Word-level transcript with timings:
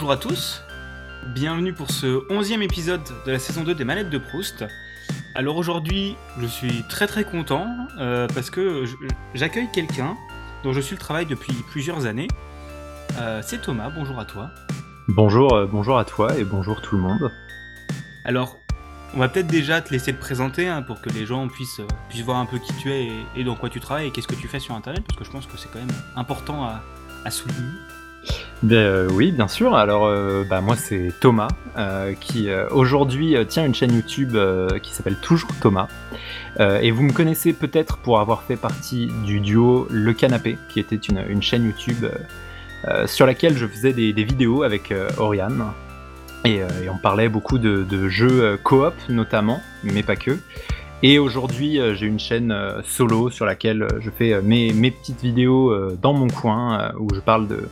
Bonjour 0.00 0.12
à 0.12 0.16
tous, 0.16 0.62
bienvenue 1.26 1.74
pour 1.74 1.90
ce 1.90 2.24
onzième 2.32 2.62
épisode 2.62 3.02
de 3.26 3.32
la 3.32 3.38
saison 3.38 3.64
2 3.64 3.74
des 3.74 3.84
Manettes 3.84 4.08
de 4.08 4.16
Proust. 4.16 4.64
Alors 5.34 5.58
aujourd'hui, 5.58 6.16
je 6.40 6.46
suis 6.46 6.84
très 6.88 7.06
très 7.06 7.22
content 7.22 7.66
euh, 7.98 8.26
parce 8.34 8.48
que 8.48 8.86
j'accueille 9.34 9.68
quelqu'un 9.70 10.16
dont 10.64 10.72
je 10.72 10.80
suis 10.80 10.96
le 10.96 11.00
travail 11.00 11.26
depuis 11.26 11.52
plusieurs 11.70 12.06
années. 12.06 12.28
Euh, 13.18 13.42
C'est 13.44 13.60
Thomas, 13.60 13.90
bonjour 13.94 14.18
à 14.18 14.24
toi. 14.24 14.50
Bonjour, 15.08 15.52
euh, 15.52 15.66
bonjour 15.66 15.98
à 15.98 16.06
toi 16.06 16.34
et 16.34 16.44
bonjour 16.44 16.80
tout 16.80 16.96
le 16.96 17.02
monde. 17.02 17.30
Alors, 18.24 18.56
on 19.14 19.18
va 19.18 19.28
peut-être 19.28 19.48
déjà 19.48 19.82
te 19.82 19.92
laisser 19.92 20.14
te 20.14 20.18
présenter 20.18 20.66
hein, 20.66 20.80
pour 20.80 21.02
que 21.02 21.10
les 21.10 21.26
gens 21.26 21.46
puissent, 21.48 21.82
puissent 22.08 22.24
voir 22.24 22.38
un 22.38 22.46
peu 22.46 22.58
qui 22.58 22.72
tu 22.78 22.90
es 22.90 23.04
et, 23.04 23.26
et 23.36 23.44
dans 23.44 23.54
quoi 23.54 23.68
tu 23.68 23.80
travailles 23.80 24.06
et 24.06 24.10
qu'est-ce 24.12 24.28
que 24.28 24.34
tu 24.34 24.48
fais 24.48 24.60
sur 24.60 24.74
Internet 24.74 25.04
parce 25.06 25.18
que 25.18 25.26
je 25.26 25.30
pense 25.30 25.44
que 25.44 25.58
c'est 25.58 25.70
quand 25.70 25.78
même 25.78 25.94
important 26.16 26.64
à, 26.64 26.80
à 27.26 27.30
souligner. 27.30 27.68
Ben, 28.62 28.76
euh, 28.76 29.08
oui, 29.10 29.32
bien 29.32 29.48
sûr. 29.48 29.74
Alors, 29.74 30.04
euh, 30.04 30.44
bah, 30.48 30.60
moi, 30.60 30.76
c'est 30.76 31.12
Thomas, 31.20 31.48
euh, 31.78 32.12
qui 32.12 32.48
aujourd'hui 32.70 33.36
tient 33.48 33.64
une 33.64 33.74
chaîne 33.74 33.94
YouTube 33.94 34.36
qui 34.82 34.92
s'appelle 34.92 35.16
Toujours 35.16 35.50
Thomas. 35.60 35.88
Et 36.58 36.90
vous 36.90 37.02
me 37.02 37.12
connaissez 37.12 37.52
peut-être 37.52 37.96
pour 37.98 38.20
avoir 38.20 38.42
fait 38.42 38.56
partie 38.56 39.08
du 39.24 39.40
duo 39.40 39.86
Le 39.90 40.12
Canapé, 40.12 40.58
qui 40.68 40.80
était 40.80 40.96
une, 40.96 41.42
chaîne 41.42 41.64
YouTube 41.64 42.06
sur 43.06 43.26
laquelle 43.26 43.56
je 43.56 43.66
faisais 43.66 43.92
des, 43.92 44.12
vidéos 44.24 44.62
avec 44.62 44.92
Oriane. 45.16 45.64
Et, 46.44 46.60
on 46.92 46.98
parlait 46.98 47.28
beaucoup 47.28 47.58
de, 47.58 48.08
jeux 48.08 48.58
coop, 48.62 48.94
notamment, 49.08 49.62
mais 49.84 50.02
pas 50.02 50.16
que. 50.16 50.36
Et 51.02 51.18
aujourd'hui, 51.18 51.80
j'ai 51.94 52.06
une 52.06 52.20
chaîne 52.20 52.54
solo 52.84 53.30
sur 53.30 53.46
laquelle 53.46 53.86
je 54.00 54.10
fais 54.10 54.42
mes, 54.42 54.90
petites 54.90 55.22
vidéos 55.22 55.74
dans 56.02 56.12
mon 56.12 56.28
coin, 56.28 56.92
où 56.98 57.08
je 57.14 57.20
parle 57.20 57.48
de, 57.48 57.68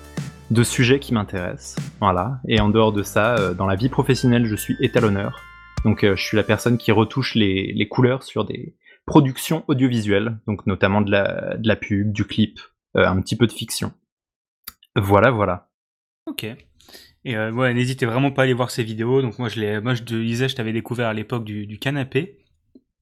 de 0.51 0.63
sujets 0.63 0.99
qui 0.99 1.13
m'intéressent. 1.15 1.77
Voilà. 2.01 2.41
Et 2.49 2.61
en 2.61 2.69
dehors 2.69 2.93
de 2.93 3.03
ça, 3.03 3.37
euh, 3.37 3.55
dans 3.55 3.67
la 3.67 3.77
vie 3.77 3.89
professionnelle, 3.89 4.47
je 4.47 4.57
suis 4.57 4.77
étalonneur. 4.81 5.43
Donc 5.85 6.05
euh, 6.05 6.17
je 6.17 6.23
suis 6.25 6.37
la 6.37 6.43
personne 6.43 6.79
qui 6.79 6.91
retouche 6.93 7.35
les, 7.35 7.73
les 7.73 7.89
couleurs 7.89 8.23
sur 8.23 8.45
des 8.45 8.75
productions 9.07 9.65
audiovisuelles, 9.69 10.39
donc 10.47 10.67
notamment 10.67 11.01
de 11.01 11.11
la, 11.11 11.57
de 11.57 11.69
la 11.69 11.77
pub, 11.77 12.13
du 12.13 12.25
clip, 12.25 12.59
euh, 12.97 13.07
un 13.07 13.21
petit 13.21 13.37
peu 13.37 13.47
de 13.47 13.53
fiction. 13.53 13.93
Voilà, 14.97 15.31
voilà. 15.31 15.69
Ok. 16.27 16.45
Et 17.25 17.37
euh, 17.37 17.51
ouais, 17.53 17.73
n'hésitez 17.75 18.07
vraiment 18.07 18.31
pas 18.31 18.43
à 18.43 18.45
aller 18.45 18.55
voir 18.55 18.71
ces 18.71 18.83
vidéos. 18.85 19.23
Donc 19.23 19.39
moi 19.39 19.49
je 19.49 19.61
les, 19.61 19.81
moi 19.81 19.95
je 19.95 20.03
te 20.03 20.15
disais, 20.15 20.49
je 20.49 20.57
t'avais 20.57 20.73
découvert 20.73 21.09
à 21.09 21.15
l'époque 21.15 21.45
du, 21.45 21.67
du 21.67 21.79
canapé, 21.79 22.39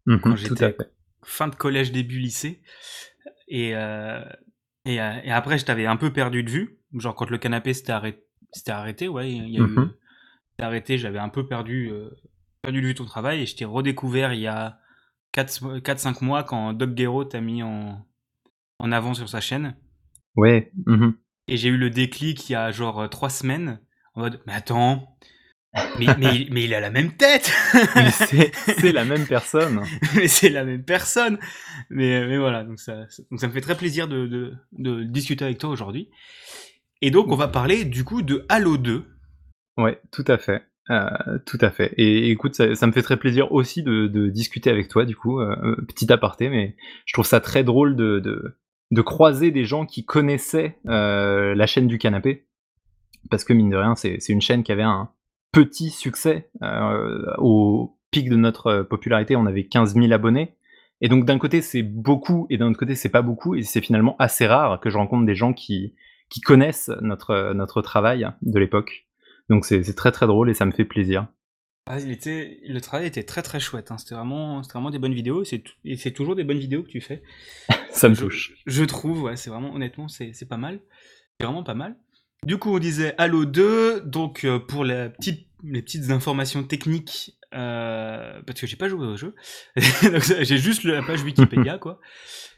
Mhm, 0.09 0.21
Quand 0.21 0.37
j'étais- 0.37 0.77
fin 1.25 1.49
de 1.49 1.57
collège 1.57 1.91
début 1.91 2.21
lycée, 2.21 2.61
et 3.49 3.75
euh, 3.75 4.23
et, 4.85 4.95
et 4.97 5.33
après 5.33 5.59
je 5.59 5.65
t'avais 5.65 5.87
un 5.87 5.97
peu 5.97 6.13
perdu 6.13 6.45
de 6.45 6.51
vue. 6.51 6.79
Genre 6.97 7.15
quand 7.15 7.31
le 7.31 7.39
canapé 7.39 7.75
s'était 7.75 7.93
arrêté, 7.93 8.23
arrêté, 8.69 9.09
ouais, 9.09 9.31
il 9.31 9.49
y 9.51 9.59
a 9.59 9.63
Mhm. 9.63 9.93
arrêté, 10.61 10.99
j'avais 10.99 11.19
un 11.19 11.29
peu 11.29 11.47
perdu, 11.47 11.91
euh, 11.93 12.11
perdu 12.63 12.81
de 12.81 12.87
vue 12.87 12.95
ton 12.95 13.05
travail 13.05 13.43
et 13.43 13.47
je 13.47 13.55
t'ai 13.57 13.65
redécouvert 13.67 14.33
il 14.33 14.41
y 14.41 14.47
a 14.47 14.79
4-5 15.33 16.23
mois 16.23 16.43
quand 16.45 16.73
Doc 16.73 16.95
Guerrero 16.95 17.25
t'a 17.25 17.41
mis 17.41 17.63
en 17.63 18.05
en 18.79 18.93
avant 18.93 19.15
sur 19.15 19.29
sa 19.29 19.41
chaîne. 19.41 19.75
Ouais. 20.37 20.71
mhm. 20.87 21.15
Et 21.49 21.57
j'ai 21.57 21.69
eu 21.69 21.77
le 21.77 21.91
déclic 21.91 22.49
il 22.49 22.53
y 22.53 22.57
a 22.57 22.71
genre 22.73 23.09
3 23.09 23.31
semaines 23.31 23.81
en 24.15 24.21
mode 24.23 24.41
mais 24.47 24.53
attends 24.55 25.17
mais, 25.99 26.07
mais, 26.19 26.35
il- 26.35 26.53
mais 26.53 26.65
il 26.65 26.75
a 26.75 26.81
la 26.81 26.91
même 26.91 27.13
tête 27.17 27.53
c'est 28.13 28.51
c'est 28.55 28.93
la 28.93 29.05
même 29.05 29.27
personne. 29.27 29.83
mais 30.17 30.27
c'est 30.29 30.49
la 30.51 30.65
même 30.65 30.83
personne 30.85 31.39
mais, 31.91 32.27
mais 32.27 32.39
voilà 32.39 32.65
donc 32.65 32.81
ça, 32.81 33.05
donc 33.31 33.41
ça 33.41 33.47
me 33.49 33.53
fait 33.53 33.61
très 33.61 33.77
plaisir 33.77 34.09
de, 34.09 34.27
de, 34.27 34.55
de 34.73 35.05
discuter 35.05 35.45
avec 35.45 35.59
toi 35.59 35.71
aujourd'hui 35.71 36.09
et 37.03 37.11
donc 37.11 37.29
on 37.29 37.37
va 37.37 37.49
parler 37.49 37.85
du 37.85 38.05
coup 38.05 38.23
de 38.23 38.45
Halo 38.49 38.77
2 38.77 39.05
Ouais, 39.79 40.01
tout 40.11 40.25
à 40.27 40.39
fait. 40.39 40.63
Euh, 40.91 41.39
tout 41.45 41.59
à 41.61 41.71
fait. 41.71 41.93
Et 41.97 42.31
écoute, 42.31 42.55
ça, 42.55 42.87
me 42.87 42.93
fait 42.93 43.03
très 43.03 43.17
plaisir 43.17 43.53
aussi 43.53 43.83
de, 43.83 44.29
discuter 44.29 44.71
avec 44.71 44.89
toi, 44.89 45.05
du 45.05 45.17
coup, 45.17 45.41
euh, 45.41 45.57
euh, 45.63 45.77
petit 45.87 46.11
aparté, 46.13 46.49
mais 46.49 46.77
je 47.05 47.13
trouve 47.13 47.27
ça 47.27 47.41
très 47.41 47.65
drôle 47.65 47.97
de, 47.97 48.57
croiser 49.05 49.51
des 49.51 49.65
gens 49.65 49.85
qui 49.85 50.05
connaissaient 50.05 50.79
la 50.85 51.67
chaîne 51.67 51.89
du 51.89 51.99
canapé. 51.99 52.47
Parce 53.31 53.43
que 53.43 53.53
mine 53.53 53.71
de 53.71 53.77
rien, 53.77 53.97
c'est 53.97 54.29
une 54.29 54.41
chaîne 54.41 54.63
qui 54.63 54.73
avait 54.73 54.83
un 54.83 55.11
petit 55.53 55.91
succès. 55.91 56.49
au 57.39 57.99
pic 58.13 58.29
de 58.29 58.37
notre 58.37 58.83
popularité, 58.83 59.35
on 59.35 59.47
avait 59.47 59.65
15 59.67 59.95
000 59.95 60.13
abonnés. 60.13 60.55
Et 61.03 61.09
donc 61.09 61.27
d'un 61.27 61.39
côté, 61.39 61.61
c'est 61.61 61.83
beaucoup, 61.83 62.47
et 62.49 62.57
d'un 62.57 62.71
autre 62.71 62.79
côté, 62.79 62.95
c'est 62.95 63.11
pas 63.11 63.23
beaucoup. 63.23 63.57
Et 63.57 63.63
c'est 63.63 63.81
finalement 63.81 64.15
assez 64.19 64.47
rare 64.47 64.81
que 64.81 64.89
je 64.89 64.97
rencontre 64.97 65.27
des 65.27 65.35
gens 65.35 65.53
qui, 65.53 65.95
qui 66.29 66.41
connaissent 66.41 66.91
notre, 67.01 67.53
notre 67.55 67.83
travail 67.83 68.27
de 68.43 68.59
l'époque. 68.59 69.07
Donc 69.49 69.65
c'est 69.65 69.95
très 69.95 70.13
très 70.13 70.27
drôle 70.27 70.51
et 70.51 70.55
ça 70.55 70.67
me 70.67 70.73
fait 70.73 70.85
plaisir. 70.85 71.29
ah, 71.89 72.01
il 72.01 72.11
était, 72.11 72.59
le 72.67 72.81
travail 72.81 73.07
était 73.07 73.23
très 73.23 73.43
très 73.43 73.61
chouette 73.61 73.93
hein. 73.93 73.99
c'était 73.99 74.17
vraiment, 74.17 74.61
vraiment 74.63 74.91
des 74.91 74.99
bonnes 74.99 75.15
vidéos 75.15 75.45
et 75.85 75.97
c'est 75.97 76.11
toujours 76.13 76.35
des 76.35 76.43
bonnes 76.45 76.59
vidéos 76.59 76.83
que 76.83 76.89
tu 76.89 77.01
fais 77.01 77.23
Ça 77.91 78.09
me 78.09 78.15
Je- 78.15 78.21
touche. 78.23 78.53
Je 78.67 78.85
trouve, 78.85 79.23
ouais, 79.23 79.37
c'est 79.37 79.51
vraiment, 79.51 79.73
honnêtement, 79.75 80.09
c'est 80.09 80.33
c'est 80.35 80.47
pas 80.47 80.57
mal. 80.59 80.81
C'est 81.41 81.47
vraiment 81.47 81.63
pas 81.63 81.75
mal. 81.75 81.97
Du 82.45 82.59
coup, 82.59 82.75
on 82.75 82.79
disait 82.79 83.15
Halo 83.19 83.45
2, 83.47 84.01
donc 84.03 84.45
euh, 84.45 84.59
pour 84.59 84.85
la 84.85 85.09
petite, 85.09 85.47
les 85.65 85.81
petites 85.83 86.11
informations 86.11 86.63
techniques, 86.63 87.36
euh, 87.55 88.43
parce 88.47 88.61
que 88.61 88.67
j'ai 88.67 88.77
pas 88.77 88.89
joué 88.89 89.07
au 89.07 89.17
jeu, 89.17 89.35
j'ai 89.77 90.59
juste 90.59 90.85
la 90.85 91.03
page 91.03 91.23
Wikipédia, 91.23 91.79
quoi. 91.81 92.01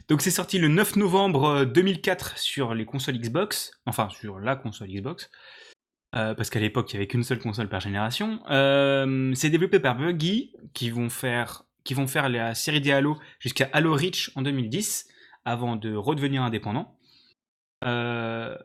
Donc 0.07 0.21
c'est 0.21 0.31
sorti 0.31 0.57
le 0.57 0.67
9 0.67 0.95
novembre 0.95 1.45
euh, 1.45 1.65
2004 1.65 2.37
sur 2.37 2.73
les 2.73 2.85
consoles 2.85 3.17
Xbox, 3.17 3.71
enfin 3.85 4.09
sur 4.09 4.39
la 4.39 4.55
console 4.55 4.89
Xbox, 4.89 5.29
euh, 6.15 6.33
parce 6.33 6.49
qu'à 6.49 6.59
l'époque 6.59 6.91
il 6.91 6.95
y 6.95 6.97
avait 6.97 7.07
qu'une 7.07 7.23
seule 7.23 7.39
console 7.39 7.69
par 7.69 7.79
génération. 7.79 8.39
Euh, 8.49 9.31
c'est 9.35 9.49
développé 9.49 9.79
par 9.79 9.95
Buggy, 9.95 10.53
qui 10.73 10.89
vont 10.89 11.09
faire, 11.09 11.63
qui 11.83 11.93
vont 11.93 12.07
faire 12.07 12.29
la 12.29 12.55
série 12.55 12.81
des 12.81 12.91
Halo 12.91 13.17
jusqu'à 13.39 13.69
Halo 13.73 13.93
Reach 13.93 14.31
en 14.35 14.41
2010 14.41 15.07
avant 15.45 15.75
de 15.75 15.95
redevenir 15.95 16.41
indépendant. 16.41 16.97
Euh, 17.83 18.57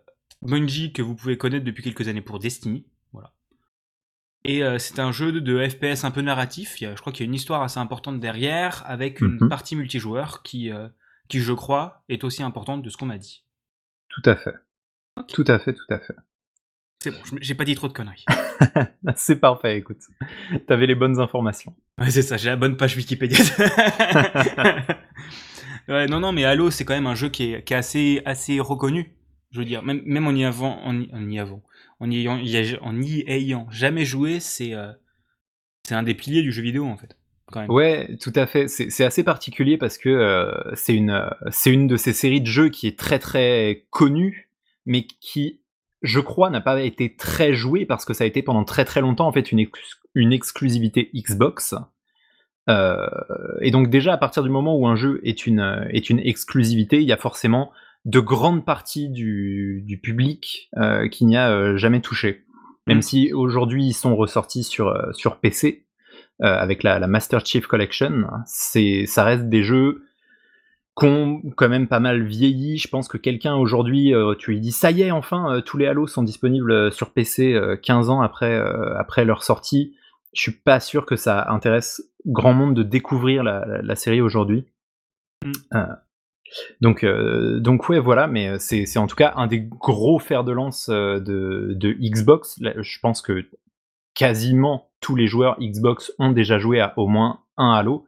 Bungie, 0.43 0.93
que 0.93 1.03
vous 1.03 1.15
pouvez 1.15 1.39
connaître 1.39 1.65
depuis 1.65 1.83
quelques 1.83 2.09
années 2.09 2.21
pour 2.21 2.39
Destiny. 2.39 2.87
Et 4.47 4.63
euh, 4.63 4.79
c'est 4.79 4.99
un 4.99 5.11
jeu 5.13 5.33
de, 5.33 5.41
de 5.41 5.67
FPS 5.69 6.05
un 6.05 6.11
peu 6.11 6.21
narratif. 6.21 6.81
Il 6.81 6.85
y 6.85 6.87
a- 6.87 6.95
je 6.95 7.01
crois 7.01 7.13
qu'il 7.13 7.25
y 7.25 7.27
a 7.27 7.31
une 7.31 7.35
histoire 7.35 7.63
assez 7.63 7.79
importante 7.79 8.21
derrière, 8.21 8.83
avec 8.87 9.21
une 9.21 9.39
Mhm. 9.41 9.49
partie 9.49 9.75
multijoueur 9.77 10.43
qui, 10.43 10.71
euh, 10.71 10.89
qui, 11.29 11.41
je 11.41 11.53
crois, 11.53 12.03
est 12.11 12.25
aussi 12.25 12.43
importante 12.43 12.83
de 12.83 12.91
ce 12.91 12.97
qu'on 12.99 13.07
m'a 13.07 13.17
dit. 13.19 13.43
Tout 14.11 14.23
à 14.27 14.37
fait. 14.37 14.55
Tout 15.33 15.45
à 15.47 15.59
fait, 15.59 15.73
tout 15.73 15.95
à 15.95 15.99
fait. 15.99 16.15
C'est 17.03 17.11
bon, 17.11 17.19
j'ai 17.41 17.55
pas 17.55 17.65
dit 17.65 17.75
trop 17.75 17.89
de 17.89 17.93
conneries. 17.93 18.25
c'est 19.17 19.37
parfait, 19.37 19.77
écoute. 19.79 19.99
T'avais 20.67 20.87
les 20.87 20.95
bonnes 20.95 21.21
informations. 21.21 21.75
Ouais, 21.99 22.11
c'est 22.11 22.23
ça, 22.23 22.37
j'ai 22.37 22.49
la 22.49 22.57
bonne 22.57 22.77
page 22.77 22.97
Wikipédia. 22.97 23.39
ouais, 25.89 26.07
non, 26.07 26.21
non, 26.21 26.33
mais 26.33 26.45
Halo, 26.45 26.71
c'est 26.71 26.85
quand 26.85 26.95
même 26.95 27.07
un 27.07 27.15
jeu 27.15 27.29
qui 27.29 27.53
est, 27.53 27.63
qui 27.65 27.75
est 27.75 27.77
assez, 27.77 28.23
assez 28.25 28.59
reconnu. 28.61 29.13
Je 29.51 29.59
veux 29.61 29.65
dire, 29.65 29.83
même, 29.83 30.03
même 30.05 30.27
en 30.27 30.33
y 30.33 30.45
avant, 30.45 30.81
en 30.85 30.99
y, 31.01 31.09
en 31.13 31.29
y 31.29 31.39
avant, 31.39 31.63
en 32.01 32.11
y 32.11 33.25
ayant, 33.27 33.67
jamais 33.71 34.05
joué, 34.05 34.41
c'est, 34.41 34.75
euh, 34.75 34.93
c'est 35.85 35.95
un 35.95 36.03
des 36.03 36.15
piliers 36.15 36.43
du 36.43 36.53
jeu 36.53 36.63
vidéo 36.63 36.87
en 36.87 36.97
fait. 36.97 37.17
Quand. 37.47 37.67
Ouais, 37.67 38.17
tout 38.21 38.33
à 38.35 38.47
fait. 38.47 38.69
C'est 38.69 39.05
assez 39.05 39.23
particulier 39.23 39.77
parce 39.77 39.99
que 39.99 40.09
euh, 40.09 40.75
c'est 40.75 40.95
une, 40.95 41.11
euh, 41.11 41.51
une 41.67 41.87
de 41.87 41.97
ces 41.97 42.13
séries 42.13 42.41
de 42.41 42.47
jeux 42.47 42.71
qui 42.71 42.87
est 42.87 42.99
très 42.99 43.19
très 43.19 43.85
connue, 43.91 44.49
mais 44.87 45.07
qui, 45.07 45.61
je 46.03 46.21
crois, 46.21 46.49
n'a 46.49 46.63
pas 46.63 46.83
été 46.83 47.15
très 47.17 47.53
jouée 47.53 47.85
parce 47.85 48.05
que 48.05 48.15
ça 48.15 48.25
a 48.25 48.27
été 48.27 48.43
pendant 48.43 48.65
très 48.65 48.85
très 48.85 49.03
longtemps 49.03 49.27
en 49.27 49.33
fait 49.33 49.53
une, 49.53 49.67
une 50.15 50.33
exclusivité 50.33 51.11
Xbox. 51.15 51.75
Et 52.67 53.71
donc 53.71 53.91
déjà 53.91 54.15
à 54.15 54.17
partir 54.17 54.43
du 54.43 54.49
moment 54.49 54.75
où 54.79 54.87
un 54.89 54.97
jeu 54.97 55.21
est 55.23 55.47
une, 55.47 55.87
est 55.91 56.09
une 56.09 56.21
exclusivité, 56.21 57.03
il 57.03 57.07
y 57.07 57.13
a 57.13 57.19
forcément 57.19 57.73
de 58.05 58.21
grandes 58.21 58.65
parties 58.65 59.09
du, 59.09 59.83
du 59.87 59.99
public 59.99 60.71
euh, 60.77 61.09
qui 61.09 61.25
n'y 61.25 61.37
a 61.37 61.51
euh, 61.51 61.77
jamais 61.77 62.01
touché. 62.01 62.45
Même 62.87 62.99
Mm. 62.99 63.03
si 63.03 63.33
aujourd'hui 63.33 63.87
ils 63.87 63.93
sont 63.95 64.15
ressortis 64.15 64.63
sur, 64.65 64.89
euh, 64.89 65.13
sur 65.13 65.37
PC 65.41 65.87
avec 66.41 66.83
la, 66.83 66.99
la 66.99 67.07
Master 67.07 67.47
Chief 67.47 67.67
Collection, 67.67 68.25
c'est, 68.45 69.07
ça 69.07 69.23
reste 69.25 69.49
des 69.49 69.63
jeux 69.63 70.03
qui 70.99 71.07
ont 71.07 71.41
quand 71.57 71.69
même 71.69 71.87
pas 71.89 72.01
mal 72.01 72.25
vieilli. 72.25 72.77
Je 72.77 72.89
pense 72.89 73.09
que 73.09 73.17
quelqu'un 73.17 73.55
aujourd'hui, 73.55 74.13
tu 74.39 74.51
lui 74.51 74.61
dis 74.61 74.73
ça 74.73 74.91
y 74.91 75.03
est, 75.03 75.11
enfin, 75.13 75.63
tous 75.65 75.79
les 75.79 75.87
Halo 75.87 76.07
sont 76.09 76.23
disponibles 76.25 76.93
sur 76.93 77.13
PC 77.13 77.55
euh, 77.55 77.77
15 77.77 78.11
ans 78.11 78.21
après, 78.21 78.61
après 78.99 79.25
leur 79.25 79.43
sortie. 79.45 79.95
Je 80.35 80.41
suis 80.43 80.53
pas 80.53 80.81
sûr 80.81 81.07
que 81.07 81.15
ça 81.17 81.47
intéresse 81.51 82.03
grand 82.27 82.53
monde 82.53 82.75
de 82.75 82.83
découvrir 82.83 83.45
la, 83.45 83.65
la- 83.65 83.83
la 83.83 83.95
série 83.97 84.21
aujourd'hui. 84.21 84.67
Mm. 85.45 85.53
Euh, 85.75 85.87
donc, 86.81 87.05
euh, 87.05 87.61
donc 87.61 87.89
ouais, 87.89 87.99
voilà, 87.99 88.27
mais 88.27 88.49
euh, 88.49 88.57
c'est 88.59 88.99
en 88.99 89.07
tout 89.07 89.17
cas 89.17 89.33
un 89.37 89.47
des 89.47 89.61
gros 89.61 90.19
fers 90.19 90.45
de 90.45 90.53
lance 90.53 90.89
euh, 90.91 91.21
de, 91.21 91.93
Xbox. 92.01 92.59
Je 92.61 92.99
pense 93.01 93.23
que 93.23 93.47
quasiment 94.15 94.91
tous 95.01 95.17
les 95.17 95.27
joueurs 95.27 95.57
Xbox 95.61 96.13
ont 96.19 96.33
déjà 96.33 96.59
joué 96.59 96.81
à 96.81 96.93
au 96.97 97.09
moins 97.09 97.41
un 97.57 97.73
Halo. 97.73 98.05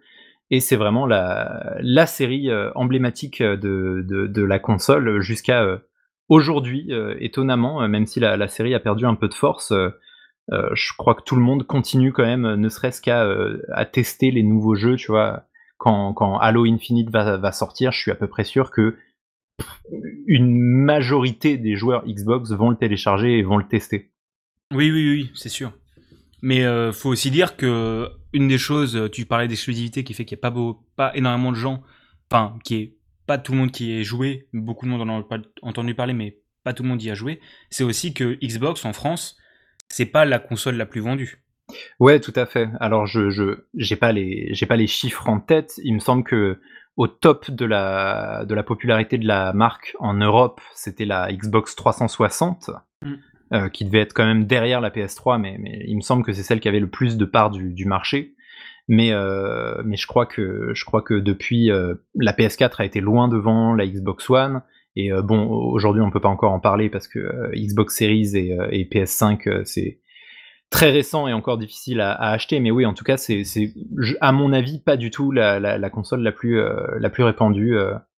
Et 0.50 0.60
c'est 0.60 0.76
vraiment 0.76 1.06
la, 1.06 2.06
série 2.06 2.48
emblématique 2.76 3.42
de, 3.42 4.42
la 4.42 4.58
console 4.60 5.20
jusqu'à 5.20 5.80
aujourd'hui, 6.28 6.92
étonnamment, 7.18 7.88
même 7.88 8.06
si 8.06 8.20
la 8.20 8.46
série 8.46 8.72
a 8.72 8.78
perdu 8.78 9.06
un 9.06 9.16
peu 9.16 9.26
de 9.26 9.34
force, 9.34 9.72
je 10.48 10.96
crois 10.96 11.16
que 11.16 11.22
tout 11.24 11.34
le 11.34 11.42
monde 11.42 11.66
continue 11.66 12.12
quand 12.12 12.24
même, 12.24 12.54
ne 12.54 12.68
serait-ce 12.68 13.02
qu'à, 13.02 13.84
tester 13.86 14.30
les 14.30 14.44
nouveaux 14.44 14.76
jeux, 14.76 14.94
tu 14.94 15.10
vois? 15.10 15.45
Quand 15.78 16.38
Halo 16.38 16.64
Infinite 16.64 17.10
va 17.10 17.52
sortir, 17.52 17.92
je 17.92 18.00
suis 18.00 18.10
à 18.10 18.14
peu 18.14 18.26
près 18.26 18.44
sûr 18.44 18.70
que 18.70 18.96
une 20.26 20.58
majorité 20.58 21.56
des 21.56 21.76
joueurs 21.76 22.04
Xbox 22.06 22.50
vont 22.50 22.70
le 22.70 22.76
télécharger 22.76 23.38
et 23.38 23.42
vont 23.42 23.58
le 23.58 23.66
tester. 23.66 24.10
Oui, 24.72 24.90
oui, 24.90 25.10
oui, 25.10 25.30
c'est 25.34 25.48
sûr. 25.48 25.72
Mais 26.42 26.64
euh, 26.64 26.92
faut 26.92 27.08
aussi 27.08 27.30
dire 27.30 27.56
que 27.56 28.10
une 28.32 28.48
des 28.48 28.58
choses, 28.58 29.08
tu 29.12 29.24
parlais 29.24 29.48
d'exclusivité 29.48 30.04
qui 30.04 30.12
fait 30.14 30.24
qu'il 30.24 30.38
n'y 30.42 30.46
a 30.46 30.52
pas, 30.96 31.12
énormément 31.14 31.52
de 31.52 31.56
gens, 31.56 31.82
enfin, 32.30 32.58
qui 32.64 32.74
est 32.76 32.96
pas 33.26 33.38
tout 33.38 33.52
le 33.52 33.58
monde 33.58 33.70
qui 33.70 33.92
est 33.92 34.04
joué, 34.04 34.48
beaucoup 34.52 34.86
de 34.86 34.90
monde 34.90 35.08
en 35.08 35.20
a 35.20 35.22
pas 35.22 35.38
entendu 35.62 35.94
parler, 35.94 36.12
mais 36.12 36.38
pas 36.62 36.74
tout 36.74 36.82
le 36.82 36.88
monde 36.88 37.02
y 37.02 37.10
a 37.10 37.14
joué, 37.14 37.40
c'est 37.70 37.84
aussi 37.84 38.12
que 38.12 38.38
Xbox 38.44 38.84
en 38.84 38.92
France, 38.92 39.36
c'est 39.88 40.06
pas 40.06 40.24
la 40.24 40.38
console 40.38 40.76
la 40.76 40.86
plus 40.86 41.00
vendue. 41.00 41.42
Ouais, 41.98 42.20
tout 42.20 42.32
à 42.36 42.46
fait. 42.46 42.68
Alors 42.80 43.06
je 43.06 43.30
je 43.30 43.64
j'ai 43.74 43.96
pas 43.96 44.12
les 44.12 44.48
j'ai 44.52 44.66
pas 44.66 44.76
les 44.76 44.86
chiffres 44.86 45.28
en 45.28 45.40
tête. 45.40 45.80
Il 45.82 45.94
me 45.94 45.98
semble 45.98 46.24
que 46.24 46.60
au 46.96 47.08
top 47.08 47.50
de 47.50 47.64
la 47.64 48.44
de 48.46 48.54
la 48.54 48.62
popularité 48.62 49.18
de 49.18 49.26
la 49.26 49.52
marque 49.52 49.96
en 49.98 50.14
Europe, 50.14 50.60
c'était 50.74 51.04
la 51.04 51.32
Xbox 51.32 51.74
360. 51.74 52.70
Euh, 53.52 53.68
qui 53.68 53.84
devait 53.84 54.00
être 54.00 54.12
quand 54.12 54.26
même 54.26 54.44
derrière 54.44 54.80
la 54.80 54.90
PS3, 54.90 55.40
mais, 55.40 55.56
mais 55.60 55.84
il 55.86 55.94
me 55.94 56.00
semble 56.00 56.24
que 56.24 56.32
c'est 56.32 56.42
celle 56.42 56.58
qui 56.58 56.66
avait 56.66 56.80
le 56.80 56.90
plus 56.90 57.16
de 57.16 57.24
part 57.24 57.50
du, 57.50 57.72
du 57.72 57.84
marché. 57.84 58.34
Mais, 58.88 59.12
euh, 59.12 59.80
mais 59.84 59.96
je 59.96 60.08
crois 60.08 60.26
que 60.26 60.72
je 60.74 60.84
crois 60.84 61.00
que 61.00 61.14
depuis 61.14 61.70
euh, 61.70 61.94
la 62.16 62.32
PS4 62.32 62.74
a 62.78 62.84
été 62.84 63.00
loin 63.00 63.28
devant 63.28 63.72
la 63.72 63.86
Xbox 63.86 64.28
One. 64.30 64.62
Et 64.96 65.12
bon, 65.12 65.46
aujourd'hui 65.46 66.02
on 66.02 66.10
peut 66.10 66.20
pas 66.20 66.28
encore 66.28 66.52
en 66.52 66.58
parler 66.58 66.88
parce 66.88 67.06
que 67.06 67.50
Xbox 67.54 67.96
Series 67.96 68.34
et, 68.34 68.56
et 68.70 68.84
PS5 68.86 69.64
c'est 69.64 70.00
très 70.70 70.90
récent 70.90 71.28
et 71.28 71.32
encore 71.32 71.58
difficile 71.58 72.00
à, 72.00 72.12
à, 72.12 72.30
acheter. 72.32 72.60
Mais 72.60 72.70
oui, 72.70 72.86
en 72.86 72.94
tout 72.94 73.04
cas 73.04 73.16
c'est 73.16 73.44
à 74.20 74.32
mon 74.32 74.52
avis 74.52 74.80
pas 74.80 74.96
du 74.96 75.10
tout 75.10 75.32
la, 75.32 75.60
la, 75.60 75.78
la 75.78 75.90
console 75.90 76.22
la 76.22 76.32
plus 76.32 76.60
la 76.98 77.10
plus 77.10 77.22
répandue 77.22 77.76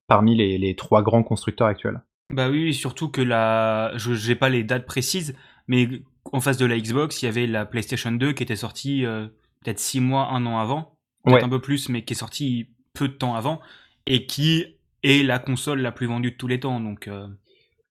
parmi 0.08 0.36
les, 0.36 0.58
les 0.58 0.76
trois 0.76 1.04
grands 1.04 1.24
constructeurs 1.24 1.68
actuels. 1.68 2.02
Bah 2.30 2.50
oui, 2.50 2.74
surtout 2.74 3.10
que 3.10 3.22
la, 3.22 3.94
je 3.96 4.28
n'ai 4.28 4.36
pas 4.36 4.50
les 4.50 4.64
dates 4.64 4.86
précises, 4.86 5.36
mais 5.68 5.88
en 6.32 6.42
face 6.42 6.58
de 6.58 6.66
la 6.66 6.78
Xbox, 6.78 7.22
il 7.22 7.26
y 7.26 7.30
avait 7.30 7.48
la 7.48 7.66
PlayStation 7.66 8.12
2 8.12 8.34
qui 8.34 8.44
était 8.44 8.56
sortie 8.56 9.06
euh, 9.06 9.28
peut-être 9.64 9.80
six 9.80 10.02
mois, 10.02 10.30
un 10.32 10.46
an 10.46 10.60
avant, 10.60 10.98
peut-être 11.24 11.46
un 11.46 11.50
peu 11.50 11.62
plus, 11.62 11.90
mais 11.90 12.04
qui 12.04 12.14
est 12.14 12.18
sortie 12.18 12.70
peu 12.94 13.08
de 13.08 13.14
temps 13.14 13.36
avant, 13.36 13.62
et 14.06 14.26
qui 14.26 14.78
est 15.04 15.24
la 15.24 15.40
console 15.40 15.80
la 15.80 15.92
plus 15.92 16.08
vendue 16.08 16.32
de 16.32 16.36
tous 16.36 16.48
les 16.48 16.60
temps. 16.60 16.80
Donc, 16.82 17.08
euh... 17.08 17.28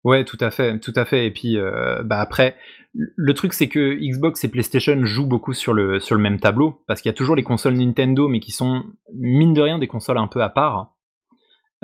Ouais, 0.04 0.24
tout 0.24 0.38
à 0.40 0.50
fait, 0.50 0.78
tout 0.80 0.92
à 0.94 1.04
fait. 1.04 1.26
Et 1.26 1.30
puis, 1.30 1.56
euh, 1.56 2.02
bah 2.02 2.20
après, 2.20 2.56
le 2.96 3.34
truc 3.34 3.52
c'est 3.52 3.68
que 3.68 3.94
Xbox 3.94 4.42
et 4.44 4.48
PlayStation 4.48 5.04
jouent 5.04 5.26
beaucoup 5.26 5.52
sur 5.52 5.74
le 5.74 6.00
même 6.18 6.40
tableau, 6.40 6.82
parce 6.86 7.00
qu'il 7.00 7.10
y 7.10 7.14
a 7.14 7.16
toujours 7.16 7.36
les 7.36 7.42
consoles 7.42 7.74
Nintendo, 7.74 8.28
mais 8.28 8.40
qui 8.40 8.52
sont 8.52 8.84
mine 9.14 9.54
de 9.54 9.60
rien 9.60 9.78
des 9.78 9.86
consoles 9.86 10.18
un 10.18 10.28
peu 10.28 10.42
à 10.42 10.48
part. 10.48 10.96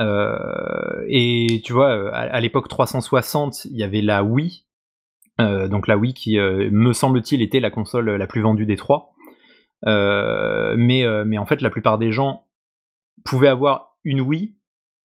Euh, 0.00 1.04
et 1.08 1.60
tu 1.64 1.72
vois, 1.72 1.90
euh, 1.90 2.10
à, 2.12 2.40
l'époque 2.40 2.68
360, 2.68 3.66
il 3.66 3.76
y 3.76 3.82
avait 3.82 4.00
la 4.00 4.24
Wii, 4.24 4.66
euh, 5.40 5.68
donc 5.68 5.86
la 5.86 5.96
Wii 5.96 6.14
qui, 6.14 6.38
me 6.38 6.92
semble-t-il, 6.92 7.42
était 7.42 7.60
la 7.60 7.70
console 7.70 8.10
la 8.10 8.26
plus 8.26 8.40
vendue 8.40 8.66
des 8.66 8.76
trois. 8.76 9.14
mais, 9.84 11.06
en 11.06 11.46
fait, 11.46 11.60
la 11.60 11.70
plupart 11.70 11.98
des 11.98 12.12
gens 12.12 12.46
pouvaient 13.24 13.48
avoir 13.48 13.96
une 14.04 14.20
Wii 14.20 14.56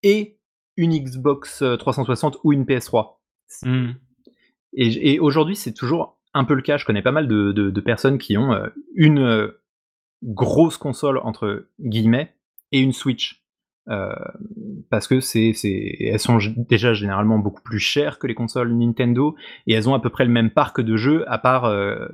et 0.02 0.38
une 0.76 0.96
Xbox 0.96 1.62
360 1.78 2.38
ou 2.44 2.52
une 2.52 2.64
PS3. 2.64 3.18
Mmh. 3.62 3.92
Et, 4.74 5.18
aujourd'hui, 5.18 5.56
c'est 5.56 5.72
toujours 5.72 6.18
un 6.34 6.44
peu 6.44 6.54
le 6.54 6.62
cas. 6.62 6.76
Je 6.76 6.84
connais 6.84 7.02
pas 7.02 7.12
mal 7.12 7.26
de, 7.26 7.80
personnes 7.80 8.18
qui 8.18 8.36
ont 8.36 8.54
une 8.94 9.52
grosse 10.22 10.76
console 10.76 11.18
entre 11.18 11.68
guillemets 11.80 12.34
et 12.72 12.80
une 12.80 12.92
Switch. 12.92 13.42
Euh, 13.88 14.14
parce 14.90 15.08
que 15.08 15.20
c'est, 15.20 15.54
elles 16.00 16.18
sont 16.18 16.38
déjà 16.56 16.92
généralement 16.92 17.38
beaucoup 17.38 17.62
plus 17.62 17.78
chères 17.78 18.18
que 18.18 18.26
les 18.26 18.34
consoles 18.34 18.74
Nintendo 18.74 19.34
et 19.66 19.72
elles 19.72 19.88
ont 19.88 19.94
à 19.94 20.00
peu 20.00 20.10
près 20.10 20.26
le 20.26 20.30
même 20.30 20.50
parc 20.50 20.82
de 20.82 20.96
jeux 20.98 21.24
à 21.26 21.38
part 21.38 21.64
euh, 21.64 22.06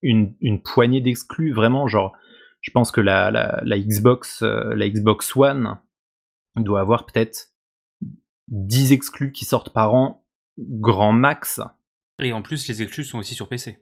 une, 0.00 0.34
poignée 0.64 1.02
d'exclus 1.02 1.52
vraiment 1.52 1.86
genre 1.86 2.16
je 2.62 2.70
pense 2.70 2.92
que 2.92 3.02
la, 3.02 3.30
la, 3.30 3.60
la 3.62 3.78
Xbox 3.78 4.40
euh, 4.40 4.74
la 4.74 4.88
Xbox 4.88 5.36
One 5.36 5.78
doit 6.56 6.80
avoir 6.80 7.04
peut-être 7.04 7.50
10 8.48 8.92
exclus 8.92 9.32
qui 9.32 9.44
sortent 9.44 9.74
par 9.74 9.94
an 9.94 10.24
grand 10.58 11.12
max. 11.12 11.60
Et 12.18 12.32
en 12.32 12.42
plus 12.42 12.68
les 12.68 12.82
exclus 12.82 13.04
sont 13.04 13.18
aussi 13.18 13.34
sur 13.34 13.48
PC 13.48 13.78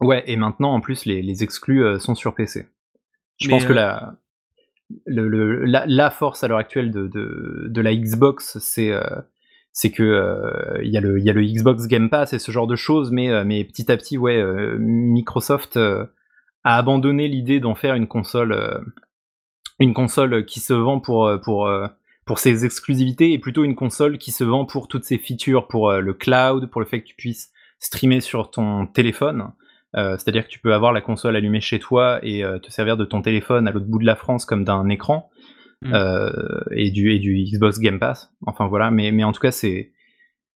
ouais 0.00 0.22
et 0.26 0.36
maintenant 0.36 0.72
en 0.72 0.80
plus 0.80 1.06
les, 1.06 1.22
les 1.22 1.42
exclus 1.42 1.98
sont 1.98 2.14
sur 2.14 2.34
PC 2.34 2.68
je 3.40 3.48
pense 3.48 3.64
que 3.64 3.72
la 3.72 4.16
le, 5.06 5.64
la, 5.64 6.10
force 6.10 6.42
à 6.44 6.48
l'heure 6.48 6.58
actuelle 6.58 6.90
de, 6.90 7.06
de, 7.06 7.80
la 7.80 7.94
Xbox, 7.94 8.58
c'est 8.58 8.90
euh, 8.90 9.02
c'est 9.72 9.90
que 9.90 10.02
euh, 10.02 10.80
il 10.82 10.90
y, 10.90 10.96
a 10.96 11.00
le, 11.00 11.20
y 11.20 11.30
a 11.30 11.32
le 11.32 11.42
Xbox 11.42 11.86
Game 11.86 12.10
Pass 12.10 12.32
et 12.32 12.38
ce 12.38 12.50
genre 12.50 12.66
de 12.66 12.76
choses, 12.76 13.10
mais, 13.10 13.30
euh, 13.30 13.44
mais 13.44 13.64
petit 13.64 13.92
à 13.92 13.96
petit, 13.96 14.18
ouais, 14.18 14.42
Microsoft 14.78 15.76
a 15.76 16.08
abandonné 16.64 17.28
l'idée 17.28 17.60
d'en 17.60 17.74
faire 17.74 17.94
une 17.94 18.08
console, 18.08 18.82
une 19.78 19.94
console 19.94 20.44
qui 20.46 20.60
se 20.60 20.72
vend 20.72 21.00
pour, 21.00 21.30
pour, 21.42 21.70
pour 22.28 22.38
ses 22.38 22.64
exclusivités 22.64 23.32
et 23.32 23.40
plutôt 23.40 23.64
une 23.64 23.74
console 23.74 24.18
qui 24.18 24.30
se 24.30 24.44
vend 24.44 24.66
pour 24.66 24.86
toutes 24.86 25.02
ses 25.02 25.18
features, 25.18 25.66
pour 25.66 25.92
le 25.92 26.14
cloud, 26.14 26.70
pour 26.70 26.80
le 26.80 26.86
fait 26.86 27.00
que 27.00 27.06
tu 27.06 27.16
puisses 27.16 27.50
streamer 27.80 28.20
sur 28.20 28.50
ton 28.50 28.86
téléphone. 28.86 29.52
Euh, 29.96 30.16
c'est-à-dire 30.18 30.44
que 30.44 30.50
tu 30.50 30.58
peux 30.58 30.74
avoir 30.74 30.92
la 30.92 31.00
console 31.00 31.36
allumée 31.36 31.60
chez 31.60 31.78
toi 31.78 32.18
et 32.22 32.44
euh, 32.44 32.58
te 32.58 32.70
servir 32.70 32.96
de 32.96 33.04
ton 33.04 33.22
téléphone 33.22 33.66
à 33.66 33.72
l'autre 33.72 33.86
bout 33.86 33.98
de 33.98 34.04
la 34.04 34.16
France 34.16 34.44
comme 34.44 34.64
d'un 34.64 34.88
écran 34.88 35.30
mmh. 35.82 35.94
euh, 35.94 36.60
et, 36.72 36.90
du, 36.90 37.12
et 37.14 37.18
du 37.18 37.44
Xbox 37.44 37.78
Game 37.78 37.98
Pass. 37.98 38.30
Enfin 38.46 38.68
voilà, 38.68 38.90
mais, 38.90 39.12
mais 39.12 39.24
en 39.24 39.32
tout 39.32 39.40
cas, 39.40 39.50
c'est, 39.50 39.92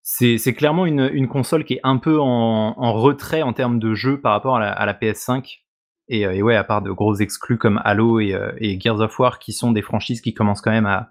c'est, 0.02 0.54
clairement 0.54 0.84
une, 0.84 1.08
une, 1.12 1.28
console 1.28 1.64
qui 1.64 1.74
est 1.74 1.80
un 1.82 1.96
peu 1.96 2.20
en, 2.20 2.74
en 2.76 2.92
retrait 2.92 3.42
en 3.42 3.54
termes 3.54 3.78
de 3.78 3.94
jeu 3.94 4.20
par 4.20 4.32
rapport 4.32 4.56
à 4.56 4.60
la, 4.60 4.70
à 4.70 4.84
la 4.84 4.94
PS5. 4.94 5.60
Et, 6.08 6.22
et, 6.22 6.42
ouais, 6.42 6.56
à 6.56 6.64
part 6.64 6.82
de 6.82 6.90
gros 6.90 7.14
exclus 7.14 7.56
comme 7.56 7.80
Halo 7.84 8.20
et, 8.20 8.36
et, 8.58 8.78
Gears 8.78 9.00
of 9.00 9.18
War 9.18 9.38
qui 9.38 9.52
sont 9.52 9.72
des 9.72 9.82
franchises 9.82 10.20
qui 10.20 10.34
commencent 10.34 10.60
quand 10.60 10.72
même 10.72 10.84
à, 10.84 11.08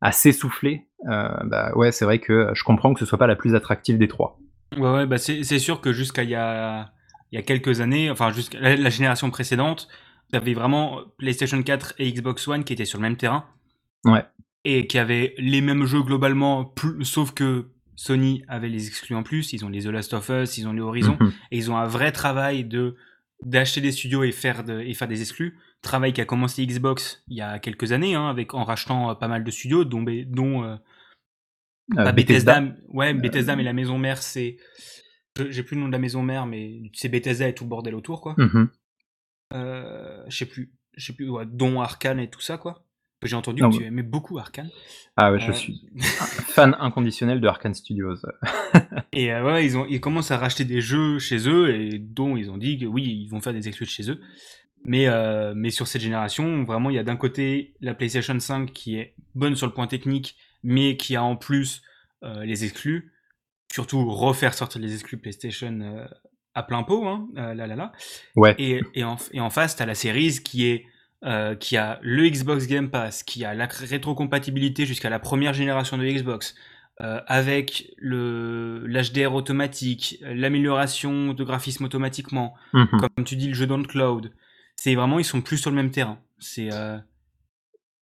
à 0.00 0.12
s'essouffler, 0.12 0.86
bah 1.04 1.72
ouais, 1.76 1.92
c'est 1.92 2.04
vrai 2.04 2.18
que 2.18 2.50
je 2.54 2.64
comprends 2.64 2.94
que 2.94 3.00
ce 3.00 3.06
soit 3.06 3.18
pas 3.18 3.26
la 3.26 3.36
plus 3.36 3.54
attractive 3.54 3.98
des 3.98 4.08
trois. 4.08 4.38
Ouais, 4.76 4.90
ouais, 4.90 5.06
bah 5.06 5.18
c'est, 5.18 5.58
sûr 5.58 5.80
que 5.80 5.92
jusqu'à 5.92 6.24
il 6.24 6.30
y 6.30 6.34
a 6.34 6.92
il 7.34 7.36
y 7.36 7.38
a 7.38 7.42
quelques 7.42 7.80
années, 7.80 8.10
enfin 8.10 8.30
jusqu'à 8.30 8.60
la, 8.60 8.90
génération 8.90 9.28
précédente, 9.28 9.88
tu 10.30 10.36
avais 10.36 10.54
vraiment 10.54 11.00
PlayStation 11.18 11.60
4 11.60 11.94
et 11.98 12.12
Xbox 12.12 12.46
One 12.46 12.62
qui 12.62 12.72
étaient 12.72 12.84
sur 12.84 12.98
le 12.98 13.02
même 13.02 13.16
terrain. 13.16 13.44
Ouais. 14.04 14.24
Et 14.64 14.86
qui 14.86 14.98
avaient 14.98 15.34
les 15.38 15.60
mêmes 15.60 15.84
jeux 15.84 16.02
globalement, 16.02 16.72
sauf 17.02 17.32
que 17.32 17.66
Sony 17.96 18.44
avait 18.46 18.68
les 18.68 18.86
exclus 18.86 19.16
en 19.16 19.24
plus. 19.24 19.52
Ils 19.52 19.64
ont 19.64 19.68
les 19.68 19.82
The 19.82 19.86
Last 19.86 20.14
of 20.14 20.28
Us, 20.28 20.58
ils 20.58 20.68
ont 20.68 20.72
les 20.72 20.80
Horizon, 20.80 21.16
mhm. 21.20 21.32
et 21.50 21.56
ils 21.56 21.70
ont 21.72 21.76
un 21.76 21.86
vrai 21.86 22.12
travail 22.12 22.64
de 22.64 22.94
d'acheter 23.44 23.80
des 23.80 23.92
studios 23.92 24.22
et 24.22 24.30
faire, 24.30 24.62
et 24.70 24.94
faire 24.94 25.08
des 25.08 25.20
exclus. 25.20 25.58
Travail 25.84 26.12
qui 26.12 26.20
a 26.20 26.24
commencé 26.24 26.66
Xbox 26.66 27.22
il 27.28 27.36
y 27.36 27.40
a 27.40 27.58
quelques 27.58 27.92
années, 27.92 28.14
hein, 28.14 28.28
avec, 28.28 28.54
en 28.54 28.64
rachetant 28.64 29.10
euh, 29.10 29.14
pas 29.14 29.28
mal 29.28 29.44
de 29.44 29.50
studios, 29.50 29.84
dont, 29.84 30.02
dont 30.02 30.64
euh, 30.64 30.76
euh, 31.96 32.12
Bethesda. 32.12 32.62
Ouais, 32.88 33.14
Bethesda, 33.14 33.54
mais 33.54 33.62
la 33.62 33.72
maison 33.72 33.98
mère, 33.98 34.22
c'est 34.22 34.56
j'ai 35.50 35.62
plus 35.62 35.74
le 35.74 35.82
nom 35.82 35.88
de 35.88 35.92
la 35.92 35.98
maison 35.98 36.22
mère, 36.22 36.46
mais 36.46 36.80
c'est 36.92 37.08
Bethesda 37.08 37.48
et 37.48 37.54
tout 37.54 37.64
le 37.64 37.70
bordel 37.70 37.94
autour, 37.94 38.20
quoi. 38.20 38.36
Euh, 39.52 40.24
je 40.28 40.36
sais 40.36 40.46
plus, 40.46 40.72
je 40.96 41.06
sais 41.06 41.12
plus, 41.12 41.28
ouais, 41.28 41.44
dont 41.46 41.80
Arkane 41.80 42.20
et 42.20 42.28
tout 42.28 42.40
ça, 42.40 42.58
quoi. 42.58 42.84
J'ai 43.22 43.36
entendu 43.36 43.62
que 43.62 43.78
tu 43.78 43.84
aimais 43.84 44.02
beaucoup 44.02 44.38
Arkane. 44.38 44.68
Ah 45.16 45.32
ouais, 45.32 45.40
je 45.40 45.50
euh, 45.50 45.54
suis 45.54 45.88
fan 45.98 46.76
inconditionnel 46.78 47.40
de 47.40 47.48
Arkane 47.48 47.72
Studios. 47.72 48.16
et 49.12 49.32
euh, 49.32 49.44
ouais, 49.44 49.64
ils, 49.64 49.78
ont, 49.78 49.86
ils 49.88 50.00
commencent 50.00 50.30
à 50.30 50.36
racheter 50.36 50.64
des 50.64 50.82
jeux 50.82 51.18
chez 51.18 51.48
eux, 51.48 51.74
et 51.74 51.98
dont 51.98 52.36
ils 52.36 52.50
ont 52.50 52.58
dit 52.58 52.78
que 52.78 52.84
oui, 52.84 53.24
ils 53.24 53.28
vont 53.28 53.40
faire 53.40 53.54
des 53.54 53.66
exclus 53.66 53.86
chez 53.86 54.10
eux. 54.10 54.20
Mais, 54.86 55.06
mais 55.54 55.70
sur 55.70 55.86
cette 55.86 56.02
génération, 56.02 56.64
vraiment, 56.64 56.90
il 56.90 56.96
y 56.96 56.98
a 56.98 57.02
d'un 57.02 57.16
côté 57.16 57.74
la 57.80 57.94
PlayStation 57.94 58.38
5 58.38 58.72
qui 58.72 58.96
est 58.96 59.14
bonne 59.34 59.56
sur 59.56 59.66
le 59.66 59.72
point 59.72 59.86
technique, 59.86 60.36
mais 60.62 60.96
qui 60.96 61.16
a 61.16 61.22
en 61.22 61.36
plus 61.36 61.82
les 62.22 62.64
exclus 62.64 63.14
surtout 63.74 64.08
refaire 64.08 64.54
sortir 64.54 64.80
les 64.80 64.94
exclus 64.94 65.16
PlayStation 65.16 65.80
euh, 65.80 66.06
à 66.54 66.62
plein 66.62 66.84
pot, 66.84 67.06
hein, 67.08 67.26
euh, 67.36 67.54
là 67.54 67.66
là 67.66 67.74
là. 67.74 67.92
Ouais. 68.36 68.54
Et, 68.58 68.80
et, 68.94 69.02
en, 69.02 69.16
et 69.32 69.40
en 69.40 69.50
face, 69.50 69.74
t'as 69.74 69.84
la 69.84 69.96
Series 69.96 70.42
qui 70.44 70.66
est 70.66 70.86
euh, 71.24 71.56
qui 71.56 71.76
a 71.76 71.98
le 72.02 72.28
Xbox 72.28 72.68
Game 72.68 72.90
Pass, 72.90 73.24
qui 73.24 73.44
a 73.44 73.54
la 73.54 73.66
rétrocompatibilité 73.66 74.86
jusqu'à 74.86 75.10
la 75.10 75.18
première 75.18 75.54
génération 75.54 75.98
de 75.98 76.04
Xbox, 76.04 76.54
euh, 77.00 77.20
avec 77.26 77.90
le 77.96 78.86
l'HDR 78.86 79.34
automatique, 79.34 80.18
l'amélioration 80.22 81.32
de 81.32 81.42
graphisme 81.42 81.84
automatiquement, 81.84 82.54
mhm. 82.74 82.88
comme 83.00 83.24
tu 83.24 83.34
dis, 83.34 83.48
le 83.48 83.54
jeu 83.54 83.66
dans 83.66 83.78
le 83.78 83.84
cloud. 83.84 84.32
C'est 84.76 84.94
vraiment, 84.94 85.18
ils 85.18 85.24
sont 85.24 85.40
plus 85.40 85.58
sur 85.58 85.70
le 85.70 85.76
même 85.76 85.90
terrain. 85.90 86.18
C'est 86.38 86.68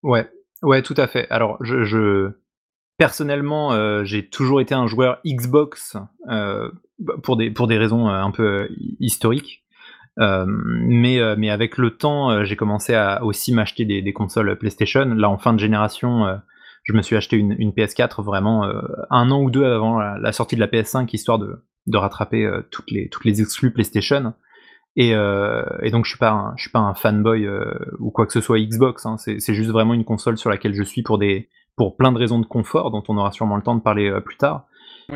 ouais, 0.02 0.28
ouais, 0.62 0.82
tout 0.82 0.94
à 0.96 1.06
fait. 1.06 1.28
Alors, 1.30 1.58
je, 1.62 2.32
personnellement, 2.98 4.04
j'ai 4.04 4.28
toujours 4.28 4.60
été 4.60 4.74
un 4.74 4.86
joueur 4.86 5.20
Xbox 5.24 5.96
pour 7.22 7.36
des 7.36 7.50
pour 7.50 7.66
des 7.66 7.78
raisons 7.78 8.08
un 8.08 8.30
peu 8.30 8.68
historiques. 9.00 9.64
mais, 10.16 11.50
avec 11.50 11.78
le 11.78 11.96
temps, 11.96 12.44
j'ai 12.44 12.56
commencé 12.56 12.94
à 12.94 13.24
aussi 13.24 13.52
m'acheter 13.52 13.84
des, 13.84 14.12
consoles 14.12 14.56
PlayStation. 14.58 15.04
Là, 15.04 15.28
en 15.28 15.38
fin 15.38 15.52
de 15.52 15.60
génération, 15.60 16.40
je 16.84 16.92
me 16.92 17.02
suis 17.02 17.16
acheté 17.16 17.36
une, 17.36 17.54
une 17.58 17.70
PS4 17.70 18.22
vraiment 18.24 18.64
un 19.10 19.30
an 19.30 19.40
ou 19.40 19.50
deux 19.50 19.64
avant 19.64 20.00
la, 20.00 20.32
sortie 20.32 20.56
de 20.56 20.60
la 20.60 20.68
PS5, 20.68 21.08
histoire 21.12 21.38
de, 21.38 21.64
de 21.86 21.96
rattraper 21.96 22.50
toutes 22.70 22.90
les 22.90 23.08
toutes 23.08 23.24
les 23.24 23.40
exclus 23.40 23.72
PlayStation. 23.72 24.34
Et, 24.96 25.14
euh, 25.14 25.64
et, 25.82 25.90
donc 25.90 26.04
je 26.04 26.10
suis 26.10 26.18
pas 26.18 26.30
un, 26.30 26.54
je 26.56 26.62
suis 26.62 26.70
pas 26.70 26.80
un 26.80 26.94
fanboy 26.94 27.46
euh, 27.46 27.72
ou 27.98 28.10
quoi 28.10 28.26
que 28.26 28.32
ce 28.32 28.40
soit 28.40 28.58
Xbox. 28.60 29.06
Hein. 29.06 29.16
C'est 29.16 29.54
juste 29.54 29.70
vraiment 29.70 29.94
une 29.94 30.04
console 30.04 30.36
sur 30.36 30.50
laquelle 30.50 30.74
je 30.74 30.82
suis 30.82 31.02
pour 31.02 31.18
des 31.18 31.48
pour 31.76 31.96
plein 31.96 32.12
de 32.12 32.18
raisons 32.18 32.38
de 32.38 32.44
confort 32.44 32.90
dont 32.90 33.02
on 33.08 33.16
aura 33.16 33.32
sûrement 33.32 33.56
le 33.56 33.62
temps 33.62 33.74
de 33.74 33.80
parler 33.80 34.10
euh, 34.10 34.20
plus 34.20 34.36
tard. 34.36 34.66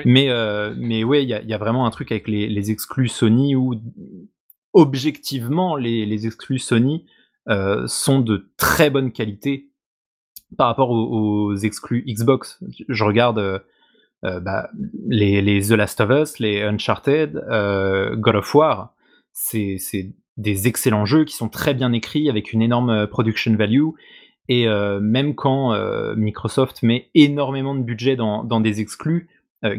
Mais 0.04 0.28
mais 0.76 1.04
ouais, 1.04 1.22
il 1.22 1.28
y 1.28 1.34
a, 1.34 1.42
y 1.42 1.54
a, 1.54 1.58
vraiment 1.58 1.86
un 1.86 1.90
truc 1.90 2.10
avec 2.10 2.26
les, 2.28 2.48
les 2.48 2.70
exclus 2.70 3.08
Sony 3.08 3.54
où 3.54 3.74
objectivement 4.72 5.76
les, 5.76 6.04
les 6.04 6.26
exclus 6.26 6.58
Sony 6.58 7.06
sont 7.86 8.20
de 8.20 8.50
très 8.56 8.90
bonne 8.90 9.12
qualité 9.12 9.70
par 10.58 10.66
rapport 10.66 10.90
aux, 10.90 11.50
aux 11.50 11.56
exclus 11.56 12.04
Xbox. 12.06 12.62
Je 12.88 13.04
regarde. 13.04 13.62
Bah, 14.22 14.70
les, 15.06 15.40
les, 15.40 15.68
The 15.68 15.72
Last 15.72 16.00
of 16.00 16.10
Us, 16.10 16.40
les 16.40 16.60
Uncharted, 16.60 17.34
God 18.18 18.34
of 18.34 18.54
War, 18.56 18.95
c'est 19.36 20.14
des 20.36 20.66
excellents 20.66 21.04
jeux 21.04 21.24
qui 21.24 21.34
sont 21.34 21.48
très 21.48 21.74
bien 21.74 21.92
écrits 21.92 22.28
avec 22.30 22.52
une 22.52 22.62
énorme 22.62 22.90
euh, 22.90 23.06
production 23.06 23.54
value. 23.54 23.88
Et 24.48 24.68
euh, 24.68 25.00
même 25.00 25.34
quand 25.34 25.72
euh, 25.72 26.14
Microsoft 26.16 26.82
met 26.82 27.10
énormément 27.14 27.74
de 27.74 27.82
budget 27.82 28.16
dans, 28.16 28.60
des 28.60 28.80
exclus, 28.80 29.28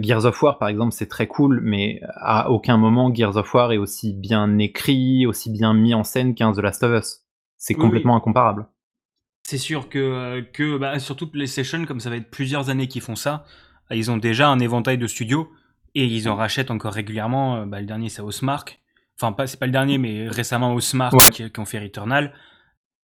Gears 0.02 0.26
of 0.26 0.42
War 0.42 0.58
par 0.58 0.68
exemple, 0.68 0.92
c'est 0.92 1.08
très 1.08 1.28
cool, 1.28 1.62
mais 1.64 2.02
à 2.16 2.52
aucun 2.52 2.76
moment 2.76 3.14
Gears 3.14 3.38
of 3.38 3.54
War 3.54 3.72
est 3.72 3.78
aussi 3.78 4.12
bien 4.12 4.58
écrit, 4.58 5.26
aussi 5.26 5.50
bien 5.50 5.74
mis 5.74 5.94
en 5.94 6.04
scène 6.04 6.36
qu'un 6.36 6.52
The 6.52 6.58
Last 6.58 6.84
of 6.84 7.00
Us. 7.00 7.22
C'est 7.56 7.74
complètement 7.74 8.18
incomparable. 8.18 8.68
C'est 9.44 9.58
sûr 9.58 9.88
que, 9.88 10.42
que 10.52 10.78
bah, 10.78 11.00
surtout 11.00 11.32
PlayStation, 11.32 11.86
comme 11.86 12.02
ça 12.02 12.10
va 12.10 12.18
être 12.18 12.30
plusieurs 12.30 12.70
années 12.70 12.90
qu'ils 12.90 13.02
font 13.02 13.16
ça, 13.16 13.46
ils 13.90 14.12
ont 14.12 14.18
déjà 14.18 14.50
un 14.50 14.60
éventail 14.60 14.98
de 14.98 15.08
studios 15.08 15.50
et 15.96 16.04
ils 16.04 16.28
en 16.28 16.36
rachètent 16.36 16.72
encore 16.72 16.92
régulièrement. 16.92 17.66
Bah, 17.66 17.80
le 17.80 17.86
dernier, 17.86 18.10
c'est 18.10 18.22
Housemark 18.22 18.82
enfin 19.20 19.34
pas 19.34 19.48
c'est 19.48 19.58
pas 19.60 19.66
le 19.66 19.72
dernier 19.72 19.98
mais 19.98 20.28
récemment 20.28 20.74
au 20.74 20.80
Smart 20.80 21.12
qui, 21.32 21.52
ont 21.58 21.66
fait 21.66 21.80
Returnal 21.80 22.34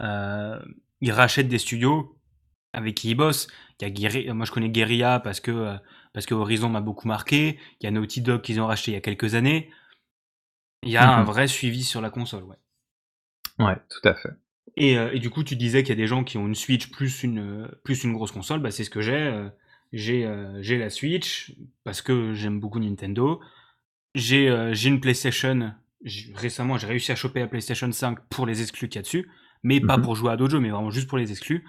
euh, 0.01 0.59
ils 1.01 1.11
rachètent 1.11 1.47
des 1.47 1.57
studios 1.57 2.17
avec 2.73 2.95
qui 2.95 3.11
ils 3.11 3.15
bossent. 3.15 3.47
Il 3.79 3.99
y 3.99 4.29
a 4.29 4.33
moi 4.33 4.45
je 4.45 4.51
connais 4.51 4.69
Guerilla 4.69 5.19
parce 5.19 5.39
que 5.39 5.51
euh, 5.51 5.77
parce 6.13 6.25
que 6.25 6.33
Horizon 6.33 6.69
m'a 6.69 6.81
beaucoup 6.81 7.07
marqué. 7.07 7.59
Il 7.79 7.83
y 7.83 7.87
a 7.87 7.91
Naughty 7.91 8.21
Dog 8.21 8.41
qu'ils 8.41 8.61
ont 8.61 8.67
racheté 8.67 8.91
il 8.91 8.93
y 8.95 8.97
a 8.97 9.01
quelques 9.01 9.35
années. 9.35 9.69
Il 10.83 10.89
y 10.89 10.97
a 10.97 11.09
un 11.09 11.21
mhm. 11.21 11.25
vrai 11.25 11.47
suivi 11.47 11.83
sur 11.83 12.01
la 12.01 12.09
console 12.09 12.43
ouais. 12.43 12.57
Ouais 13.59 13.77
tout 13.89 14.07
à 14.07 14.15
fait. 14.15 14.31
Et, 14.75 14.97
euh, 14.97 15.11
et 15.13 15.19
du 15.19 15.29
coup 15.29 15.43
tu 15.43 15.55
disais 15.55 15.83
qu'il 15.83 15.89
y 15.89 15.97
a 15.97 16.01
des 16.01 16.07
gens 16.07 16.23
qui 16.23 16.37
ont 16.37 16.47
une 16.47 16.55
Switch 16.55 16.89
plus 16.89 17.23
une 17.23 17.69
plus 17.83 18.03
une 18.03 18.13
grosse 18.13 18.31
console. 18.31 18.59
Bah 18.59 18.71
c'est 18.71 18.83
ce 18.83 18.89
que 18.89 19.01
j'ai 19.01 19.49
j'ai 19.91 20.29
j'ai 20.61 20.77
la 20.77 20.89
Switch 20.89 21.53
parce 21.83 22.01
que 22.01 22.33
j'aime 22.33 22.59
beaucoup 22.59 22.79
Nintendo. 22.79 23.41
J'ai 24.15 24.71
j'ai 24.73 24.89
une 24.89 24.99
PlayStation 24.99 25.73
récemment, 26.35 26.77
j'ai 26.77 26.87
réussi 26.87 27.11
à 27.11 27.15
choper 27.15 27.39
la 27.39 27.47
PlayStation 27.47 27.91
5 27.91 28.19
pour 28.29 28.45
les 28.45 28.61
exclus 28.61 28.89
qu'il 28.89 28.97
y 28.97 28.99
a 28.99 29.03
dessus, 29.03 29.29
mais 29.63 29.79
pas 29.79 29.97
mhm. 29.97 30.03
pour 30.03 30.15
jouer 30.15 30.31
à 30.31 30.37
d'autres 30.37 30.51
jeux, 30.51 30.59
mais 30.59 30.69
vraiment 30.69 30.91
juste 30.91 31.07
pour 31.07 31.17
les 31.17 31.31
exclus. 31.31 31.63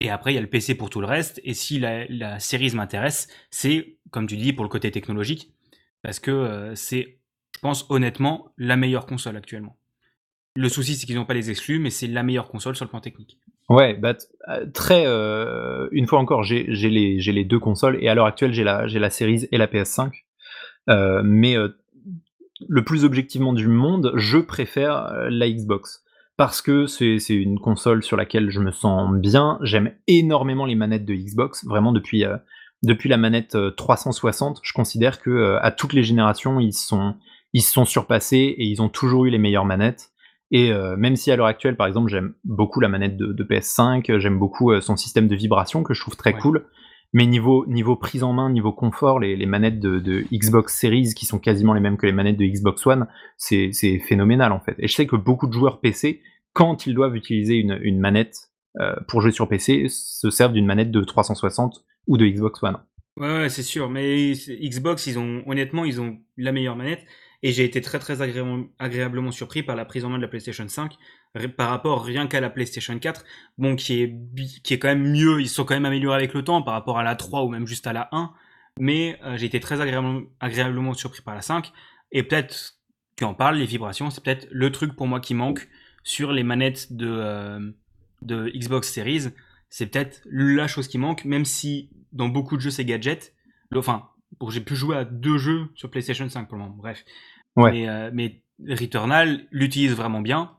Et 0.00 0.10
après, 0.10 0.32
il 0.32 0.36
y 0.36 0.38
a 0.38 0.42
le 0.42 0.48
PC 0.48 0.76
pour 0.76 0.90
tout 0.90 1.00
le 1.00 1.06
reste. 1.06 1.40
Et 1.44 1.54
si 1.54 1.78
la, 1.80 2.06
la 2.08 2.38
série 2.38 2.72
m'intéresse, 2.74 3.28
c'est, 3.50 3.98
comme 4.10 4.26
tu 4.26 4.36
dis, 4.36 4.52
pour 4.52 4.64
le 4.64 4.68
côté 4.68 4.90
technologique, 4.90 5.52
parce 6.02 6.20
que 6.20 6.30
euh, 6.30 6.74
c'est, 6.74 7.18
je 7.54 7.60
pense 7.60 7.86
honnêtement, 7.88 8.52
la 8.56 8.76
meilleure 8.76 9.06
console 9.06 9.36
actuellement. 9.36 9.76
Le 10.54 10.68
souci, 10.68 10.94
c'est 10.94 11.06
qu'ils 11.06 11.16
n'ont 11.16 11.24
pas 11.24 11.34
les 11.34 11.50
exclus, 11.50 11.78
mais 11.78 11.90
c'est 11.90 12.06
la 12.06 12.22
meilleure 12.22 12.48
console 12.48 12.76
sur 12.76 12.84
le 12.84 12.90
plan 12.90 13.00
technique. 13.00 13.38
Ouais, 13.68 13.94
bah, 13.94 14.16
euh, 14.48 14.66
très. 14.72 15.04
Euh, 15.06 15.88
une 15.92 16.06
fois 16.06 16.20
encore, 16.20 16.42
j'ai 16.42 16.64
les, 16.64 17.18
les, 17.18 17.44
deux 17.44 17.58
consoles, 17.58 17.98
et 18.02 18.08
à 18.08 18.14
l'heure 18.14 18.26
actuelle, 18.26 18.52
j'ai 18.52 18.64
la, 18.64 18.86
la 18.86 19.10
Series 19.10 19.46
et 19.50 19.58
la 19.58 19.66
PS5. 19.66 20.12
mais 21.24 21.56
le 22.66 22.84
plus 22.84 23.04
objectivement 23.04 23.52
du 23.52 23.68
monde, 23.68 24.12
je 24.16 24.38
préfère 24.38 25.06
euh, 25.12 25.28
la 25.30 25.48
Xbox. 25.48 26.02
Parce 26.36 26.62
que 26.62 26.86
c'est 26.86 27.18
une 27.30 27.58
console 27.58 28.04
sur 28.04 28.16
laquelle 28.16 28.50
je 28.50 28.60
me 28.60 28.70
sens 28.70 29.12
bien. 29.12 29.58
J'aime 29.62 29.90
énormément 30.06 30.66
les 30.66 30.76
manettes 30.76 31.04
de 31.04 31.14
Xbox. 31.14 31.64
Vraiment, 31.66 31.90
depuis, 31.90 32.24
euh, 32.24 32.36
depuis 32.84 33.08
la 33.08 33.16
manette 33.16 33.56
360, 33.76 34.56
euh, 34.56 34.60
je 34.62 34.72
considère 34.72 35.20
que 35.20 35.58
à 35.60 35.72
toutes 35.72 35.94
les 35.94 36.04
générations, 36.04 36.60
ils 36.60 36.72
sont, 36.72 37.16
ils 37.54 37.62
se 37.62 37.72
sont 37.72 37.84
surpassés 37.84 38.54
et 38.56 38.66
ils 38.66 38.80
ont 38.80 38.88
toujours 38.88 39.24
eu 39.24 39.30
les 39.30 39.38
meilleures 39.38 39.64
manettes. 39.64 40.10
Et 40.52 40.72
même 40.96 41.14
si 41.16 41.30
à 41.30 41.36
l'heure 41.36 41.46
actuelle, 41.46 41.76
par 41.76 41.86
exemple, 41.86 42.08
j'aime 42.08 42.32
beaucoup 42.42 42.80
la 42.80 42.88
manette 42.88 43.18
de, 43.18 43.44
PS5, 43.44 44.18
j'aime 44.18 44.38
beaucoup 44.38 44.80
son 44.80 44.96
système 44.96 45.28
de 45.28 45.36
vibration 45.36 45.82
que 45.82 45.92
je 45.92 46.00
trouve 46.00 46.16
très 46.16 46.32
cool. 46.32 46.64
Mais 47.14 47.26
niveau, 47.26 47.64
niveau 47.66 47.96
prise 47.96 48.22
en 48.22 48.32
main, 48.34 48.50
niveau 48.50 48.72
confort, 48.72 49.18
les, 49.18 49.46
manettes 49.46 49.80
de, 49.80 50.24
Xbox 50.32 50.78
Series 50.78 51.14
qui 51.14 51.24
sont 51.24 51.38
quasiment 51.38 51.72
les 51.72 51.80
mêmes 51.80 51.96
que 51.96 52.06
les 52.06 52.12
manettes 52.12 52.36
de 52.36 52.44
Xbox 52.44 52.86
One, 52.86 53.06
c'est 53.36 53.72
phénoménal 54.06 54.52
en 54.52 54.60
fait. 54.60 54.74
Et 54.78 54.88
je 54.88 54.94
sais 54.94 55.06
que 55.06 55.16
beaucoup 55.16 55.46
de 55.46 55.52
joueurs 55.52 55.80
PC, 55.80 56.20
quand 56.52 56.86
ils 56.86 56.94
doivent 56.94 57.16
utiliser 57.16 57.54
une, 57.54 57.78
une 57.82 57.98
manette 57.98 58.50
euh, 58.80 58.94
pour 59.08 59.20
jouer 59.22 59.32
sur 59.32 59.48
PC, 59.48 59.86
se 59.88 60.30
servent 60.30 60.52
d'une 60.52 60.66
manette 60.66 60.90
de 60.90 61.02
360 61.02 61.84
ou 62.06 62.18
de 62.18 62.26
Xbox 62.26 62.62
One. 62.62 62.76
Ouais, 63.16 63.26
ouais 63.26 63.48
c'est 63.48 63.62
sûr. 63.62 63.88
Mais 63.88 64.32
Xbox, 64.32 65.06
ils 65.06 65.18
ont 65.18 65.42
honnêtement, 65.46 65.84
ils 65.84 66.00
ont 66.00 66.18
la 66.36 66.52
meilleure 66.52 66.76
manette. 66.76 67.04
Et 67.42 67.52
j'ai 67.52 67.64
été 67.64 67.80
très 67.80 67.98
très 68.00 68.20
agréablement 68.20 69.30
surpris 69.30 69.62
par 69.62 69.76
la 69.76 69.84
prise 69.84 70.04
en 70.04 70.08
main 70.10 70.16
de 70.16 70.22
la 70.22 70.28
PlayStation 70.28 70.66
5 70.66 70.96
par 71.56 71.70
rapport 71.70 72.04
rien 72.04 72.26
qu'à 72.26 72.40
la 72.40 72.50
PlayStation 72.50 72.98
4, 72.98 73.24
bon, 73.58 73.76
qui 73.76 74.02
est, 74.02 74.14
qui 74.62 74.74
est 74.74 74.78
quand 74.78 74.88
même 74.88 75.10
mieux, 75.10 75.40
ils 75.40 75.48
sont 75.48 75.64
quand 75.64 75.74
même 75.74 75.84
améliorés 75.84 76.16
avec 76.16 76.34
le 76.34 76.42
temps 76.42 76.62
par 76.62 76.74
rapport 76.74 76.98
à 76.98 77.02
la 77.02 77.14
3 77.14 77.44
ou 77.44 77.48
même 77.48 77.66
juste 77.66 77.86
à 77.86 77.92
la 77.92 78.08
1, 78.12 78.32
mais 78.80 79.18
euh, 79.22 79.36
j'ai 79.36 79.46
été 79.46 79.60
très 79.60 79.80
agréablement, 79.80 80.22
agréablement 80.40 80.94
surpris 80.94 81.22
par 81.22 81.34
la 81.34 81.42
5, 81.42 81.72
et 82.12 82.22
peut-être 82.22 82.78
qu'on 83.18 83.34
parle, 83.34 83.56
les 83.56 83.66
vibrations, 83.66 84.10
c'est 84.10 84.22
peut-être 84.22 84.48
le 84.50 84.72
truc 84.72 84.96
pour 84.96 85.06
moi 85.06 85.20
qui 85.20 85.34
manque 85.34 85.68
sur 86.02 86.32
les 86.32 86.42
manettes 86.42 86.92
de, 86.92 87.08
euh, 87.08 87.70
de 88.22 88.50
Xbox 88.54 88.90
Series, 88.92 89.28
c'est 89.68 89.86
peut-être 89.86 90.22
la 90.30 90.66
chose 90.66 90.88
qui 90.88 90.98
manque, 90.98 91.24
même 91.24 91.44
si 91.44 91.90
dans 92.12 92.28
beaucoup 92.28 92.56
de 92.56 92.62
jeux 92.62 92.70
c'est 92.70 92.84
gadget, 92.84 93.34
enfin, 93.74 94.08
j'ai 94.48 94.60
pu 94.60 94.76
jouer 94.76 94.96
à 94.96 95.04
deux 95.04 95.38
jeux 95.38 95.68
sur 95.74 95.90
PlayStation 95.90 96.28
5 96.28 96.48
pour 96.48 96.56
le 96.56 96.64
moment, 96.64 96.76
bref. 96.76 97.04
Mais, 97.56 97.88
euh, 97.88 98.10
mais 98.12 98.40
Returnal 98.68 99.46
l'utilise 99.50 99.94
vraiment 99.94 100.20
bien, 100.20 100.52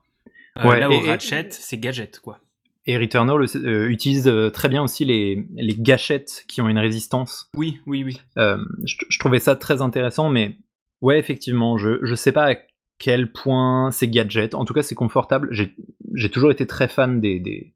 euh, 0.57 0.75
là 0.75 0.89
où 0.89 0.99
Ratchet, 0.99 1.47
c'est 1.51 1.77
gadget, 1.77 2.19
quoi. 2.19 2.39
Et 2.85 2.97
Returnal 2.97 3.45
euh, 3.55 3.89
utilise 3.89 4.27
euh, 4.27 4.49
très 4.49 4.67
bien 4.67 4.81
aussi 4.81 5.05
les, 5.05 5.45
les, 5.55 5.75
gâchettes 5.75 6.45
qui 6.47 6.61
ont 6.61 6.69
une 6.69 6.79
résistance. 6.79 7.49
Oui, 7.55 7.79
oui, 7.85 8.03
oui. 8.03 8.19
je, 8.35 9.19
trouvais 9.19 9.39
ça 9.39 9.55
très 9.55 9.81
intéressant, 9.81 10.29
mais 10.29 10.57
ouais, 11.01 11.19
effectivement, 11.19 11.77
je 11.77 12.03
ne 12.03 12.15
sais 12.15 12.31
pas 12.31 12.51
à 12.51 12.55
quel 12.97 13.31
point 13.31 13.91
c'est 13.91 14.07
gadget. 14.07 14.55
En 14.55 14.65
tout 14.65 14.73
cas, 14.73 14.81
c'est 14.81 14.95
confortable. 14.95 15.49
J'ai 15.51 16.29
toujours 16.31 16.51
été 16.51 16.65
très 16.65 16.87
fan 16.87 17.21
des, 17.21 17.39
des, 17.39 17.73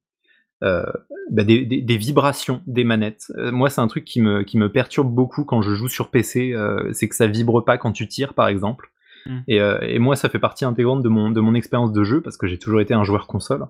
bah, 1.31 1.43
des, 1.43 1.65
des, 1.65 1.97
vibrations 1.97 2.61
des 2.67 2.83
manettes. 2.83 3.31
moi, 3.37 3.69
c'est 3.69 3.81
un 3.81 3.87
truc 3.87 4.05
qui 4.05 4.21
me, 4.21 4.43
qui 4.43 4.57
me 4.57 4.71
perturbe 4.71 5.13
beaucoup 5.13 5.43
quand 5.43 5.61
je 5.61 5.73
joue 5.73 5.89
sur 5.89 6.09
PC. 6.09 6.55
c'est 6.93 7.09
que 7.09 7.15
ça 7.15 7.27
vibre 7.27 7.63
pas 7.63 7.77
quand 7.77 7.91
tu 7.91 8.07
tires, 8.07 8.33
par 8.33 8.47
exemple. 8.47 8.89
Mm. 9.25 9.39
Euh, 9.51 9.79
et, 9.81 9.99
moi, 9.99 10.15
ça 10.15 10.29
fait 10.29 10.39
partie 10.39 10.65
intégrante 10.65 11.03
de 11.03 11.09
mon, 11.09 11.31
de 11.31 11.41
mon 11.41 11.53
expérience 11.53 11.91
de 11.91 12.03
jeu 12.03 12.21
parce 12.21 12.37
que 12.37 12.47
j'ai 12.47 12.57
toujours 12.57 12.81
été 12.81 12.93
un 12.93 13.03
joueur 13.03 13.27
console. 13.27 13.65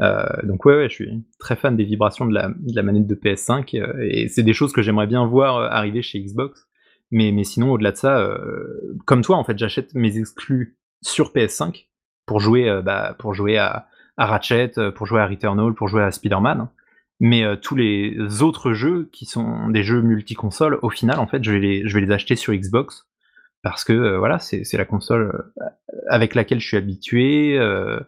Euh, 0.00 0.24
donc 0.42 0.64
ouais, 0.64 0.74
ouais, 0.74 0.88
je 0.88 0.94
suis 0.94 1.24
très 1.38 1.54
fan 1.54 1.76
des 1.76 1.84
vibrations 1.84 2.26
de 2.26 2.34
la, 2.34 2.48
de 2.48 2.74
la 2.74 2.82
manette 2.82 3.06
de 3.06 3.14
PS5 3.14 3.80
euh, 3.80 4.08
et 4.10 4.26
c'est 4.26 4.42
des 4.42 4.52
choses 4.52 4.72
que 4.72 4.82
j'aimerais 4.82 5.06
bien 5.06 5.24
voir 5.24 5.58
arriver 5.72 6.02
chez 6.02 6.20
Xbox. 6.20 6.66
Mais, 7.10 7.30
mais 7.30 7.44
sinon, 7.44 7.72
au-delà 7.72 7.92
de 7.92 7.96
ça, 7.96 8.36
comme 9.04 9.22
toi, 9.22 9.36
en 9.36 9.44
fait, 9.44 9.56
j'achète 9.56 9.94
mes 9.94 10.18
exclus 10.18 10.76
sur 11.00 11.32
PS5 11.32 11.86
pour 12.26 12.40
jouer, 12.40 12.80
bah, 12.82 13.14
pour 13.18 13.34
jouer 13.34 13.56
à, 13.56 13.86
à, 14.16 14.26
Ratchet, 14.26 14.72
pour 14.94 15.06
jouer 15.06 15.20
à 15.20 15.26
Returnal, 15.26 15.74
pour 15.74 15.88
jouer 15.88 16.02
à 16.02 16.10
Spider-Man. 16.10 16.68
Mais 17.20 17.44
tous 17.60 17.76
les 17.76 18.42
autres 18.42 18.72
jeux 18.72 19.08
qui 19.12 19.24
sont 19.24 19.68
des 19.68 19.82
jeux 19.82 20.02
multi-consoles, 20.02 20.78
au 20.82 20.90
final, 20.90 21.18
en 21.18 21.26
fait, 21.26 21.42
je 21.44 21.52
vais 21.52 21.60
les, 21.60 21.88
je 21.88 21.94
vais 21.94 22.04
les 22.04 22.12
acheter 22.12 22.36
sur 22.36 22.52
Xbox 22.52 23.06
parce 23.64 23.82
que 23.82 23.94
euh, 23.94 24.18
voilà, 24.18 24.38
c'est 24.38 24.70
la 24.74 24.84
console 24.84 25.32
euh, 25.58 25.64
avec 26.08 26.36
laquelle 26.36 26.60
je 26.60 26.66
suis 26.68 26.76
habitué. 26.76 27.58
Euh, 27.58 27.98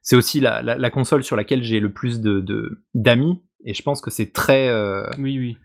c'est 0.00 0.16
aussi 0.16 0.40
la, 0.40 0.62
la, 0.62 0.90
console 0.90 1.22
sur 1.22 1.36
laquelle 1.36 1.62
j'ai 1.62 1.78
le 1.78 1.92
plus 1.92 2.20
de 2.20 2.82
d'amis, 2.94 3.40
et 3.64 3.72
je 3.72 3.82
pense 3.82 4.00
que 4.00 4.10
c'est 4.10 4.32
très. 4.32 4.68
oui, 5.18 5.38
oui. 5.38 5.58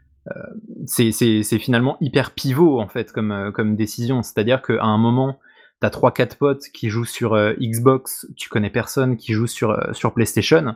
c'est 0.85 1.59
finalement 1.59 1.97
hyper 2.01 2.31
pivot 2.31 2.79
en 2.79 2.87
fait 2.87 3.11
comme, 3.11 3.51
comme 3.55 3.75
décision. 3.75 4.21
C'est-à-dire 4.21 4.61
qu'à 4.61 4.83
un 4.83 4.99
moment, 4.99 5.39
t'as 5.79 5.89
3-4 5.89 6.37
potes 6.37 6.63
qui 6.73 6.89
jouent 6.89 7.05
sur 7.05 7.37
Xbox, 7.59 8.27
tu 8.35 8.49
connais 8.49 8.69
personne 8.69 9.17
qui 9.17 9.33
joue 9.33 9.47
sur, 9.47 9.77
sur 9.93 10.13
PlayStation. 10.13 10.75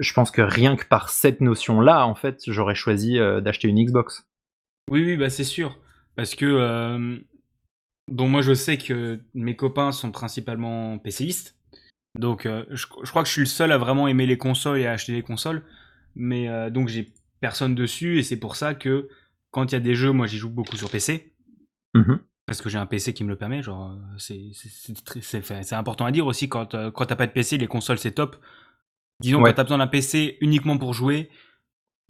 je 0.00 0.12
pense 0.12 0.30
que 0.30 0.42
rien 0.42 0.76
que 0.76 0.84
par 0.84 1.10
cette 1.10 1.40
notion-là, 1.40 2.06
en 2.06 2.14
fait, 2.14 2.40
j'aurais 2.46 2.74
choisi 2.74 3.18
d'acheter 3.18 3.68
une 3.68 3.84
Xbox. 3.84 4.26
Oui, 4.90 5.04
oui, 5.04 5.16
bah 5.16 5.30
c'est 5.30 5.44
sûr. 5.44 5.78
Parce 6.16 6.34
que 6.34 7.20
bon, 8.08 8.28
moi 8.28 8.42
je 8.42 8.54
sais 8.54 8.78
que 8.78 9.20
mes 9.34 9.54
copains 9.56 9.92
sont 9.92 10.10
principalement 10.10 10.98
PCistes. 10.98 11.56
Donc 12.18 12.48
je, 12.70 12.86
crois 12.86 13.22
que 13.22 13.28
je 13.28 13.32
suis 13.32 13.42
le 13.42 13.46
seul 13.46 13.70
à 13.72 13.78
vraiment 13.78 14.08
aimer 14.08 14.26
les 14.26 14.38
consoles 14.38 14.78
et 14.78 14.86
à 14.86 14.92
acheter 14.92 15.12
des 15.12 15.22
consoles. 15.22 15.62
Mais 16.14 16.70
donc 16.70 16.88
j'ai 16.88 17.12
personne 17.40 17.74
dessus 17.74 18.18
et 18.18 18.22
c'est 18.22 18.38
pour 18.38 18.56
ça 18.56 18.74
que 18.74 19.08
quand 19.50 19.72
il 19.72 19.74
y 19.74 19.76
a 19.76 19.80
des 19.80 19.94
jeux, 19.94 20.12
moi 20.12 20.26
j'y 20.26 20.38
joue 20.38 20.50
beaucoup 20.50 20.76
sur 20.76 20.90
PC. 20.90 21.32
Mmh 21.94 22.16
parce 22.46 22.62
que 22.62 22.68
j'ai 22.68 22.78
un 22.78 22.86
PC 22.86 23.12
qui 23.12 23.24
me 23.24 23.28
le 23.28 23.36
permet, 23.36 23.62
genre 23.62 23.98
c'est 24.18 25.72
important 25.72 26.06
à 26.06 26.12
dire 26.12 26.26
aussi 26.26 26.48
quand, 26.48 26.90
quand 26.92 27.06
t'as 27.06 27.16
pas 27.16 27.26
de 27.26 27.32
PC, 27.32 27.58
les 27.58 27.66
consoles 27.66 27.98
c'est 27.98 28.12
top. 28.12 28.36
Disons 29.20 29.42
que 29.42 29.48
quand 29.48 29.54
t'as 29.54 29.64
besoin 29.64 29.78
d'un 29.78 29.86
PC 29.88 30.38
uniquement 30.40 30.78
pour 30.78 30.94
jouer, 30.94 31.28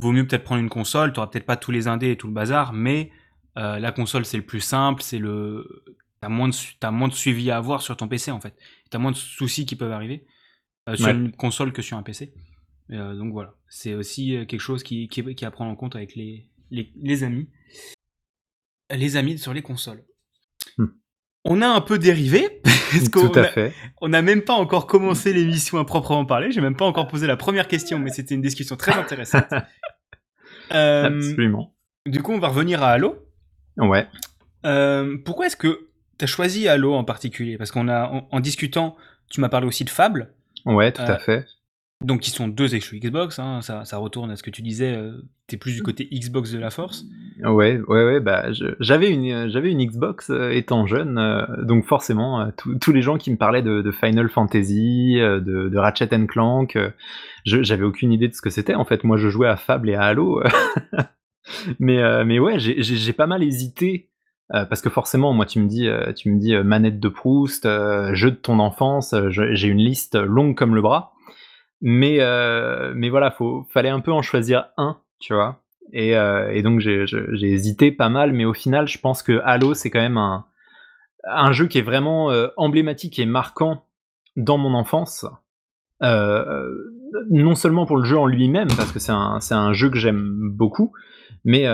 vaut 0.03 0.13
mieux 0.13 0.27
peut-être 0.27 0.45
prendre 0.45 0.61
une 0.61 0.69
console, 0.69 1.13
t'auras 1.13 1.29
peut-être 1.29 1.47
pas 1.47 1.57
tous 1.57 1.71
les 1.71 1.89
indés 1.89 2.11
et 2.11 2.17
tout 2.17 2.27
le 2.27 2.35
bazar, 2.35 2.75
mais 2.75 3.11
la 3.55 3.93
console 3.93 4.27
c'est 4.27 4.37
le 4.37 4.45
plus 4.45 4.61
simple, 4.61 5.03
c'est 5.03 5.19
le 5.19 5.85
t'as 6.21 6.29
moins 6.29 6.49
de 6.49 6.55
as 6.83 6.91
moins 6.91 7.09
de 7.09 7.15
suivi 7.15 7.51
à 7.51 7.57
avoir 7.57 7.81
sur 7.81 7.97
ton 7.97 8.07
PC 8.07 8.31
en 8.31 8.41
fait, 8.41 8.59
t'as 8.91 8.99
moins 8.99 9.13
de 9.13 9.17
soucis 9.17 9.65
qui 9.65 9.75
peuvent 9.75 9.93
arriver 9.93 10.27
sur 10.95 11.09
une 11.09 11.33
console 11.33 11.73
que 11.73 11.81
sur 11.81 11.97
un 11.97 12.03
PC. 12.03 12.35
donc 12.91 13.33
voilà, 13.33 13.55
c'est 13.69 13.95
aussi 13.95 14.33
quelque 14.47 14.59
chose 14.59 14.83
qui, 14.83 15.09
qui, 15.09 15.35
qui, 15.35 15.45
à 15.47 15.51
prendre 15.51 15.71
en 15.71 15.77
compte 15.77 15.97
avec 15.97 16.15
les, 16.15 16.51
les, 16.71 16.93
les 17.01 17.25
amis, 17.25 17.49
les 18.91 19.17
amis 19.17 19.39
sur 19.39 19.55
les 19.55 19.63
consoles. 19.63 20.05
On 21.49 21.63
a 21.63 21.69
un 21.69 21.81
peu 21.81 21.99
dérivé, 21.99 22.61
parce 22.65 23.09
qu'on 23.09 23.31
on 24.01 24.09
n'a 24.09 24.21
même 24.21 24.43
pas 24.43 24.55
encore 24.55 24.89
commencé 24.89 25.33
l'émission 25.33 25.79
à 25.79 25.85
proprement 25.85 26.25
parler. 26.25 26.51
J'ai 26.51 26.61
même 26.61 26.75
pas 26.75 26.85
encore 26.85 27.07
posé 27.07 27.29
la 27.29 27.37
première 27.37 27.69
question, 27.69 28.01
mais 28.01 28.11
c'était 28.11 28.35
une 28.35 28.43
discussion 28.43 28.75
très 28.75 28.93
intéressante. 28.93 29.47
euh, 30.73 31.05
Absolument. 31.05 31.73
Du 32.05 32.21
coup, 32.21 32.33
on 32.33 32.41
va 32.41 32.49
revenir 32.49 32.83
à 32.83 32.91
Halo. 32.91 33.17
Ouais. 33.77 34.09
Euh, 34.65 35.19
pourquoi 35.25 35.47
est-ce 35.47 35.57
que 35.57 35.89
tu 36.19 36.25
as 36.25 36.27
choisi 36.27 36.67
Halo 36.67 36.95
en 36.95 37.05
particulier? 37.05 37.57
Parce 37.59 37.71
qu'on 37.71 37.89
a, 37.89 38.27
en, 38.29 38.41
discutant, 38.41 38.97
tu 39.31 39.41
m'as 39.41 39.49
parlé 39.49 39.69
aussi 39.69 39.85
de 39.85 39.91
Fable. 39.91 40.35
Ouais, 40.65 40.91
tout 40.91 41.03
à 41.03 41.13
euh, 41.13 41.19
fait. 41.19 41.47
Donc, 42.05 42.29
ils 42.29 42.31
sont 42.31 42.47
deux 42.47 42.75
exclus 42.75 43.01
Xbox, 43.01 43.39
hein, 43.39 43.63
ça, 43.63 43.97
retourne 43.97 44.31
à 44.31 44.37
ce 44.37 44.43
que 44.43 44.51
tu 44.51 44.61
disais, 44.61 44.95
euh, 44.95 45.13
tu 45.49 45.55
es 45.55 45.59
plus 45.59 45.75
du 45.75 45.83
côté 45.83 46.07
Xbox 46.13 46.53
de 46.53 46.59
la 46.59 46.69
force. 46.69 47.07
Ouais, 47.43 47.81
ouais, 47.89 48.05
ouais, 48.05 48.21
bah, 48.21 48.49
j'avais 48.81 49.11
une, 49.11 49.49
j'avais 49.49 49.73
une 49.73 49.83
Xbox 49.83 50.29
euh, 50.29 50.51
étant 50.51 50.87
jeune, 50.87 51.17
euh, 51.17 51.47
donc 51.65 51.87
forcément, 51.87 52.51
tous 52.83 52.93
les 52.93 53.01
gens 53.01 53.17
qui 53.17 53.31
me 53.31 53.37
parlaient 53.37 53.63
de, 53.63 53.91
Final 53.93 54.29
Fantasy, 54.29 55.15
de, 55.17 55.77
Ratchet 55.79 56.11
Clank, 56.27 56.79
j'avais 57.47 57.85
aucune 57.85 58.13
idée 58.13 58.29
de 58.29 58.35
ce 58.35 58.43
que 58.43 58.51
c'était. 58.51 58.75
En 58.75 58.85
fait, 58.85 59.03
moi, 59.03 59.17
je 59.17 59.31
jouais 59.31 59.49
à 59.49 59.57
Fable 59.57 59.89
et 59.89 59.95
à 59.95 60.03
Halo. 60.03 60.43
mais, 61.81 62.25
mais 62.27 62.39
ouais, 62.39 62.59
j'ai 62.59 63.13
pas 63.15 63.27
mal 63.27 63.43
hésité. 63.43 64.11
parce 64.51 64.83
que 64.83 64.91
forcément, 64.91 65.33
moi, 65.33 65.47
tu 65.47 65.61
me 65.61 65.67
dis, 65.67 65.89
tu 66.15 66.31
me 66.31 66.39
dis 66.39 66.55
manette 66.59 67.01
de 67.01 67.09
Proust, 67.09 67.67
jeu 68.13 68.31
de 68.31 68.37
ton 68.37 68.59
enfance, 68.59 69.15
j'ai 69.31 69.69
une 69.69 69.79
liste 69.79 70.15
longue 70.17 70.55
comme 70.55 70.75
le 70.75 70.83
bras. 70.83 71.15
Mais, 71.83 72.19
euh, 72.21 72.93
mais 72.95 73.09
voilà, 73.09 73.31
faut, 73.31 73.67
fallait 73.71 73.91
un 73.91 74.01
peu 74.01 74.13
en 74.13 74.23
choisir 74.23 74.69
un, 74.77 74.99
tu 75.19 75.35
vois. 75.35 75.63
Et, 75.93 76.17
euh, 76.17 76.51
et 76.53 76.63
donc 76.63 76.81
j'ai 76.81 77.07
hésité 77.43 77.93
pas 77.93 78.09
mal, 78.09 78.33
mais 78.33 78.45
au 78.45 78.55
final, 78.55 78.89
je 78.89 78.99
pense 78.99 79.23
que 79.23 79.41
Halo, 79.45 79.75
c'est 79.75 79.91
quand 79.91 80.01
même 80.01 80.19
un, 80.19 80.47
un 81.25 81.53
jeu 81.53 81.67
qui 81.67 81.79
est 81.79 81.83
vraiment 81.83 82.31
euh, 82.31 82.49
emblématique 82.57 83.19
et 83.19 83.27
marquant 83.27 83.85
dans 84.37 84.59
mon 84.59 84.75
enfance. 84.75 85.27
Non 87.31 87.55
seulement 87.55 87.87
pour 87.87 87.97
le 87.97 88.05
jeu 88.05 88.19
en 88.19 88.27
lui-même, 88.27 88.69
parce 88.77 88.93
que 88.93 88.99
c'est 88.99 89.13
un, 89.13 89.39
un, 89.51 89.73
jeu 89.73 89.89
que 89.91 89.99
j'aime 89.99 90.51
beaucoup, 90.51 90.93
mais, 91.45 91.67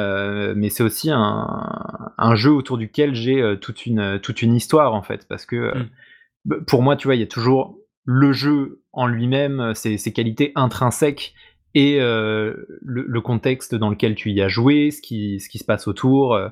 mais 0.55 0.69
c'est 0.69 0.85
aussi 0.85 1.11
un, 1.11 2.13
un, 2.19 2.35
jeu 2.35 2.53
autour 2.53 2.79
duquel 2.79 3.15
j'ai 3.15 3.57
toute, 3.61 3.87
une, 3.87 4.21
toute 4.21 4.43
une 4.43 4.55
histoire, 4.55 4.95
en 4.95 5.03
fait. 5.03 5.27
Parce 5.27 5.47
que 5.47 5.77
mmh. 5.77 6.65
pour 6.67 6.83
moi, 6.83 6.95
tu 6.95 7.09
vois, 7.09 7.17
il 7.17 7.21
y 7.21 7.25
a 7.25 7.27
toujours 7.27 7.82
le 8.05 8.33
jeu 8.33 8.83
en 8.93 9.07
lui-même, 9.07 9.61
euh, 9.61 9.75
ses, 9.75 10.13
qualités 10.13 10.53
intrinsèques 10.55 11.35
et 11.75 12.01
euh, 12.01 12.55
le, 12.83 13.21
contexte 13.21 13.75
dans 13.75 13.91
lequel 13.91 14.15
tu 14.15 14.31
y 14.31 14.43
as 14.43 14.49
joué, 14.49 14.91
ce 14.91 15.01
qui, 15.01 15.41
se 15.41 15.65
passe 15.65 15.89
autour. 15.89 16.35
Euh, 16.35 16.49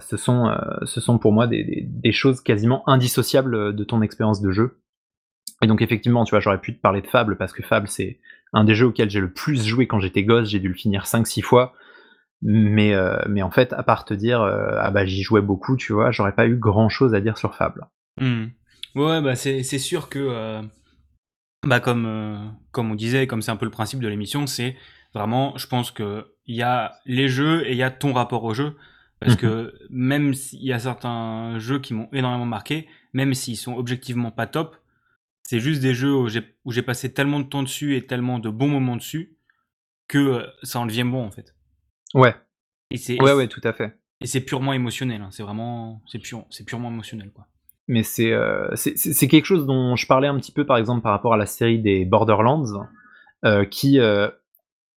ce, 0.00 0.16
sont, 0.16 1.18
pour 1.18 1.32
moi 1.32 1.46
des, 1.46 2.12
choses 2.12 2.40
quasiment 2.40 2.88
indissociables 2.88 3.74
de 3.74 3.84
ton 3.84 4.02
expérience 4.02 4.40
de 4.42 4.50
jeu. 4.50 4.78
Et 5.62 5.66
donc 5.66 5.80
effectivement, 5.80 6.24
tu 6.24 6.30
vois, 6.30 6.40
j'aurais 6.40 6.60
pu 6.60 6.74
te 6.74 6.80
parler 6.80 7.00
de 7.00 7.06
Fable 7.06 7.36
parce 7.36 7.52
que 7.52 7.62
Fable 7.62 7.88
c'est 7.88 8.18
un 8.52 8.64
des 8.64 8.74
jeux 8.74 8.88
auxquels 8.88 9.10
j'ai 9.10 9.20
le 9.20 9.32
plus 9.32 9.64
joué 9.64 9.86
quand 9.86 10.00
j'étais 10.00 10.24
gosse, 10.24 10.48
j'ai 10.48 10.58
dû 10.58 10.68
le 10.68 10.74
finir 10.74 11.04
5-6 11.04 11.42
fois. 11.42 11.72
Mais, 12.42 12.94
mais 13.28 13.42
en 13.42 13.50
fait, 13.52 13.72
à 13.72 13.84
part 13.84 14.04
te 14.04 14.12
dire 14.12 14.42
ah 14.42 14.90
bah 14.90 15.06
j'y 15.06 15.22
jouais 15.22 15.40
beaucoup, 15.40 15.76
tu 15.76 15.92
vois, 15.92 16.10
j'aurais 16.10 16.34
pas 16.34 16.46
eu 16.46 16.56
grand 16.56 16.88
chose 16.88 17.14
à 17.14 17.20
dire 17.20 17.38
sur 17.38 17.54
Fable. 17.54 17.86
Mmh. 18.20 18.46
Ouais, 18.94 19.20
bah 19.22 19.36
c'est 19.36 19.62
sûr 19.62 20.08
que 20.08 20.62
bah 21.64 21.80
comme, 21.80 22.06
euh, 22.06 22.38
comme 22.72 22.90
on 22.90 22.94
disait, 22.94 23.26
comme 23.26 23.42
c'est 23.42 23.50
un 23.50 23.56
peu 23.56 23.64
le 23.64 23.70
principe 23.70 24.00
de 24.00 24.08
l'émission, 24.08 24.46
c'est 24.46 24.76
vraiment, 25.14 25.56
je 25.56 25.66
pense 25.66 25.90
que 25.90 26.34
il 26.46 26.56
y 26.56 26.62
a 26.62 26.94
les 27.06 27.28
jeux 27.28 27.66
et 27.66 27.72
il 27.72 27.76
y 27.76 27.82
a 27.82 27.90
ton 27.90 28.12
rapport 28.12 28.44
au 28.44 28.54
jeu. 28.54 28.76
Parce 29.20 29.36
que 29.36 29.72
mhm. 29.88 29.96
même 29.96 30.34
s'il 30.34 30.64
y 30.64 30.72
a 30.72 30.80
certains 30.80 31.56
jeux 31.60 31.78
qui 31.78 31.94
m'ont 31.94 32.08
énormément 32.12 32.44
marqué, 32.44 32.88
même 33.12 33.34
s'ils 33.34 33.56
sont 33.56 33.74
objectivement 33.74 34.32
pas 34.32 34.48
top, 34.48 34.76
c'est 35.44 35.60
juste 35.60 35.80
des 35.80 35.94
jeux 35.94 36.12
où 36.12 36.28
j'ai 36.72 36.82
passé 36.82 37.12
tellement 37.12 37.38
de 37.38 37.44
temps 37.44 37.62
dessus 37.62 37.94
et 37.94 38.04
tellement 38.04 38.40
de 38.40 38.50
bons 38.50 38.66
moments 38.66 38.96
dessus 38.96 39.36
que 40.08 40.18
euh, 40.18 40.46
ça 40.64 40.80
en 40.80 40.86
devient 40.86 41.04
bon 41.04 41.24
en 41.24 41.30
fait. 41.30 41.54
Ouais. 42.14 42.34
ouais, 42.90 43.32
ouais, 43.32 43.46
tout 43.46 43.60
à 43.62 43.72
fait. 43.72 43.96
Et 44.20 44.26
c'est 44.26 44.40
purement 44.40 44.72
émotionnel. 44.72 45.22
Hein. 45.22 45.28
C'est 45.30 45.44
vraiment, 45.44 46.02
c'est 46.10 46.18
pur, 46.18 46.44
c'est 46.50 46.64
purement 46.64 46.90
émotionnel 46.90 47.30
quoi 47.30 47.46
mais 47.88 48.02
euh, 48.20 48.68
c'est 48.74 48.96
c'est 48.96 49.28
quelque 49.28 49.44
chose 49.44 49.66
dont 49.66 49.96
je 49.96 50.06
parlais 50.06 50.28
un 50.28 50.36
petit 50.38 50.52
peu, 50.52 50.64
par 50.64 50.76
exemple, 50.76 51.02
par 51.02 51.12
rapport 51.12 51.34
à 51.34 51.36
la 51.36 51.46
série 51.46 51.78
des 51.78 52.04
Borderlands, 52.04 52.64
euh, 53.44 53.64
qui, 53.64 53.98
euh, 53.98 54.28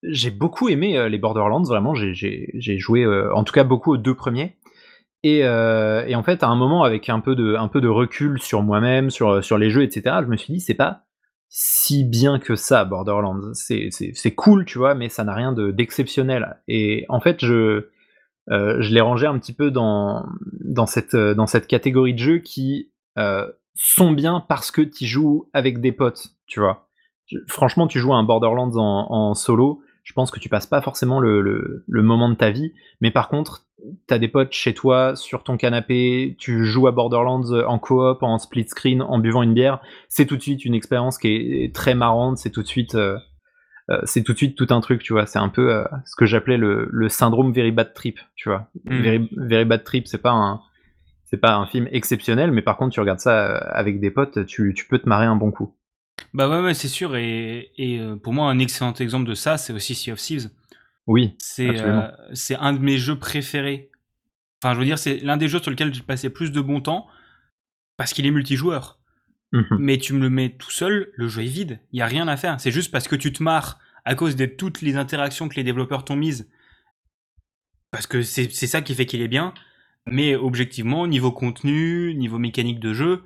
j'ai 0.04 0.32
beaucoup 0.32 0.70
aimé, 0.70 1.10
les 1.10 1.18
Borderlands, 1.18 1.64
vraiment, 1.64 1.96
j'ai 1.96 2.78
joué, 2.78 3.06
en 3.34 3.44
tout 3.44 3.54
cas 3.54 3.64
beaucoup 3.64 3.94
aux 3.94 3.98
deux 3.98 4.16
premiers 4.16 4.58
et 5.24 5.40
et 5.40 6.16
en 6.16 6.24
fait, 6.24 6.44
à 6.44 6.48
un 6.48 6.56
moment, 6.56 6.84
avec 6.84 7.10
un 7.10 7.20
peu 7.20 7.36
de 7.36 7.56
un 7.56 7.68
peu 7.68 7.82
de 7.82 7.88
recul 7.88 8.40
sur 8.40 8.62
moi-même, 8.62 9.10
sur, 9.10 9.44
sur 9.44 9.58
les 9.58 9.72
jeux 9.72 9.84
etc., 9.84 10.18
je 10.22 10.28
me 10.28 10.38
suis 10.38 10.54
dit: 10.54 10.60
«C'est 10.60 10.76
pas 10.76 11.02
si 11.50 12.04
bien 12.04 12.38
que 12.38 12.56
ça, 12.56 12.86
Borderlands». 12.86 13.54
C'est 13.54 14.36
cool, 14.36 14.66
tu 14.66 14.78
vois? 14.78 14.94
Mais 14.94 15.10
ça 15.10 15.24
n'a 15.24 15.34
rien 15.34 15.54
d'exceptionnel 15.54 16.58
et 16.68 17.06
en 17.10 17.20
fait, 17.20 17.44
je 17.44 17.88
euh, 18.52 18.78
je 18.80 18.94
l'ai 18.94 19.02
rangé 19.02 19.26
un 19.26 19.38
petit 19.40 19.54
peu 19.54 19.72
dans, 19.72 20.26
dans, 20.62 20.86
cette, 20.86 21.16
euh, 21.16 21.34
dans 21.34 21.48
cette 21.48 21.68
catégorie 21.68 22.14
de 22.14 22.20
jeux 22.20 22.40
qui 22.40 22.92
euh, 23.18 23.50
sont 23.74 24.12
bien 24.12 24.44
parce 24.48 24.72
que 24.72 24.82
tu 24.82 25.06
joues 25.06 25.50
avec 25.54 25.82
des 25.82 25.92
potes, 25.92 26.28
tu 26.46 26.60
vois. 26.60 26.88
franchement, 27.48 27.88
tu 27.88 28.00
joues 28.00 28.14
à 28.14 28.18
un 28.18 28.24
Borderlands 28.24 28.76
en, 28.76 29.34
solo, 29.34 29.82
je 30.04 30.14
pense 30.14 30.30
que 30.30 30.40
tu 30.40 30.50
passes 30.50 30.68
pas 30.68 30.82
forcément 30.82 31.20
le, 31.20 31.42
le, 31.42 32.04
moment 32.04 32.30
de 32.30 32.36
ta 32.36 32.52
vie, 32.52 32.74
mais 33.02 33.10
par 33.10 33.28
contre, 33.28 33.66
tu 34.08 34.14
as 34.14 34.20
des 34.20 34.28
potes 34.28 34.54
chez 34.54 34.74
toi, 34.74 35.16
sur 35.16 35.44
ton 35.44 35.58
canapé, 35.58 36.36
tu 36.40 36.66
joues 36.66 36.88
à 36.88 36.92
Borderlands 36.92 37.52
en 37.68 37.80
coop, 37.80 38.22
en 38.22 38.38
split 38.38 38.68
screen, 38.68 39.02
en 39.02 39.18
buvant 39.18 39.42
une 39.42 39.54
bière, 39.56 39.82
c'est 40.08 40.26
tout 40.26 40.38
de 40.38 40.42
suite 40.42 40.64
une 40.64 40.76
expérience 40.76 41.18
qui 41.18 41.30
est 41.30 41.74
très 41.74 41.96
marrante, 41.96 42.38
c'est 42.38 42.52
tout 42.52 42.62
de 42.62 42.68
suite 42.68 42.96
euh, 42.96 43.18
c'est 44.04 44.24
tout 44.24 44.34
de 44.34 44.38
suite 44.38 44.58
tout 44.58 44.68
un 44.70 44.82
truc, 44.82 45.04
tu 45.04 45.14
vois. 45.14 45.26
C'est 45.26 45.40
un 45.40 45.50
peu 45.50 45.74
euh, 45.74 45.84
ce 46.06 46.16
que 46.16 46.26
j'appelais 46.26 46.58
le, 46.58 47.08
syndrome 47.10 47.54
Very 47.54 47.72
Bad 47.72 47.94
Trip, 47.94 48.20
tu 48.36 48.50
vois. 48.50 48.70
Mm. 48.86 49.28
Very, 49.36 49.66
Bad 49.66 49.84
Trip, 49.84 50.08
c'est 50.08 50.22
pas 50.22 50.32
un 50.32 50.62
c'est 51.26 51.38
pas 51.38 51.56
un 51.56 51.66
film 51.66 51.88
exceptionnel, 51.92 52.52
mais 52.52 52.62
par 52.62 52.78
contre, 52.78 52.94
tu 52.94 53.00
regardes 53.00 53.20
ça 53.20 53.48
euh, 53.48 53.60
avec 53.72 54.00
des 54.00 54.12
potes, 54.12 54.46
tu, 54.46 54.74
peux 54.88 55.00
te 55.00 55.10
marrer 55.10 55.26
un 55.26 55.36
bon 55.36 55.52
coup. 55.52 55.76
Bah 56.34 56.62
ouais, 56.62 56.74
c'est 56.74 56.88
sûr. 56.88 57.16
Et, 57.16 57.72
pour 58.24 58.32
moi, 58.32 58.50
un 58.50 58.60
excellent 58.60 58.94
exemple 58.94 59.28
de 59.28 59.34
ça, 59.34 59.58
c'est 59.58 59.74
aussi 59.74 59.96
Sea 59.96 60.12
of 60.12 60.20
Thieves. 60.20 60.50
Oui, 61.08 61.36
c'est 61.40 61.76
c'est 62.34 62.56
un 62.56 62.74
de 62.74 62.80
mes 62.80 62.98
jeux 62.98 63.18
préférés. 63.18 63.92
Enfin, 64.64 64.74
je 64.74 64.80
veux 64.80 64.86
dire, 64.86 64.98
c'est 64.98 65.18
l'un 65.18 65.38
des 65.38 65.48
jeux 65.48 65.60
sur 65.60 65.70
lesquels 65.70 65.94
j'ai 65.94 66.02
passé 66.02 66.30
plus 66.30 66.52
de 66.52 66.62
bon 66.62 66.82
temps 66.82 67.08
parce 67.98 68.14
qu'il 68.14 68.26
est 68.26 68.32
multijoueur. 68.32 69.00
Mhm. 69.56 69.78
Mais 69.80 69.98
tu 69.98 70.14
me 70.14 70.20
le 70.20 70.30
mets 70.30 70.50
tout 70.50 70.72
seul, 70.72 71.12
le 71.16 71.28
jeu 71.30 71.44
est 71.44 71.48
vide. 71.48 71.80
Il 71.94 72.00
y 72.00 72.02
a 72.02 72.06
rien 72.06 72.28
à 72.28 72.36
faire. 72.36 72.60
C'est 72.60 72.72
juste 72.72 72.92
parce 72.92 73.08
que 73.08 73.16
tu 73.16 73.32
te 73.32 73.42
marres 73.42 73.80
à 74.04 74.14
cause 74.14 74.36
de 74.36 74.46
toutes 74.46 74.82
les 74.82 74.98
interactions 74.98 75.48
que 75.48 75.56
les 75.56 75.64
développeurs 75.64 76.04
t'ont 76.04 76.18
mises. 76.18 76.50
Parce 77.90 78.06
que 78.06 78.22
c'est 78.22 78.50
ça 78.50 78.82
qui 78.82 78.94
fait 78.94 79.06
qu'il 79.06 79.22
est 79.22 79.30
bien. 79.30 79.54
Mais 80.08 80.36
objectivement, 80.36 81.08
niveau 81.08 81.32
contenu, 81.32 82.14
niveau 82.16 82.38
mécanique 82.38 82.82
de 82.82 82.94
jeu, 82.94 83.24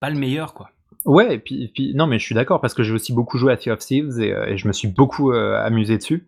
pas 0.00 0.08
le 0.08 0.16
meilleur, 0.16 0.54
quoi. 0.54 0.70
Ouais, 1.04 1.34
et 1.34 1.38
puis, 1.38 1.92
non, 1.94 2.06
mais 2.06 2.18
je 2.18 2.24
suis 2.24 2.34
d'accord 2.34 2.60
parce 2.60 2.72
que 2.72 2.82
j'ai 2.82 2.92
aussi 2.92 3.12
beaucoup 3.12 3.36
joué 3.36 3.52
à 3.52 3.56
Sea 3.56 3.72
of 3.72 3.80
Thieves 3.80 4.20
et, 4.20 4.32
euh, 4.32 4.56
je 4.56 4.68
me 4.68 4.72
suis 4.72 4.88
beaucoup 4.88 5.32
euh, 5.32 5.60
amusé 5.62 5.98
dessus. 5.98 6.26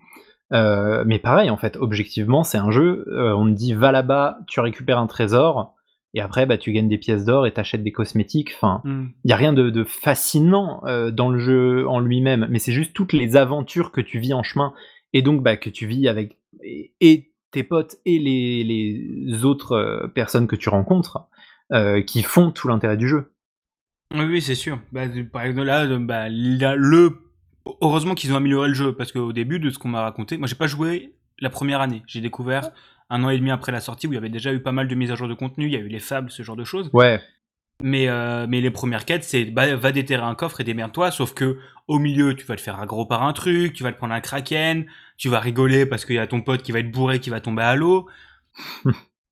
Euh, 0.53 1.05
mais 1.07 1.19
pareil, 1.19 1.49
en 1.49 1.57
fait, 1.57 1.77
objectivement, 1.77 2.43
c'est 2.43 2.59
un 2.59 2.71
jeu. 2.71 3.07
on 3.09 3.45
me 3.45 3.53
dit 3.53 3.73
va 3.73 3.93
là-bas, 3.93 4.41
tu 4.49 4.61
récupères 4.61 4.99
un 4.99 5.07
trésor 5.07 5.76
et 6.17 6.21
après, 6.21 6.47
bah, 6.47 6.57
tu 6.57 6.73
gagnes 6.73 6.89
des 6.89 6.97
pièces 6.97 7.27
d'or 7.27 7.47
et 7.47 7.53
t'achètes 7.53 7.83
des 7.83 7.93
cosmétiques. 7.93 8.53
Enfin, 8.57 8.81
il 8.87 9.31
y 9.31 9.33
a 9.33 9.37
rien 9.37 9.53
de, 9.53 9.69
de 9.69 9.85
fascinant 9.85 10.81
euh, 10.87 11.11
dans 11.11 11.29
le 11.29 11.39
jeu 11.39 11.87
en 11.87 12.01
lui-même, 12.01 12.47
mais 12.49 12.59
c'est 12.59 12.73
juste 12.73 12.95
toutes 12.95 13.13
les 13.13 13.37
aventures 13.37 13.93
que 13.93 14.01
tu 14.01 14.19
vis 14.19 14.33
en 14.33 14.43
chemin 14.43 14.73
et 15.13 15.21
donc 15.21 15.43
bah, 15.43 15.59
que 15.59 15.69
tu 15.69 15.87
vis 15.87 16.09
avec 16.09 16.39
et, 16.65 16.95
et 17.03 17.35
tes 17.51 17.63
potes 17.63 17.97
et 18.07 18.19
les, 18.19 18.65
les 18.65 19.45
autres 19.45 19.73
euh, 19.73 20.07
personnes 20.09 20.47
que 20.47 20.57
tu 20.57 20.71
rencontres 20.71 21.29
euh, 21.73 22.01
qui 22.01 22.23
font 22.23 22.51
tout 22.51 22.67
l'intérêt 22.67 22.97
du 22.97 23.09
jeu. 23.09 23.35
Oui, 24.15 24.25
oui, 24.25 24.41
c'est 24.41 24.55
sûr. 24.55 24.81
Bah, 24.93 25.03
par 25.31 25.43
exemple, 25.43 25.67
là, 25.67 25.87
bah, 25.99 26.31
là, 26.31 26.77
le... 26.77 27.11
heureusement 27.83 28.15
qu'ils 28.15 28.33
ont 28.33 28.37
amélioré 28.37 28.69
le 28.69 28.75
jeu, 28.75 28.95
parce 28.95 29.13
qu'au 29.13 29.35
début 29.35 29.59
de 29.59 29.69
ce 29.69 29.79
qu'on 29.79 29.91
m'a 29.91 30.01
raconté, 30.01 30.39
moi 30.39 30.47
j'ai 30.47 30.57
pas 30.57 30.67
joué 30.67 31.13
la 31.41 31.51
première 31.51 31.83
année. 31.83 32.03
J'ai 32.07 32.23
découvert 32.23 32.71
un 33.11 33.23
an 33.25 33.31
et 33.31 33.39
demi 33.39 33.51
après 33.51 33.73
la 33.73 33.81
sortie 33.81 34.07
où 34.07 34.13
il 34.13 34.17
y 34.17 34.19
avait 34.19 34.29
déjà 34.29 34.53
eu 34.53 34.61
pas 34.61 34.73
mal 34.73 34.89
de 34.89 34.95
mises 34.95 35.11
à 35.13 35.15
jour 35.15 35.29
de 35.29 35.35
contenu, 35.35 35.67
il 35.67 35.73
y 35.73 35.77
a 35.77 35.81
eu 35.81 35.89
les 35.89 36.01
fables, 36.01 36.31
ce 36.31 36.43
genre 36.43 36.57
de 36.57 36.65
choses. 36.65 36.91
Ouais, 36.93 37.21
Mais, 37.83 38.09
euh, 38.09 38.47
mais 38.49 38.61
les 38.61 38.71
premières 38.71 39.05
quêtes, 39.05 39.25
c'est 39.25 39.45
bah, 39.45 39.77
va 39.77 39.93
déterrer 39.93 40.25
un 40.25 40.35
coffre 40.35 40.61
et 40.61 40.65
démerde-toi, 40.65 41.11
sauf 41.11 41.35
que 41.35 41.59
au 41.89 41.99
milieu, 41.99 42.35
tu 42.35 42.45
vas 42.47 42.57
te 42.57 42.61
faire 42.61 42.81
aggro 42.81 43.07
par 43.07 43.23
un 43.23 43.33
truc, 43.33 43.73
tu 43.75 43.83
vas 43.85 43.93
te 43.93 43.97
prendre 43.99 44.15
un 44.15 44.21
kraken, 44.21 44.87
tu 45.17 45.29
vas 45.29 45.39
rigoler 45.41 45.87
parce 45.87 46.05
qu'il 46.05 46.17
y 46.17 46.19
a 46.19 46.27
ton 46.27 46.41
pote 46.41 46.63
qui 46.63 46.73
va 46.73 46.81
être 46.81 46.91
bourré, 46.91 47.21
qui 47.21 47.31
va 47.31 47.41
tomber 47.41 47.63
à 47.63 47.77
l'eau. 47.77 48.09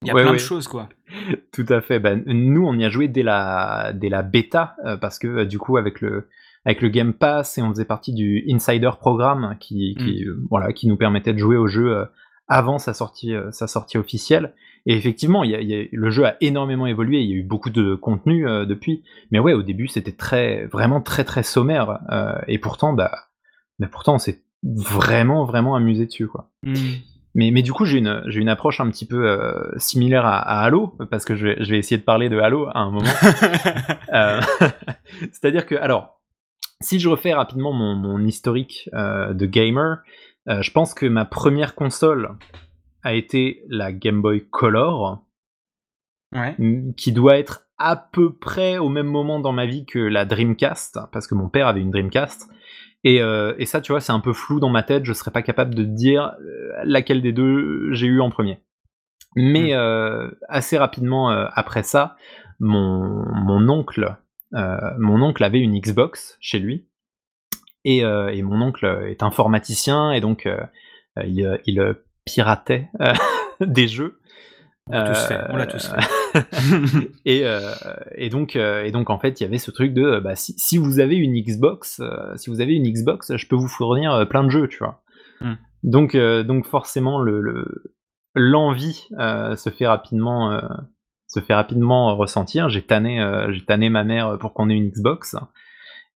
Il 0.03 0.09
y 0.09 0.11
a 0.11 0.15
Ouais, 0.15 0.23
plein 0.23 0.33
ouais. 0.33 0.37
de 0.37 0.43
choses, 0.43 0.69
quoi. 0.69 0.89
Tout 1.53 1.67
à 1.69 1.81
fait. 1.81 1.99
Ben, 1.99 2.23
nous, 2.27 2.65
on 2.67 2.79
y 2.79 2.85
a 2.85 2.91
joué 2.91 3.09
dès 3.09 3.23
la, 3.23 3.93
dès 3.95 4.09
la 4.09 4.23
bêta, 4.23 4.77
euh, 4.85 4.97
parce 4.97 5.19
que 5.19 5.27
euh, 5.27 5.45
du 5.47 5.59
coup, 5.59 5.77
avec 5.79 6.01
le, 6.01 6.29
avec 6.65 6.81
le 6.83 6.89
Game 6.91 7.15
Pass, 7.15 7.59
et 7.59 7.63
on 7.63 7.71
faisait 7.71 7.85
partie 7.87 8.13
du 8.13 8.45
Insider 8.49 8.91
Programme 9.01 9.57
qui, 9.59 9.97
qui, 9.99 10.25
euh, 10.25 10.39
voilà, 10.51 10.73
qui 10.73 10.87
nous 10.87 10.97
permettait 10.97 11.33
de 11.33 11.39
jouer 11.39 11.57
au 11.57 11.67
jeu 11.67 12.07
avant 12.49 12.79
sa 12.79 12.95
sortie, 12.95 13.35
euh, 13.35 13.51
sa 13.53 13.67
sortie 13.67 13.99
officielle. 13.99 14.55
Et 14.87 14.95
effectivement, 14.97 15.45
il 15.45 15.51
y 15.51 15.55
a, 15.55 15.61
il 15.61 15.69
y 15.71 15.75
a- 15.81 15.87
le 15.93 16.11
jeu 16.11 16.27
a 16.27 16.37
énormément 16.41 16.87
évolué. 16.87 17.21
Il 17.21 17.31
y 17.31 17.33
a 17.33 17.37
eu 17.37 17.43
beaucoup 17.43 17.71
de 17.71 17.95
contenu 17.95 18.47
euh, 18.47 18.67
depuis. 18.67 19.03
Mais 19.31 19.39
ouais, 19.39 19.55
au 19.55 19.63
début, 19.63 19.89
c'était 19.89 20.13
très, 20.13 20.67
vraiment 20.67 21.01
très, 21.01 21.25
très 21.25 21.43
sommaire. 21.43 22.01
euh, 22.13 22.35
et 22.49 22.59
pourtant, 22.59 22.93
bah, 22.93 23.11
mais 23.79 23.87
pourtant, 23.89 24.15
on 24.15 24.19
s'est 24.19 24.43
vraiment, 24.63 25.45
vraiment 25.45 25.75
amusé 25.75 26.07
dessus, 26.07 26.27
quoi. 26.29 26.51
Hmm. 26.63 26.75
Mais, 27.37 27.51
mais 27.51 27.63
du 27.63 27.73
coup, 27.73 27.85
j'ai 27.85 27.99
une, 27.99 28.23
j'ai 28.27 28.41
une 28.41 28.49
approche 28.49 28.81
un 28.81 28.89
petit 28.91 29.07
peu 29.07 29.29
euh, 29.29 29.73
similaire 29.79 30.25
à, 30.25 30.39
à 30.39 30.61
Halo, 30.65 30.97
parce 31.11 31.25
que 31.25 31.35
je 31.35 31.47
vais, 31.49 31.57
je 31.65 31.71
vais 31.71 31.79
essayer 31.79 31.99
de 31.99 32.05
parler 32.05 32.29
de 32.29 32.39
Halo 32.39 32.67
à 32.69 32.79
un 32.81 32.91
moment. 32.91 33.11
Euh, 34.13 34.41
C'est-à-dire 35.33 35.67
que, 35.67 35.75
alors, 35.75 36.21
si 36.81 37.01
je 37.01 37.09
refais 37.09 37.35
rapidement 37.35 37.73
mon, 37.73 37.97
mon 37.97 38.25
historique 38.25 38.89
euh, 38.95 39.33
de 39.35 39.47
gamer, 39.47 39.99
euh, 40.49 40.63
je 40.63 40.71
pense 40.71 40.95
que 40.95 41.07
ma 41.07 41.25
première 41.25 41.75
console 41.75 42.37
a 43.03 43.15
été 43.15 43.63
la 43.69 43.93
Game 43.93 44.23
Boy 44.23 44.47
Color, 44.51 45.25
ouais. 46.35 46.57
qui 46.97 47.13
doit 47.13 47.39
être 47.39 47.65
à 47.79 47.97
peu 47.97 48.33
près 48.33 48.79
au 48.79 48.89
même 48.89 49.07
moment 49.07 49.41
dans 49.41 49.53
ma 49.53 49.67
vie 49.67 49.85
que 49.85 49.99
la 49.99 50.25
Dreamcast, 50.25 50.99
parce 51.13 51.27
que 51.27 51.35
mon 51.35 51.49
père 51.49 51.67
avait 51.67 51.81
une 51.81 51.91
Dreamcast. 51.91 52.49
Et, 53.03 53.21
euh, 53.21 53.55
et 53.59 53.67
ça, 53.67 53.81
tu 53.81 53.93
vois, 53.93 54.01
c'est 54.01 54.13
un 54.13 54.21
peu 54.21 54.33
flou 54.33 54.61
dans 54.61 54.71
ma 54.71 54.83
tête, 54.83 55.05
je 55.05 55.13
serais 55.13 55.31
pas 55.31 55.43
capable 55.43 55.75
de 55.75 55.85
dire 55.85 56.35
euh, 56.41 56.73
laquelle 56.85 57.21
des 57.21 57.33
deux 57.33 57.93
j'ai 57.93 58.07
eu 58.07 58.21
en 58.21 58.31
premier. 58.31 58.61
Mais 59.37 59.75
euh, 59.75 60.31
assez 60.49 60.79
rapidement 60.79 61.29
après 61.29 61.83
ça, 61.83 62.17
mon, 62.61 63.25
mon 63.35 63.69
oncle, 63.69 64.17
mon 64.53 65.21
oncle 65.23 65.43
avait 65.43 65.59
une 65.59 65.79
Xbox 65.79 66.39
chez 66.41 66.61
lui, 66.61 66.87
et, 67.85 68.05
euh, 68.05 68.29
et 68.29 68.43
mon 68.43 68.61
oncle 68.61 68.87
est 69.07 69.23
informaticien 69.23 70.13
et 70.13 70.21
donc 70.21 70.47
euh, 70.47 70.61
il, 71.25 71.45
euh, 71.45 71.59
il, 71.67 71.95
piratait 72.25 72.89
des 73.61 73.87
jeux. 73.87 74.19
On 74.89 74.93
l'a 74.93 75.13
tous 75.13 75.27
fait. 75.27 75.41
On 75.51 75.57
l'a 75.57 75.67
tous 75.67 75.87
fait. 75.87 77.11
et, 77.27 77.45
et 78.17 78.29
donc, 78.31 78.57
et 78.57 78.91
donc 78.93 79.11
en 79.11 79.19
fait, 79.19 79.41
il 79.41 79.45
y 79.45 79.47
avait 79.47 79.59
ce 79.59 79.71
truc 79.71 79.93
de 79.93 80.21
bah, 80.21 80.35
si, 80.35 80.55
si 80.57 80.79
vous 80.79 81.01
avez 81.01 81.17
une 81.17 81.35
Xbox, 81.35 82.01
si 82.37 82.49
vous 82.49 82.63
avez 82.63 82.75
une 82.75 82.91
Xbox, 82.91 83.37
je 83.37 83.47
peux 83.47 83.57
vous 83.57 83.69
fournir 83.69 84.27
plein 84.29 84.43
de 84.43 84.49
jeux, 84.49 84.69
tu 84.69 84.79
vois. 84.79 85.03
Mm. 85.43 85.55
Donc, 85.83 86.17
donc 86.17 86.67
forcément, 86.67 87.19
le, 87.21 87.43
le- 87.43 87.95
l'envie 88.35 89.07
se 89.19 89.71
fait 89.71 89.87
rapidement, 89.87 90.59
se 91.35 91.41
fait 91.41 91.55
rapidement 91.55 92.17
ressentir. 92.17 92.69
J'ai 92.69 92.83
tanné, 92.83 93.21
euh, 93.21 93.53
j'ai 93.53 93.65
tanné 93.65 93.91
ma 93.91 94.05
mère 94.05 94.39
pour 94.39 94.55
qu'on 94.55 94.71
ait 94.71 94.77
une 94.77 94.91
Xbox, 94.91 95.37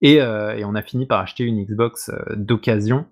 et, 0.03 0.21
euh, 0.21 0.57
et 0.57 0.65
on 0.65 0.75
a 0.75 0.83
fini 0.83 1.07
par 1.07 1.21
acheter 1.21 1.45
une 1.45 1.63
Xbox 1.65 2.11
euh, 2.11 2.37
d'occasion, 2.37 3.07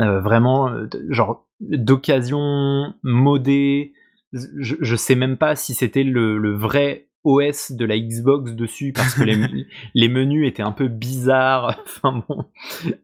euh, 0.00 0.20
vraiment 0.20 0.70
genre 1.08 1.46
d'occasion 1.60 2.94
modée. 3.02 3.92
Je, 4.32 4.76
je 4.80 4.96
sais 4.96 5.14
même 5.14 5.36
pas 5.36 5.56
si 5.56 5.74
c'était 5.74 6.04
le, 6.04 6.38
le 6.38 6.54
vrai 6.54 7.08
OS 7.24 7.72
de 7.72 7.84
la 7.84 7.98
Xbox 7.98 8.52
dessus 8.52 8.92
parce 8.92 9.14
que 9.14 9.24
les, 9.24 9.36
les 9.94 10.08
menus 10.08 10.46
étaient 10.48 10.62
un 10.62 10.72
peu 10.72 10.88
bizarres. 10.88 11.78
Enfin 11.84 12.24
bon, 12.28 12.44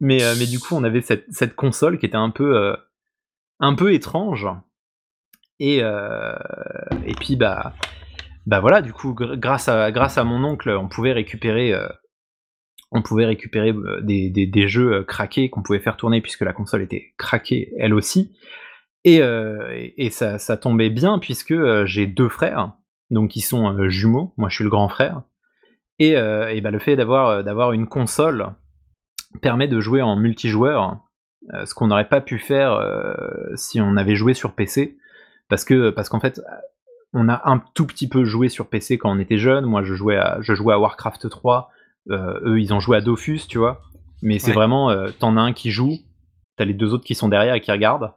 mais 0.01 0.23
euh, 0.23 0.35
mais 0.39 0.47
du 0.47 0.59
coup 0.61 0.75
on 0.75 0.85
avait 0.85 1.01
cette, 1.03 1.27
cette 1.31 1.55
console 1.55 1.99
qui 1.99 2.07
était 2.07 2.17
un 2.17 2.31
peu 2.31 2.57
euh, 2.57 2.77
un 3.61 3.75
peu 3.75 3.93
étrange. 3.93 4.47
Et 5.61 5.81
euh, 5.83 6.35
et 7.07 7.15
puis 7.15 7.37
bah 7.37 7.75
bah 8.47 8.61
voilà 8.61 8.83
du 8.83 8.93
coup 8.93 9.13
gr- 9.15 9.37
grâce 9.39 9.69
à 9.69 9.91
grâce 9.93 10.19
à 10.19 10.25
mon 10.25 10.45
oncle 10.45 10.71
on 10.71 10.89
pouvait 10.89 11.13
récupérer 11.13 11.73
on 12.95 13.03
pouvait 13.03 13.27
récupérer 13.27 13.71
euh, 13.71 14.01
des, 14.01 14.31
des, 14.31 14.69
jeux 14.69 14.93
euh, 14.95 15.03
craqués 15.03 15.51
qu'on 15.51 15.63
pouvait 15.63 15.81
faire 15.81 15.97
tourner 15.97 16.21
puisque 16.21 16.43
la 16.43 16.53
console 16.53 16.81
était 16.81 17.13
craquée 17.19 17.75
elle 17.79 17.93
aussi. 17.93 18.33
Et, 19.03 19.21
euh, 19.21 19.69
et, 19.99 20.09
ça, 20.11 20.39
ça 20.39 20.57
tombait 20.57 20.89
bien 20.89 21.19
puisque 21.19 21.55
j'ai 21.85 22.07
deux 22.07 22.31
frères, 22.31 22.73
donc 23.11 23.33
qui 23.33 23.41
sont 23.43 23.89
jumeaux. 23.91 24.33
Moi, 24.39 24.49
je 24.49 24.55
suis 24.55 24.65
le 24.65 24.71
grand 24.71 24.89
frère. 24.89 25.23
Et, 25.99 26.13
et 26.13 26.61
bah, 26.63 26.71
le 26.71 26.79
fait 26.79 26.97
d'avoir 26.97 27.73
une 27.73 27.87
console 27.87 28.55
permet 29.43 29.69
de 29.69 29.79
jouer 29.79 30.01
en 30.01 30.17
multijoueur, 30.17 31.05
ce 31.53 31.75
qu'on 31.75 31.89
n'aurait 31.89 32.09
pas 32.09 32.23
pu 32.23 32.39
faire 32.39 32.81
si 33.57 33.79
on 33.79 33.99
avait 33.99 34.17
joué 34.17 34.33
sur 34.33 34.55
PC, 34.55 34.97
parce 35.51 35.67
que 35.67 35.91
parce 35.91 36.09
qu'en 36.09 36.19
fait, 36.19 36.41
on 37.13 37.29
a 37.29 37.43
un 37.45 37.63
tout 37.75 37.87
petit 37.87 38.09
peu 38.09 38.25
joué 38.25 38.49
sur 38.49 38.69
PC 38.69 38.97
quand 38.97 39.15
on 39.15 39.21
était 39.21 39.39
jeune. 39.39 39.67
Moi, 39.67 39.85
je 39.85 39.95
jouais 39.95 40.17
à 40.17 40.39
je 40.41 40.55
jouais 40.55 40.73
à 40.73 40.79
Warcraft 40.79 41.29
3. 41.29 41.71
Euh, 42.11 42.41
eux, 42.45 42.61
ils 42.61 42.73
ont 42.75 42.81
joué 42.81 42.97
à 42.97 43.01
Dofus, 43.01 43.41
tu 43.49 43.59
vois. 43.59 43.83
Mais 44.23 44.39
c'est 44.39 44.49
Ouais. 44.49 44.55
vraiment, 44.55 44.91
euh, 44.91 45.11
t'en 45.19 45.37
as 45.37 45.41
un 45.41 45.53
qui 45.53 45.71
joue, 45.71 45.99
t'as 46.57 46.65
les 46.65 46.75
deux 46.75 46.93
autres 46.95 47.05
qui 47.05 47.15
sont 47.15 47.29
derrière 47.29 47.55
et 47.55 47.61
qui 47.61 47.71
regardent. 47.73 48.13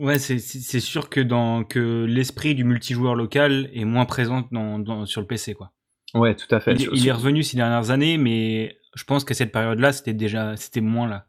Ouais, 0.00 0.18
c'est 0.18 0.38
sûr 0.80 1.08
que 1.10 1.20
dans 1.20 1.64
que 1.64 2.04
l'esprit 2.04 2.54
du 2.54 2.62
multijoueur 2.64 3.14
local 3.16 3.68
est 3.74 3.84
moins 3.84 4.04
présent 4.04 4.46
dans, 4.52 4.78
dans- 4.78 5.06
sur 5.06 5.20
le 5.20 5.26
PC 5.26 5.54
quoi. 5.54 5.72
Ouais, 6.14 6.34
tout 6.36 6.52
à 6.54 6.60
fait. 6.60 6.74
Il, 6.74 7.06
est 7.06 7.12
revenu 7.12 7.42
ces 7.42 7.56
dernières 7.56 7.90
années, 7.90 8.16
mais 8.16 8.78
je 8.94 9.04
pense 9.04 9.24
qu'à 9.24 9.34
cette 9.34 9.50
période-là, 9.52 9.92
c'était 9.92 10.14
déjà 10.14 10.56
c'était 10.56 10.80
moins 10.80 11.08
là. 11.08 11.26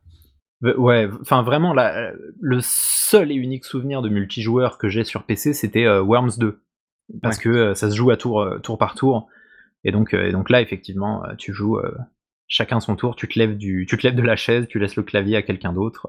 Ouais, 0.77 1.09
enfin 1.21 1.41
vraiment, 1.41 1.73
le 1.73 2.59
seul 2.61 3.31
et 3.31 3.35
unique 3.35 3.65
souvenir 3.65 4.01
de 4.01 4.09
multijoueur 4.09 4.77
que 4.77 4.87
j'ai 4.87 5.03
sur 5.03 5.23
PC, 5.23 5.53
c'était 5.53 5.85
euh, 5.85 6.01
Worms 6.03 6.37
2. 6.37 6.61
Parce 7.23 7.37
Ouais. 7.37 7.43
que 7.43 7.49
euh, 7.49 7.73
ça 7.73 7.89
se 7.89 7.95
joue 7.95 8.11
à 8.11 8.17
tour, 8.17 8.41
euh, 8.41 8.59
tour 8.59 8.77
par 8.77 8.93
tour. 8.93 9.27
Et 9.83 9.91
donc, 9.91 10.13
euh, 10.13 10.27
et 10.27 10.31
donc 10.31 10.49
là, 10.49 10.61
effectivement, 10.61 11.23
euh, 11.25 11.35
tu 11.37 11.53
joues 11.53 11.77
euh, 11.77 11.95
chacun 12.47 12.79
son 12.79 12.95
tour, 12.95 13.15
tu 13.15 13.27
te, 13.27 13.37
lèves 13.39 13.57
du, 13.57 13.85
tu 13.87 13.97
te 13.97 14.05
lèves 14.05 14.15
de 14.15 14.21
la 14.21 14.35
chaise, 14.35 14.67
tu 14.67 14.79
laisses 14.79 14.95
le 14.95 15.03
clavier 15.03 15.37
à 15.37 15.41
quelqu'un 15.41 15.73
d'autre. 15.73 16.07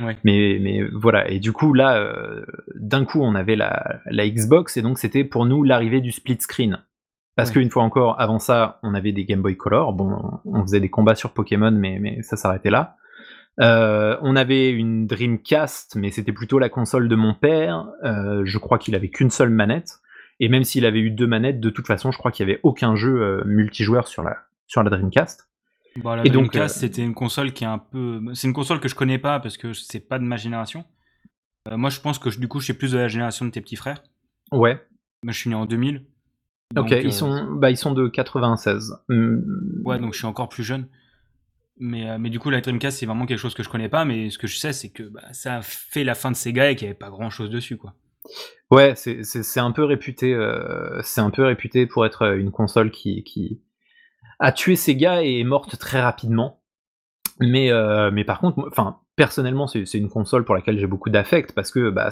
Ouais. 0.00 0.16
Mais, 0.24 0.58
mais 0.60 0.82
voilà, 0.92 1.28
et 1.30 1.38
du 1.40 1.52
coup, 1.52 1.74
là, 1.74 1.96
euh, 1.98 2.44
d'un 2.74 3.04
coup, 3.04 3.20
on 3.22 3.34
avait 3.34 3.56
la, 3.56 4.00
la 4.06 4.28
Xbox, 4.28 4.76
et 4.76 4.82
donc 4.82 4.98
c'était 4.98 5.24
pour 5.24 5.44
nous 5.46 5.62
l'arrivée 5.62 6.00
du 6.00 6.10
split 6.10 6.38
screen. 6.40 6.78
Parce 7.36 7.50
Ouais. 7.50 7.54
qu'une 7.60 7.70
fois 7.70 7.82
encore, 7.82 8.20
avant 8.20 8.38
ça, 8.38 8.78
on 8.82 8.94
avait 8.94 9.10
des 9.12 9.24
Game 9.24 9.42
Boy 9.42 9.56
Color. 9.56 9.92
Bon, 9.92 10.40
on 10.44 10.62
faisait 10.62 10.80
des 10.80 10.88
combats 10.88 11.16
sur 11.16 11.32
Pokémon, 11.32 11.72
mais, 11.72 11.98
mais 12.00 12.22
ça 12.22 12.36
s'arrêtait 12.36 12.70
là. 12.70 12.96
Euh, 13.60 14.16
on 14.22 14.36
avait 14.36 14.70
une 14.70 15.06
Dreamcast, 15.06 15.96
mais 15.96 16.10
c'était 16.10 16.32
plutôt 16.32 16.58
la 16.58 16.68
console 16.68 17.08
de 17.08 17.16
mon 17.16 17.34
père. 17.34 17.86
Euh, 18.04 18.42
je 18.44 18.58
crois 18.58 18.78
qu'il 18.78 18.94
avait 18.94 19.08
qu'une 19.10 19.30
seule 19.30 19.50
manette. 19.50 19.98
Et 20.40 20.48
même 20.48 20.64
s'il 20.64 20.84
avait 20.84 21.00
eu 21.00 21.10
deux 21.10 21.26
manettes, 21.26 21.60
de 21.60 21.70
toute 21.70 21.86
façon, 21.86 22.10
je 22.10 22.18
crois 22.18 22.32
qu'il 22.32 22.44
n'y 22.46 22.52
avait 22.52 22.60
aucun 22.62 22.96
jeu 22.96 23.22
euh, 23.22 23.44
multijoueur 23.44 24.08
sur 24.08 24.22
la, 24.22 24.38
sur 24.66 24.82
la 24.82 24.90
Dreamcast. 24.90 25.48
Bon, 25.96 26.14
la 26.14 26.26
Et 26.26 26.30
donc, 26.30 26.46
Dreamcast, 26.46 26.76
euh, 26.76 26.80
c'était 26.80 27.02
une 27.02 27.14
console 27.14 27.52
qui 27.52 27.64
est 27.64 27.68
un 27.68 27.78
peu. 27.78 28.20
C'est 28.34 28.48
une 28.48 28.52
console 28.54 28.80
que 28.80 28.88
je 28.88 28.94
connais 28.94 29.18
pas 29.18 29.38
parce 29.38 29.56
que 29.56 29.72
c'est 29.72 30.00
pas 30.00 30.18
de 30.18 30.24
ma 30.24 30.36
génération. 30.36 30.84
Euh, 31.68 31.76
moi, 31.76 31.90
je 31.90 32.00
pense 32.00 32.18
que 32.18 32.28
du 32.36 32.48
coup, 32.48 32.58
je 32.58 32.64
suis 32.64 32.74
plus 32.74 32.92
de 32.92 32.98
la 32.98 33.08
génération 33.08 33.44
de 33.44 33.50
tes 33.50 33.60
petits 33.60 33.76
frères. 33.76 34.02
Ouais, 34.52 34.74
Moi, 35.22 35.32
je 35.32 35.38
suis 35.38 35.50
né 35.50 35.56
en 35.56 35.66
2000. 35.66 35.96
ok, 35.96 36.02
Donc, 36.74 36.92
euh, 36.92 37.00
ils, 37.00 37.12
sont, 37.12 37.44
bah, 37.54 37.70
ils 37.70 37.76
sont 37.76 37.92
de 37.92 38.08
96. 38.08 38.96
Hum, 39.08 39.44
Ouais, 39.84 39.98
donc 39.98 40.12
je 40.12 40.18
suis 40.18 40.26
encore 40.26 40.48
plus 40.48 40.64
jeune. 40.64 40.88
Mais, 41.78 42.18
mais 42.18 42.30
du 42.30 42.38
coup, 42.38 42.50
la 42.50 42.60
Dreamcast, 42.60 42.98
c'est 42.98 43.06
vraiment 43.06 43.26
quelque 43.26 43.38
chose 43.38 43.54
que 43.54 43.62
je 43.62 43.68
connais 43.68 43.88
pas. 43.88 44.04
Mais 44.04 44.30
ce 44.30 44.38
que 44.38 44.46
je 44.46 44.56
sais, 44.56 44.72
c'est 44.72 44.90
que 44.90 45.04
bah, 45.04 45.22
ça 45.32 45.56
a 45.56 45.62
fait 45.62 46.04
la 46.04 46.14
fin 46.14 46.30
de 46.30 46.36
Sega 46.36 46.70
et 46.70 46.76
qu'il 46.76 46.86
n'y 46.86 46.90
avait 46.90 46.98
pas 46.98 47.10
grand 47.10 47.30
chose 47.30 47.50
dessus, 47.50 47.76
quoi. 47.76 47.94
Ouais, 48.70 48.94
c'est- 48.96 49.60
un 49.60 49.70
peu 49.72 49.84
réputé, 49.84 50.34
euh, 50.34 51.00
c'est 51.02 51.20
un 51.20 51.30
peu 51.30 51.44
réputé 51.44 51.86
pour 51.86 52.06
être 52.06 52.22
euh, 52.22 52.36
une 52.36 52.50
console 52.50 52.90
qui, 52.90 53.22
qui 53.22 53.60
a 54.40 54.52
tué 54.52 54.76
Sega 54.76 55.22
et 55.22 55.40
est 55.40 55.44
morte 55.44 55.78
très 55.78 56.00
rapidement. 56.00 56.60
Mais, 57.40 57.70
euh, 57.70 58.10
mais 58.12 58.24
par 58.24 58.40
contre, 58.40 58.66
enfin, 58.70 58.98
personnellement, 59.16 59.66
c'est 59.66 59.94
une 59.94 60.08
console 60.08 60.44
pour 60.44 60.54
laquelle 60.54 60.78
j'ai 60.78 60.86
beaucoup 60.86 61.10
d'affect 61.10 61.52
parce 61.52 61.70
que 61.70 61.90
bah, 61.90 62.10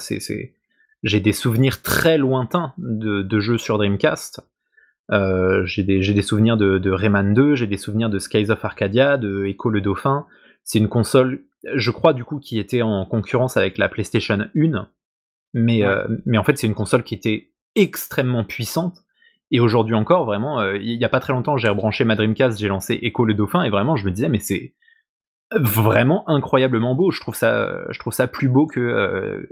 j'ai 1.02 1.20
des 1.20 1.32
souvenirs 1.32 1.82
très 1.82 2.18
lointains 2.18 2.74
de, 2.78 3.22
de 3.22 3.40
jeux 3.40 3.58
sur 3.58 3.78
Dreamcast. 3.78 4.40
j'ai 5.64 5.82
des, 5.82 6.22
souvenirs 6.22 6.56
de, 6.56 6.90
Rayman 6.90 7.34
2, 7.34 7.54
j'ai 7.54 7.66
des 7.66 7.76
souvenirs 7.76 8.10
de 8.10 8.18
Skies 8.18 8.50
of 8.50 8.64
Arcadia, 8.64 9.16
de 9.16 9.46
Echo 9.46 9.70
le 9.70 9.80
Dauphin. 9.80 10.26
C'est 10.64 10.78
une 10.78 10.88
console, 10.88 11.44
je 11.74 11.90
crois 11.90 12.12
du 12.12 12.24
coup, 12.24 12.38
qui 12.38 12.58
était 12.58 12.82
en 12.82 13.04
concurrence 13.06 13.56
avec 13.56 13.78
la 13.78 13.88
PlayStation 13.88 14.38
1, 14.56 14.88
mais, 15.52 15.82
mais 16.26 16.38
en 16.38 16.44
fait 16.44 16.56
c'est 16.58 16.66
une 16.66 16.74
console 16.74 17.02
qui 17.02 17.14
était 17.14 17.52
extrêmement 17.74 18.44
puissante. 18.44 18.98
Et 19.54 19.60
aujourd'hui 19.60 19.94
encore, 19.94 20.24
vraiment, 20.24 20.64
il 20.72 20.96
n'y 20.96 21.04
a 21.04 21.10
pas 21.10 21.20
très 21.20 21.34
longtemps, 21.34 21.58
j'ai 21.58 21.68
rebranché 21.68 22.04
ma 22.04 22.16
Dreamcast, 22.16 22.58
j'ai 22.58 22.68
lancé 22.68 22.98
Echo 23.02 23.26
le 23.26 23.34
Dauphin, 23.34 23.62
et 23.62 23.70
vraiment, 23.70 23.96
je 23.96 24.06
me 24.06 24.10
disais, 24.10 24.30
mais 24.30 24.38
c'est 24.38 24.74
vraiment 25.54 26.28
incroyablement 26.28 26.94
beau. 26.94 27.10
Je 27.10 27.20
trouve 27.20 27.34
ça, 27.34 27.84
je 27.90 27.98
trouve 27.98 28.14
ça 28.14 28.26
plus 28.28 28.48
beau 28.48 28.66
que 28.66 29.46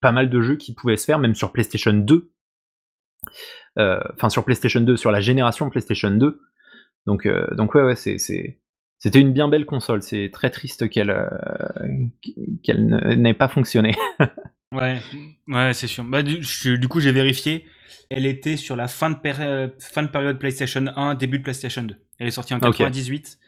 pas 0.00 0.12
mal 0.12 0.30
de 0.30 0.40
jeux 0.40 0.56
qui 0.56 0.74
pouvaient 0.74 0.96
se 0.96 1.04
faire, 1.04 1.18
même 1.18 1.34
sur 1.34 1.52
PlayStation 1.52 1.92
2. 1.92 2.32
Enfin, 3.76 4.30
sur 4.30 4.44
PlayStation 4.44 4.80
2, 4.80 4.96
sur 4.96 5.10
la 5.10 5.20
génération 5.20 5.68
PlayStation 5.68 6.10
2. 6.10 6.40
Donc, 7.06 7.28
donc 7.52 7.74
ouais, 7.74 7.82
ouais, 7.82 7.96
c'est, 7.96 8.16
c'était 8.18 9.20
une 9.20 9.34
bien 9.34 9.48
belle 9.48 9.66
console. 9.66 10.02
C'est 10.02 10.30
très 10.32 10.48
triste 10.48 10.88
qu'elle, 10.88 11.14
qu'elle 12.62 12.86
n'ait 13.20 13.34
pas 13.34 13.48
fonctionné. 13.48 13.94
ouais, 14.72 15.00
ouais, 15.48 15.74
c'est 15.74 15.86
sûr. 15.86 16.04
Bah, 16.04 16.22
du, 16.22 16.40
du 16.78 16.88
coup, 16.88 17.00
j'ai 17.00 17.12
vérifié. 17.12 17.66
Elle 18.10 18.26
était 18.26 18.56
sur 18.56 18.76
la 18.76 18.88
fin 18.88 19.10
de, 19.10 19.74
fin 19.78 20.02
de 20.02 20.08
période 20.08 20.38
PlayStation 20.38 20.84
1, 20.94 21.14
début 21.14 21.38
de 21.38 21.42
PlayStation 21.44 21.82
2. 21.82 21.96
Elle 22.18 22.26
est 22.26 22.32
sortie 22.32 22.54
en 22.54 22.60
98. 22.60 23.38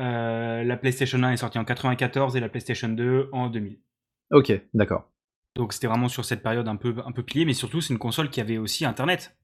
Euh, 0.00 0.62
la 0.62 0.76
PlayStation 0.76 1.22
1 1.22 1.32
est 1.32 1.36
sortie 1.38 1.58
en 1.58 1.64
94 1.64 2.36
et 2.36 2.40
la 2.40 2.48
PlayStation 2.48 2.88
2 2.88 3.30
en 3.32 3.48
2000. 3.48 3.78
Ok, 4.30 4.52
d'accord. 4.74 5.10
Donc 5.56 5.72
c'était 5.72 5.88
vraiment 5.88 6.08
sur 6.08 6.24
cette 6.24 6.42
période 6.42 6.68
un 6.68 6.76
peu, 6.76 6.94
un 7.04 7.10
peu 7.10 7.24
pliée, 7.24 7.44
mais 7.44 7.54
surtout 7.54 7.80
c'est 7.80 7.92
une 7.92 7.98
console 7.98 8.30
qui 8.30 8.40
avait 8.40 8.58
aussi 8.58 8.84
Internet. 8.84 9.36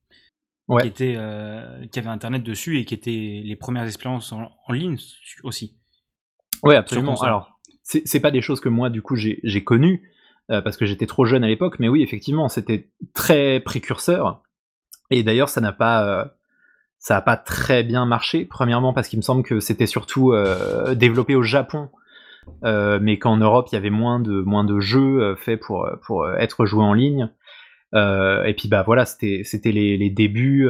Ouais. 0.69 0.83
Qui, 0.83 0.89
était, 0.89 1.15
euh, 1.19 1.87
qui 1.89 1.99
avait 1.99 2.09
Internet 2.09 2.43
dessus 2.43 2.79
et 2.79 2.87
qui 2.87 2.95
était 2.95 3.43
les 3.45 3.57
premières 3.57 3.85
expériences 3.85 4.33
en, 4.33 4.73
ligne 4.73 4.97
aussi. 5.43 5.77
Ouais, 6.63 6.77
absolument. 6.77 7.21
Alors, 7.21 7.61
c'est 7.83 8.21
pas 8.21 8.31
des 8.31 8.41
choses 8.41 8.61
que 8.61 8.71
moi, 8.71 8.89
du 8.89 9.03
coup, 9.03 9.15
j'ai 9.15 9.65
connues, 9.65 10.11
euh, 10.51 10.61
parce 10.61 10.77
que 10.77 10.87
j'étais 10.87 11.07
trop 11.07 11.25
jeune 11.25 11.45
à 11.45 11.49
l'époque, 11.49 11.79
mais 11.79 11.89
oui, 11.89 12.03
effectivement, 12.03 12.49
c'était 12.49 12.91
très 13.15 13.61
précurseur. 13.61 14.43
Et 15.11 15.23
d'ailleurs, 15.23 15.49
ça 15.49 15.61
n'a 15.61 15.73
pas 15.73 16.35
n'a 17.11 17.21
pas 17.21 17.37
très 17.37 17.83
bien 17.83 18.07
marché. 18.07 18.45
Premièrement 18.45 18.93
parce 18.93 19.09
qu'il 19.09 19.19
me 19.19 19.23
semble 19.23 19.43
que 19.43 19.61
c'était 19.61 19.87
surtout 19.87 20.33
euh, 20.33 20.95
développé 20.95 21.35
au 21.35 21.43
Japon, 21.43 21.91
euh, 22.65 22.99
mais 23.01 23.19
qu'en 23.19 23.37
Europe 23.37 23.69
il 23.71 23.75
y 23.75 23.79
avait 23.79 23.91
moins 23.91 24.21
de 24.21 24.41
moins 24.41 24.65
de 24.65 24.81
jeux 24.81 25.21
euh, 25.21 25.37
faits 25.37 25.61
pour 25.61 25.89
pour 26.07 26.29
être 26.31 26.65
joués 26.65 26.85
en 26.85 26.95
ligne. 26.95 27.29
et 27.93 28.55
puis 28.57 28.69
bah 28.69 28.83
voilà, 28.83 29.05
c'était 29.05 29.43
c'était 29.45 29.73
les, 29.73 29.97
les, 29.97 30.11
débuts 30.11 30.69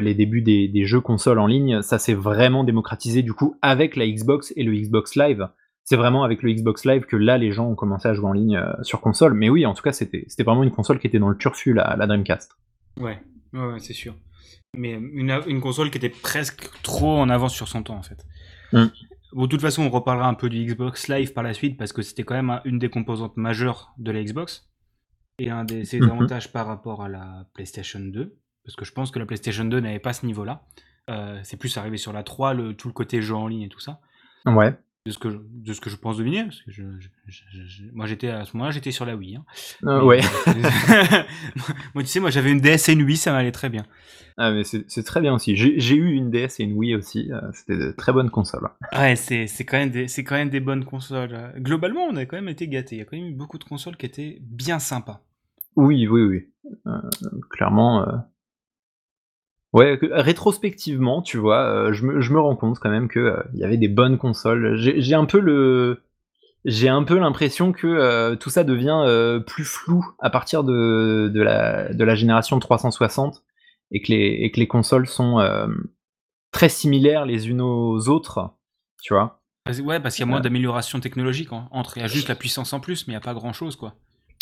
les 0.00 0.14
débuts 0.14 0.42
des, 0.42 0.68
des, 0.68 0.84
jeux 0.84 1.00
consoles 1.00 1.38
en 1.38 1.46
ligne. 1.46 1.82
Ça 1.82 1.98
s'est 1.98 2.14
vraiment 2.14 2.64
démocratisé 2.64 3.22
du 3.22 3.32
coup 3.32 3.56
avec 3.62 3.96
la 3.96 4.06
Xbox 4.06 4.52
et 4.56 4.64
le 4.64 4.72
Xbox 4.72 5.16
Live. 5.16 5.48
C'est 5.84 5.96
vraiment 5.96 6.24
avec 6.24 6.42
le 6.42 6.52
Xbox 6.52 6.84
Live 6.86 7.04
que 7.04 7.16
là 7.16 7.36
les 7.36 7.52
gens 7.52 7.68
ont 7.68 7.74
commencé 7.74 8.08
à 8.08 8.14
jouer 8.14 8.26
en 8.26 8.32
ligne 8.32 8.62
sur 8.82 9.00
console. 9.00 9.34
Mais 9.34 9.48
oui, 9.50 9.66
en 9.66 9.74
tout 9.74 9.82
cas 9.82 9.92
c'était 9.92 10.26
vraiment 10.42 10.62
une 10.62 10.70
console 10.70 10.98
qui 10.98 11.06
était 11.06 11.18
dans 11.18 11.28
le 11.28 11.36
turfu 11.36 11.74
la, 11.74 11.94
la 11.96 12.06
Dreamcast. 12.06 12.56
Ouais, 12.98 13.20
ouais, 13.52 13.78
c'est 13.78 13.92
sûr 13.92 14.14
mais 14.76 14.92
une, 14.92 15.40
une, 15.46 15.60
console 15.60 15.90
qui 15.90 15.98
était 15.98 16.10
presque 16.10 16.68
trop 16.82 17.18
en 17.18 17.28
avance 17.28 17.54
sur 17.54 17.68
son 17.68 17.82
temps 17.82 17.96
en 17.96 18.02
fait. 18.02 18.24
Mm. 18.72 18.86
Bon, 19.32 19.42
de 19.42 19.46
toute 19.48 19.60
façon, 19.60 19.82
on 19.82 19.90
reparlera 19.90 20.28
un 20.28 20.34
peu 20.34 20.48
du 20.48 20.64
Xbox 20.64 21.08
Live 21.08 21.32
par 21.32 21.42
la 21.42 21.54
suite 21.54 21.76
parce 21.76 21.92
que 21.92 22.02
c'était 22.02 22.22
quand 22.22 22.34
même 22.40 22.60
une 22.64 22.78
des 22.78 22.88
composantes 22.88 23.36
majeures 23.36 23.92
de 23.98 24.12
la 24.12 24.22
Xbox 24.22 24.68
et 25.38 25.50
un 25.50 25.64
des 25.64 25.84
ses 25.84 25.98
mm-hmm. 25.98 26.10
avantages 26.10 26.52
par 26.52 26.66
rapport 26.66 27.02
à 27.02 27.08
la 27.08 27.46
PlayStation 27.54 28.00
2 28.00 28.36
parce 28.64 28.76
que 28.76 28.84
je 28.84 28.92
pense 28.92 29.10
que 29.10 29.18
la 29.18 29.26
PlayStation 29.26 29.64
2 29.64 29.80
n'avait 29.80 29.98
pas 29.98 30.12
ce 30.12 30.24
niveau-là. 30.24 30.64
Euh, 31.10 31.38
c'est 31.42 31.58
plus 31.58 31.76
arrivé 31.76 31.96
sur 31.96 32.12
la 32.12 32.22
3, 32.22 32.54
le, 32.54 32.74
tout 32.74 32.88
le 32.88 32.94
côté 32.94 33.20
jeu 33.20 33.34
en 33.34 33.46
ligne 33.46 33.62
et 33.62 33.68
tout 33.68 33.80
ça. 33.80 34.00
Ouais 34.46 34.74
de 35.06 35.10
ce 35.10 35.18
que 35.18 35.30
je, 35.30 35.36
de 35.36 35.72
ce 35.74 35.82
que 35.82 35.90
je 35.90 35.96
pense 35.96 36.16
deviner 36.16 36.44
parce 36.44 36.62
que 36.62 36.70
je, 36.72 36.82
moi 37.92 38.06
j'étais 38.06 38.28
à 38.28 38.46
ce 38.46 38.56
moment-là 38.56 38.70
j'étais 38.70 38.90
sur 38.90 39.04
la 39.04 39.16
Wii 39.16 39.36
hein. 39.36 39.44
euh, 39.84 40.02
ouais. 40.02 40.20
Moi 41.94 42.02
tu 42.02 42.06
sais 42.06 42.20
moi 42.20 42.30
j'avais 42.30 42.50
une 42.50 42.60
DS 42.60 42.88
et 42.88 42.92
une 42.92 43.02
Wii 43.02 43.18
ça 43.18 43.32
m'allait 43.32 43.52
très 43.52 43.68
bien. 43.68 43.84
Ah 44.38 44.50
mais 44.50 44.64
c'est 44.64 45.02
très 45.02 45.20
bien 45.20 45.34
aussi. 45.34 45.56
J'ai 45.56 45.94
eu 45.94 46.12
une 46.12 46.30
DS 46.30 46.58
et 46.58 46.62
une 46.62 46.72
Wii 46.72 46.94
aussi 46.94 47.30
euh, 47.30 47.40
c'était 47.52 47.76
de 47.76 47.92
très 47.92 48.14
bonnes 48.14 48.30
consoles. 48.30 48.66
Ouais 48.98 49.14
c'est 49.14 49.46
quand 49.66 49.76
même 49.76 49.90
des 49.90 50.08
c'est 50.08 50.24
quand 50.24 50.36
même 50.36 50.48
des 50.48 50.60
bonnes 50.60 50.86
consoles. 50.86 51.52
Globalement 51.58 52.04
on 52.04 52.16
a 52.16 52.24
quand 52.24 52.36
même 52.36 52.48
été 52.48 52.66
gâtés. 52.66 52.96
Il 52.96 52.98
y 53.00 53.02
a 53.02 53.04
quand 53.04 53.18
même 53.18 53.26
eu 53.26 53.34
beaucoup 53.34 53.58
de 53.58 53.64
consoles 53.64 53.98
qui 53.98 54.06
étaient 54.06 54.38
bien 54.40 54.78
sympas. 54.78 55.20
Oui 55.76 56.06
oui 56.06 56.22
oui. 56.22 56.48
Euh, 56.86 56.92
clairement 57.50 58.06
Ouais, 59.74 59.98
rétrospectivement, 60.12 61.20
tu 61.20 61.36
vois, 61.36 61.66
euh, 61.66 61.92
je, 61.92 62.04
me, 62.06 62.40
rends 62.40 62.54
compte 62.54 62.78
quand 62.78 62.90
même 62.90 63.08
qu'il 63.08 63.22
euh, 63.22 63.42
y 63.54 63.64
avait 63.64 63.76
des 63.76 63.88
bonnes 63.88 64.18
consoles. 64.18 64.76
J'ai 64.76 65.14
un 65.16 65.24
peu 65.24 65.40
le, 65.40 66.04
j'ai 66.64 66.88
un 66.88 67.02
peu 67.02 67.18
l'impression 67.18 67.72
que 67.72 67.88
euh, 67.88 68.36
tout 68.36 68.50
ça 68.50 68.62
devient 68.62 69.40
plus 69.48 69.64
flou 69.64 70.06
à 70.20 70.30
partir 70.30 70.62
de, 70.62 71.28
de, 71.34 71.42
la, 71.42 71.92
de 71.92 72.04
la 72.04 72.14
génération 72.14 72.60
360 72.60 73.42
et 73.90 74.00
que 74.00 74.12
les, 74.12 74.38
et 74.42 74.52
que 74.52 74.60
les 74.60 74.68
consoles 74.68 75.08
sont 75.08 75.44
très 76.52 76.68
similaires 76.68 77.26
les 77.26 77.48
unes 77.48 77.60
aux 77.60 78.08
autres, 78.08 78.54
tu 79.02 79.12
vois. 79.12 79.42
Ouais, 79.82 79.98
parce 79.98 80.14
qu'il 80.14 80.24
y 80.24 80.28
a 80.28 80.30
moins 80.30 80.40
d'amélioration 80.40 81.00
technologique 81.00 81.48
entre. 81.50 81.98
Il 81.98 82.02
y 82.02 82.04
a 82.04 82.06
juste 82.06 82.28
la 82.28 82.36
puissance 82.36 82.72
en 82.72 82.78
plus, 82.78 83.08
mais 83.08 83.14
il 83.14 83.16
n'y 83.16 83.22
a 83.22 83.26
pas 83.26 83.34
grand 83.34 83.52
chose, 83.52 83.74
quoi. 83.74 83.96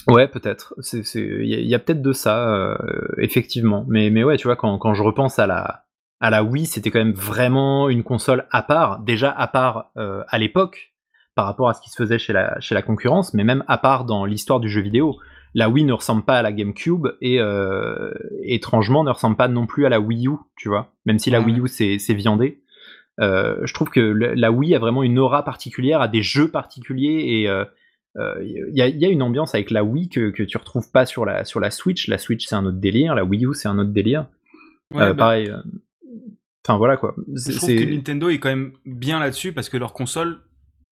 Ouais, 0.09 0.27
peut-être. 0.27 0.75
Il 1.15 1.47
y 1.47 1.75
a, 1.75 1.79
peut-être 1.79 2.03
de 2.03 2.13
ça, 2.13 2.49
euh, 2.55 2.77
effectivement. 3.19 3.85
Mais, 3.89 4.11
mais 4.11 4.25
ouais, 4.25 4.37
tu 4.37 4.49
vois, 4.49 4.57
quand, 4.57 4.79
quand 4.79 4.95
je 4.95 5.03
repense 5.03 5.39
à 5.39 5.47
la, 5.47 5.85
à 6.21 6.31
la 6.31 6.43
Wii, 6.43 6.67
c'était 6.67 6.91
quand 6.91 6.99
même 6.99 7.13
vraiment 7.13 7.89
une 7.89 8.03
console 8.03 8.47
à 8.51 8.63
part. 8.63 9.01
Déjà 9.01 9.31
à 9.31 9.47
part 9.47 9.91
euh, 9.97 10.25
à 10.29 10.39
l'époque, 10.39 10.93
par 11.35 11.47
rapport 11.47 11.69
à 11.69 11.75
ce 11.75 11.81
qui 11.81 11.91
se 11.91 11.97
faisait 11.97 12.19
chez 12.19 12.33
la, 12.33 12.59
chez 12.61 12.75
la 12.75 12.83
concurrence, 12.83 13.33
mais 13.33 13.45
même 13.45 13.65
à 13.69 13.79
part 13.79 14.05
dans 14.05 14.25
l'histoire 14.25 14.61
du 14.61 14.69
jeu 14.69 14.81
vidéo. 14.81 15.19
La 15.55 15.69
Wii 15.69 15.85
ne 15.85 15.93
ressemble 15.93 16.23
pas 16.23 16.39
à 16.39 16.43
la 16.43 16.51
GameCube 16.51 17.09
et 17.21 17.39
euh, 17.39 18.11
étrangement 18.43 19.05
ne 19.05 19.11
ressemble 19.11 19.37
pas 19.37 19.49
non 19.49 19.67
plus 19.67 19.85
à 19.85 19.91
la 19.91 20.01
Wii 20.01 20.29
U, 20.29 20.37
tu 20.57 20.71
vois. 20.71 20.95
Même 21.05 21.19
si 21.19 21.29
la 21.29 21.43
Wii 21.43 21.61
U 21.61 21.69
c'est 21.69 22.15
viandé. 22.15 22.63
je 23.19 23.75
trouve 23.75 23.91
que 23.91 24.01
la 24.01 24.51
Wii 24.51 24.75
a 24.75 24.79
vraiment 24.79 25.03
une 25.03 25.19
aura 25.19 25.45
particulière, 25.45 26.01
a 26.01 26.09
des 26.09 26.23
jeux 26.23 26.49
particuliers 26.49 27.43
et 27.43 27.65
il 28.15 28.21
euh, 28.21 28.71
y, 28.75 29.05
a 29.05 29.09
une 29.09 29.23
ambiance 29.23 29.55
avec 29.55 29.71
la 29.71 29.85
Wii 29.85 30.09
que, 30.09 30.31
que 30.31 30.43
tu 30.43 30.59
retrouves 30.59 30.91
pas 30.91 31.07
sur 31.07 31.25
la, 31.25 31.45
sur 31.45 31.61
la 31.61 31.71
Switch. 31.71 32.09
La 32.09 32.19
Switch, 32.19 32.47
c'est 32.47 32.55
un 32.55 32.67
autre 32.67 32.79
délire. 32.79 33.15
La 33.15 33.25
Wii 33.25 33.47
U, 33.47 33.55
c'est 33.55 33.69
un 33.69 33.79
autre 33.79 33.91
délire. 33.91 34.27
Euh, 34.95 34.99
bah 34.99 35.15
pareil. 35.15 35.49
Euh, 35.49 35.63
enfin 36.65 36.77
voilà 36.77 36.99
quoi. 36.99 37.15
Je 37.35 37.57
trouve 37.57 37.71
que 37.71 37.85
Nintendo 37.85 38.29
est 38.29 38.39
quand 38.39 38.51
même 38.51 38.73
bien 38.85 39.19
là-dessus 39.19 39.53
parce 39.53 39.71
que 39.71 39.79
leurs 39.79 39.95
consoles 39.95 40.41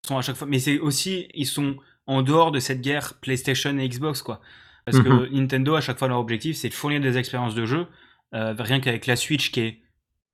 sont 0.06 0.16
à 0.16 0.22
chaque 0.22 0.36
fois. 0.36 0.48
Mais 0.48 0.58
c'est 0.58 0.78
aussi, 0.78 1.28
ils 1.34 1.46
sont 1.46 1.76
en 2.06 2.22
dehors 2.22 2.52
de 2.52 2.58
cette 2.58 2.80
guerre 2.80 3.14
PlayStation 3.20 3.76
et 3.78 3.88
Xbox 3.88 4.22
quoi. 4.22 4.40
Parce 4.86 5.00
que 5.00 5.08
mhm. 5.08 5.28
Nintendo, 5.32 5.74
à 5.74 5.82
chaque 5.82 5.98
fois, 5.98 6.08
leur 6.08 6.18
objectif, 6.18 6.56
c'est 6.56 6.70
de 6.70 6.74
fournir 6.74 7.00
des 7.00 7.18
expériences 7.18 7.54
de 7.54 7.66
jeu. 7.66 7.86
rien 8.32 8.80
qu'avec 8.80 9.06
la 9.06 9.14
Switch 9.14 9.52
qui 9.52 9.60
est 9.60 9.82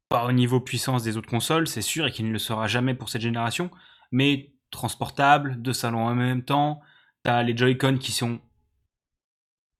pas 0.08 0.24
au 0.24 0.32
niveau 0.32 0.60
puissance 0.60 1.02
des 1.02 1.16
autres 1.16 1.28
consoles, 1.28 1.66
c'est 1.66 1.82
sûr, 1.82 2.06
et 2.06 2.12
qui 2.12 2.22
ne 2.22 2.30
le 2.30 2.38
sera 2.38 2.68
jamais 2.68 2.94
pour 2.94 3.08
cette 3.08 3.22
génération. 3.22 3.70
Mais 4.12 4.52
transportable, 4.76 5.56
deux 5.60 5.72
salons 5.72 6.06
en 6.06 6.14
même 6.14 6.42
temps. 6.42 6.80
T'as 7.24 7.42
les 7.42 7.56
Joy-Con 7.56 7.98
qui 7.98 8.12
sont 8.12 8.38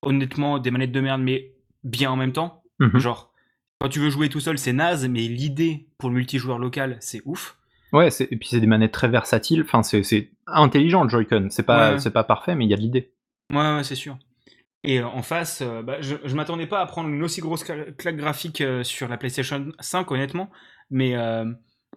honnêtement 0.03 0.59
des 0.59 0.71
manettes 0.71 0.93
de 0.93 1.01
merde, 1.01 1.21
mais 1.21 1.53
bien 1.85 2.11
en 2.11 2.17
même 2.17 2.33
temps. 2.33 2.63
Mhm. 2.81 2.99
Genre, 2.99 3.33
quand 3.81 3.89
tu 3.89 4.01
veux 4.01 4.11
jouer 4.11 4.29
tout 4.29 4.41
seul, 4.41 4.59
c'est 4.59 4.73
naze, 4.73 5.07
mais 5.09 5.21
l'idée 5.21 5.89
pour 5.99 6.09
le 6.09 6.17
multijoueur 6.17 6.59
local, 6.59 6.97
c'est 7.01 7.23
ouf. 7.25 7.57
Ouais, 7.93 8.09
et 8.19 8.37
puis 8.37 8.49
c'est 8.49 8.61
des 8.61 8.67
manettes 8.67 8.93
très 8.93 9.09
versatiles. 9.09 9.63
Enfin, 9.63 9.83
c'est 9.83 10.31
intelligent 10.47 11.05
le 11.05 11.09
Joy-Con. 11.09 11.49
C'est 11.51 11.63
pas, 11.63 11.99
c'est 11.99 12.11
pas 12.11 12.25
parfait, 12.25 12.55
mais 12.55 12.65
il 12.65 12.71
y 12.71 12.75
a 12.75 12.77
de 12.77 12.83
l'idée. 12.83 13.13
Ouais, 13.53 13.77
ouais 13.77 13.85
c'est 13.85 13.95
sûr. 13.95 14.19
Et 14.83 15.01
euh, 15.01 15.07
en 15.07 15.23
face, 15.23 15.63
euh, 15.63 15.83
bah, 15.83 16.01
je, 16.01 16.17
je 16.25 16.35
m'attendais 16.37 16.67
pas 16.67 16.81
à 16.81 16.87
prendre 16.87 17.09
une 17.09 17.23
aussi 17.23 17.41
grosse 17.41 17.65
claque 17.65 18.17
graphique 18.17 18.61
euh, 18.61 18.85
sur 18.85 19.09
la 19.09 19.17
PlayStation 19.17 19.73
5, 19.81 20.11
honnêtement. 20.11 20.51
Mais, 20.91 21.17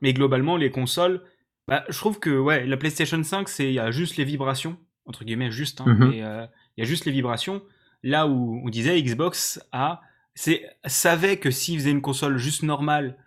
mais 0.01 0.13
globalement, 0.13 0.57
les 0.57 0.71
consoles, 0.71 1.21
bah, 1.69 1.86
je 1.89 1.97
trouve 1.97 2.19
que 2.19 2.38
ouais, 2.38 2.65
la 2.65 2.77
PlayStation 2.77 3.23
5, 3.23 3.47
c'est 3.47 3.67
il 3.67 3.73
y 3.73 3.79
a 3.79 3.91
juste 3.91 4.17
les 4.17 4.25
vibrations 4.25 4.77
entre 5.10 5.25
guillemets 5.25 5.51
juste, 5.51 5.82
hein, 5.82 5.86
mhm. 5.88 6.10
mais 6.10 6.23
euh, 6.23 6.45
il 6.77 6.82
y 6.82 6.84
a 6.84 6.86
juste 6.88 7.05
les 7.05 7.12
vibrations. 7.12 7.63
Là 8.03 8.27
où 8.27 8.62
on 8.63 8.69
disait 8.69 9.01
Xbox 9.01 9.60
a, 9.71 10.01
c'est 10.36 10.63
savait 10.86 11.38
que 11.38 11.51
s'ils 11.51 11.79
faisaient 11.79 11.91
une 11.91 12.01
console 12.01 12.38
juste 12.38 12.63
normale, 12.63 13.17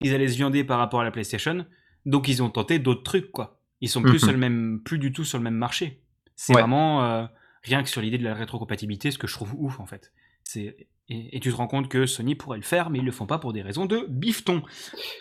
ils 0.00 0.14
allaient 0.14 0.28
se 0.28 0.36
viander 0.36 0.64
par 0.64 0.78
rapport 0.78 1.02
à 1.02 1.04
la 1.04 1.10
PlayStation. 1.10 1.66
Donc 2.06 2.26
ils 2.26 2.42
ont 2.42 2.48
tenté 2.48 2.78
d'autres 2.78 3.02
trucs 3.02 3.30
quoi. 3.30 3.60
Ils 3.82 3.88
sont 3.88 4.02
plus 4.02 4.14
mhm. 4.14 4.18
sur 4.18 4.32
le 4.32 4.38
même, 4.38 4.80
plus 4.82 4.98
du 4.98 5.12
tout 5.12 5.24
sur 5.24 5.38
le 5.38 5.44
même 5.44 5.54
marché. 5.54 6.02
C'est 6.36 6.54
vraiment 6.54 7.04
euh, 7.04 7.26
rien 7.62 7.82
que 7.82 7.88
sur 7.90 8.00
l'idée 8.00 8.18
de 8.18 8.24
la 8.24 8.34
rétrocompatibilité, 8.34 9.10
ce 9.10 9.18
que 9.18 9.26
je 9.26 9.34
trouve 9.34 9.54
ouf 9.58 9.78
en 9.78 9.86
fait. 9.86 10.12
C'est 10.42 10.88
et, 11.10 11.40
tu 11.40 11.50
te 11.50 11.56
rends 11.56 11.66
compte 11.66 11.88
que 11.88 12.06
Sony 12.06 12.36
pourrait 12.36 12.58
le 12.58 12.64
faire, 12.64 12.88
mais 12.88 12.98
ils 13.00 13.04
le 13.04 13.10
font 13.10 13.26
pas 13.26 13.38
pour 13.38 13.52
des 13.52 13.62
raisons 13.62 13.84
de 13.84 14.06
bifton. 14.08 14.62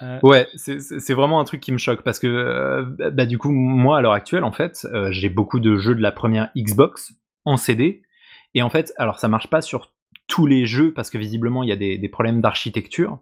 Euh, 0.04 0.20
ouais, 0.22 0.48
c'est 0.56 1.14
vraiment 1.14 1.40
un 1.40 1.44
truc 1.46 1.62
qui 1.62 1.72
me 1.72 1.80
choque 1.80 2.04
parce 2.04 2.20
que 2.20 2.28
euh, 2.28 3.12
bah, 3.12 3.26
du 3.26 3.38
coup, 3.40 3.52
moi 3.52 3.98
à 3.98 4.02
l'heure 4.02 4.14
actuelle, 4.14 4.44
en 4.44 4.52
fait, 4.52 4.88
euh, 4.94 5.12
j'ai 5.12 5.30
beaucoup 5.30 5.60
de 5.60 5.78
jeux 5.78 5.96
de 5.96 6.02
la 6.02 6.12
première 6.12 6.52
Xbox 6.56 7.14
en 7.44 7.58
CD. 7.58 8.04
Et 8.54 8.62
en 8.62 8.70
fait, 8.70 8.94
alors 8.98 9.20
ça 9.20 9.28
marche 9.28 9.48
pas 9.48 9.62
sur 9.62 9.92
tous 10.28 10.46
les 10.46 10.68
jeux 10.68 10.94
parce 10.94 11.10
que 11.10 11.18
visiblement 11.18 11.64
il 11.64 11.70
y 11.70 11.72
a 11.72 11.76
des, 11.76 12.10
problèmes 12.10 12.42
d'architecture. 12.42 13.20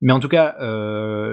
Mais 0.00 0.12
en 0.12 0.20
tout 0.20 0.28
cas, 0.28 0.56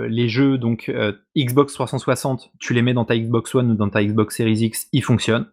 les 0.08 0.28
jeux 0.28 0.58
donc 0.58 0.92
Xbox 1.38 1.74
360, 1.74 2.52
tu 2.60 2.74
les 2.74 2.82
mets 2.82 2.94
dans 2.94 3.06
ta 3.06 3.16
Xbox 3.16 3.54
One 3.54 3.72
ou 3.72 3.76
dans 3.76 3.90
ta 3.90 4.04
Xbox 4.04 4.38
Series 4.38 4.66
X, 4.66 4.88
ils 4.92 5.04
fonctionnent. 5.04 5.48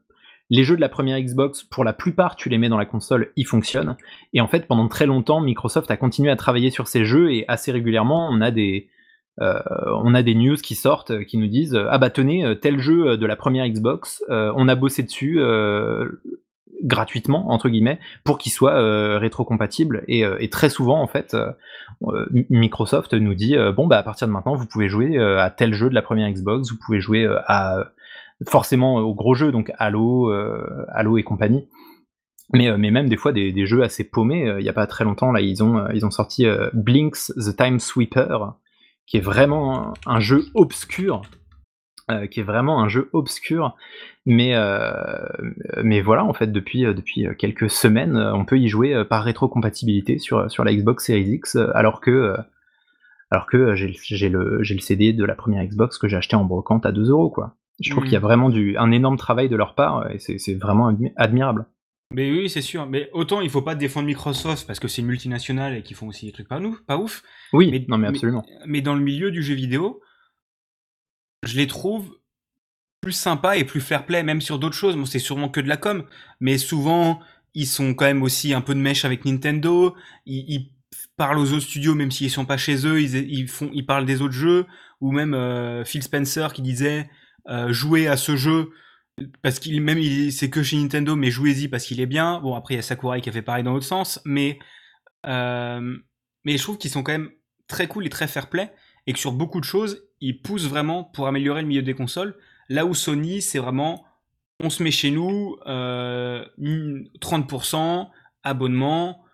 Les 0.53 0.65
jeux 0.65 0.77
de 0.77 0.81
la 0.81 0.89
première 0.89 1.19
Xbox, 1.19 1.65
pour 1.65 1.83
la 1.83 1.93
plupart, 1.93 2.37
tu 2.37 2.49
les 2.49 2.59
mets 2.59 2.69
dans 2.69 2.77
la 2.77 2.85
console, 2.85 3.33
ils 3.37 3.47
fonctionnent. 3.47 3.97
Et 4.33 4.41
en 4.41 4.47
fait, 4.47 4.69
pendant 4.69 4.87
très 4.87 5.07
longtemps, 5.07 5.41
Microsoft 5.41 5.91
a 5.91 5.97
continué 5.97 6.31
à 6.31 6.37
travailler 6.37 6.71
sur 6.71 6.89
ces 6.89 7.05
jeux 7.05 7.33
et 7.33 7.45
assez 7.49 7.73
régulièrement, 7.73 8.29
on 8.31 8.41
a 8.41 8.51
des, 8.51 8.89
euh, 9.41 9.61
on 10.05 10.15
a 10.15 10.23
des 10.23 10.35
news 10.35 10.57
qui 10.57 10.75
sortent 10.75 11.25
qui 11.25 11.39
nous 11.39 11.49
disent 11.49 11.79
ah 11.89 11.99
bah 11.99 12.11
tenez 12.11 12.45
tel 12.61 12.79
jeu 12.79 13.17
de 13.17 13.27
la 13.27 13.35
première 13.35 13.67
Xbox, 13.67 14.23
on 14.29 14.69
a 14.69 14.75
bossé 14.75 15.03
dessus, 15.03 15.41
gratuitement 16.83 17.51
entre 17.51 17.69
guillemets 17.69 17.99
pour 18.25 18.39
qu'il 18.39 18.53
soit 18.53 18.75
euh, 18.75 19.19
rétrocompatible 19.19 20.05
et, 20.09 20.25
euh, 20.25 20.37
et, 20.41 20.51
très 20.51 20.69
souvent 20.69 21.01
en 21.01 21.07
fait 21.07 21.35
euh, 21.35 21.53
Microsoft 22.51 23.15
nous 23.15 23.35
dit 23.35 23.57
bon 23.77 23.87
bah 23.87 23.99
à 23.99 24.03
partir 24.03 24.27
de 24.27 24.33
maintenant 24.33 24.57
vous 24.57 24.67
pouvez 24.67 24.89
jouer 24.89 25.19
à 25.19 25.51
tel 25.51 25.73
jeu 25.73 25.89
de 25.89 25.95
la 25.95 26.03
première 26.03 26.29
Xbox 26.31 26.71
vous 26.71 26.79
pouvez 26.85 27.01
jouer 27.01 27.27
à 27.47 27.93
forcément 28.49 28.97
aux 28.97 29.15
gros 29.15 29.35
jeux 29.35 29.53
donc 29.53 29.73
Halo 29.79 30.31
Halo 30.89 31.19
et 31.19 31.23
compagnie 31.23 31.69
mais, 32.53 32.77
mais 32.77 32.91
même 32.91 33.09
des 33.09 33.17
fois 33.17 33.33
des, 33.33 33.67
jeux 33.67 33.83
assez 33.83 34.05
paumés 34.05 34.55
il 34.59 34.65
y 34.65 34.69
a 34.69 34.73
pas 34.73 34.87
très 34.87 35.05
longtemps 35.05 35.33
là 35.33 35.41
ils 35.41 35.63
ont 35.63 36.11
sorti 36.11 36.47
Blinks 36.73 37.33
the 37.37 37.57
Time 37.57 37.79
Sweeper 37.79 38.55
qui 39.07 39.17
est 39.17 39.21
vraiment 39.21 39.95
un 40.07 40.21
jeu 40.21 40.47
obscur 40.55 41.23
euh, 42.11 42.27
qui 42.27 42.41
est 42.41 42.43
vraiment 42.43 42.83
un 42.83 42.89
jeu 42.89 43.09
obscur. 43.13 43.77
Mais, 44.27 44.55
euh, 44.55 44.93
mais 45.85 46.01
voilà, 46.01 46.25
en 46.25 46.33
fait, 46.33 46.51
depuis, 46.51 46.85
euh, 46.85 47.35
quelques 47.35 47.71
semaines, 47.71 48.17
on 48.17 48.45
peut 48.45 48.59
y 48.59 48.69
jouer 48.69 49.05
par 49.05 49.23
rétrocompatibilité 49.23 50.19
sur, 50.19 50.51
sur 50.51 50.65
la 50.65 50.75
Xbox 50.75 51.07
Series 51.07 51.31
X, 51.35 51.57
alors 51.75 52.01
que, 52.01 52.35
alors 53.31 53.47
que 53.47 53.75
j'ai 53.75 54.29
le, 54.29 54.59
le 54.59 54.81
CD 54.81 55.13
de 55.13 55.25
la 55.25 55.35
première 55.37 55.65
Xbox 55.65 55.97
que 55.99 56.09
j'ai 56.09 56.17
acheté 56.17 56.35
en 56.35 56.45
brocante 56.45 56.87
à 56.87 56.93
2 56.93 57.11
euros. 57.11 57.31
Quoi. 57.31 57.55
Je 57.81 57.91
trouve 57.91 58.05
qu'il 58.05 58.13
y 58.13 58.17
a 58.17 58.21
mmh. 58.21 58.23
vraiment 58.23 58.51
du, 58.51 58.77
un 58.77 58.91
énorme 58.91 59.17
travail 59.17 59.49
de 59.49 59.57
leur 59.57 59.75
part 59.75 60.11
et 60.11 60.19
c'est 60.19 60.55
vraiment 60.55 60.95
admirable. 61.17 61.67
Mais 62.15 62.31
oui, 62.31 62.51
c'est 62.51 62.61
sûr. 62.61 62.87
Mais 62.87 63.09
autant 63.13 63.41
il 63.41 63.51
faut 63.51 63.63
pas 63.63 63.75
défendre 63.75 64.07
Microsoft 64.07 64.67
parce 64.67 64.79
que 64.79 64.89
c'est 64.89 65.03
multinational 65.03 65.77
et 65.77 65.83
qu'ils 65.83 65.97
font 65.97 66.09
aussi 66.09 66.27
des 66.27 66.33
trucs 66.33 66.49
pas, 66.49 66.61
nous, 66.61 66.79
pas 66.87 66.99
ouf. 66.99 67.23
Oui, 67.53 67.71
mais, 67.71 67.85
non 67.89 67.99
mais 67.99 68.09
absolument. 68.09 68.45
mais 68.67 68.83
dans 68.83 68.95
le 68.95 69.01
milieu 69.01 69.31
du 69.31 69.43
jeu 69.43 69.55
vidéo, 69.55 70.01
je 71.43 71.57
les 71.57 71.67
trouve 71.67 72.15
plus 73.01 73.13
sympas 73.13 73.57
et 73.57 73.65
plus 73.65 73.81
fair 73.81 74.07
play, 74.07 74.23
même 74.23 74.41
sur 74.41 74.59
d'autres 74.59 74.77
choses. 74.77 74.97
Bon, 74.97 75.05
c'est 75.05 75.19
sûrement 75.19 75.49
que 75.49 75.61
de 75.61 75.69
la 75.69 75.77
com, 75.77 76.05
mais 76.41 76.57
souvent, 76.57 77.21
ils 77.55 77.67
sont 77.67 77.95
quand 77.95 78.05
même 78.05 78.23
aussi 78.23 78.55
un 78.55 78.61
peu 78.61 78.75
de 78.75 78.81
mèche 78.81 79.05
avec 79.05 79.25
Nintendo. 79.25 79.95
Ils, 80.25 80.71
parlent 81.17 81.39
aux 81.39 81.53
autres 81.53 81.65
studios, 81.65 81.95
même 81.95 82.11
s'ils 82.11 82.31
sont 82.31 82.47
pas 82.47 82.57
chez 82.57 82.87
eux, 82.87 83.01
ils, 83.01 83.49
font, 83.49 83.71
ils 83.73 83.85
parlent 83.85 84.07
des 84.07 84.23
autres 84.23 84.35
jeux. 84.35 84.67
Ou 85.01 85.13
même 85.13 85.35
euh, 85.35 85.85
Phil 85.85 86.03
Spencer 86.03 86.53
qui 86.53 86.63
disait 86.63 87.11
euh, 87.49 87.73
jouez 87.73 88.07
à 88.07 88.17
ce 88.17 88.37
jeu 88.37 88.71
parce 89.43 89.59
qu'il 89.59 89.81
même 89.83 90.01
c'est 90.31 90.51
que 90.51 90.63
chez 90.63 90.77
Nintendo, 90.77 91.17
mais 91.17 91.31
jouez-y 91.31 91.69
parce 91.69 91.85
qu'il 91.85 92.01
est 92.01 92.07
bien. 92.07 92.41
Bon, 92.41 92.55
après 92.55 92.75
il 92.75 92.77
y 92.79 92.81
a 92.81 92.83
Sakurai 92.83 93.21
qui 93.21 93.29
a 93.29 93.33
fait 93.33 93.43
pareil 93.43 93.65
dans 93.65 93.73
l'autre 93.73 93.87
sens, 93.87 94.21
mais 94.25 94.59
euh, 95.27 95.97
mais 96.45 96.57
je 96.57 96.63
trouve 96.63 96.79
qu'ils 96.79 96.91
sont 96.91 97.03
quand 97.03 97.13
même 97.13 97.31
très 97.69 97.89
cool 97.89 98.07
et 98.07 98.11
très 98.11 98.27
fair 98.27 98.49
play 98.49 98.73
et 99.07 99.13
que 99.13 99.19
sur 99.19 99.33
beaucoup 99.33 99.61
de 99.61 99.65
choses, 99.65 100.05
ils 100.21 100.41
poussent 100.41 100.69
vraiment 100.69 101.05
pour 101.05 101.27
améliorer 101.27 101.63
le 101.63 101.69
milieu 101.69 101.83
des 101.83 101.95
consoles. 101.95 102.37
Là 102.69 102.87
où 102.87 102.95
Sony, 102.95 103.43
c'est 103.43 103.59
vraiment, 103.59 104.07
on 104.61 104.71
se 104.71 104.83
met 104.83 104.93
chez 104.93 105.11
nous, 105.11 105.57
30%, 105.67 106.17
euh, 107.77 108.05
abonnement. 108.45 109.25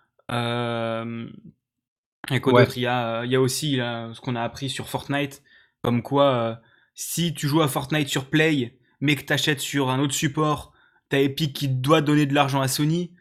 Et 2.31 2.41
quoi 2.41 2.65
d'autre? 2.65 2.77
Il, 2.77 2.83
y 2.83 2.87
a, 2.87 3.25
il 3.25 3.31
y 3.31 3.37
a 3.37 3.41
aussi 3.41 3.77
ce 3.77 4.21
qu'on 4.21 4.37
a 4.37 4.43
appris 4.43 4.71
sur 4.71 4.89
Fortnite, 4.89 5.43
comme 5.83 6.03
quoi, 6.03 6.61
si 6.99 7.33
tu 7.33 7.47
joues 7.47 7.63
à 7.63 7.69
Fortnite 7.69 8.09
sur 8.09 8.25
Play, 8.25 8.77
mais 9.01 9.15
que 9.15 9.25
tu 9.25 9.33
achètes 9.33 9.61
sur 9.61 9.89
un 9.89 10.01
autre 10.01 10.15
support, 10.15 10.73
t'as 11.09 11.21
Epic 11.21 11.53
qui 11.53 11.69
doit 11.69 12.01
donner 12.01 12.27
de 12.27 12.35
l'argent 12.35 12.61
à 12.61 12.67
Sony. 12.67 13.13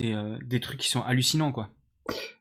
C'est 0.00 0.12
des 0.44 0.58
trucs 0.58 0.80
qui 0.80 0.90
sont 0.90 1.02
hallucinants, 1.02 1.52
quoi. 1.52 1.70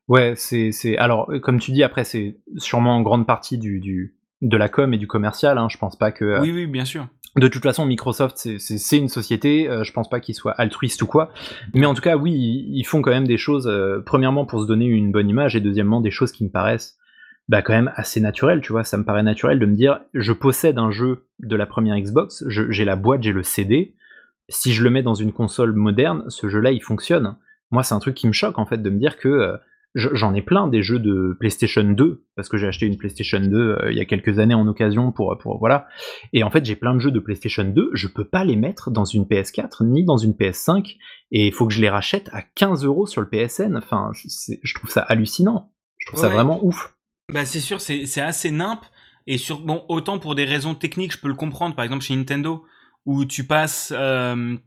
Ouais, 0.07 0.33
c'est, 0.35 0.71
c'est, 0.71 0.97
alors, 0.97 1.31
comme 1.43 1.59
tu 1.59 1.71
dis, 1.71 1.83
après, 1.83 2.03
c'est 2.03 2.37
sûrement 2.57 2.97
en 2.97 3.03
grande 3.03 3.27
partie 3.27 3.59
du, 3.59 3.79
du, 3.79 4.15
de 4.41 4.57
la 4.57 4.67
com 4.67 4.91
et 4.91 4.97
du 4.97 5.05
commercial. 5.05 5.59
Hein. 5.59 5.67
Je 5.69 5.77
pense 5.77 5.95
pas 5.95 6.11
que. 6.11 6.41
Oui, 6.41 6.51
oui, 6.51 6.65
bien 6.65 6.85
sûr. 6.85 7.07
De 7.35 7.47
toute 7.47 7.61
façon, 7.61 7.85
Microsoft, 7.85 8.35
c'est 8.57 8.97
une 8.97 9.09
société. 9.09 9.69
Euh, 9.69 9.83
je 9.83 9.93
pense 9.93 10.09
pas 10.09 10.19
qu'ils 10.19 10.35
soient 10.35 10.53
altruistes 10.53 11.03
ou 11.03 11.07
quoi. 11.07 11.31
Mais 11.75 11.85
en 11.85 11.93
tout 11.93 12.01
cas, 12.01 12.17
oui, 12.17 12.65
ils 12.69 12.85
font 12.85 13.03
quand 13.03 13.11
même 13.11 13.27
des 13.27 13.37
choses. 13.37 13.67
Euh, 13.67 14.01
premièrement, 14.03 14.45
pour 14.45 14.63
se 14.63 14.67
donner 14.67 14.85
une 14.85 15.11
bonne 15.11 15.29
image, 15.29 15.55
et 15.55 15.61
deuxièmement, 15.61 16.01
des 16.01 16.11
choses 16.11 16.31
qui 16.31 16.43
me 16.43 16.49
paraissent 16.49 16.97
bah, 17.47 17.61
quand 17.61 17.73
même 17.73 17.91
assez 17.95 18.19
naturelles. 18.19 18.61
Tu 18.61 18.71
vois, 18.71 18.83
ça 18.83 18.97
me 18.97 19.03
paraît 19.03 19.23
naturel 19.23 19.59
de 19.59 19.65
me 19.65 19.75
dire, 19.75 19.99
je 20.13 20.33
possède 20.33 20.77
un 20.77 20.91
jeu 20.91 21.27
de 21.39 21.55
la 21.55 21.65
première 21.65 21.97
Xbox, 21.97 22.43
j'ai 22.47 22.85
la 22.85 22.95
boîte, 22.95 23.23
j'ai 23.23 23.33
le 23.33 23.43
CD. 23.43 23.95
Si 24.49 24.73
je 24.73 24.83
le 24.83 24.89
mets 24.89 25.03
dans 25.03 25.15
une 25.15 25.31
console 25.31 25.73
moderne, 25.73 26.25
ce 26.27 26.49
jeu-là, 26.49 26.71
il 26.71 26.81
fonctionne. 26.81 27.35
Moi, 27.71 27.83
c'est 27.83 27.95
un 27.95 27.99
truc 27.99 28.15
qui 28.15 28.27
me 28.27 28.33
choque 28.33 28.59
en 28.59 28.65
fait 28.65 28.77
de 28.77 28.89
me 28.89 28.99
dire 28.99 29.17
que 29.17 29.27
euh, 29.27 29.57
J'en 29.95 30.33
ai 30.33 30.41
plein 30.41 30.67
des 30.67 30.83
jeux 30.83 30.99
de 30.99 31.37
PlayStation 31.39 31.83
2 31.83 32.25
parce 32.35 32.49
que 32.49 32.57
j'ai 32.57 32.67
acheté 32.67 32.85
une 32.85 32.97
PlayStation 32.97 33.39
2 33.39 33.57
euh, 33.57 33.91
il 33.91 33.97
y 33.97 34.01
a 34.01 34.05
quelques 34.05 34.39
années 34.39 34.53
en 34.53 34.67
occasion 34.67 35.13
pour 35.13 35.37
pour 35.37 35.57
voilà. 35.57 35.87
Et 36.33 36.43
en 36.43 36.51
fait, 36.51 36.65
j'ai 36.65 36.75
plein 36.75 36.93
de 36.93 36.99
jeux 36.99 37.11
de 37.11 37.19
PlayStation 37.19 37.63
2, 37.63 37.91
je 37.93 38.07
peux 38.09 38.25
pas 38.25 38.43
les 38.43 38.57
mettre 38.57 38.91
dans 38.91 39.05
une 39.05 39.23
PS4 39.23 39.85
ni 39.85 40.03
dans 40.03 40.17
une 40.17 40.33
PS5 40.33 40.97
et 41.31 41.47
il 41.47 41.53
faut 41.53 41.65
que 41.65 41.73
je 41.73 41.79
les 41.79 41.87
rachète 41.87 42.29
à 42.33 42.41
15 42.41 42.83
euros 42.83 43.05
sur 43.05 43.21
le 43.21 43.29
PSN. 43.29 43.77
Enfin, 43.77 44.11
je 44.13 44.73
trouve 44.73 44.89
ça 44.89 44.99
hallucinant. 44.99 45.71
Je 45.97 46.07
trouve 46.07 46.19
ça 46.19 46.27
vraiment 46.27 46.63
ouf. 46.65 46.94
Bah 47.31 47.45
c'est 47.45 47.59
sûr, 47.59 47.81
c'est 47.81 48.21
assez 48.21 48.51
nimp 48.51 48.85
et 49.27 49.37
sur 49.37 49.61
bon 49.61 49.83
autant 49.89 50.19
pour 50.19 50.35
des 50.35 50.45
raisons 50.45 50.75
techniques, 50.75 51.13
je 51.13 51.19
peux 51.19 51.27
le 51.27 51.35
comprendre. 51.35 51.75
Par 51.75 51.83
exemple 51.83 52.03
chez 52.03 52.15
Nintendo 52.15 52.65
où 53.05 53.25
tu 53.25 53.45
passes 53.45 53.93
euh, 53.95 54.57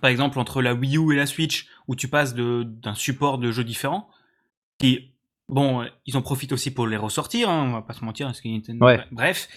par 0.00 0.10
exemple 0.10 0.38
entre 0.38 0.62
la 0.62 0.74
Wii 0.74 0.98
U 0.98 1.12
et 1.12 1.16
la 1.16 1.26
Switch 1.26 1.68
où 1.88 1.96
tu 1.96 2.08
passes 2.08 2.34
d'un 2.34 2.94
support 2.94 3.38
de 3.38 3.50
jeux 3.50 3.64
différents 3.64 4.10
qui, 4.78 5.14
bon, 5.48 5.86
ils 6.04 6.16
en 6.16 6.22
profitent 6.22 6.52
aussi 6.52 6.72
pour 6.72 6.86
les 6.86 6.96
ressortir, 6.96 7.48
hein, 7.48 7.64
on 7.68 7.72
va 7.72 7.82
pas 7.82 7.94
se 7.94 8.04
mentir, 8.04 8.26
parce 8.26 8.42
ouais. 8.42 9.00
bref. 9.10 9.48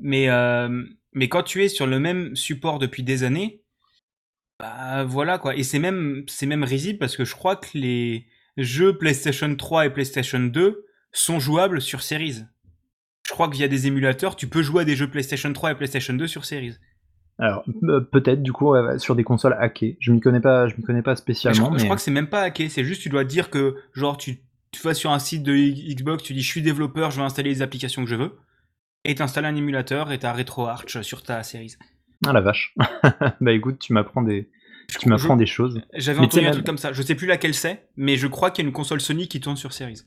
Mais, 0.00 0.28
euh, 0.28 0.84
mais 1.12 1.28
quand 1.28 1.42
tu 1.42 1.62
es 1.62 1.68
sur 1.68 1.86
le 1.86 1.98
même 1.98 2.34
support 2.34 2.78
depuis 2.78 3.02
des 3.02 3.24
années, 3.24 3.62
bah 4.58 5.04
voilà 5.04 5.38
quoi. 5.38 5.56
Et 5.56 5.62
c'est 5.62 5.78
même, 5.78 6.24
c'est 6.28 6.46
même 6.46 6.64
risible 6.64 6.98
parce 6.98 7.16
que 7.16 7.24
je 7.24 7.34
crois 7.34 7.56
que 7.56 7.68
les 7.74 8.26
jeux 8.56 8.96
PlayStation 8.96 9.54
3 9.54 9.86
et 9.86 9.90
PlayStation 9.90 10.40
2 10.40 10.86
sont 11.14 11.40
jouables 11.40 11.80
sur 11.80 12.02
Series. 12.02 12.42
Je 13.26 13.32
crois 13.32 13.48
que 13.48 13.56
via 13.56 13.68
des 13.68 13.86
émulateurs, 13.86 14.36
tu 14.36 14.46
peux 14.46 14.62
jouer 14.62 14.82
à 14.82 14.84
des 14.84 14.96
jeux 14.96 15.08
PlayStation 15.08 15.50
3 15.52 15.72
et 15.72 15.74
PlayStation 15.76 16.12
2 16.12 16.26
sur 16.26 16.44
Series. 16.44 16.76
Alors 17.38 17.64
euh, 17.84 18.00
peut-être 18.00 18.42
du 18.42 18.52
coup 18.52 18.74
sur 18.98 19.16
des 19.16 19.24
consoles 19.24 19.56
hackées. 19.58 19.96
Je 20.00 20.12
m'y 20.12 20.20
connais 20.20 20.40
pas, 20.40 20.68
je 20.68 20.76
m'y 20.76 20.82
connais 20.82 21.02
pas 21.02 21.16
spécialement. 21.16 21.72
je, 21.72 21.78
je, 21.78 21.84
crois 21.84 21.96
que 21.96 22.02
c'est 22.02 22.10
même 22.10 22.28
pas 22.28 22.42
hacké. 22.42 22.68
C'est 22.68 22.84
juste 22.84 23.02
tu 23.02 23.08
dois 23.08 23.24
dire 23.24 23.50
que 23.50 23.76
genre 23.92 24.16
tu 24.16 24.40
tu 24.74 24.82
vas 24.82 24.94
sur 24.94 25.12
un 25.12 25.18
site 25.18 25.42
de 25.42 25.54
Xbox, 25.54 26.22
tu 26.22 26.34
dis 26.34 26.42
je 26.42 26.48
suis 26.48 26.62
développeur, 26.62 27.10
je 27.10 27.20
veux 27.20 27.24
installer 27.24 27.50
les 27.50 27.62
applications 27.62 28.04
que 28.04 28.10
je 28.10 28.16
veux, 28.16 28.36
et 29.04 29.14
t'installes 29.14 29.44
un 29.44 29.54
émulateur 29.54 30.10
et 30.12 30.18
t'as 30.18 30.32
RetroArch 30.32 31.00
sur 31.02 31.22
ta 31.22 31.42
série. 31.42 31.74
Ah 32.26 32.32
la 32.32 32.40
vache. 32.40 32.74
bah 33.40 33.52
écoute, 33.52 33.78
tu 33.78 33.92
m'apprends 33.92 34.22
des, 34.22 34.48
tu 34.88 35.08
m'apprends 35.08 35.36
des 35.36 35.46
choses. 35.46 35.80
J'avais 35.94 36.20
entendu 36.20 36.46
un 36.46 36.50
truc 36.50 36.66
comme 36.66 36.78
ça. 36.78 36.92
Je 36.92 37.02
sais 37.02 37.14
plus 37.14 37.26
laquelle 37.26 37.54
c'est, 37.54 37.86
mais 37.96 38.16
je 38.16 38.26
crois 38.26 38.50
qu'il 38.50 38.64
y 38.64 38.66
a 38.66 38.68
une 38.68 38.74
console 38.74 39.00
Sony 39.00 39.28
qui 39.28 39.40
tourne 39.40 39.56
sur 39.56 39.72
Series. 39.72 40.02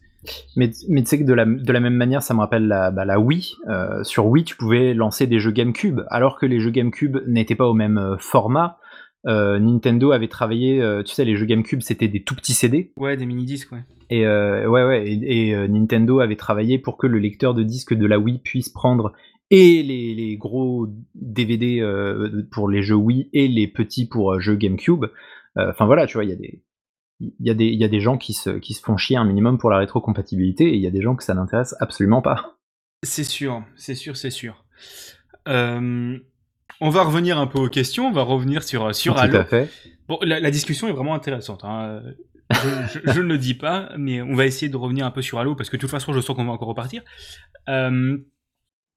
Mais, 0.56 0.72
mais 0.89 1.01
tu 1.01 1.08
sais 1.08 1.20
que 1.20 1.24
de 1.24 1.34
la, 1.34 1.45
de 1.45 1.72
la 1.72 1.80
même 1.80 1.95
manière, 1.95 2.22
ça 2.22 2.34
me 2.34 2.39
rappelle 2.39 2.68
la, 2.68 2.91
bah, 2.91 3.06
la 3.06 3.20
Wii. 3.20 3.56
Euh, 3.68 4.04
sur 4.04 4.28
Wii, 4.28 4.43
tu 4.43 4.56
pouvais 4.56 4.93
lancer 4.93 5.28
des 5.28 5.39
jeux 5.39 5.51
GameCube, 5.51 6.01
alors 6.10 6.38
que 6.38 6.45
les 6.45 6.60
jeux 6.60 6.72
GameCube 6.72 7.18
n'étaient 7.28 7.56
pas 7.56 7.68
au 7.68 7.74
même 7.74 7.97
euh, 7.97 8.18
format. 8.18 8.78
Euh, 9.26 9.60
Nintendo 9.60 10.12
avait 10.12 10.28
travaillé, 10.28 10.82
tu 11.06 11.14
sais, 11.14 11.26
les 11.26 11.36
jeux 11.36 11.45
GameCube, 11.45 11.82
c'était 11.82 12.08
des 12.08 12.24
tout 12.24 12.36
petits 12.36 12.54
CD. 12.54 12.91
Ouais, 12.97 13.18
des 13.18 13.26
mini-disques, 13.26 13.72
ouais. 13.72 13.84
Et 14.10 14.26
ouais, 14.26 14.86
ouais, 14.86 15.04
et, 15.06 15.68
Nintendo 15.68 16.22
avait 16.22 16.38
travaillé 16.38 16.80
pour 16.80 16.95
que 16.95 17.08
le 17.08 17.20
lecteur 17.20 17.54
de 17.54 17.62
disque 17.64 17.93
de 17.93 18.06
la 18.06 18.20
Wii 18.20 18.39
puisse 18.39 18.70
prendre 18.70 19.12
et 19.51 19.84
les, 19.84 20.38
gros 20.38 20.88
DVD 21.16 21.86
pour 22.51 22.70
les 22.70 22.84
jeux 22.84 22.95
Wii 22.95 23.30
et 23.34 23.49
les 23.49 23.68
petits 23.68 24.08
pour 24.08 24.39
jeux 24.39 24.56
GameCube. 24.56 25.08
Enfin 25.58 25.86
voilà, 25.88 26.08
tu 26.08 26.14
vois, 26.14 26.24
il 26.24 26.30
y 26.30 26.34
a 26.34 26.38
des 26.38 26.62
il 27.20 27.34
y, 27.39 27.49
a 27.49 27.53
des, 27.53 27.65
y 27.65 27.84
a 27.84 27.88
des 27.88 27.99
gens 27.99 28.18
qui 28.18 28.34
se, 28.34 28.51
qui 28.51 28.74
se 28.74 28.82
font 28.82 28.97
chier 28.97 29.18
un 29.18 29.26
minimum 29.26 29.57
pour 29.57 29.70
la 29.70 29.78
rétrocompatibilité 29.78 30.65
et 30.65 30.76
il 30.76 30.82
y 30.82 30.88
a 30.88 30.91
des 30.91 31.01
gens 31.01 31.15
que 31.15 31.24
ça 31.24 31.34
n'intéresse 31.34 31.76
absolument 31.80 32.22
pas. 32.22 32.57
C'est 33.03 33.24
sûr, 33.24 33.63
c'est 33.76 33.95
sûr, 33.95 34.18
c'est 34.18 34.32
sûr. 34.32 34.65
on 35.45 36.20
va 36.82 37.03
revenir 37.03 37.38
un 37.38 37.47
peu 37.47 37.59
aux 37.59 37.70
questions, 37.70 38.07
on 38.07 38.11
va 38.11 38.24
revenir 38.24 38.63
sur, 38.63 38.93
sur 38.93 39.15
Tout 39.15 39.36
à 39.36 39.45
fait. 39.45 39.70
Bon, 40.07 40.20
la, 40.22 40.51
discussion 40.51 40.88
est 40.88 40.93
vraiment 40.93 41.13
intéressante. 41.13 41.63
Hein 41.63 42.01
je, 42.51 43.22
ne 43.22 43.28
le 43.28 43.38
dis 43.38 43.53
pas, 43.53 43.89
mais 43.97 44.22
on 44.22 44.36
va 44.36 44.45
essayer 44.45 44.70
de 44.70 44.78
revenir 44.78 45.05
un 45.05 45.11
peu 45.11 45.22
sur 45.22 45.39
Halo 45.39 45.55
parce 45.55 45.70
que 45.70 45.76
de 45.76 45.82
toute 45.82 45.89
façon, 45.89 46.13
je 46.13 46.22
sens 46.22 46.36
qu'on 46.36 46.45
va 46.45 46.51
encore 46.51 46.68
repartir. 46.68 47.03
Euh, 47.70 48.18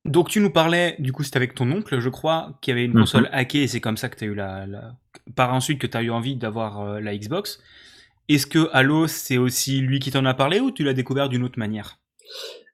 donc, 0.05 0.29
tu 0.29 0.41
nous 0.41 0.51
parlais, 0.51 0.97
du 0.99 1.13
coup, 1.13 1.23
c'était 1.25 1.37
avec 1.37 1.55
ton 1.55 1.71
oncle, 1.71 2.01
je 2.01 2.09
crois, 2.09 2.59
qui 2.63 2.71
avait 2.71 2.85
une 2.85 2.93
mhm. 2.93 3.01
console 3.01 3.29
hackée 3.33 3.63
et 3.63 3.69
c'est 3.69 3.81
comme 3.81 3.97
ça 3.97 4.09
que 4.09 4.17
tu 4.17 4.25
as 4.25 4.27
eu 4.29 4.35
la, 4.35 4.67
Par 5.37 5.53
ensuite, 5.53 5.81
que 5.81 5.87
tu 5.87 5.97
as 5.97 6.03
eu 6.03 6.11
envie 6.11 6.37
d'avoir 6.37 6.81
euh, 6.81 7.01
la 7.01 7.17
Xbox. 7.17 7.61
Est-ce 8.31 8.47
que 8.47 8.69
Halo, 8.73 9.09
c'est 9.09 9.39
aussi 9.39 9.81
lui 9.81 9.99
qui 9.99 10.13
t'en 10.13 10.25
a 10.25 10.35
parlé 10.35 10.61
ou 10.61 10.71
tu 10.71 10.85
l'as 10.85 10.95
découvert 10.95 11.29
d'une 11.29 11.43
autre 11.43 11.59
manière? 11.59 11.99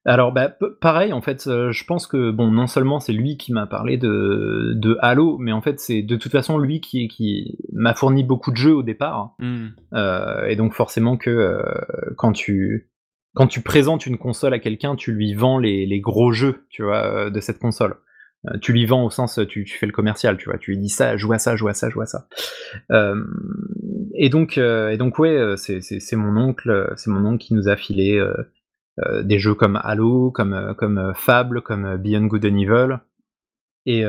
Alors, 0.04 0.30
bah, 0.30 0.54
pareil, 0.80 1.12
en 1.14 1.22
fait, 1.22 1.46
euh, 1.46 1.72
je 1.72 1.84
pense 1.84 2.06
que, 2.06 2.30
bon, 2.30 2.52
non 2.52 2.66
seulement 2.66 3.00
c'est 3.00 3.14
lui 3.14 3.38
qui 3.38 3.52
m'a 3.52 3.66
parlé 3.66 3.96
de 3.96 4.74
de 4.76 4.98
Halo, 5.00 5.38
mais 5.38 5.52
en 5.52 5.62
fait, 5.62 5.80
c'est 5.80 6.02
de 6.02 6.16
toute 6.16 6.30
façon 6.30 6.58
lui 6.58 6.80
qui 6.82 7.08
qui 7.08 7.58
m'a 7.72 7.94
fourni 7.94 8.22
beaucoup 8.22 8.52
de 8.52 8.56
jeux 8.56 8.74
au 8.74 8.82
départ. 8.82 9.34
Mmh. 9.38 9.68
Euh, 9.94 10.46
et 10.46 10.56
donc 10.56 10.74
forcément 10.74 11.16
que, 11.16 11.30
euh, 11.30 11.62
quand 12.16 12.32
tu 12.32 12.90
quand 13.34 13.46
tu 13.46 13.62
présentes 13.62 14.06
une 14.06 14.18
console 14.18 14.54
à 14.54 14.58
quelqu'un, 14.58 14.94
tu 14.94 15.10
lui 15.12 15.34
vends 15.34 15.58
les 15.58 15.86
les 15.86 16.00
gros 16.00 16.32
jeux, 16.32 16.66
tu 16.68 16.82
vois, 16.84 17.30
de 17.30 17.40
cette 17.40 17.58
console. 17.58 17.96
tu 18.60 18.72
lui 18.72 18.86
vends 18.86 19.04
au 19.04 19.10
sens, 19.10 19.40
tu 19.48 19.64
tu 19.64 19.76
fais 19.78 19.86
le 19.86 19.92
commercial, 19.92 20.36
tu 20.36 20.50
vois? 20.50 20.58
Tu 20.58 20.72
lui 20.72 20.78
dis: 20.78 20.88
«Ça, 20.88 21.16
joue 21.16 21.32
à 21.32 21.38
ça, 21.38 21.56
joue 21.56 21.68
à 21.68 21.74
ça, 21.74 21.90
joue 21.90 22.02
à 22.02 22.06
ça». 22.06 22.28
Et 24.18 24.28
donc 24.28 24.58
et 24.58 24.96
donc 24.98 25.18
ouais, 25.18 25.54
c'est 25.56 25.80
c'est 25.80 26.16
mon 26.16 26.36
oncle, 26.36 26.92
c'est 26.96 27.10
mon 27.10 27.24
oncle 27.26 27.44
qui 27.44 27.54
nous 27.54 27.68
a 27.68 27.76
filé, 27.76 28.20
euh, 29.04 29.22
des 29.22 29.38
jeux 29.38 29.54
comme 29.54 29.78
Halo, 29.82 30.30
comme, 30.30 30.54
euh, 30.54 30.72
comme 30.72 30.96
euh, 30.96 31.12
Fable, 31.12 31.60
comme 31.60 31.98
Beyond 31.98 32.26
Good 32.26 32.46
and 32.46 32.56
Evil. 32.56 32.98
Et, 33.88 34.02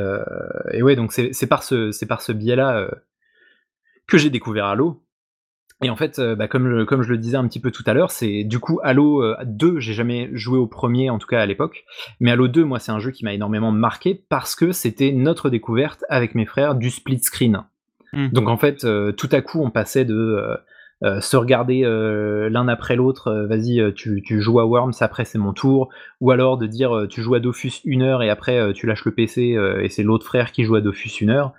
et 0.71 0.81
ouais, 0.81 0.95
donc 0.95 1.13
c'est 1.13 1.47
par 1.47 1.61
ce, 1.61 1.91
c'est 1.91 2.07
par 2.07 2.23
ce 2.23 2.31
biais-là 2.31 2.89
que 4.07 4.17
j'ai 4.17 4.31
découvert 4.31 4.65
Halo. 4.65 5.03
Et 5.83 5.91
en 5.91 5.95
fait, 5.95 6.19
bah, 6.19 6.47
comme, 6.47 6.87
comme 6.87 7.03
je 7.03 7.11
le 7.11 7.19
disais 7.19 7.37
un 7.37 7.47
petit 7.47 7.59
peu 7.59 7.69
tout 7.69 7.83
à 7.85 7.93
l'heure, 7.93 8.09
c'est 8.09 8.43
du 8.43 8.57
coup 8.57 8.79
Halo 8.81 9.35
2, 9.45 9.79
j'ai 9.79 9.93
jamais 9.93 10.31
joué 10.33 10.57
au 10.57 10.65
premier, 10.65 11.11
en 11.11 11.19
tout 11.19 11.27
cas 11.27 11.41
à 11.41 11.45
l'époque, 11.45 11.85
mais 12.19 12.31
Halo 12.31 12.47
2, 12.47 12.65
moi, 12.65 12.79
c'est 12.79 12.91
un 12.91 12.97
jeu 12.97 13.11
qui 13.11 13.23
m'a 13.23 13.35
énormément 13.35 13.71
marqué 13.71 14.25
parce 14.29 14.55
que 14.55 14.71
c'était 14.71 15.11
notre 15.11 15.51
découverte 15.51 16.03
avec 16.09 16.33
mes 16.33 16.47
frères 16.47 16.73
du 16.73 16.89
split 16.89 17.19
screen. 17.19 17.63
Mmh. 18.13 18.29
Donc 18.29 18.49
en 18.49 18.57
fait, 18.57 18.85
tout 19.15 19.29
à 19.31 19.41
coup, 19.41 19.61
on 19.63 19.71
passait 19.71 20.05
de 20.05 20.57
euh, 21.03 21.21
se 21.21 21.37
regarder 21.37 21.83
euh, 21.83 22.49
l'un 22.49 22.67
après 22.67 22.95
l'autre, 22.95 23.27
euh, 23.27 23.45
vas-y, 23.45 23.93
tu, 23.93 24.23
tu, 24.23 24.41
joues 24.41 24.59
à 24.59 24.65
Worms, 24.65 24.93
après 25.01 25.25
c'est 25.25 25.37
mon 25.37 25.53
tour, 25.53 25.89
ou 26.21 26.31
alors 26.31 26.57
de 26.57 26.65
dire 26.65 27.05
tu 27.07 27.21
joues 27.21 27.35
à 27.35 27.39
Dofus 27.39 27.81
une 27.85 28.01
heure 28.01 28.23
et 28.23 28.31
après 28.31 28.73
tu 28.73 28.87
lâches 28.87 29.05
le 29.05 29.13
PC 29.13 29.57
et 29.81 29.89
c'est 29.89 30.01
l'autre 30.01 30.25
frère 30.25 30.51
qui 30.51 30.63
joue 30.63 30.75
à 30.75 30.81
Dofus 30.81 31.21
une 31.21 31.29
heure. 31.29 31.53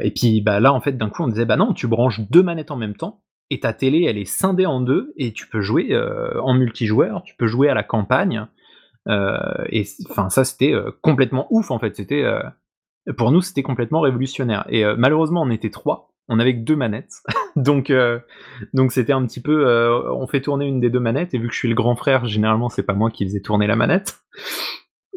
et 0.00 0.10
puis 0.10 0.40
bah 0.40 0.60
là 0.60 0.72
en 0.72 0.80
fait 0.80 0.92
d'un 0.96 1.10
coup 1.10 1.22
on 1.22 1.28
disait 1.28 1.44
bah 1.44 1.56
non, 1.56 1.74
tu 1.74 1.86
branches 1.86 2.20
deux 2.30 2.42
manettes 2.42 2.70
en 2.70 2.76
même 2.76 2.96
temps 2.96 3.20
et 3.50 3.60
ta 3.60 3.72
télé 3.74 4.04
elle 4.04 4.16
est 4.16 4.24
scindée 4.24 4.66
en 4.66 4.80
deux 4.80 5.12
et 5.16 5.32
tu 5.32 5.46
peux 5.48 5.60
jouer 5.60 5.94
en 6.42 6.54
multijoueur, 6.54 7.22
tu 7.24 7.34
peux 7.36 7.46
jouer 7.46 7.68
à 7.68 7.74
la 7.74 7.82
campagne. 7.82 8.46
et 9.06 9.84
enfin 10.08 10.30
ça 10.30 10.44
c'était 10.44 10.74
complètement 11.02 11.46
ouf 11.50 11.70
en 11.70 11.78
fait, 11.78 11.94
c'était 11.94 12.24
pour 13.16 13.30
nous 13.30 13.40
c'était 13.40 13.62
complètement 13.62 14.00
révolutionnaire. 14.00 14.64
Et 14.68 14.84
malheureusement 14.96 15.42
on 15.42 15.50
était 15.50 15.70
trois 15.70 16.10
on 16.28 16.38
avait 16.38 16.54
que 16.54 16.60
deux 16.60 16.76
manettes. 16.76 17.22
donc 17.56 17.90
euh, 17.90 18.18
donc 18.72 18.92
c'était 18.92 19.12
un 19.12 19.24
petit 19.26 19.40
peu 19.40 19.66
euh, 19.66 20.12
on 20.12 20.26
fait 20.26 20.40
tourner 20.40 20.66
une 20.66 20.80
des 20.80 20.90
deux 20.90 21.00
manettes 21.00 21.34
et 21.34 21.38
vu 21.38 21.48
que 21.48 21.54
je 21.54 21.58
suis 21.58 21.68
le 21.68 21.74
grand 21.74 21.96
frère, 21.96 22.26
généralement 22.26 22.68
c'est 22.68 22.82
pas 22.82 22.94
moi 22.94 23.10
qui 23.10 23.24
faisais 23.24 23.40
tourner 23.40 23.66
la 23.66 23.76
manette. 23.76 24.18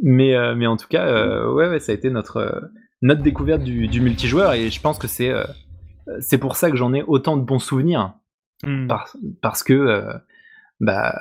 Mais 0.01 0.35
euh, 0.35 0.55
mais 0.55 0.67
en 0.67 0.77
tout 0.77 0.87
cas 0.87 1.45
ouais, 1.47 1.69
ouais, 1.69 1.79
ça 1.79 1.91
a 1.91 1.95
été 1.95 2.09
notre 2.09 2.69
notre 3.01 3.21
découverte 3.21 3.63
du, 3.63 4.01
multijoueur 4.01 4.53
et 4.53 4.69
je 4.69 4.81
pense 4.81 4.97
que 4.97 5.07
c'est 5.07 5.31
c'est 6.19 6.37
pour 6.37 6.55
ça 6.55 6.69
que 6.69 6.77
j'en 6.77 6.93
ai 6.93 7.03
autant 7.03 7.37
de 7.37 7.43
bons 7.43 7.59
souvenirs 7.59 8.13
hmm. 8.63 8.87
parce 9.41 9.63
que 9.63 10.03
bah, 10.79 11.13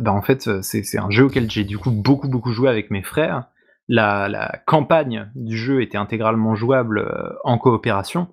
bah 0.00 0.12
en 0.12 0.22
fait 0.22 0.62
c'est 0.62 0.98
un 0.98 1.10
jeu 1.10 1.24
auquel 1.24 1.50
j'ai 1.50 1.64
du 1.64 1.78
coup 1.78 1.90
beaucoup 1.90 2.28
beaucoup 2.28 2.52
joué 2.52 2.68
avec 2.68 2.90
mes 2.90 3.02
frères. 3.02 3.46
La, 3.88 4.28
la 4.28 4.60
campagne 4.66 5.30
du 5.34 5.56
jeu 5.56 5.82
était 5.82 5.96
intégralement 5.96 6.54
jouable 6.54 7.06
en 7.44 7.56
coopération. 7.58 8.28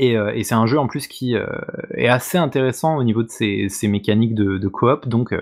Euh, 0.00 0.32
et, 0.34 0.44
c'est 0.44 0.54
un 0.54 0.66
jeu 0.66 0.78
en 0.78 0.86
plus 0.86 1.06
qui 1.06 1.36
euh, 1.36 1.46
est 1.94 2.08
assez 2.08 2.38
intéressant 2.38 2.96
au 2.96 3.04
niveau 3.04 3.22
de 3.22 3.28
ses, 3.28 3.68
mécaniques 3.88 4.34
de, 4.34 4.68
coop, 4.68 5.08
donc 5.08 5.32
euh, 5.32 5.40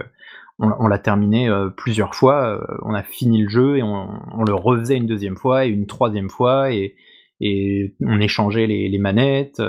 on, 0.58 0.88
l'a 0.88 0.98
terminé 0.98 1.48
plusieurs 1.76 2.14
fois, 2.14 2.60
on 2.82 2.92
a 2.92 3.02
fini 3.02 3.42
le 3.42 3.48
jeu 3.48 3.78
et 3.78 3.82
on, 3.82 4.44
le 4.46 4.54
refaisait 4.54 4.96
une 4.96 5.06
deuxième 5.06 5.36
fois 5.36 5.64
et 5.64 5.70
une 5.70 5.86
troisième 5.86 6.28
fois, 6.28 6.72
et, 6.72 6.96
on 8.02 8.20
échangeait 8.20 8.66
les, 8.66 8.98
manettes. 8.98 9.62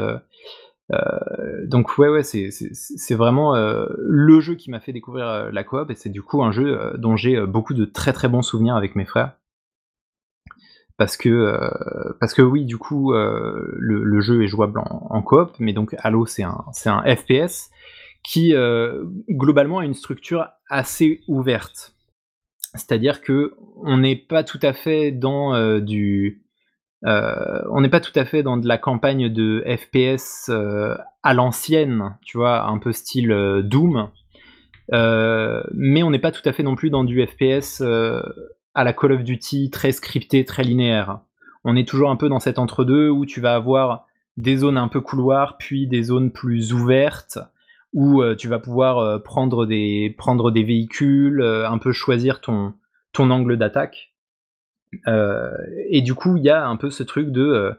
Donc 1.64 1.98
ouais 1.98 2.10
ouais 2.10 2.24
c'est 2.24 3.16
vraiment 3.16 3.56
le 3.56 4.39
jeu 4.42 4.56
qui 4.56 4.70
m'a 4.70 4.80
fait 4.80 4.94
découvrir 4.94 5.52
la 5.52 5.64
coop 5.64 5.89
et 5.89 5.96
c'est 5.96 6.10
du 6.10 6.22
coup 6.22 6.44
un 6.44 6.52
jeu 6.52 6.94
dont 6.98 7.16
j'ai 7.16 7.46
beaucoup 7.46 7.74
de 7.74 7.86
très 7.86 8.14
très 8.14 8.28
bons 8.28 8.42
souvenirs 8.42 8.76
avec 8.76 8.96
mes 8.96 9.06
frères 9.06 9.34
parce 11.02 11.18
que 11.18 11.30
euh, 11.30 12.14
parce 12.20 12.36
que 12.36 12.44
oui, 12.44 12.64
du 12.64 12.78
coup, 12.78 13.12
euh, 13.12 13.74
le, 13.80 14.22
jeu 14.22 14.44
est 14.44 14.48
jouable 14.48 14.80
en, 14.86 15.22
coop, 15.24 15.52
mais 15.58 15.74
donc 15.74 15.96
Halo 15.98 16.28
c'est 16.28 16.44
un 16.44 16.64
un 16.86 17.16
FPS 17.16 17.72
qui 18.24 18.54
euh, 18.54 19.04
globalement 19.28 19.80
a 19.80 19.86
une 19.86 19.96
structure 19.96 20.48
assez 20.70 21.22
ouverte. 21.28 21.96
C'est-à-dire 22.76 23.22
que 23.22 23.56
on 23.78 23.98
n'est 23.98 24.16
pas 24.16 24.44
tout 24.44 24.60
à 24.62 24.74
fait 24.74 25.12
dans 25.12 25.80
du 25.80 26.44
on 27.04 27.82
n'est 27.82 27.89
pas 27.89 27.99
tout 27.99 28.18
à 28.18 28.26
fait 28.26 28.43
dans 28.43 28.58
de 28.58 28.68
la 28.68 28.78
campagne 28.78 29.30
de 29.30 29.64
FPS 29.66 30.49
à 31.24 31.34
l'ancienne, 31.34 32.16
tu 32.24 32.38
vois, 32.38 32.66
un 32.68 32.78
peu 32.78 32.91
style 32.91 33.62
Doom. 33.64 34.10
mais 34.91 36.04
on 36.04 36.10
n'est 36.10 36.20
pas 36.20 36.32
tout 36.32 36.47
à 36.47 36.54
fait 36.54 36.64
non 36.64 36.76
plus 36.76 36.89
dans 36.89 37.04
du 37.04 37.26
FPS 37.26 37.82
à 38.74 38.84
la 38.84 38.93
Call 38.93 39.14
of 39.14 39.24
Duty 39.24 39.70
très 39.70 39.91
scripté, 39.91 40.45
très 40.45 40.64
linéaire. 40.64 41.20
On 41.64 41.76
est 41.76 41.88
toujours 41.88 42.10
un 42.10 42.16
peu 42.16 42.30
dans 42.30 42.39
cet 42.39 42.60
entre-deux 42.60 43.10
où 43.10 43.26
tu 43.26 43.41
vas 43.41 43.56
avoir 43.56 44.06
des 44.38 44.58
zones 44.58 44.78
un 44.78 44.88
peu 44.88 45.02
couloirs, 45.02 45.58
puis 45.58 45.88
des 45.88 46.04
zones 46.04 46.32
plus 46.32 46.74
ouvertes, 46.74 47.39
où 47.93 48.22
euh, 48.22 48.36
tu 48.36 48.47
vas 48.47 48.60
pouvoir 48.60 48.99
euh, 48.99 49.20
prendre, 49.20 49.66
des, 49.66 50.16
prendre 50.18 50.52
des 50.52 50.64
véhicules, 50.64 51.41
euh, 51.41 51.70
un 51.70 51.78
peu 51.78 51.91
choisir 51.91 52.41
ton, 52.41 52.74
ton 53.12 53.30
angle 53.30 53.58
d'attaque. 53.58 54.11
Et 55.06 56.02
du 56.02 56.14
coup, 56.14 56.38
il 56.38 56.44
y 56.44 56.50
a 56.50 56.66
un 56.66 56.76
peu 56.76 56.89
ce 56.89 57.04
truc 57.04 57.32
de... 57.32 57.72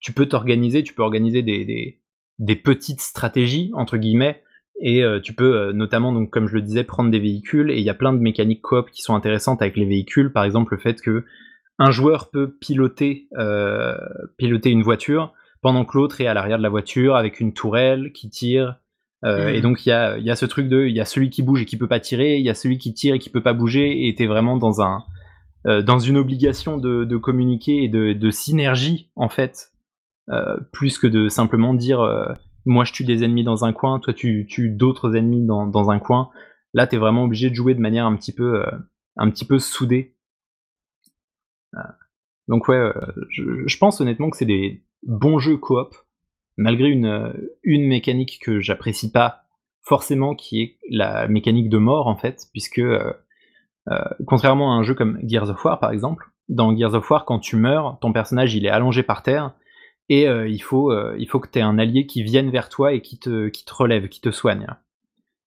tu 0.00 0.12
peux 0.12 0.26
t'organiser, 0.26 0.82
tu 0.82 0.94
peux 0.94 1.02
organiser 1.02 1.42
des, 1.42 1.64
des, 1.64 2.00
des 2.38 2.56
petites 2.56 3.00
stratégies, 3.00 3.70
entre 3.74 3.96
guillemets, 3.96 4.42
et 4.80 5.04
euh, 5.04 5.20
tu 5.20 5.32
peux 5.32 5.54
euh, 5.54 5.72
notamment, 5.72 6.12
donc, 6.12 6.30
comme 6.30 6.48
je 6.48 6.54
le 6.54 6.62
disais, 6.62 6.82
prendre 6.82 7.10
des 7.10 7.20
véhicules. 7.20 7.70
Et 7.70 7.78
il 7.78 7.84
y 7.84 7.90
a 7.90 7.94
plein 7.94 8.12
de 8.12 8.18
mécaniques 8.18 8.62
coop 8.62 8.90
qui 8.90 9.02
sont 9.02 9.14
intéressantes 9.14 9.62
avec 9.62 9.76
les 9.76 9.84
véhicules. 9.84 10.32
Par 10.32 10.44
exemple, 10.44 10.74
le 10.74 10.80
fait 10.80 11.00
que 11.00 11.24
un 11.78 11.90
joueur 11.92 12.30
peut 12.30 12.56
piloter, 12.60 13.28
euh, 13.38 13.96
piloter 14.36 14.70
une 14.70 14.82
voiture 14.82 15.32
pendant 15.62 15.84
que 15.84 15.96
l'autre 15.96 16.20
est 16.20 16.26
à 16.26 16.34
l'arrière 16.34 16.58
de 16.58 16.62
la 16.64 16.68
voiture 16.68 17.14
avec 17.14 17.38
une 17.38 17.54
tourelle 17.54 18.12
qui 18.12 18.28
tire. 18.28 18.76
Et 19.24 19.58
mmh. 19.58 19.60
donc 19.60 19.86
il 19.86 19.90
y 19.90 19.92
a, 19.92 20.18
y 20.18 20.30
a, 20.32 20.34
ce 20.34 20.46
truc 20.46 20.68
de, 20.68 20.84
il 20.84 20.96
y 20.96 21.00
a 21.00 21.04
celui 21.04 21.30
qui 21.30 21.44
bouge 21.44 21.62
et 21.62 21.64
qui 21.64 21.76
peut 21.76 21.86
pas 21.86 22.00
tirer, 22.00 22.38
il 22.38 22.44
y 22.44 22.50
a 22.50 22.54
celui 22.54 22.76
qui 22.78 22.92
tire 22.92 23.14
et 23.14 23.20
qui 23.20 23.30
peut 23.30 23.40
pas 23.40 23.52
bouger. 23.52 24.08
Et 24.08 24.14
t'es 24.16 24.26
vraiment 24.26 24.56
dans 24.56 24.82
un, 24.82 25.04
dans 25.64 25.98
une 25.98 26.16
obligation 26.16 26.76
de, 26.78 27.16
communiquer 27.16 27.84
et 27.84 27.88
de, 27.88 28.30
synergie 28.30 29.10
en 29.16 29.28
fait, 29.28 29.72
plus 30.72 30.98
que 30.98 31.06
de 31.06 31.28
simplement 31.28 31.74
dire 31.74 32.00
moi 32.64 32.84
je 32.84 32.92
tue 32.92 33.04
des 33.04 33.24
ennemis 33.24 33.44
dans 33.44 33.64
un 33.64 33.72
coin, 33.72 33.98
toi 33.98 34.14
tu 34.14 34.46
tues 34.48 34.70
d'autres 34.70 35.16
ennemis 35.16 35.44
dans, 35.44 35.90
un 35.90 35.98
coin. 35.98 36.30
Là, 36.74 36.86
tu 36.86 36.96
es 36.96 36.98
vraiment 36.98 37.24
obligé 37.24 37.50
de 37.50 37.54
jouer 37.54 37.74
de 37.74 37.80
manière 37.80 38.06
un 38.06 38.16
petit 38.16 38.32
peu, 38.32 38.62
euh, 38.62 38.70
un 39.16 39.30
petit 39.30 39.44
peu 39.44 39.58
soudée. 39.58 40.14
Euh, 41.74 41.80
donc 42.48 42.68
ouais, 42.68 42.76
euh, 42.76 42.92
je, 43.28 43.76
pense 43.78 44.00
honnêtement 44.00 44.30
que 44.30 44.36
c'est 44.36 44.46
des 44.46 44.82
bons 45.02 45.38
jeux 45.38 45.58
coop, 45.58 45.94
malgré 46.56 46.88
une, 46.88 47.34
une 47.62 47.86
mécanique 47.86 48.38
que 48.42 48.60
j'apprécie 48.60 49.10
pas 49.10 49.44
forcément, 49.82 50.34
qui 50.34 50.62
est 50.62 50.78
la 50.88 51.28
mécanique 51.28 51.68
de 51.68 51.78
mort 51.78 52.06
en 52.06 52.16
fait, 52.16 52.46
puisque 52.52 52.80
contrairement 54.26 54.72
à 54.72 54.76
un 54.76 54.82
jeu 54.82 54.94
comme 54.94 55.18
Gears 55.22 55.50
of 55.50 55.64
War 55.64 55.80
par 55.80 55.90
exemple, 55.90 56.30
dans 56.48 56.76
Gears 56.76 56.94
of 56.94 57.10
War, 57.10 57.24
quand 57.24 57.38
tu 57.38 57.56
meurs, 57.56 57.98
ton 58.00 58.12
personnage 58.12 58.54
il 58.54 58.66
est 58.66 58.70
allongé 58.70 59.02
par 59.02 59.22
terre, 59.22 59.54
et 60.08 60.28
euh, 60.28 60.48
il, 60.48 60.62
faut, 60.62 60.90
euh, 60.90 61.14
il 61.18 61.28
faut 61.28 61.40
que 61.40 61.48
tu 61.48 61.58
aies 61.58 61.62
un 61.62 61.78
allié 61.78 62.06
qui 62.06 62.22
vienne 62.22 62.50
vers 62.50 62.68
toi 62.68 62.92
et 62.92 63.00
qui 63.00 63.18
te, 63.18 63.48
qui 63.48 63.64
te 63.64 63.72
relève, 63.72 64.08
qui 64.08 64.20
te 64.20 64.30
soigne. 64.30 64.66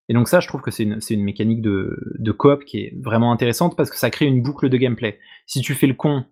Et 0.08 0.14
donc 0.14 0.28
ça, 0.28 0.40
je 0.40 0.48
trouve 0.48 0.62
que 0.62 0.70
c'est 0.70 0.84
une, 0.84 1.00
une, 1.10 1.24
mécanique 1.24 1.62
de, 1.62 1.98
de 2.20 2.32
coop 2.32 2.64
qui 2.64 2.80
est 2.80 2.94
vraiment 3.02 3.32
intéressante 3.32 3.76
parce 3.76 3.90
que 3.90 3.98
ça 3.98 4.12
crée 4.12 4.26
une 4.26 4.44
boucle 4.44 4.70
de 4.70 4.78
gameplay. 4.78 5.20
Si 5.48 5.62
tu 5.62 5.74
fais 5.74 5.88
le 5.88 5.96
con, 5.96 6.26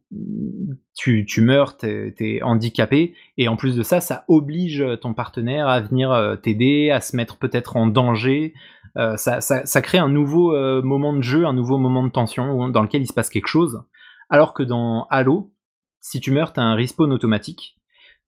tu, 0.95 1.25
tu 1.25 1.41
meurs, 1.41 1.75
t'es 1.77 2.13
es 2.19 2.43
handicapé, 2.43 3.15
et 3.37 3.47
en 3.47 3.55
plus 3.55 3.75
de 3.75 3.81
ça, 3.81 3.99
ça 3.99 4.25
oblige 4.27 4.85
ton 5.01 5.15
partenaire 5.15 5.67
à 5.67 5.81
venir 5.81 6.11
euh, 6.11 6.35
t'aider, 6.35 6.91
à 6.91 7.01
se 7.01 7.15
mettre 7.15 7.37
peut-être 7.37 7.75
en 7.75 7.87
danger. 7.87 8.53
Ça, 8.95 9.41
ça, 9.41 9.65
ça, 9.65 9.81
crée 9.81 9.97
un 9.97 10.09
nouveau 10.09 10.51
moment 10.83 11.13
de 11.13 11.21
jeu, 11.21 11.45
un 11.45 11.53
nouveau 11.53 11.77
moment 11.77 12.03
de 12.03 12.11
tension 12.11 12.69
dans 12.69 12.81
lequel 12.83 13.01
il 13.01 13.07
se 13.07 13.13
passe 13.13 13.29
quelque 13.29 13.47
chose. 13.47 13.83
Alors 14.29 14.53
que 14.53 14.63
dans 14.63 15.07
Halo, 15.09 15.53
si 15.99 16.19
tu 16.19 16.31
meurs, 16.31 16.53
tu 16.53 16.59
as 16.59 16.63
un 16.63 16.75
respawn 16.75 17.11
automatique 17.11 17.77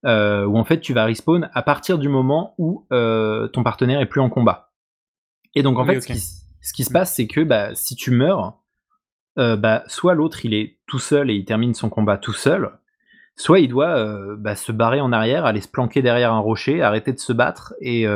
euh, 0.04 0.44
où 0.44 0.56
en 0.56 0.64
fait 0.64 0.80
tu 0.80 0.92
vas 0.92 1.04
respawn 1.04 1.50
à 1.52 1.62
partir 1.62 1.98
du 1.98 2.08
moment 2.08 2.54
où 2.58 2.86
euh, 2.92 3.48
ton 3.48 3.62
partenaire 3.62 4.00
est 4.00 4.06
plus 4.06 4.20
en 4.20 4.30
combat. 4.30 4.72
Et 5.54 5.62
donc 5.62 5.78
en 5.78 5.84
fait, 5.84 6.00
ce, 6.00 6.72
qui, 6.72 6.84
se 6.84 6.92
passe, 6.92 7.14
c'est 7.14 7.26
que 7.26 7.40
bah, 7.40 7.74
si 7.74 7.96
tu 7.96 8.10
meurs, 8.10 8.58
euh, 9.38 9.56
bah, 9.56 9.84
soit 9.86 10.14
l'autre 10.14 10.44
il 10.44 10.54
est 10.54 10.78
tout 10.86 10.98
seul 10.98 11.30
et 11.30 11.34
il 11.34 11.44
termine 11.44 11.74
son 11.74 11.88
combat 11.88 12.18
tout 12.18 12.34
seul, 12.34 12.70
soit 13.36 13.60
il 13.60 13.68
doit 13.68 14.36
bah, 14.36 14.54
se 14.54 14.70
barrer 14.70 15.00
en 15.00 15.12
arrière, 15.12 15.44
aller 15.44 15.60
se 15.60 15.68
planquer 15.68 16.02
derrière 16.02 16.32
un 16.32 16.40
rocher, 16.40 16.82
arrêter 16.82 17.12
de 17.12 17.18
se 17.18 17.32
battre, 17.32 17.74
et, 17.80 18.06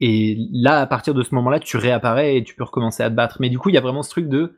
et 0.00 0.36
là, 0.52 0.80
à 0.80 0.86
partir 0.86 1.12
de 1.12 1.22
ce 1.22 1.34
moment-là, 1.34 1.60
tu 1.60 1.76
réapparais 1.76 2.36
et 2.36 2.44
tu 2.44 2.54
peux 2.54 2.64
recommencer 2.64 3.02
à 3.02 3.10
te 3.10 3.14
battre. 3.14 3.36
Mais 3.40 3.50
du 3.50 3.58
coup, 3.58 3.68
il 3.68 3.74
y 3.74 3.78
a 3.78 3.82
vraiment 3.82 4.02
ce 4.02 4.10
truc 4.10 4.28
de 4.28 4.56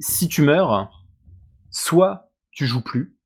si 0.00 0.28
tu 0.28 0.42
meurs, 0.42 1.04
soit 1.70 2.30
tu 2.50 2.66
joues 2.66 2.82
plus, 2.82 3.16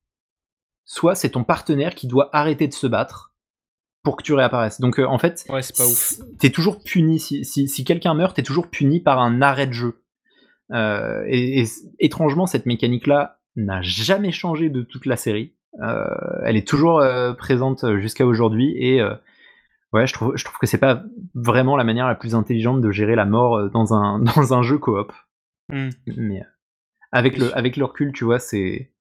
soit 0.84 1.14
c'est 1.14 1.30
ton 1.30 1.44
partenaire 1.44 1.94
qui 1.94 2.06
doit 2.06 2.28
arrêter 2.32 2.68
de 2.68 2.74
se 2.74 2.86
battre 2.86 3.34
pour 4.02 4.16
que 4.16 4.22
tu 4.22 4.34
réapparaisses. 4.34 4.80
Donc 4.80 4.98
en 4.98 5.18
fait, 5.18 5.44
ouais, 5.48 5.62
c'est 5.62 5.76
pas 5.76 5.86
ouf. 5.86 6.14
T'es 6.38 6.50
toujours 6.50 6.82
puni 6.82 7.18
si, 7.18 7.44
si, 7.44 7.68
si 7.68 7.84
quelqu'un 7.84 8.14
meurt, 8.14 8.36
t'es 8.36 8.42
toujours 8.42 8.68
puni 8.68 9.00
par 9.00 9.18
un 9.18 9.42
arrêt 9.42 9.66
de 9.66 9.72
jeu. 9.72 10.02
et, 10.72 11.64
étrangement, 11.98 12.46
cette 12.46 12.66
mécanique-là 12.66 13.40
n'a 13.56 13.80
jamais 13.80 14.32
changé 14.32 14.68
de 14.68 14.82
toute 14.82 15.06
la 15.06 15.16
série. 15.16 15.54
elle 15.80 16.56
est 16.56 16.68
toujours 16.68 17.02
présente 17.38 17.96
jusqu'à 17.98 18.26
aujourd'hui 18.26 18.76
et 18.76 19.00
ouais, 19.92 20.06
je 20.06 20.12
trouve, 20.12 20.36
je 20.36 20.44
trouve 20.44 20.58
que 20.58 20.66
c'est 20.66 20.78
pas 20.78 21.02
vraiment 21.34 21.76
la 21.76 21.84
manière 21.84 22.06
la 22.06 22.14
plus 22.14 22.34
intelligente 22.34 22.80
de 22.80 22.90
gérer 22.90 23.14
la 23.14 23.24
mort 23.24 23.70
dans 23.70 23.94
un, 23.94 24.18
dans 24.36 24.54
un 24.54 24.62
jeu 24.62 24.78
coop. 24.78 25.12
Mmh. 25.68 25.88
Mais 26.16 26.42
avec 27.12 27.38
le, 27.38 27.56
avec 27.56 27.76
le 27.76 27.84
recul, 27.84 28.12
tu 28.12 28.24
vois, 28.24 28.38
c'est. 28.38 28.92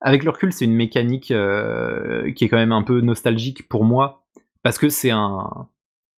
Avec 0.00 0.24
le 0.24 0.30
recul, 0.30 0.52
c'est 0.52 0.64
une 0.64 0.74
mécanique 0.74 1.26
qui 1.26 1.32
est 1.34 2.48
quand 2.48 2.56
même 2.56 2.72
un 2.72 2.82
peu 2.82 3.00
nostalgique 3.00 3.68
pour 3.68 3.84
moi. 3.84 4.24
Parce 4.62 4.78
que 4.78 4.88
c'est 4.88 5.10
un. 5.10 5.68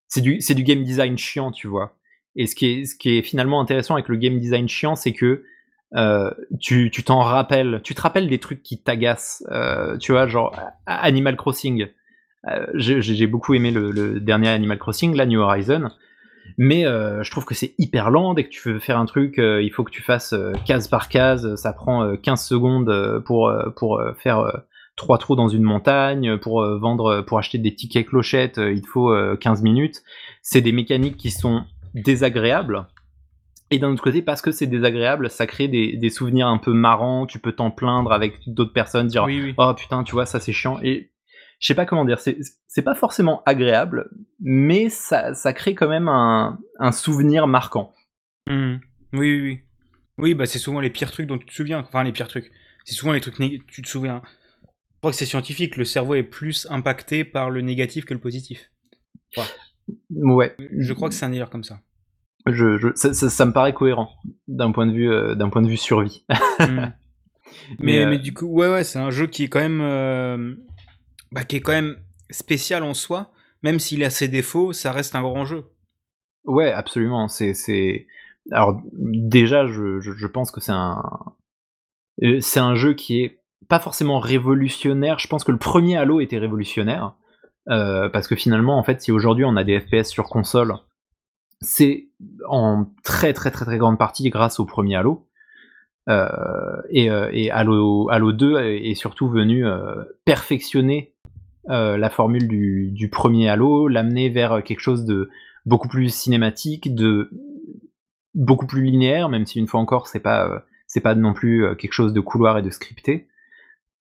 C'est 0.08 0.20
du, 0.20 0.40
c'est 0.40 0.54
du 0.54 0.62
game 0.62 0.82
design 0.84 1.18
chiant, 1.18 1.50
tu 1.50 1.66
vois. 1.66 1.96
Et 2.36 2.46
ce 2.46 2.54
qui, 2.54 2.66
est, 2.66 2.84
ce 2.84 2.96
qui 2.96 3.18
est 3.18 3.22
finalement 3.22 3.60
intéressant 3.60 3.94
avec 3.94 4.08
le 4.08 4.16
game 4.16 4.38
design 4.38 4.68
chiant, 4.68 4.96
c'est 4.96 5.12
que 5.12 5.44
tu, 6.60 6.90
tu 6.90 7.04
t'en 7.04 7.20
rappelles, 7.20 7.80
tu 7.84 7.94
te 7.94 8.00
rappelles 8.00 8.28
des 8.28 8.38
trucs 8.38 8.62
qui 8.62 8.82
t'agacent, 8.82 9.44
tu 10.00 10.12
vois, 10.12 10.26
genre 10.26 10.58
Animal 10.86 11.36
Crossing. 11.36 11.88
J'ai 12.74 13.26
beaucoup 13.26 13.54
aimé 13.54 13.70
le, 13.70 14.20
dernier 14.20 14.48
Animal 14.48 14.78
Crossing, 14.78 15.14
la 15.14 15.26
New 15.26 15.40
Horizon, 15.40 15.90
mais 16.58 16.84
je 16.84 17.30
trouve 17.30 17.44
que 17.44 17.54
c'est 17.54 17.74
hyper 17.78 18.10
lent. 18.10 18.34
Dès 18.34 18.44
que 18.44 18.50
tu 18.50 18.72
veux 18.72 18.78
faire 18.78 18.98
un 18.98 19.06
truc, 19.06 19.36
il 19.38 19.70
faut 19.70 19.84
que 19.84 19.90
tu 19.90 20.02
fasses 20.02 20.34
case 20.66 20.88
par 20.88 21.08
case. 21.08 21.54
Ça 21.56 21.72
prend 21.72 22.16
15 22.16 22.44
secondes 22.44 23.22
pour, 23.24 23.52
pour 23.76 24.02
faire 24.18 24.62
trois 24.96 25.18
trous 25.18 25.36
dans 25.36 25.48
une 25.48 25.62
montagne. 25.62 26.36
Pour 26.38 26.62
vendre, 26.78 27.22
pour 27.22 27.38
acheter 27.38 27.58
des 27.58 27.74
tickets 27.74 28.06
clochettes, 28.06 28.58
il 28.58 28.82
te 28.82 28.88
faut 28.88 29.14
15 29.40 29.62
minutes. 29.62 30.02
C'est 30.42 30.60
des 30.60 30.72
mécaniques 30.72 31.16
qui 31.16 31.30
sont 31.30 31.64
désagréables. 31.94 32.86
Et 33.70 33.78
d'un 33.78 33.90
autre 33.90 34.02
côté, 34.02 34.22
parce 34.22 34.42
que 34.42 34.52
c'est 34.52 34.66
désagréable, 34.66 35.30
ça 35.30 35.46
crée 35.46 35.68
des, 35.68 36.10
souvenirs 36.10 36.46
un 36.46 36.58
peu 36.58 36.72
marrants. 36.72 37.26
Tu 37.26 37.38
peux 37.38 37.52
t'en 37.52 37.70
plaindre 37.70 38.12
avec 38.12 38.38
d'autres 38.46 38.72
personnes, 38.72 39.06
dire 39.06 39.26
oh 39.56 39.74
putain, 39.74 40.04
tu 40.04 40.12
vois, 40.12 40.26
ça 40.26 40.38
c'est 40.38 40.52
chiant. 40.52 40.78
Et 40.82 41.10
je 41.58 41.66
sais 41.66 41.74
pas 41.74 41.86
comment 41.86 42.04
dire, 42.04 42.18
c'est 42.18 42.82
pas 42.82 42.94
forcément 42.94 43.42
agréable, 43.46 44.10
mais 44.40 44.88
ça, 44.88 45.32
crée 45.54 45.74
quand 45.74 45.88
même 45.88 46.08
un, 46.08 46.92
souvenir 46.92 47.46
marquant. 47.46 47.92
Mmh. 48.46 48.76
Oui, 49.12 49.18
oui, 49.18 49.40
oui. 49.40 49.60
Oui, 50.16 50.34
bah 50.34 50.46
c'est 50.46 50.58
souvent 50.58 50.80
les 50.80 50.90
pires 50.90 51.10
trucs 51.10 51.26
dont 51.26 51.38
tu 51.38 51.46
te 51.46 51.52
souviens. 51.52 51.80
Enfin, 51.80 52.04
les 52.04 52.12
pires 52.12 52.28
trucs. 52.28 52.50
C'est 52.84 52.94
souvent 52.94 53.12
les 53.12 53.20
trucs 53.20 53.36
tu 53.66 53.82
te 53.82 53.88
souviens. 53.88 54.22
Je 54.62 54.98
crois 55.00 55.10
que 55.10 55.16
c'est 55.16 55.26
scientifique. 55.26 55.76
Le 55.76 55.84
cerveau 55.84 56.14
est 56.14 56.22
plus 56.22 56.66
impacté 56.70 57.24
par 57.24 57.50
le 57.50 57.62
négatif 57.62 58.04
que 58.04 58.14
le 58.14 58.20
positif. 58.20 58.70
Ouais. 60.10 60.54
Je 60.78 60.92
crois 60.92 61.08
que 61.08 61.14
c'est 61.14 61.24
un 61.24 61.30
délire 61.30 61.50
comme 61.50 61.64
ça. 61.64 61.80
Je, 62.46 62.92
ça, 62.94 63.46
me 63.46 63.52
paraît 63.52 63.72
cohérent 63.72 64.10
d'un 64.48 64.70
point 64.70 64.86
de 64.86 64.92
vue, 64.92 65.10
euh, 65.10 65.34
d'un 65.34 65.48
point 65.48 65.62
de 65.62 65.68
vue 65.68 65.78
survie. 65.78 66.24
Mmh. 66.60 66.64
mais, 66.66 66.94
mais, 67.80 68.04
euh, 68.04 68.18
du 68.18 68.34
coup, 68.34 68.46
ouais, 68.46 68.68
ouais, 68.68 68.84
c'est 68.84 68.98
un 68.98 69.10
jeu 69.10 69.26
qui 69.26 69.44
est 69.44 69.48
quand 69.48 69.60
même 69.60 69.80
euh, 69.80 70.54
bah, 71.34 71.42
qui 71.42 71.56
est 71.56 71.60
quand 71.60 71.72
même 71.72 71.96
spécial 72.30 72.84
en 72.84 72.94
soi, 72.94 73.32
même 73.64 73.80
s'il 73.80 74.04
a 74.04 74.10
ses 74.10 74.28
défauts, 74.28 74.72
ça 74.72 74.92
reste 74.92 75.16
un 75.16 75.22
grand 75.22 75.44
jeu. 75.44 75.64
Ouais, 76.44 76.70
absolument. 76.70 77.26
C'est, 77.26 78.06
alors 78.52 78.80
déjà, 78.92 79.66
je, 79.66 80.26
pense 80.28 80.52
que 80.52 80.60
c'est 80.60 80.72
un, 80.72 81.02
euh, 82.22 82.38
c'est 82.40 82.60
un 82.60 82.76
jeu 82.76 82.94
qui 82.94 83.22
est 83.22 83.40
pas 83.68 83.80
forcément 83.80 84.20
révolutionnaire. 84.20 85.18
Je 85.18 85.26
pense 85.26 85.42
que 85.42 85.50
le 85.50 85.58
premier 85.58 85.96
Halo 85.96 86.20
était 86.20 86.38
révolutionnaire 86.38 87.14
euh, 87.68 88.08
parce 88.08 88.28
que 88.28 88.36
finalement, 88.36 88.78
en 88.78 88.84
fait, 88.84 89.02
si 89.02 89.10
aujourd'hui 89.10 89.44
on 89.44 89.56
a 89.56 89.64
des 89.64 89.80
FPS 89.80 90.04
sur 90.04 90.28
console, 90.28 90.74
c'est 91.60 92.10
en 92.46 92.86
très 93.02 93.32
très 93.32 93.50
très 93.50 93.64
très 93.64 93.78
grande 93.78 93.98
partie 93.98 94.30
grâce 94.30 94.60
au 94.60 94.66
premier 94.66 94.94
Halo. 94.94 95.26
Euh, 96.10 96.82
et, 96.90 97.06
et 97.06 97.50
Halo, 97.50 98.08
Halo 98.10 98.32
2 98.32 98.58
est 98.60 98.94
surtout 98.94 99.28
venu 99.28 99.64
perfectionner 100.26 101.13
euh, 101.70 101.96
la 101.96 102.10
formule 102.10 102.46
du, 102.46 103.08
premier 103.10 103.48
Halo, 103.48 103.88
l'amener 103.88 104.28
vers 104.28 104.62
quelque 104.62 104.80
chose 104.80 105.04
de 105.04 105.30
beaucoup 105.64 105.88
plus 105.88 106.14
cinématique, 106.14 106.94
de 106.94 107.30
beaucoup 108.34 108.66
plus 108.66 108.82
linéaire, 108.82 109.28
même 109.28 109.46
si 109.46 109.58
une 109.58 109.66
fois 109.66 109.80
encore 109.80 110.08
c'est 110.08 110.20
pas 110.20 110.46
euh, 110.48 110.58
c'est 110.86 111.00
pas 111.00 111.14
non 111.14 111.32
plus 111.32 111.64
euh, 111.64 111.74
quelque 111.74 111.92
chose 111.92 112.12
de 112.12 112.20
couloir 112.20 112.58
et 112.58 112.62
de 112.62 112.70
scripté. 112.70 113.28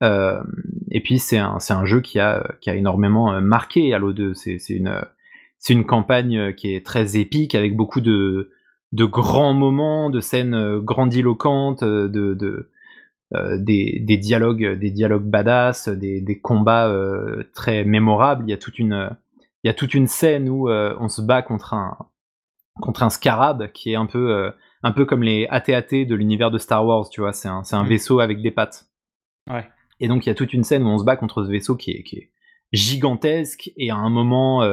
et 0.01 0.99
puis 1.01 1.17
c'est 1.19 1.37
un, 1.37 1.59
un, 1.69 1.85
jeu 1.85 2.01
qui 2.01 2.19
a, 2.19 2.55
qui 2.59 2.69
a 2.69 2.75
énormément 2.75 3.39
marqué 3.41 3.93
Halo 3.93 4.11
2. 4.11 4.33
C'est 4.33 4.57
une, 4.69 5.01
une 5.69 5.85
campagne 5.85 6.53
qui 6.55 6.75
est 6.75 6.85
très 6.85 7.15
épique 7.15 7.55
avec 7.55 7.77
beaucoup 7.77 8.01
de, 8.01 8.51
de 8.91 9.05
grands 9.05 9.53
moments, 9.53 10.09
de 10.09 10.19
scènes 10.19 10.79
grandiloquentes, 10.79 11.85
de, 11.85 12.33
de, 12.33 12.69
euh, 13.35 13.57
des, 13.57 13.99
dialogues, 14.17 14.77
des 14.77 14.91
dialogues 14.91 15.25
badass, 15.25 15.89
des, 15.89 16.39
combats 16.39 16.87
euh, 16.87 17.43
très 17.55 17.83
mémorables. 17.83 18.43
Il 18.47 18.51
y 18.51 18.53
a 18.53 18.57
toute 18.57 18.77
une, 18.77 19.09
il 19.63 19.67
y 19.67 19.69
a 19.71 19.73
toute 19.73 19.95
une 19.95 20.07
scène 20.07 20.49
où 20.49 20.69
euh, 20.69 20.95
on 20.99 21.09
se 21.09 21.21
bat 21.21 21.41
contre 21.41 21.73
un, 21.73 21.97
contre 22.79 23.01
un 23.01 23.09
scarab 23.09 23.71
qui 23.71 23.91
est 23.91 23.95
un 23.95 24.05
peu, 24.05 24.51
un 24.83 24.91
peu 24.91 25.05
comme 25.05 25.23
les 25.23 25.47
AT-AT 25.49 26.05
de 26.05 26.13
l'univers 26.13 26.51
de 26.51 26.59
Star 26.59 26.85
Wars, 26.85 27.09
tu 27.09 27.21
vois. 27.21 27.33
C'est 27.33 27.47
un, 27.47 27.63
un 27.71 27.83
mmh. 27.83 27.87
vaisseau 27.87 28.19
avec 28.19 28.41
des 28.41 28.51
pattes. 28.51 28.85
Ouais. 29.49 29.67
Et 29.99 30.07
donc 30.07 30.25
il 30.25 30.29
y 30.29 30.31
a 30.31 30.35
toute 30.35 30.53
une 30.53 30.63
scène 30.63 30.83
où 30.83 30.87
on 30.87 30.99
se 30.99 31.03
bat 31.03 31.15
contre 31.15 31.43
ce 31.43 31.49
vaisseau 31.49 31.75
qui 31.75 31.91
est, 31.91 32.03
qui 32.03 32.17
est 32.17 32.31
gigantesque 32.71 33.71
et 33.77 33.89
à 33.89 33.95
un 33.95 34.09
moment 34.09 34.63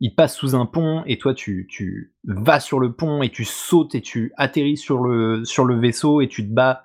il 0.00 0.14
passe 0.14 0.36
sous 0.36 0.54
un 0.54 0.66
pont 0.66 1.02
et 1.06 1.18
toi 1.18 1.34
tu, 1.34 1.66
tu 1.68 2.14
vas 2.24 2.60
sur 2.60 2.80
le 2.80 2.92
pont 2.92 3.22
et 3.22 3.28
tu 3.28 3.44
sautes 3.44 3.94
et 3.94 4.00
tu 4.00 4.32
atterris 4.36 4.76
sur 4.76 5.00
le, 5.00 5.44
sur 5.44 5.64
le 5.64 5.78
vaisseau 5.78 6.20
et 6.20 6.28
tu 6.28 6.48
te 6.48 6.52
bats 6.52 6.84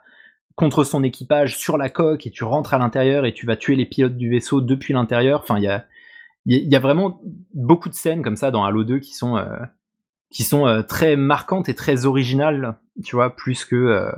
contre 0.56 0.84
son 0.84 1.04
équipage 1.04 1.58
sur 1.58 1.78
la 1.78 1.90
coque 1.90 2.26
et 2.26 2.32
tu 2.32 2.44
rentres 2.44 2.74
à 2.74 2.78
l'intérieur 2.78 3.26
et 3.26 3.34
tu 3.34 3.46
vas 3.46 3.58
tuer 3.58 3.76
les 3.76 3.86
pilotes 3.86 4.18
du 4.18 4.30
vaisseau 4.30 4.62
depuis 4.62 4.94
l'intérieur. 4.94 5.42
Enfin, 5.42 5.58
il 5.58 5.64
y 5.64 5.68
a, 5.68 5.86
y 6.46 6.76
a 6.76 6.80
vraiment 6.80 7.22
beaucoup 7.54 7.90
de 7.90 7.94
scènes 7.94 8.24
comme 8.24 8.38
ça 8.38 8.52
dans 8.52 8.64
Halo 8.64 8.84
2 8.84 9.00
qui 9.00 9.14
sont, 9.14 9.38
euh, 9.38 9.58
qui 10.32 10.44
sont 10.44 10.66
euh, 10.66 10.82
très 10.82 11.18
marquantes 11.18 11.68
et 11.68 11.76
très 11.76 12.06
originales, 12.06 12.78
tu 13.04 13.18
vois, 13.18 13.36
plus 13.36 13.66
que, 13.66 14.10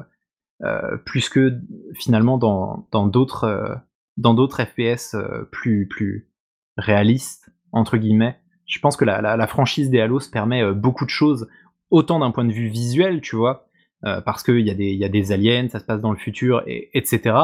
euh, 0.61 0.97
plus 1.05 1.29
que 1.29 1.59
finalement 1.95 2.37
dans, 2.37 2.87
dans 2.91 3.07
d'autres, 3.07 3.79
dans 4.17 4.35
d'autres 4.35 4.63
FPS 4.63 5.15
plus, 5.51 5.87
plus 5.87 6.29
réalistes, 6.77 7.51
entre 7.71 7.97
guillemets. 7.97 8.37
Je 8.67 8.79
pense 8.79 8.95
que 8.95 9.05
la, 9.05 9.21
la, 9.21 9.37
la 9.37 9.47
franchise 9.47 9.89
des 9.89 10.01
Halo 10.01 10.19
se 10.19 10.29
permet 10.29 10.71
beaucoup 10.73 11.05
de 11.05 11.09
choses, 11.09 11.47
autant 11.89 12.19
d'un 12.19 12.31
point 12.31 12.45
de 12.45 12.51
vue 12.51 12.67
visuel, 12.67 13.21
tu 13.21 13.35
vois, 13.35 13.66
euh, 14.05 14.21
parce 14.21 14.43
qu'il 14.43 14.59
y, 14.59 14.69
a 14.69 14.75
des, 14.75 14.93
y 14.93 15.03
a 15.03 15.09
des 15.09 15.31
aliens, 15.31 15.69
ça 15.69 15.79
se 15.79 15.85
passe 15.85 16.01
dans 16.01 16.11
le 16.11 16.17
futur, 16.17 16.61
et, 16.67 16.89
etc. 16.93 17.35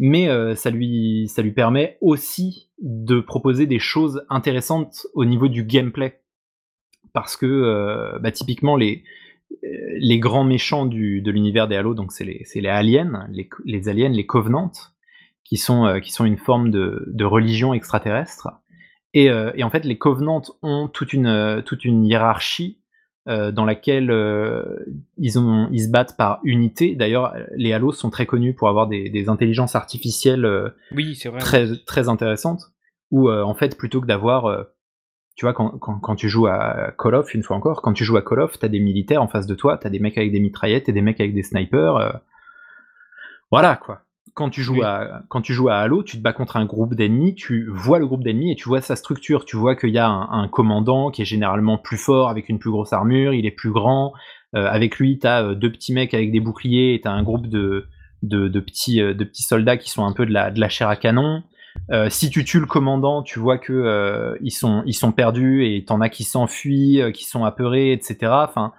Mais 0.00 0.28
euh, 0.28 0.56
ça, 0.56 0.70
lui, 0.70 1.30
permet 1.54 1.96
aussi 2.00 2.70
de 2.80 3.20
proposer 3.20 3.66
des 3.66 3.78
choses 3.78 4.24
intéressantes 4.28 5.06
au 5.14 5.24
niveau 5.24 5.46
du 5.46 5.62
gameplay. 5.62 6.20
Parce 7.12 7.36
que 7.36 7.46
euh, 7.46 8.18
bah, 8.18 8.32
typiquement, 8.32 8.76
les, 8.76 9.04
grands 10.18 10.44
méchants 10.44 10.86
de 10.86 11.30
l'univers 11.30 11.68
des 11.68 11.76
Halo, 11.76 11.94
donc 11.94 12.10
c'est 12.10 12.24
les, 12.24 12.66
aliens, 12.66 13.28
les, 13.64 13.88
aliens, 13.88 14.08
les 14.08 14.26
Covenants, 14.26 14.72
qui 15.44 15.56
sont, 15.56 15.86
une 16.24 16.38
forme 16.38 16.70
de, 16.70 17.24
religion 17.24 17.74
extraterrestre. 17.74 18.48
Et, 19.14 19.30
en 19.30 19.70
fait, 19.70 19.84
les 19.84 19.98
Covenants 19.98 20.42
ont 20.62 20.88
toute 20.88 21.12
une 21.12 22.04
hiérarchie 22.04 22.81
euh, 23.28 23.52
dans 23.52 23.64
laquelle 23.64 24.10
euh, 24.10 24.84
ils, 25.16 25.38
ont, 25.38 25.68
ils 25.70 25.84
se 25.84 25.88
battent 25.88 26.16
par 26.16 26.40
unité. 26.42 26.96
D'ailleurs, 26.96 27.36
les 27.54 27.72
Halos 27.72 27.92
sont 27.92 28.10
très 28.10 28.26
connus 28.26 28.52
pour 28.52 28.68
avoir 28.68 28.88
des, 28.88 29.10
des 29.10 29.28
intelligences 29.28 29.76
artificielles 29.76 30.44
euh, 30.44 30.70
oui, 30.90 31.16
vrai. 31.26 31.38
très, 31.38 31.76
très 31.86 32.08
intéressantes. 32.08 32.72
Où 33.12 33.30
en 33.30 33.54
fait, 33.54 33.76
plutôt 33.76 34.00
que 34.00 34.06
d'avoir, 34.06 34.64
tu 35.36 35.44
vois, 35.44 35.52
quand, 35.52 35.78
quand, 35.78 35.98
quand, 35.98 36.16
tu 36.16 36.30
joues 36.30 36.46
à 36.46 36.94
Call 36.98 37.14
of, 37.14 37.34
une 37.34 37.42
fois 37.42 37.58
encore, 37.58 37.82
quand 37.82 37.92
tu 37.92 38.04
joues 38.04 38.16
à 38.16 38.22
Call 38.22 38.40
of, 38.40 38.58
t'as 38.58 38.68
des 38.68 38.80
militaires 38.80 39.22
en 39.22 39.28
face 39.28 39.46
de 39.46 39.54
toi, 39.54 39.76
t'as 39.76 39.90
des 39.90 39.98
mecs 39.98 40.16
avec 40.16 40.32
des 40.32 40.40
mitraillettes 40.40 40.88
et 40.88 40.92
des 40.92 41.02
mecs 41.02 41.20
avec 41.20 41.34
des 41.34 41.42
snipers. 41.42 42.22
voilà 43.50 43.76
quoi 43.76 44.00
quand 44.34 44.50
tu 44.50 44.62
joues 44.62 44.82
à 44.82 45.22
quand 45.28 45.42
tu 45.42 45.52
joues 45.52 45.68
à 45.68 45.76
Halo, 45.76 46.02
tu 46.02 46.16
te 46.16 46.22
bats 46.22 46.32
contre 46.32 46.56
un 46.56 46.64
groupe 46.64 46.94
d'ennemis, 46.94 47.34
tu 47.34 47.68
vois 47.70 47.98
le 47.98 48.06
groupe 48.06 48.24
d'ennemis 48.24 48.52
et 48.52 48.56
tu 48.56 48.68
vois 48.68 48.80
sa 48.80 48.96
structure. 48.96 49.44
Tu 49.44 49.56
vois 49.56 49.76
qu'il 49.76 49.90
y 49.90 49.98
a 49.98 50.08
un, 50.08 50.48
commandant 50.48 51.10
qui 51.10 51.22
est 51.22 51.26
généralement 51.26 51.78
plus 51.78 51.98
fort 51.98 52.28
avec 52.28 52.48
une 52.48 52.58
plus 52.58 52.70
grosse 52.70 52.92
armure, 52.92 53.34
il 53.34 53.46
est 53.46 53.50
plus 53.50 53.70
grand. 53.70 54.12
Euh, 54.54 54.66
avec 54.66 54.98
lui, 54.98 55.18
tu 55.18 55.26
as 55.26 55.42
euh, 55.42 55.54
deux 55.54 55.70
petits 55.70 55.92
mecs 55.92 56.14
avec 56.14 56.30
des 56.30 56.40
boucliers 56.40 56.94
et 56.94 57.00
tu 57.00 57.08
as 57.08 57.12
un 57.12 57.22
groupe 57.22 57.46
de, 57.46 57.86
de, 58.22 58.60
petits, 58.60 59.00
euh, 59.00 59.14
de 59.14 59.24
petits 59.24 59.42
soldats 59.42 59.76
qui 59.76 59.90
sont 59.90 60.04
un 60.04 60.12
peu 60.12 60.26
de 60.26 60.32
la, 60.32 60.50
de 60.50 60.60
la 60.60 60.68
chair 60.68 60.88
à 60.88 60.96
canon. 60.96 61.42
si 62.08 62.30
tu 62.30 62.44
tues 62.44 62.60
le 62.60 62.66
commandant, 62.66 63.22
tu 63.22 63.38
vois 63.38 63.58
que 63.58 64.36
ils 64.42 64.50
sont 64.50 64.82
ils 64.86 64.94
sont 64.94 65.12
perdus 65.12 65.66
et 65.66 65.84
t'en 65.84 66.00
as 66.00 66.08
qui 66.08 66.24
s'enfuient, 66.24 67.02
qui 67.12 67.24
sont 67.24 67.44
apeurés, 67.44 67.92
etc. 67.92 68.30
Enfin, 68.30 68.72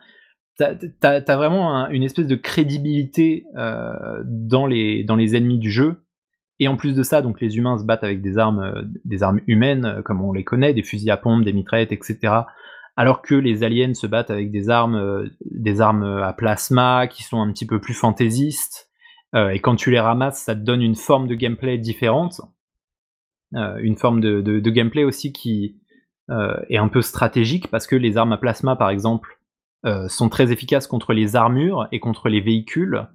t'as 0.57 0.75
as, 1.01 1.35
vraiment 1.35 1.89
une 1.89 2.03
espèce 2.03 2.27
de 2.27 2.35
crédibilité 2.35 3.45
dans, 3.55 4.65
les, 4.65 5.03
dans 5.03 5.15
les 5.15 5.35
ennemis 5.35 5.59
du 5.59 5.71
jeu. 5.71 6.03
Et 6.59 6.67
en 6.67 6.77
plus 6.77 6.93
de 6.93 7.03
ça, 7.03 7.21
donc 7.21 7.41
les 7.41 7.57
humains 7.57 7.77
se 7.77 7.83
battent 7.83 8.03
avec 8.03 8.21
des 8.21 8.37
armes, 8.37 8.89
des 9.05 9.23
armes 9.23 9.41
humaines, 9.47 10.01
comme 10.05 10.21
on 10.21 10.31
les 10.31 10.43
connaît, 10.43 10.73
des 10.73 10.83
fusils 10.83 11.09
à 11.11 11.17
pompe, 11.17 11.43
des 11.43 11.53
mitraillettes, 11.53 11.91
etc 11.91 12.43
alors 12.95 13.21
que 13.21 13.35
les 13.35 13.63
aliens 13.63 13.93
se 13.93 14.07
battent 14.07 14.29
avec 14.29 14.51
des 14.51 14.69
armes, 14.69 14.95
euh, 14.95 15.27
des 15.45 15.81
armes 15.81 16.03
à 16.03 16.33
plasma 16.33 17.07
qui 17.07 17.23
sont 17.23 17.41
un 17.41 17.51
petit 17.51 17.65
peu 17.65 17.79
plus 17.81 17.93
fantaisistes. 17.93 18.89
Euh, 19.35 19.49
et 19.49 19.59
quand 19.59 19.75
tu 19.75 19.89
les 19.89 19.99
ramasses, 19.99 20.43
ça 20.43 20.55
te 20.55 20.61
donne 20.61 20.81
une 20.81 20.95
forme 20.95 21.27
de 21.27 21.35
gameplay 21.35 21.77
différente, 21.77 22.41
euh, 23.55 23.77
une 23.81 23.97
forme 23.97 24.21
de, 24.21 24.59
gameplay 24.69 25.03
aussi 25.03 25.33
qui 25.33 25.77
est 26.69 26.77
un 26.77 26.87
peu 26.87 27.01
stratégique 27.01 27.69
parce 27.69 27.85
que 27.85 27.97
les 27.97 28.15
armes 28.15 28.31
à 28.31 28.37
plasma, 28.37 28.75
par 28.75 28.89
exemple, 28.89 29.39
sont 30.07 30.29
très 30.29 30.51
efficaces 30.51 30.87
contre 30.87 31.13
les 31.13 31.35
armures 31.35 31.87
et 31.91 31.99
contre 31.99 32.29
les 32.29 32.39
véhicules, 32.39 33.07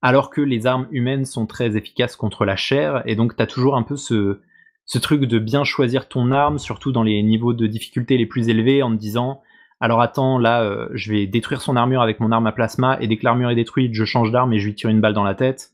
alors 0.00 0.30
que 0.30 0.40
les 0.40 0.66
armes 0.66 0.86
humaines 0.90 1.24
sont 1.24 1.46
très 1.46 1.76
efficaces 1.76 2.16
contre 2.16 2.44
la 2.44 2.56
chair. 2.56 3.02
Et 3.06 3.14
donc, 3.14 3.36
tu 3.36 3.42
as 3.42 3.46
toujours 3.46 3.76
un 3.76 3.82
peu 3.82 3.96
ce, 3.96 4.40
ce 4.86 4.98
truc 4.98 5.22
de 5.22 5.38
bien 5.38 5.64
choisir 5.64 6.08
ton 6.08 6.30
arme, 6.30 6.58
surtout 6.58 6.92
dans 6.92 7.02
les 7.02 7.22
niveaux 7.22 7.52
de 7.52 7.66
difficulté 7.66 8.16
les 8.16 8.26
plus 8.26 8.48
élevés, 8.48 8.82
en 8.82 8.90
te 8.90 8.96
disant 8.96 9.42
alors 9.80 10.00
attends, 10.00 10.38
là, 10.38 10.62
euh, 10.62 10.88
je 10.94 11.12
vais 11.12 11.26
détruire 11.26 11.60
son 11.60 11.76
armure 11.76 12.00
avec 12.00 12.20
mon 12.20 12.32
arme 12.32 12.46
à 12.46 12.52
plasma, 12.52 12.96
et 13.00 13.06
dès 13.06 13.16
que 13.16 13.24
l'armure 13.24 13.50
est 13.50 13.54
détruite, 13.54 13.92
je 13.92 14.04
change 14.04 14.30
d'arme 14.30 14.52
et 14.52 14.58
je 14.58 14.66
lui 14.66 14.74
tire 14.74 14.90
une 14.90 15.00
balle 15.00 15.12
dans 15.14 15.24
la 15.24 15.34
tête. 15.34 15.72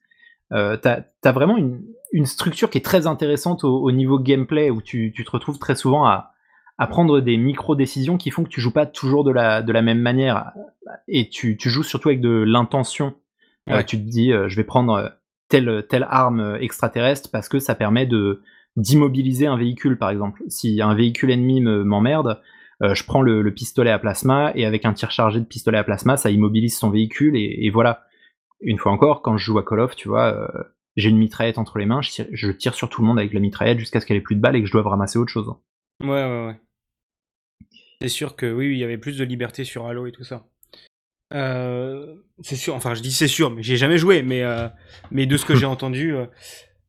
Euh, 0.53 0.77
t'as 0.77 1.03
as 1.23 1.33
vraiment 1.33 1.57
une, 1.57 2.27
structure 2.27 2.71
qui 2.71 2.79
est 2.79 2.85
très 2.85 3.07
intéressante 3.07 3.63
au, 3.63 3.93
niveau 3.93 4.19
gameplay, 4.19 4.69
où 4.71 4.83
tu, 4.83 5.13
te 5.13 5.31
retrouves 5.31 5.59
très 5.59 5.77
souvent 5.77 6.07
à, 6.07 6.30
prendre 6.87 7.21
des 7.21 7.37
micro-décisions 7.37 8.17
qui 8.17 8.31
font 8.31 8.45
que 8.45 8.49
tu 8.49 8.61
joues 8.61 8.73
pas 8.73 8.87
toujours 8.87 9.25
de 9.25 9.31
la, 9.31 9.63
de 9.63 9.73
la 9.73 9.83
même 9.83 10.01
manière, 10.01 10.53
et 11.09 11.29
tu, 11.29 11.57
joues 11.59 11.83
surtout 11.83 12.09
avec 12.09 12.21
de 12.21 12.45
l'intention. 12.47 13.15
Euh, 13.69 13.83
tu 13.83 13.97
te 13.99 14.09
dis, 14.09 14.31
je 14.31 14.57
vais 14.57 14.65
prendre 14.65 15.13
telle, 15.49 15.87
telle 15.89 16.07
arme 16.09 16.57
extraterrestre 16.61 17.31
parce 17.31 17.49
que 17.49 17.59
ça 17.59 17.75
permet 17.75 18.07
de 18.07 18.43
d'immobiliser 18.77 19.47
un 19.47 19.57
véhicule, 19.57 19.99
par 19.99 20.11
exemple. 20.11 20.43
Si 20.49 20.81
un 20.81 20.95
véhicule 20.95 21.31
ennemi 21.31 21.61
m'emmerde, 21.61 22.41
euh, 22.83 22.95
je 22.95 23.05
prends 23.05 23.23
le, 23.23 23.53
pistolet 23.53 23.91
à 23.91 23.99
plasma 23.99 24.53
et 24.55 24.65
avec 24.65 24.85
un 24.85 24.93
tir 24.93 25.11
chargé 25.11 25.41
de 25.41 25.45
pistolet 25.45 25.79
à 25.79 25.85
plasma, 25.85 26.17
ça 26.17 26.31
immobilise 26.31 26.77
son 26.77 26.91
véhicule 26.91 27.37
et, 27.37 27.71
voilà. 27.71 28.05
Une 28.63 28.79
fois 28.79 28.93
encore, 28.93 29.23
quand 29.23 29.39
je 29.39 29.45
joue 29.45 29.59
à 29.59 29.65
Call 29.65 29.81
of, 29.81 29.97
tu 29.97 30.09
vois, 30.09 30.35
euh, 30.35 30.65
j'ai 30.97 31.09
une 31.09 31.17
mitraillette 31.17 31.57
entre 31.57 31.79
les 31.79 31.87
mains, 31.87 32.03
je 32.03 32.51
tire, 32.51 32.75
sur 32.75 32.91
tout 32.91 33.01
le 33.01 33.07
monde 33.07 33.19
avec 33.19 33.33
la 33.33 33.41
mitraillette 33.41 33.79
jusqu'à 33.79 34.01
ce 34.01 34.07
qu'elle 34.07 34.19
ait 34.19 34.23
plus 34.23 34.37
de 34.37 34.41
balles 34.41 34.55
et 34.55 34.61
que 34.61 34.67
je 34.67 34.73
doive 34.73 34.87
ramasser 34.87 35.19
autre 35.19 35.33
chose. 35.33 35.55
Ouais, 36.03 36.09
ouais, 36.09 36.47
ouais. 36.47 36.61
C'est 38.01 38.09
sûr 38.09 38.37
que 38.37 38.51
oui, 38.51 38.73
il 38.73 38.79
y 38.79 38.85
avait 38.85 38.99
plus 38.99 39.19
de 39.19 39.25
liberté 39.25 39.65
sur 39.65 39.87
Halo 39.87 40.07
et 40.07 40.13
tout 40.13 40.25
ça. 40.25 40.47
Euh, 41.33 42.17
c'est 42.41 42.57
sûr, 42.57 42.75
enfin 42.75 42.95
je 42.95 43.03
dis 43.03 43.13
c'est 43.13 43.29
sûr, 43.29 43.51
mais 43.51 43.63
j'ai 43.63 43.77
jamais 43.77 43.99
joué, 43.99 44.23
mais, 44.23 44.43
mais 45.11 45.27
de 45.27 45.37
ce 45.37 45.45
que 45.45 45.55
j'ai 45.57 45.67
entendu, 45.67 46.15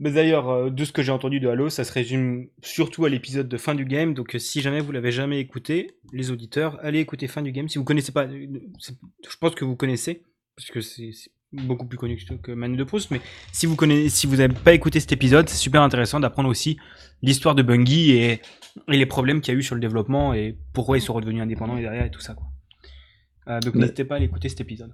mais 0.02 0.10
d'ailleurs, 0.10 0.50
euh, 0.50 0.70
de 0.72 0.84
ce 0.84 0.92
que 0.92 1.04
j'ai 1.04 1.12
entendu 1.12 1.40
de 1.40 1.48
Halo, 1.48 1.70
ça 1.70 1.84
se 1.84 1.94
résume 1.94 2.48
surtout 2.64 3.06
à 3.06 3.10
l'épisode 3.10 3.48
de 3.48 3.58
fin 3.58 3.76
du 3.76 3.86
game. 3.86 4.16
Donc, 4.16 4.34
euh, 4.34 4.40
si 4.40 4.60
jamais 4.60 4.80
vous 4.80 4.92
l'avez 4.92 5.12
jamais 5.12 5.40
écouté, 5.40 5.96
les 6.12 6.32
auditeurs, 6.32 6.80
allez 6.84 7.00
écouter 7.00 7.28
fin 7.28 7.44
du 7.44 7.52
game. 7.52 7.70
Si 7.70 7.78
vous 7.78 7.84
connaissez 7.84 8.12
pas, 8.12 8.26
euh, 8.26 8.48
je 8.80 9.38
pense 9.40 9.54
que 9.54 9.64
vous 9.64 9.76
connaissez, 9.76 10.24
parce 10.56 10.72
que 10.72 10.82
c'est 10.82 11.12
beaucoup 11.54 11.86
plus 11.86 11.98
connu 11.98 12.18
que 12.42 12.52
Manu 12.52 12.78
de 12.78 12.84
Proust. 12.84 13.12
Mais 13.12 13.22
si 13.52 13.66
vous 13.66 13.76
connaissez, 13.76 14.10
si 14.10 14.28
vous 14.28 14.38
n'avez 14.38 14.54
pas 14.54 14.74
écouté 14.74 15.00
cet 15.00 15.12
épisode, 15.12 15.50
c'est 15.50 15.58
super 15.58 15.82
intéressant 15.82 16.20
d'apprendre 16.20 16.50
aussi 16.50 16.78
l'histoire 17.22 17.56
de 17.56 17.64
Bungie 17.64 18.12
et, 18.12 18.42
les 18.88 19.06
problèmes 19.06 19.42
qu'il 19.42 19.54
y 19.54 19.58
a 19.58 19.60
eu 19.60 19.64
sur 19.64 19.76
le 19.76 19.82
développement 19.82 20.34
et 20.34 20.58
pourquoi 20.74 20.98
ils 20.98 21.02
sont 21.02 21.14
redevenus 21.14 21.42
indépendants 21.42 21.78
et 21.78 21.82
derrière 21.82 22.06
et 22.06 22.12
tout 22.12 22.22
ça. 22.22 22.36
Quoi. 22.36 23.60
donc, 23.60 23.76
n'hésitez 23.76 24.06
pas 24.06 24.16
à 24.16 24.18
aller 24.18 24.28
écouter 24.28 24.48
cet 24.48 24.62
épisode. 24.62 24.94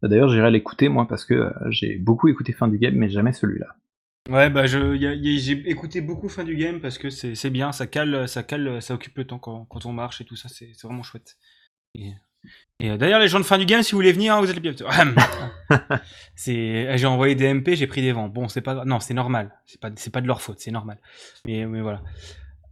D'ailleurs, 0.00 0.28
j'irai 0.28 0.50
l'écouter 0.52 0.88
moi 0.88 1.08
parce 1.08 1.24
que 1.24 1.52
j'ai 1.70 1.96
beaucoup 1.96 2.28
écouté 2.28 2.52
fin 2.52 2.68
du 2.68 2.78
game, 2.78 2.94
mais 2.94 3.08
jamais 3.08 3.32
celui-là. 3.32 3.74
Ouais, 4.30 4.48
bah 4.48 4.66
je, 4.66 4.96
j'ai 4.96 5.68
écouté 5.68 6.00
beaucoup 6.00 6.28
fin 6.28 6.44
du 6.44 6.56
game 6.56 6.80
parce 6.80 6.98
que 6.98 7.10
c'est 7.10 7.50
bien, 7.50 7.72
ça 7.72 7.86
cale, 7.86 8.28
ça 8.28 8.42
cale, 8.42 8.80
ça 8.80 8.94
occupe 8.94 9.18
le 9.18 9.26
temps 9.26 9.38
quand, 9.38 9.66
quand 9.66 9.84
on 9.86 9.92
marche 9.92 10.20
et 10.20 10.24
tout 10.24 10.36
ça, 10.36 10.48
c'est 10.48 10.72
vraiment 10.82 11.02
chouette. 11.02 11.36
Et, 11.94 12.12
euh, 12.82 12.96
d'ailleurs, 12.96 13.20
les 13.20 13.28
gens 13.28 13.38
de 13.38 13.44
fin 13.44 13.58
du 13.58 13.66
game, 13.66 13.82
si 13.82 13.92
vous 13.92 13.98
voulez 13.98 14.12
venir, 14.12 14.34
hein, 14.34 14.40
vous 14.40 14.50
êtes 14.50 14.56
les 14.56 14.60
bienvenus. 14.60 14.84
c'est, 16.34 16.98
j'ai 16.98 17.06
envoyé 17.06 17.34
des 17.34 17.52
MP, 17.52 17.74
j'ai 17.74 17.86
pris 17.86 18.02
des 18.02 18.12
vents. 18.12 18.28
Bon, 18.28 18.48
c'est 18.48 18.60
pas, 18.60 18.84
non, 18.84 19.00
c'est 19.00 19.14
normal. 19.14 19.54
C'est 19.66 19.80
pas, 19.80 19.90
c'est 19.96 20.12
pas 20.12 20.20
de 20.20 20.26
leur 20.26 20.42
faute, 20.42 20.58
c'est 20.58 20.70
normal. 20.70 20.98
Mais, 21.46 21.66
mais 21.66 21.80
voilà. 21.80 22.02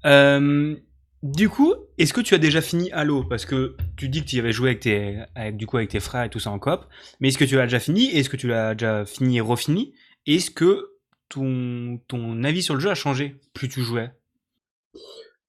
Euh, 0.04 0.76
du 1.22 1.48
coup, 1.48 1.74
est-ce 1.98 2.12
que 2.12 2.20
tu 2.20 2.34
as 2.34 2.38
déjà 2.38 2.60
fini 2.60 2.90
Halo? 2.90 3.22
Parce 3.22 3.46
que 3.46 3.76
tu 3.96 4.08
dis 4.08 4.22
que 4.22 4.28
tu 4.28 4.36
y 4.36 4.38
avais 4.40 4.52
joué 4.52 4.70
avec 4.70 4.80
tes, 4.80 5.20
avec, 5.36 5.56
du 5.56 5.66
coup, 5.66 5.76
avec 5.76 5.90
tes 5.90 6.00
frères 6.00 6.24
et 6.24 6.30
tout 6.30 6.40
ça 6.40 6.50
en 6.50 6.58
coop. 6.58 6.84
Mais 7.20 7.28
est-ce 7.28 7.38
que 7.38 7.44
tu 7.44 7.54
l'as 7.54 7.62
déjà 7.62 7.80
fini? 7.80 8.06
Est-ce 8.06 8.28
que 8.28 8.36
tu 8.36 8.48
l'as 8.48 8.74
déjà 8.74 9.04
fini 9.06 9.36
et 9.36 9.40
refini? 9.40 9.94
Est-ce 10.26 10.50
que 10.50 10.88
ton, 11.28 12.00
avis 12.42 12.62
sur 12.62 12.74
le 12.74 12.80
jeu 12.80 12.90
a 12.90 12.94
changé 12.94 13.36
plus 13.54 13.68
tu 13.68 13.82
jouais? 13.82 14.10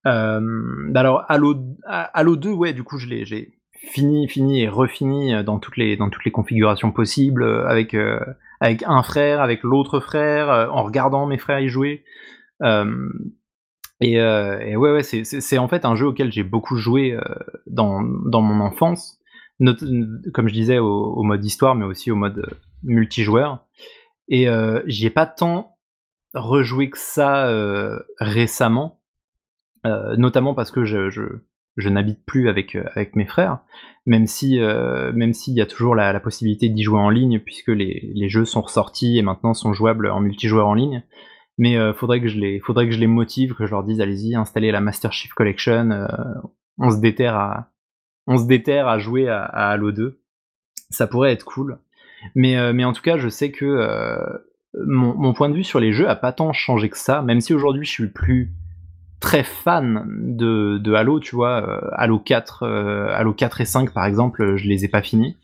Euh, 0.05 0.91
Alors, 0.93 1.25
Halo, 1.27 1.75
Halo 1.85 2.35
2, 2.35 2.51
ouais, 2.51 2.73
du 2.73 2.83
coup, 2.83 2.99
je 2.99 3.07
l'ai, 3.07 3.25
j'ai 3.25 3.57
fini, 3.83 4.27
fini 4.27 4.61
et 4.61 4.67
refini 4.67 5.43
dans 5.43 5.59
toutes 5.59 5.77
les, 5.77 5.97
dans 5.97 6.09
toutes 6.09 6.25
les 6.25 6.31
configurations 6.31 6.91
possibles, 6.91 7.43
euh, 7.43 7.67
avec, 7.67 7.93
euh, 7.93 8.19
avec 8.59 8.83
un 8.85 9.03
frère, 9.03 9.41
avec 9.41 9.63
l'autre 9.63 9.99
frère, 9.99 10.69
en 10.73 10.83
regardant 10.83 11.25
mes 11.25 11.37
frères 11.37 11.59
y 11.59 11.69
jouer. 11.69 12.03
et, 12.61 14.17
ouais, 14.19 14.75
ouais, 14.75 15.03
c'est, 15.03 15.57
en 15.57 15.67
fait 15.67 15.85
un 15.85 15.95
jeu 15.95 16.07
auquel 16.07 16.31
j'ai 16.31 16.43
beaucoup 16.43 16.77
joué 16.77 17.17
dans, 17.67 18.01
dans 18.01 18.41
mon 18.41 18.63
enfance, 18.63 19.19
comme 20.33 20.47
je 20.47 20.53
disais, 20.53 20.79
au, 20.79 21.13
au, 21.13 21.23
mode 21.23 21.43
histoire, 21.43 21.75
mais 21.75 21.85
aussi 21.85 22.09
au 22.09 22.15
mode 22.15 22.45
multijoueur. 22.83 23.65
Et 24.29 24.47
j'y 24.87 25.07
ai 25.07 25.09
pas 25.09 25.25
tant 25.25 25.73
rejoué 26.33 26.89
que 26.89 26.97
ça 26.97 27.47
euh, 27.47 27.99
récemment, 28.19 28.99
euh, 29.85 30.15
notamment 30.17 30.53
parce 30.53 30.71
que 30.71 30.85
je, 30.85 31.09
je, 31.09 31.21
je 31.77 31.89
n'habite 31.89 32.25
plus 32.25 32.49
avec, 32.49 32.75
euh, 32.75 32.83
avec 32.95 33.15
mes 33.15 33.25
frères, 33.25 33.59
même 34.05 34.27
si 34.27 34.59
même 34.59 35.33
s'il 35.33 35.53
y 35.53 35.61
a 35.61 35.65
toujours 35.65 35.95
la, 35.95 36.11
la 36.11 36.19
possibilité 36.19 36.67
d'y 36.67 36.83
jouer 36.83 36.99
en 36.99 37.09
ligne 37.09 37.39
puisque 37.39 37.69
les, 37.69 38.11
les, 38.13 38.27
jeux 38.27 38.43
sont 38.43 38.61
ressortis 38.61 39.17
et 39.17 39.21
maintenant 39.21 39.53
sont 39.53 39.73
jouables 39.73 40.09
en 40.09 40.19
multijoueur 40.19 40.67
en 40.67 40.73
ligne. 40.73 41.03
Mais 41.57 41.77
faudrait 41.93 42.19
que 42.19 42.27
je 42.27 42.37
les 42.37 42.59
faudrait 42.59 42.85
que 42.87 42.91
je 42.93 42.99
les 42.99 43.07
motive, 43.07 43.53
que 43.53 43.65
je 43.65 43.71
leur 43.71 43.85
dise 43.85 44.01
allez-y, 44.01 44.35
installez 44.35 44.71
la 44.71 44.81
Master 44.81 45.13
Chief 45.13 45.31
Collection, 45.33 46.05
on 46.79 46.91
se 46.91 46.97
déterre 46.97 47.35
à 47.35 47.69
on 48.27 48.37
se 48.37 48.45
déterre 48.45 48.89
à 48.89 48.99
jouer 48.99 49.29
à, 49.29 49.43
à, 49.43 49.69
Halo 49.69 49.93
2. 49.93 50.19
Ça 50.89 51.07
pourrait 51.07 51.31
être 51.31 51.45
cool. 51.45 51.79
Mais, 52.35 52.73
mais 52.73 52.83
en 52.83 52.91
tout 52.91 53.01
cas, 53.01 53.17
je 53.17 53.29
sais 53.29 53.51
que 53.51 54.43
mon, 54.73 55.33
point 55.33 55.49
de 55.49 55.55
vue 55.55 55.63
sur 55.63 55.79
les 55.79 55.93
jeux 55.93 56.09
a 56.09 56.15
pas 56.15 56.31
tant 56.31 56.53
changé 56.53 56.89
que 56.89 56.97
ça, 56.97 57.21
même 57.21 57.41
si 57.41 57.53
aujourd'hui 57.53 57.85
je 57.85 57.91
suis 57.91 58.07
plus 58.07 58.53
très 59.23 59.43
fan 59.43 60.05
de, 60.35 60.93
Halo, 60.93 61.21
tu 61.21 61.33
vois, 61.37 61.65
euh, 61.65 61.89
Halo 61.93 62.19
4, 62.19 62.63
euh, 62.63 63.07
Halo 63.13 63.33
4 63.33 63.61
et 63.61 63.65
5 63.65 63.93
par 63.93 64.05
exemple, 64.05 64.57
je 64.57 64.67
les 64.67 64.83
ai 64.83 64.89
pas 64.89 65.01
finis. 65.01 65.37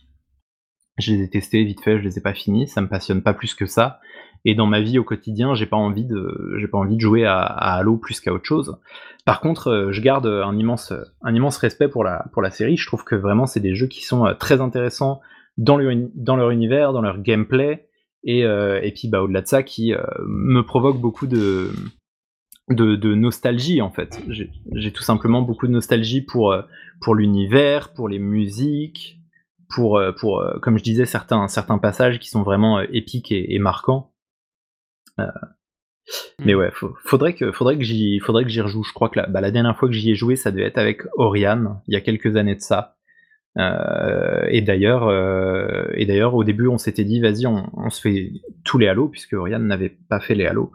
Je 0.98 1.14
les 1.14 1.24
ai 1.24 1.30
testés 1.30 1.64
vite 1.64 1.80
fait, 1.80 1.98
je 1.98 2.04
les 2.04 2.18
ai 2.18 2.22
pas 2.22 2.34
finis, 2.34 2.68
ça 2.68 2.82
me 2.82 2.90
passionne 2.90 3.24
pas 3.24 3.34
plus 3.34 3.54
que 3.56 3.66
ça. 3.66 4.02
Et 4.44 4.54
dans 4.54 4.66
ma 4.66 4.82
vie 4.82 5.00
au 5.00 5.06
quotidien, 5.06 5.54
j'ai 5.54 5.66
pas 5.66 5.78
envie 5.78 6.04
de, 6.04 6.56
j'ai 6.58 6.68
pas 6.68 6.78
envie 6.78 6.98
de 6.98 7.02
jouer 7.02 7.26
à, 7.26 7.40
Halo 7.40 7.96
plus 7.96 8.20
qu'à 8.20 8.34
autre 8.34 8.44
chose. 8.44 8.78
Par 9.24 9.40
contre, 9.40 9.70
euh, 9.70 9.92
je 9.94 10.02
garde 10.02 10.28
un 10.28 10.58
immense, 10.58 10.92
un 11.22 11.34
immense 11.34 11.56
respect 11.56 11.88
pour 11.88 12.04
la, 12.04 12.26
pour 12.34 12.42
la 12.42 12.52
série. 12.52 12.76
Je 12.76 12.86
trouve 12.86 13.06
que 13.06 13.16
vraiment 13.16 13.46
c'est 13.46 13.62
des 13.62 13.76
jeux 13.76 13.88
qui 13.88 14.04
sont 14.04 14.36
très 14.38 14.60
intéressants 14.60 15.22
dans, 15.58 15.80
dans 16.16 16.36
leur 16.36 16.52
univers, 16.52 16.92
dans 16.92 17.02
leur 17.02 17.22
gameplay, 17.22 17.88
et, 18.26 18.42
et 18.42 18.94
puis 18.94 19.08
bah, 19.08 19.22
au-delà 19.22 19.42
de 19.42 19.48
ça, 19.48 19.64
qui 19.64 19.94
me 20.28 20.62
provoque 20.62 21.00
beaucoup 21.00 21.28
de, 21.28 21.72
de, 22.70 23.14
nostalgie 23.14 23.82
en 23.82 23.92
fait. 23.92 24.22
J'ai 24.30 24.92
tout 24.92 25.04
simplement 25.04 25.42
beaucoup 25.42 25.68
de 25.68 25.72
nostalgie 25.72 26.22
pour, 26.22 26.52
euh, 26.52 26.62
pour 27.02 27.16
l'univers, 27.16 27.94
pour 27.94 28.10
les 28.10 28.20
musiques, 28.20 29.20
pour, 29.70 30.02
pour 30.20 30.44
comme 30.62 30.78
je 30.78 30.84
disais, 30.84 31.06
certains, 31.06 31.48
certains 31.48 31.78
passages 31.78 32.20
qui 32.20 32.30
sont 32.30 32.44
vraiment 32.44 32.80
épiques 32.82 33.32
et, 33.32 33.60
marquants. 33.60 34.12
Mais 36.40 36.56
mmh. 36.56 36.58
ouais, 36.58 36.72
faudrait 37.04 37.36
que, 37.36 37.52
faudrait 37.52 37.78
que 37.78 37.84
j'y, 37.84 38.20
faudrait 38.20 38.44
que 38.44 38.50
j'y 38.50 38.62
rejoue. 38.62 38.84
Je 38.84 38.94
crois 38.94 39.10
que 39.10 39.20
la, 39.20 39.28
bah, 39.28 39.42
la 39.42 39.52
dernière 39.52 39.78
fois 39.78 39.88
que 39.88 39.94
j'y 39.94 40.10
ai 40.10 40.16
joué, 40.16 40.36
ça 40.36 40.52
devait 40.52 40.64
être 40.64 40.80
avec 40.80 41.04
Oriane, 41.18 41.82
il 41.88 41.94
y 41.94 41.98
a 41.98 42.02
quelques 42.02 42.36
années 42.36 42.56
de 42.56 42.62
ça. 42.62 42.98
Euh, 43.58 44.46
et 44.50 44.62
d'ailleurs, 44.62 45.08
euh, 45.08 45.88
et 45.94 46.06
d'ailleurs, 46.06 46.36
au 46.36 46.44
début, 46.44 46.68
on 46.68 46.78
s'était 46.78 47.04
dit, 47.04 47.20
vas-y, 47.20 47.46
on, 47.46 47.90
se 47.90 48.02
fait 48.02 48.32
tous 48.64 48.78
les 48.78 48.88
Halo, 48.88 49.08
puisque 49.08 49.34
Oriane 49.34 49.66
n'avait 49.66 49.90
pas 49.90 50.20
fait 50.20 50.36
les 50.36 50.46
Halo. 50.46 50.72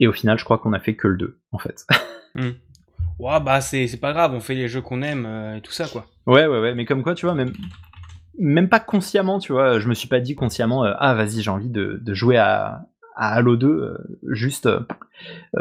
Et 0.00 0.06
au 0.06 0.12
final, 0.12 0.38
je 0.38 0.44
crois 0.44 0.58
qu'on 0.58 0.72
a 0.72 0.80
fait 0.80 0.94
que 0.94 1.08
le 1.08 1.16
2, 1.16 1.38
en 1.52 1.58
fait. 1.58 1.86
Hmm. 2.34 2.50
Ouais, 3.18 3.40
bah 3.40 3.60
c'est 3.62 4.00
pas 4.00 4.12
grave, 4.12 4.32
on 4.34 4.40
fait 4.40 4.54
les 4.54 4.68
jeux 4.68 4.82
qu'on 4.82 5.02
aime 5.02 5.26
euh, 5.26 5.56
et 5.56 5.60
tout 5.60 5.72
ça, 5.72 5.86
quoi. 5.88 6.06
Ouais, 6.26 6.46
ouais, 6.46 6.60
ouais, 6.60 6.74
mais 6.74 6.84
comme 6.84 7.02
quoi, 7.02 7.14
tu 7.14 7.26
vois, 7.26 7.34
même, 7.34 7.52
même 8.38 8.68
pas 8.68 8.80
consciemment, 8.80 9.38
tu 9.38 9.52
vois, 9.52 9.80
je 9.80 9.88
me 9.88 9.94
suis 9.94 10.06
pas 10.06 10.20
dit 10.20 10.34
consciemment, 10.34 10.84
ah, 10.84 11.14
vas-y, 11.14 11.40
j'ai 11.40 11.50
envie 11.50 11.70
de, 11.70 12.00
jouer 12.14 12.36
à, 12.36 12.82
Halo 13.16 13.56
2, 13.56 13.96
juste 14.28 14.68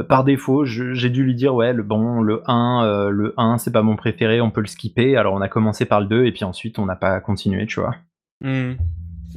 par 0.07 0.23
défaut. 0.23 0.65
J'ai 0.65 1.09
dû 1.09 1.23
lui 1.23 1.33
dire 1.33 1.55
ouais, 1.55 1.73
le 1.73 1.81
bon, 1.81 2.21
le 2.21 2.43
1, 2.45 3.09
le 3.09 3.33
1 3.37 3.57
c'est 3.57 3.71
pas 3.71 3.81
mon 3.81 3.95
préféré, 3.95 4.41
on 4.41 4.51
peut 4.51 4.61
le 4.61 4.67
skipper. 4.67 5.17
Alors 5.17 5.33
on 5.33 5.41
a 5.41 5.47
commencé 5.47 5.85
par 5.85 5.99
le 5.99 6.05
2 6.05 6.25
et 6.25 6.31
puis 6.31 6.43
ensuite 6.43 6.77
on 6.77 6.85
n'a 6.85 6.95
pas 6.95 7.19
continué, 7.19 7.65
tu 7.65 7.79
vois. 7.79 7.95
Hmm. 8.41 8.73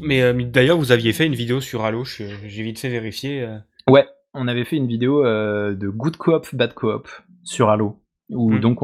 Mais 0.03 0.35
d'ailleurs, 0.45 0.77
vous 0.77 0.93
aviez 0.93 1.15
fait 1.15 1.25
une 1.25 1.35
vidéo 1.35 1.63
sur 1.63 1.83
Halo, 1.83 2.05
j'ai 2.05 2.63
vite 2.63 2.79
fait 2.79 2.91
vérifier. 2.91 3.49
Ouais, 3.89 4.07
on 4.35 4.49
avait 4.49 4.65
fait 4.65 4.77
une 4.77 4.87
vidéo 4.87 5.25
de 5.25 5.89
Good 5.89 6.17
Coop, 6.17 6.55
Bad 6.55 6.75
Coop 6.75 7.09
sur 7.43 7.71
Halo. 7.71 7.97
Où 8.31 8.53
hmm. 8.53 8.61
donc 8.61 8.79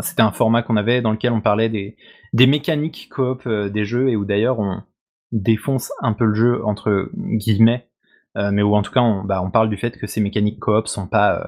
c'était 0.00 0.22
un 0.22 0.30
format 0.30 0.62
qu'on 0.62 0.76
avait 0.76 1.02
dans 1.02 1.10
lequel 1.10 1.32
on 1.32 1.40
parlait 1.40 1.68
des, 1.68 1.96
des 2.32 2.46
mécaniques 2.46 3.08
coop 3.10 3.48
des 3.48 3.84
jeux 3.84 4.10
et 4.10 4.14
où 4.14 4.24
d'ailleurs 4.24 4.60
on, 4.60 4.82
défonce 5.32 5.92
un 6.00 6.12
peu 6.12 6.24
le 6.24 6.34
jeu 6.34 6.64
entre 6.64 7.10
guillemets, 7.14 7.88
euh, 8.36 8.50
mais 8.50 8.62
où 8.62 8.74
en 8.74 8.82
tout 8.82 8.92
cas 8.92 9.00
on, 9.00 9.24
bah, 9.24 9.42
on, 9.42 9.50
parle 9.50 9.70
du 9.70 9.76
fait 9.76 9.96
que 9.96 10.06
ces 10.06 10.20
mécaniques 10.20 10.60
coop 10.60 10.88
sont 10.88 11.06
pas 11.06 11.40
euh, 11.40 11.46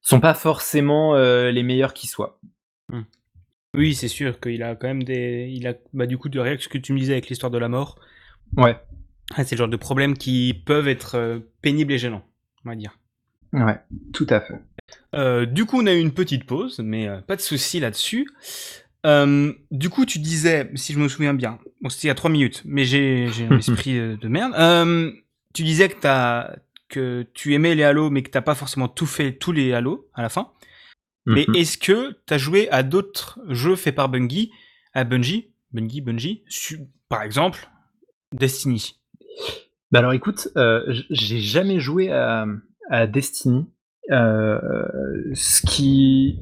sont 0.00 0.20
pas 0.20 0.34
forcément 0.34 1.14
euh, 1.14 1.50
les 1.50 1.62
meilleures 1.62 1.94
qui 1.94 2.06
soient. 2.06 2.40
Hmm. 2.88 3.02
Oui, 3.74 3.94
c'est 3.94 4.08
sûr 4.08 4.40
qu'il 4.40 4.62
a 4.62 4.74
quand 4.74 4.88
même 4.88 5.04
des, 5.04 5.48
il 5.50 5.66
a 5.66 5.74
bah, 5.92 6.06
du 6.06 6.18
coup 6.18 6.28
de 6.28 6.40
rien 6.40 6.56
ce 6.58 6.68
que 6.68 6.78
tu 6.78 6.92
me 6.92 6.98
disais 6.98 7.12
avec 7.12 7.28
l'histoire 7.28 7.50
de 7.50 7.58
la 7.58 7.68
mort. 7.68 7.98
Ouais. 8.56 8.76
Ah, 9.34 9.44
c'est 9.44 9.52
le 9.54 9.58
genre 9.58 9.68
de 9.68 9.76
problèmes 9.76 10.16
qui 10.16 10.62
peuvent 10.66 10.88
être 10.88 11.42
pénibles 11.62 11.92
et 11.92 11.98
gênants, 11.98 12.24
on 12.64 12.70
va 12.70 12.76
dire. 12.76 12.98
Ouais, 13.52 13.80
tout 14.12 14.26
à 14.28 14.40
fait. 14.40 15.46
du 15.46 15.66
coup, 15.66 15.80
on 15.80 15.86
a 15.86 15.94
eu 15.94 16.00
une 16.00 16.12
petite 16.12 16.44
pause, 16.44 16.80
mais 16.80 17.08
pas 17.26 17.36
de 17.36 17.40
souci 17.40 17.80
là-dessus. 17.80 18.26
Euh, 19.06 19.52
du 19.70 19.88
coup, 19.88 20.04
tu 20.04 20.18
disais, 20.18 20.70
si 20.74 20.92
je 20.92 20.98
me 20.98 21.08
souviens 21.08 21.34
bien, 21.34 21.58
bon, 21.80 21.88
c'était 21.88 22.04
il 22.04 22.08
y 22.08 22.10
a 22.10 22.14
trois 22.14 22.30
minutes, 22.30 22.62
mais 22.64 22.84
j'ai, 22.84 23.28
un 23.50 23.58
esprit 23.58 23.94
de 23.94 24.28
merde. 24.28 24.52
Euh, 24.56 25.10
tu 25.54 25.62
disais 25.62 25.88
que, 25.88 26.06
as, 26.06 26.56
que 26.88 27.26
tu 27.34 27.54
aimais 27.54 27.74
les 27.74 27.82
Halo, 27.82 28.10
mais 28.10 28.22
que 28.22 28.30
t'as 28.30 28.42
pas 28.42 28.54
forcément 28.54 28.88
tout 28.88 29.06
fait, 29.06 29.32
tous 29.32 29.52
les 29.52 29.72
Halo 29.72 30.08
à 30.14 30.22
la 30.22 30.28
fin. 30.28 30.52
Mais 31.26 31.44
mhm. 31.48 31.54
est-ce 31.54 31.78
que 31.78 32.18
tu 32.26 32.34
as 32.34 32.38
joué 32.38 32.68
à 32.70 32.82
d'autres 32.82 33.40
jeux 33.48 33.76
faits 33.76 33.94
par 33.94 34.08
Bungie, 34.08 34.50
à 34.94 35.04
Bungie, 35.04 35.50
Bungie, 35.72 36.00
Bungie, 36.00 36.44
par 37.08 37.22
exemple, 37.22 37.68
Destiny? 38.32 38.99
Bah 39.90 39.98
alors 39.98 40.12
écoute, 40.12 40.48
euh, 40.56 40.82
j'ai 41.10 41.40
jamais 41.40 41.80
joué 41.80 42.12
à, 42.12 42.46
à 42.90 43.06
Destiny. 43.06 43.66
ce 44.08 45.66
qui 45.66 46.40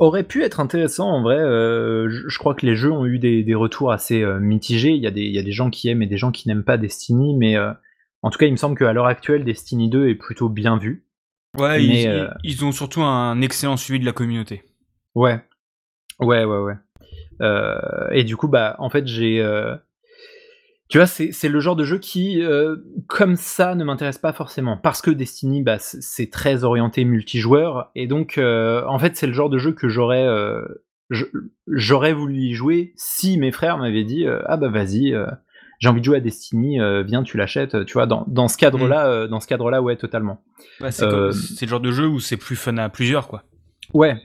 aurait 0.00 0.24
pu 0.24 0.42
être 0.42 0.58
intéressant 0.58 1.08
en 1.08 1.22
vrai. 1.22 1.38
Euh, 1.38 2.08
je, 2.08 2.38
crois 2.38 2.54
que 2.54 2.66
les 2.66 2.74
jeux 2.74 2.90
ont 2.90 3.06
eu 3.06 3.18
des, 3.18 3.54
retours 3.54 3.92
assez 3.92 4.22
euh, 4.22 4.40
mitigés. 4.40 4.92
Il 4.92 5.02
y, 5.02 5.06
a 5.06 5.10
des, 5.10 5.22
il 5.22 5.32
y, 5.32 5.38
a 5.38 5.42
des, 5.42 5.52
gens 5.52 5.70
qui 5.70 5.88
aiment 5.88 6.02
et 6.02 6.06
des 6.06 6.16
gens 6.16 6.32
qui 6.32 6.48
n'aiment 6.48 6.64
pas 6.64 6.78
Destiny, 6.78 7.36
mais 7.36 7.56
euh, 7.56 7.72
en 8.22 8.30
tout 8.30 8.38
cas, 8.38 8.46
il 8.46 8.52
me 8.52 8.56
semble 8.56 8.76
qu'à 8.76 8.92
l'heure 8.92 9.06
actuelle, 9.06 9.44
Destiny 9.44 9.88
2 9.88 10.08
est 10.08 10.14
plutôt 10.14 10.48
bien 10.48 10.78
vu. 10.78 11.04
Ouais, 11.58 11.84
ils, 12.42 12.64
ont 12.64 12.72
surtout 12.72 13.02
un 13.02 13.40
excellent 13.42 13.76
suivi 13.76 14.00
de 14.00 14.06
la 14.06 14.12
communauté. 14.12 14.62
Ouais, 15.14 15.40
ouais, 16.20 16.44
ouais, 16.44 16.58
ouais. 16.58 16.74
et 18.12 18.22
du 18.24 18.36
coup, 18.36 18.46
bah, 18.48 18.76
en 18.78 18.88
fait, 18.88 19.06
j'ai 19.06 19.44
tu 20.90 20.98
vois, 20.98 21.06
c'est 21.06 21.48
le 21.48 21.60
genre 21.60 21.76
de 21.76 21.84
jeu 21.84 21.98
qui, 21.98 22.42
euh, 22.42 22.74
comme 23.06 23.36
ça, 23.36 23.76
ne 23.76 23.84
m'intéresse 23.84 24.18
pas 24.18 24.32
forcément. 24.32 24.76
Parce 24.76 25.00
que 25.00 25.12
Destiny, 25.12 25.62
bah, 25.62 25.76
c'est 25.78 26.30
très 26.30 26.64
orienté 26.64 27.04
multijoueur. 27.04 27.92
Et 27.94 28.08
donc, 28.08 28.38
euh, 28.38 28.82
en 28.88 28.98
fait, 28.98 29.16
c'est 29.16 29.28
le 29.28 29.32
genre 29.32 29.50
de 29.50 29.58
jeu 29.58 29.70
que 29.70 29.88
j'aurais 29.88 30.26
euh, 30.26 30.62
j'aurais 31.68 32.12
voulu 32.12 32.38
y 32.38 32.54
jouer 32.54 32.92
si 32.96 33.38
mes 33.38 33.52
frères 33.52 33.78
m'avaient 33.78 34.02
dit 34.02 34.26
Ah 34.46 34.56
bah 34.56 34.68
vas-y, 34.68 35.14
j'ai 35.78 35.88
envie 35.88 36.00
de 36.00 36.04
jouer 36.04 36.16
à 36.16 36.20
Destiny, 36.20 36.80
viens, 37.06 37.22
tu 37.22 37.36
l'achètes. 37.36 37.84
Tu 37.84 37.92
vois, 37.92 38.06
dans, 38.06 38.24
dans 38.26 38.48
ce 38.48 38.56
cadre-là, 38.56 39.28
dans 39.28 39.38
ce 39.38 39.46
cadre-là, 39.46 39.82
ouais, 39.82 39.94
totalement. 39.94 40.42
c'est 40.90 41.06
le 41.06 41.68
genre 41.68 41.80
de 41.80 41.92
jeu 41.92 42.08
où 42.08 42.18
c'est 42.18 42.36
plus 42.36 42.56
fun 42.56 42.78
à 42.78 42.88
plusieurs, 42.88 43.28
quoi. 43.28 43.44
Ouais, 43.94 44.16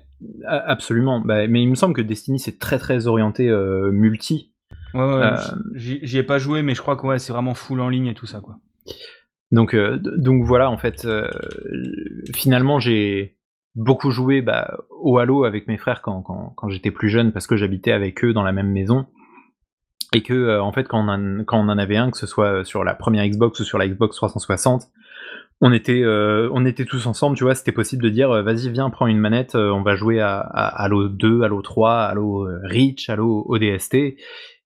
absolument. 0.47 1.19
Bah, 1.19 1.45
mais 1.47 1.61
il 1.61 1.69
me 1.69 1.75
semble 1.75 1.93
que 1.93 2.01
Destiny, 2.01 2.39
c'est 2.39 2.57
très 2.57 2.79
très 2.79 3.05
orienté 3.05 3.51
multi. 3.91 4.54
Ouais, 4.95 5.03
ouais, 5.03 5.23
euh, 5.23 5.35
j'y 5.73 6.17
ai 6.17 6.23
pas 6.23 6.39
joué, 6.39 6.61
mais 6.61 6.73
je 6.73 6.81
crois 6.81 6.95
que 6.95 7.05
ouais, 7.05 7.19
c'est 7.19 7.33
vraiment 7.33 7.53
full 7.53 7.81
en 7.81 7.89
ligne 7.89 8.07
et 8.07 8.13
tout 8.13 8.25
ça, 8.25 8.39
quoi. 8.39 8.55
Donc, 9.51 9.73
euh, 9.73 9.97
donc 10.01 10.45
voilà, 10.45 10.71
en 10.71 10.77
fait, 10.77 11.03
euh, 11.03 11.29
finalement, 12.33 12.79
j'ai 12.79 13.37
beaucoup 13.75 14.09
joué 14.09 14.41
bah, 14.41 14.77
au 14.89 15.17
Halo 15.17 15.43
avec 15.43 15.67
mes 15.67 15.77
frères 15.77 16.01
quand, 16.01 16.21
quand, 16.21 16.53
quand 16.55 16.69
j'étais 16.69 16.91
plus 16.91 17.09
jeune, 17.09 17.33
parce 17.33 17.45
que 17.45 17.57
j'habitais 17.57 17.91
avec 17.91 18.23
eux 18.23 18.31
dans 18.31 18.43
la 18.43 18.53
même 18.53 18.71
maison. 18.71 19.05
Et 20.13 20.21
que, 20.21 20.59
en 20.61 20.71
fait, 20.71 20.87
quand 20.87 21.03
on, 21.03 21.09
en, 21.09 21.43
quand 21.43 21.59
on 21.59 21.67
en 21.67 21.77
avait 21.77 21.97
un, 21.97 22.09
que 22.09 22.17
ce 22.17 22.25
soit 22.25 22.63
sur 22.63 22.85
la 22.85 22.95
première 22.95 23.27
Xbox 23.27 23.59
ou 23.59 23.65
sur 23.65 23.77
la 23.77 23.89
Xbox 23.89 24.15
360, 24.15 24.89
on 25.59 25.73
était, 25.73 26.03
on 26.05 26.65
était 26.65 26.85
tous 26.85 27.05
ensemble, 27.05 27.35
tu 27.35 27.43
vois, 27.43 27.55
c'était 27.55 27.73
possible 27.73 28.03
de 28.03 28.09
dire, 28.09 28.29
vas-y, 28.43 28.69
viens, 28.69 28.89
prends 28.89 29.07
une 29.07 29.17
manette, 29.17 29.55
on 29.55 29.81
va 29.81 29.95
jouer 29.95 30.21
à, 30.21 30.39
à 30.39 30.83
Halo 30.83 31.09
2, 31.09 31.41
Halo 31.41 31.61
3, 31.61 32.03
Halo 32.03 32.47
Reach, 32.63 33.09
Halo 33.09 33.45
ODST, 33.49 34.15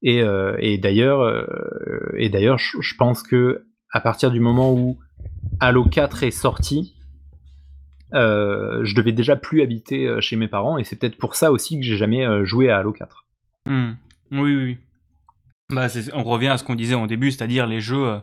et, 0.01 0.21
euh, 0.21 0.55
et 0.59 0.77
d'ailleurs, 0.77 1.21
euh, 1.21 1.45
je 2.17 2.95
pense 2.95 3.23
que 3.23 3.65
à 3.91 4.01
partir 4.01 4.31
du 4.31 4.39
moment 4.39 4.73
où 4.73 4.97
Halo 5.59 5.83
4 5.83 6.23
est 6.23 6.31
sorti, 6.31 6.95
euh, 8.13 8.83
je 8.83 8.95
devais 8.95 9.11
déjà 9.11 9.35
plus 9.35 9.61
habiter 9.61 10.21
chez 10.21 10.35
mes 10.35 10.47
parents, 10.47 10.77
et 10.77 10.83
c'est 10.83 10.95
peut-être 10.95 11.17
pour 11.17 11.35
ça 11.35 11.51
aussi 11.51 11.79
que 11.79 11.85
j'ai 11.85 11.97
jamais 11.97 12.25
joué 12.45 12.69
à 12.69 12.77
Halo 12.77 12.91
4. 12.91 13.25
Hmm. 13.65 13.91
Oui, 14.31 14.55
oui. 14.55 14.77
Bah, 15.69 15.87
on 16.13 16.23
revient 16.23 16.47
à 16.47 16.57
ce 16.57 16.63
qu'on 16.63 16.75
disait 16.75 16.95
au 16.95 17.07
début, 17.07 17.31
c'est-à-dire 17.31 17.67
les 17.67 17.81
jeux 17.81 18.19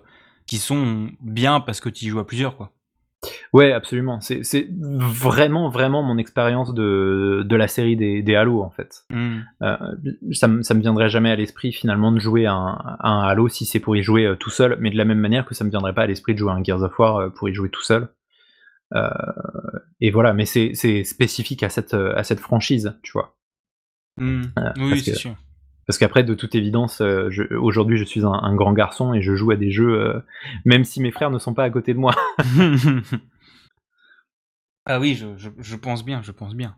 qui 0.46 0.58
sont 0.58 1.10
bien 1.20 1.60
parce 1.60 1.80
que 1.80 1.88
tu 1.88 2.06
y 2.06 2.08
joues 2.08 2.18
à 2.20 2.26
plusieurs, 2.26 2.56
quoi. 2.56 2.72
Ouais, 3.52 3.72
absolument. 3.72 4.20
C'est 4.20 4.68
vraiment, 4.70 5.68
vraiment 5.68 6.02
mon 6.02 6.18
expérience 6.18 6.74
de, 6.74 7.44
de, 7.46 7.56
la 7.56 7.68
série 7.68 7.96
des, 7.96 8.22
des 8.22 8.34
Halo, 8.34 8.62
en 8.62 8.70
fait. 8.70 9.04
Hmm. 9.10 9.40
Euh, 9.62 9.76
ça, 10.32 10.48
ça 10.62 10.74
me 10.74 10.80
viendrait 10.80 11.08
jamais 11.08 11.30
à 11.30 11.36
l'esprit, 11.36 11.72
finalement, 11.72 12.12
de 12.12 12.18
jouer 12.18 12.46
à 12.46 12.54
un, 12.54 13.22
Halo 13.22 13.48
si 13.48 13.64
c'est 13.64 13.80
pour 13.80 13.96
y 13.96 14.02
jouer 14.02 14.24
euh, 14.26 14.36
tout 14.36 14.50
seul, 14.50 14.76
mais 14.80 14.90
de 14.90 14.96
la 14.96 15.04
même 15.04 15.20
manière 15.20 15.46
que 15.46 15.54
ça 15.54 15.64
me 15.64 15.70
viendrait 15.70 15.94
pas 15.94 16.02
à 16.02 16.06
l'esprit 16.06 16.34
de 16.34 16.38
jouer 16.38 16.50
à 16.50 16.54
un 16.54 16.64
Gears 16.64 16.82
of 16.82 16.98
War 16.98 17.16
euh, 17.16 17.28
pour 17.30 17.48
y 17.48 17.54
jouer 17.54 17.70
tout 17.70 17.82
seul. 17.82 18.08
et 20.00 20.10
voilà, 20.10 20.32
mais 20.32 20.44
c'est 20.44 21.04
spécifique 21.04 21.62
à 21.62 21.68
cette, 21.68 21.94
à 21.94 22.22
cette 22.22 22.40
franchise, 22.40 22.98
tu 23.02 23.12
vois. 23.12 23.36
Hmm. 24.18 24.42
oui, 24.78 25.00
c'est 25.00 25.14
sûr. 25.14 25.34
Parce 25.86 25.98
qu'après, 25.98 26.24
de 26.24 26.34
toute 26.34 26.56
évidence, 26.56 27.00
aujourd'hui, 27.60 27.96
je 27.96 28.04
suis 28.04 28.24
un, 28.24 28.54
grand 28.56 28.72
garçon 28.72 29.14
et 29.14 29.22
je 29.22 29.36
joue 29.36 29.52
à 29.52 29.56
des 29.56 29.70
jeux, 29.70 30.20
même 30.64 30.84
si 30.84 31.00
mes 31.00 31.12
frères 31.12 31.30
ne 31.30 31.38
sont 31.38 31.54
pas 31.54 31.62
à 31.62 31.70
côté 31.70 31.94
de 31.94 31.98
moi. 31.98 32.14
ah 34.86 35.00
oui, 35.00 35.14
je, 35.14 35.76
pense 35.76 36.04
bien, 36.04 36.22
je 36.22 36.32
pense 36.32 36.54
bien. 36.54 36.76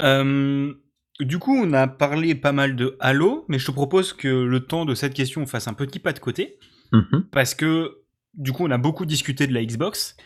du 0.00 1.38
coup, 1.38 1.56
on 1.56 1.72
a 1.72 1.86
parlé 1.86 2.34
pas 2.34 2.52
mal 2.52 2.76
de 2.76 2.96
Halo, 3.00 3.44
mais 3.48 3.58
je 3.58 3.66
te 3.66 3.70
propose 3.70 4.12
que 4.12 4.28
le 4.28 4.60
temps 4.60 4.84
de 4.84 4.94
cette 4.94 5.14
question 5.14 5.46
fasse 5.46 5.68
un 5.68 5.74
petit 5.74 6.00
pas 6.00 6.12
de 6.12 6.18
côté. 6.18 6.58
Mmh 6.92 7.22
parce 7.32 7.54
que, 7.54 8.02
du 8.34 8.52
coup, 8.52 8.64
on 8.64 8.70
a 8.70 8.78
beaucoup 8.78 9.06
discuté 9.06 9.46
de 9.46 9.54
la 9.54 9.64
Xbox. 9.64 10.16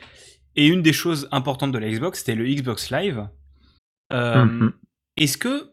Et 0.56 0.66
une 0.66 0.82
des 0.82 0.92
choses 0.92 1.28
importantes 1.30 1.72
de 1.72 1.78
la 1.78 1.88
Xbox, 1.88 2.20
c'était 2.20 2.34
le 2.34 2.46
Xbox 2.46 2.90
Live. 2.90 3.28
Mmh 4.10 4.70
est-ce 5.18 5.36
que 5.36 5.72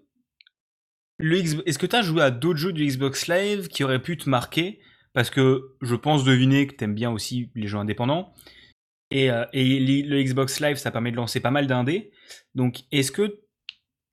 est-ce 1.20 1.78
que 1.78 1.86
tu 1.86 1.96
as 1.96 2.02
joué 2.02 2.22
à 2.22 2.32
d'autres 2.32 2.60
jeux 2.60 2.74
du 2.74 2.86
Xbox 2.86 3.28
Live 3.28 3.68
qui 3.70 3.84
auraient 3.84 4.02
pu 4.02 4.18
te 4.18 4.30
marquer? 4.30 4.80
Parce 5.14 5.30
que 5.30 5.76
je 5.82 5.96
pense 5.96 6.26
deviner 6.26 6.68
que 6.68 6.76
tu 6.76 6.84
aimes 6.84 6.96
bien 6.96 7.10
aussi 7.10 7.52
les 7.56 7.68
jeux 7.68 7.78
indépendants. 7.78 8.34
Et, 9.12 9.32
euh, 9.32 9.46
le 9.54 10.24
Xbox 10.24 10.60
Live, 10.60 10.78
ça 10.78 10.92
permet 10.92 11.12
de 11.12 11.16
lancer 11.16 11.40
pas 11.40 11.52
mal 11.52 11.68
d'indés. 11.68 12.12
Donc, 12.56 12.82
est-ce 12.92 13.12
que 13.12 13.40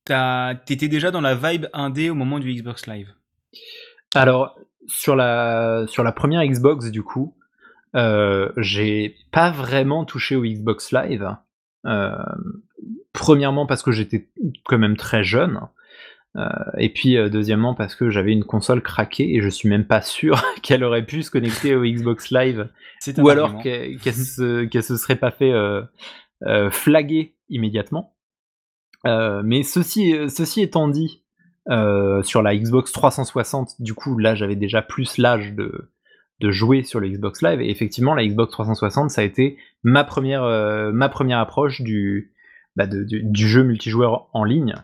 tu 0.07 0.73
étais 0.73 0.89
déjà 0.89 1.11
dans 1.11 1.21
la 1.21 1.35
vibe 1.35 1.67
indé 1.73 2.11
au 2.11 2.15
moment 2.15 2.39
du 2.39 2.53
Xbox 2.53 2.87
Live? 2.87 3.13
Alors, 4.15 4.59
sur 4.87 5.17
la, 5.17 5.85
sur 5.87 6.03
la 6.03 6.13
première 6.13 6.45
Xbox, 6.45 6.91
du 6.91 7.03
coup, 7.03 7.37
euh, 7.95 8.51
j'ai 8.57 9.17
pas 9.31 9.51
vraiment 9.51 10.05
touché 10.05 10.37
au 10.37 10.45
Xbox 10.45 10.93
Live. 10.93 11.37
Euh, 11.87 12.17
premièrement 13.13 13.67
parce 13.67 13.83
que 13.83 13.93
j'étais 13.93 14.29
quand 14.65 14.79
même 14.79 14.97
très 14.97 15.25
jeune. 15.25 15.61
Euh, 16.37 16.49
et 16.79 16.89
puis 16.89 17.19
euh, 17.19 17.29
deuxièmement 17.29 17.75
parce 17.75 17.95
que 17.95 18.09
j'avais 18.09 18.33
une 18.33 18.45
console 18.45 18.83
craquée 18.83 19.35
et 19.35 19.43
je 19.43 19.49
suis 19.49 19.69
même 19.69 19.87
pas 19.87 20.01
sûr 20.01 20.43
qu'elle 20.63 20.83
aurait 20.83 21.05
pu 21.05 21.23
se 21.23 21.31
connecter 21.31 21.77
au 21.77 21.85
Xbox 21.85 22.31
Live. 22.31 22.69
Ou 23.19 23.29
alors 23.29 23.63
qu'elle 23.63 23.99
se, 24.03 24.69
se 24.71 24.97
serait 24.97 25.17
pas 25.17 25.31
fait 25.31 25.53
euh, 25.53 26.71
flaguer 26.71 27.37
immédiatement. 27.49 28.17
mais 29.05 29.63
ceci, 29.63 30.15
ceci 30.29 30.63
étant 30.63 30.89
dit, 30.89 31.23
sur 31.69 32.43
la 32.43 32.57
Xbox 32.57 32.93
360, 32.93 33.81
du 33.81 33.95
coup 33.95 34.17
là 34.19 34.35
j'avais 34.35 34.57
déjà 34.57 34.81
plus 34.81 35.19
l'âge 35.19 35.53
de, 35.53 35.91
de 36.41 36.51
jouer 36.51 36.83
sur 36.83 36.99
le 36.99 37.09
Xbox 37.09 37.43
Live. 37.43 37.61
Et 37.61 37.71
effectivement 37.71 38.15
la 38.15 38.27
Xbox 38.27 38.53
360 38.53 39.11
ça 39.11 39.21
a 39.21 39.25
été 39.25 39.59
ma 39.83 40.03
première, 40.03 40.45
ma 40.95 41.11
première 41.11 41.41
approche 41.41 41.83
du, 41.83 42.33
bah, 42.75 42.87
du 42.87 43.49
jeu 43.49 43.65
multijoueur 43.65 44.31
en 44.33 44.45
ligne 44.45 44.75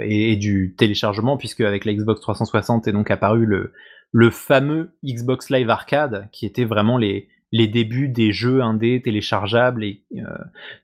et, 0.00 0.36
du 0.36 0.74
téléchargement, 0.76 1.36
puisque 1.36 1.60
avec 1.60 1.84
la 1.84 1.94
Xbox 1.94 2.20
360 2.20 2.88
est 2.88 2.92
donc 2.92 3.10
apparu 3.10 3.46
le, 3.46 3.72
le 4.12 4.30
fameux 4.30 4.96
Xbox 5.04 5.50
Live 5.50 5.70
Arcade, 5.70 6.28
qui 6.32 6.46
était 6.46 6.64
vraiment 6.64 6.98
les, 6.98 7.28
les 7.52 7.68
débuts 7.68 8.08
des 8.08 8.32
jeux 8.32 8.62
indés 8.62 9.00
téléchargeables 9.02 9.84
et 9.84 10.04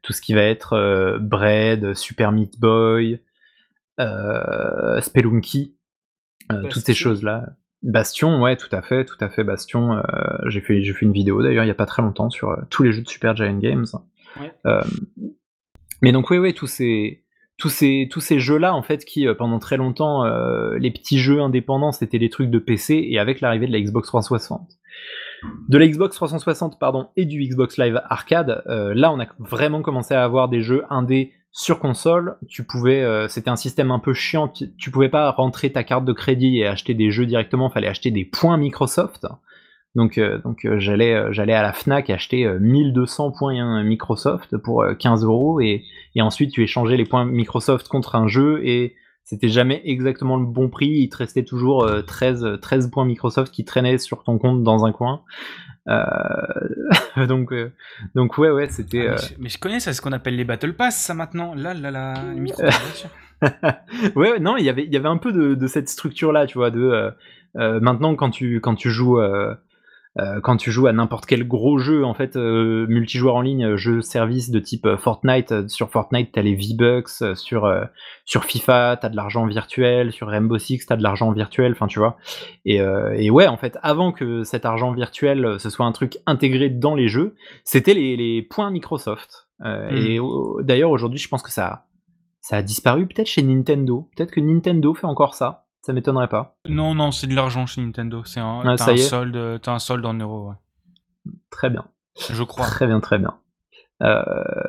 tout 0.02 0.12
ce 0.12 0.20
qui 0.20 0.32
va 0.32 0.42
être 0.42 1.18
Bread, 1.20 1.94
Super 1.94 2.30
Meat 2.32 2.60
Boy, 2.60 3.20
Spelunky, 3.98 5.76
toutes 6.48 6.84
ces 6.84 6.94
choses-là. 6.94 7.54
Bastion, 7.82 8.40
ouais, 8.40 8.56
tout 8.56 8.68
à 8.70 8.80
fait, 8.80 9.04
tout 9.04 9.16
à 9.20 9.28
fait, 9.28 9.42
Bastion. 9.42 9.94
Euh, 9.94 10.02
j'ai 10.46 10.60
fait, 10.60 10.82
j'ai 10.82 10.92
fait 10.92 11.04
une 11.04 11.12
vidéo 11.12 11.42
d'ailleurs 11.42 11.64
il 11.64 11.66
n'y 11.66 11.72
a 11.72 11.76
pas 11.76 11.86
très 11.86 12.02
longtemps 12.02 12.30
sur 12.30 12.50
euh, 12.50 12.56
tous 12.70 12.84
les 12.84 12.92
jeux 12.92 13.02
de 13.02 13.08
Super 13.08 13.34
Giant 13.34 13.58
Games. 13.58 13.86
Euh, 14.66 14.82
mais 16.00 16.12
donc 16.12 16.30
oui, 16.30 16.38
oui, 16.38 16.54
tous 16.54 16.68
ces, 16.68 17.24
tous 17.70 18.20
ces, 18.20 18.38
jeux-là, 18.38 18.74
en 18.74 18.82
fait, 18.82 19.04
qui 19.04 19.26
pendant 19.38 19.58
très 19.58 19.76
longtemps, 19.76 20.24
les 20.76 20.90
petits 20.90 21.18
jeux 21.18 21.40
indépendants, 21.40 21.92
c'était 21.92 22.18
des 22.18 22.30
trucs 22.30 22.50
de 22.50 22.58
PC, 22.58 23.06
et 23.08 23.18
avec 23.18 23.40
l'arrivée 23.40 23.66
de 23.66 23.72
la 23.72 23.80
Xbox 23.80 24.08
360, 24.08 24.68
de 25.68 25.78
la 25.78 25.86
Xbox 25.86 26.16
360 26.16 26.78
pardon 26.78 27.08
et 27.16 27.24
du 27.24 27.42
Xbox 27.42 27.78
Live 27.78 28.00
Arcade, 28.08 28.62
là 28.66 29.12
on 29.12 29.20
a 29.20 29.26
vraiment 29.38 29.82
commencé 29.82 30.14
à 30.14 30.24
avoir 30.24 30.48
des 30.48 30.62
jeux 30.62 30.84
indés 30.90 31.32
sur 31.52 31.78
console, 31.78 32.36
tu 32.48 32.64
pouvais, 32.64 33.02
euh, 33.02 33.28
c'était 33.28 33.50
un 33.50 33.56
système 33.56 33.90
un 33.90 33.98
peu 33.98 34.14
chiant. 34.14 34.48
Tu, 34.48 34.90
pouvais 34.90 35.10
pas 35.10 35.30
rentrer 35.30 35.70
ta 35.70 35.84
carte 35.84 36.06
de 36.06 36.12
crédit 36.14 36.58
et 36.58 36.66
acheter 36.66 36.94
des 36.94 37.10
jeux 37.10 37.26
directement. 37.26 37.68
Fallait 37.68 37.88
acheter 37.88 38.10
des 38.10 38.24
points 38.24 38.56
Microsoft. 38.56 39.26
Donc, 39.94 40.16
euh, 40.16 40.38
donc 40.38 40.64
euh, 40.64 40.80
j'allais, 40.80 41.32
j'allais 41.32 41.52
à 41.52 41.62
la 41.62 41.72
Fnac 41.72 42.08
acheter 42.10 42.46
1200 42.46 43.32
points 43.32 43.82
Microsoft 43.82 44.56
pour 44.56 44.84
15 44.98 45.24
euros 45.24 45.60
et, 45.60 45.84
et 46.14 46.22
ensuite 46.22 46.52
tu 46.52 46.62
échangeais 46.62 46.96
les 46.96 47.04
points 47.04 47.24
Microsoft 47.24 47.88
contre 47.88 48.14
un 48.14 48.26
jeu 48.26 48.60
et 48.64 48.96
c'était 49.24 49.48
jamais 49.48 49.82
exactement 49.84 50.36
le 50.36 50.46
bon 50.46 50.68
prix. 50.68 50.88
Il 50.88 51.08
te 51.08 51.18
restait 51.18 51.44
toujours 51.44 51.88
13, 52.06 52.58
13 52.60 52.90
points 52.90 53.04
Microsoft 53.04 53.52
qui 53.52 53.64
traînaient 53.64 53.98
sur 53.98 54.24
ton 54.24 54.38
compte 54.38 54.62
dans 54.62 54.84
un 54.84 54.92
coin. 54.92 55.22
Euh, 55.88 57.26
donc, 57.26 57.52
euh, 57.52 57.72
donc 58.14 58.38
ouais, 58.38 58.50
ouais, 58.50 58.68
c'était. 58.68 59.08
Ah, 59.08 59.16
mais, 59.38 59.48
je, 59.48 59.58
connais 59.58 59.80
ça, 59.80 59.92
ce 59.92 60.00
qu'on 60.00 60.12
appelle 60.12 60.36
les 60.36 60.44
Battle 60.44 60.74
Pass, 60.74 60.96
ça 60.96 61.14
maintenant. 61.14 61.54
Là, 61.54 61.74
là, 61.74 61.90
là, 61.90 62.14
les 62.34 62.52
ouais, 64.16 64.38
non, 64.38 64.56
il 64.56 64.64
y 64.64 64.68
avait, 64.68 64.84
il 64.84 64.92
y 64.92 64.96
avait 64.96 65.08
un 65.08 65.16
peu 65.16 65.32
de, 65.32 65.54
de 65.54 65.66
cette 65.66 65.88
structure-là, 65.88 66.46
tu 66.46 66.58
vois, 66.58 66.70
de 66.70 67.12
euh, 67.56 67.80
maintenant 67.80 68.14
quand 68.14 68.30
tu, 68.30 68.60
quand 68.60 68.76
tu 68.76 68.90
joues 68.90 69.18
euh, 70.18 70.40
quand 70.42 70.58
tu 70.58 70.70
joues 70.70 70.88
à 70.88 70.92
n'importe 70.92 71.24
quel 71.24 71.48
gros 71.48 71.78
jeu 71.78 72.04
en 72.04 72.12
fait 72.12 72.36
euh, 72.36 72.86
multijoueur 72.86 73.36
en 73.36 73.40
ligne, 73.40 73.64
euh, 73.64 73.76
jeu 73.78 74.02
service 74.02 74.50
de 74.50 74.58
type 74.58 74.86
Fortnite, 74.96 75.68
sur 75.68 75.88
Fortnite 75.88 76.32
t'as 76.32 76.42
les 76.42 76.54
V-Bucks, 76.54 77.36
sur 77.36 77.72
sur 78.24 78.44
FIFA 78.44 78.98
t'as 79.00 79.08
de 79.08 79.16
l'argent 79.16 79.46
virtuel, 79.46 80.12
sur 80.12 80.28
Rainbow 80.28 80.58
Six 80.58 80.84
t'as 80.86 80.96
de 80.96 81.02
l'argent 81.02 81.32
virtuel, 81.32 81.72
enfin 81.72 81.86
tu 81.86 81.98
vois. 81.98 82.18
Et, 82.66 82.80
et, 83.16 83.30
ouais 83.30 83.46
en 83.46 83.56
fait 83.56 83.78
avant 83.82 84.12
que 84.12 84.44
cet 84.44 84.66
argent 84.66 84.92
virtuel 84.92 85.56
ce 85.58 85.70
soit 85.70 85.86
un 85.86 85.92
truc 85.92 86.18
intégré 86.26 86.68
dans 86.68 86.94
les 86.94 87.08
jeux, 87.08 87.34
c'était 87.64 87.94
les, 87.94 88.16
les, 88.16 88.42
points 88.42 88.70
Microsoft. 88.70 89.48
Et 89.90 90.18
d'ailleurs 90.60 90.90
aujourd'hui 90.90 91.18
je 91.18 91.28
pense 91.28 91.42
que 91.42 91.50
ça 91.50 91.86
ça 92.42 92.56
a 92.56 92.62
disparu 92.62 93.06
peut-être 93.06 93.28
chez 93.28 93.42
Nintendo. 93.42 94.10
Peut-être 94.16 94.32
que 94.32 94.40
Nintendo 94.40 94.92
fait 94.94 95.06
encore 95.06 95.34
ça. 95.34 95.64
Ça 95.82 95.92
m'étonnerait 95.92 96.28
pas. 96.28 96.56
Non, 96.68 96.94
non, 96.94 97.10
c'est 97.10 97.26
de 97.26 97.34
l'argent 97.34 97.66
chez 97.66 97.80
Nintendo. 97.80 98.22
C'est 98.24 98.40
un, 98.40 98.60
ah, 98.64 98.76
t'as 98.76 98.92
un, 98.92 98.96
solde, 98.96 99.60
un 99.66 99.78
solde 99.78 100.06
en 100.06 100.14
euros. 100.14 100.52
Très 101.50 101.70
bien. 101.70 101.86
Je 102.30 102.42
crois. 102.44 102.66
Très 102.66 102.86
bien, 102.86 103.00
très 103.00 103.18
bien. 103.18 103.38
Euh, 104.02 104.22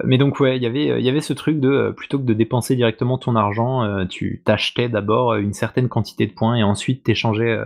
mais 0.04 0.18
donc 0.18 0.40
ouais, 0.40 0.60
y 0.60 0.66
il 0.66 1.06
y 1.06 1.10
avait 1.10 1.22
ce 1.22 1.34
truc 1.34 1.60
de 1.60 1.70
euh, 1.70 1.92
plutôt 1.92 2.20
que 2.20 2.24
de 2.24 2.34
dépenser 2.34 2.76
directement 2.76 3.18
ton 3.18 3.36
argent, 3.36 3.84
euh, 3.84 4.06
tu 4.06 4.44
t'achetais 4.46 4.90
d'abord 4.90 5.36
une 5.36 5.54
certaine 5.54 5.90
quantité 5.90 6.28
de 6.28 6.34
points 6.34 6.56
et 6.56 6.64
ensuite 6.64 7.04
t'échangeais, 7.04 7.60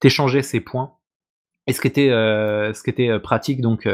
t'échangeais 0.00 0.42
ces 0.42 0.60
points. 0.60 0.94
Et 1.66 1.72
ce 1.72 1.80
qui 1.80 1.86
était, 1.86 2.08
ce 2.08 2.82
qui 2.82 2.90
était 2.90 3.18
pratique 3.20 3.60
donc 3.60 3.88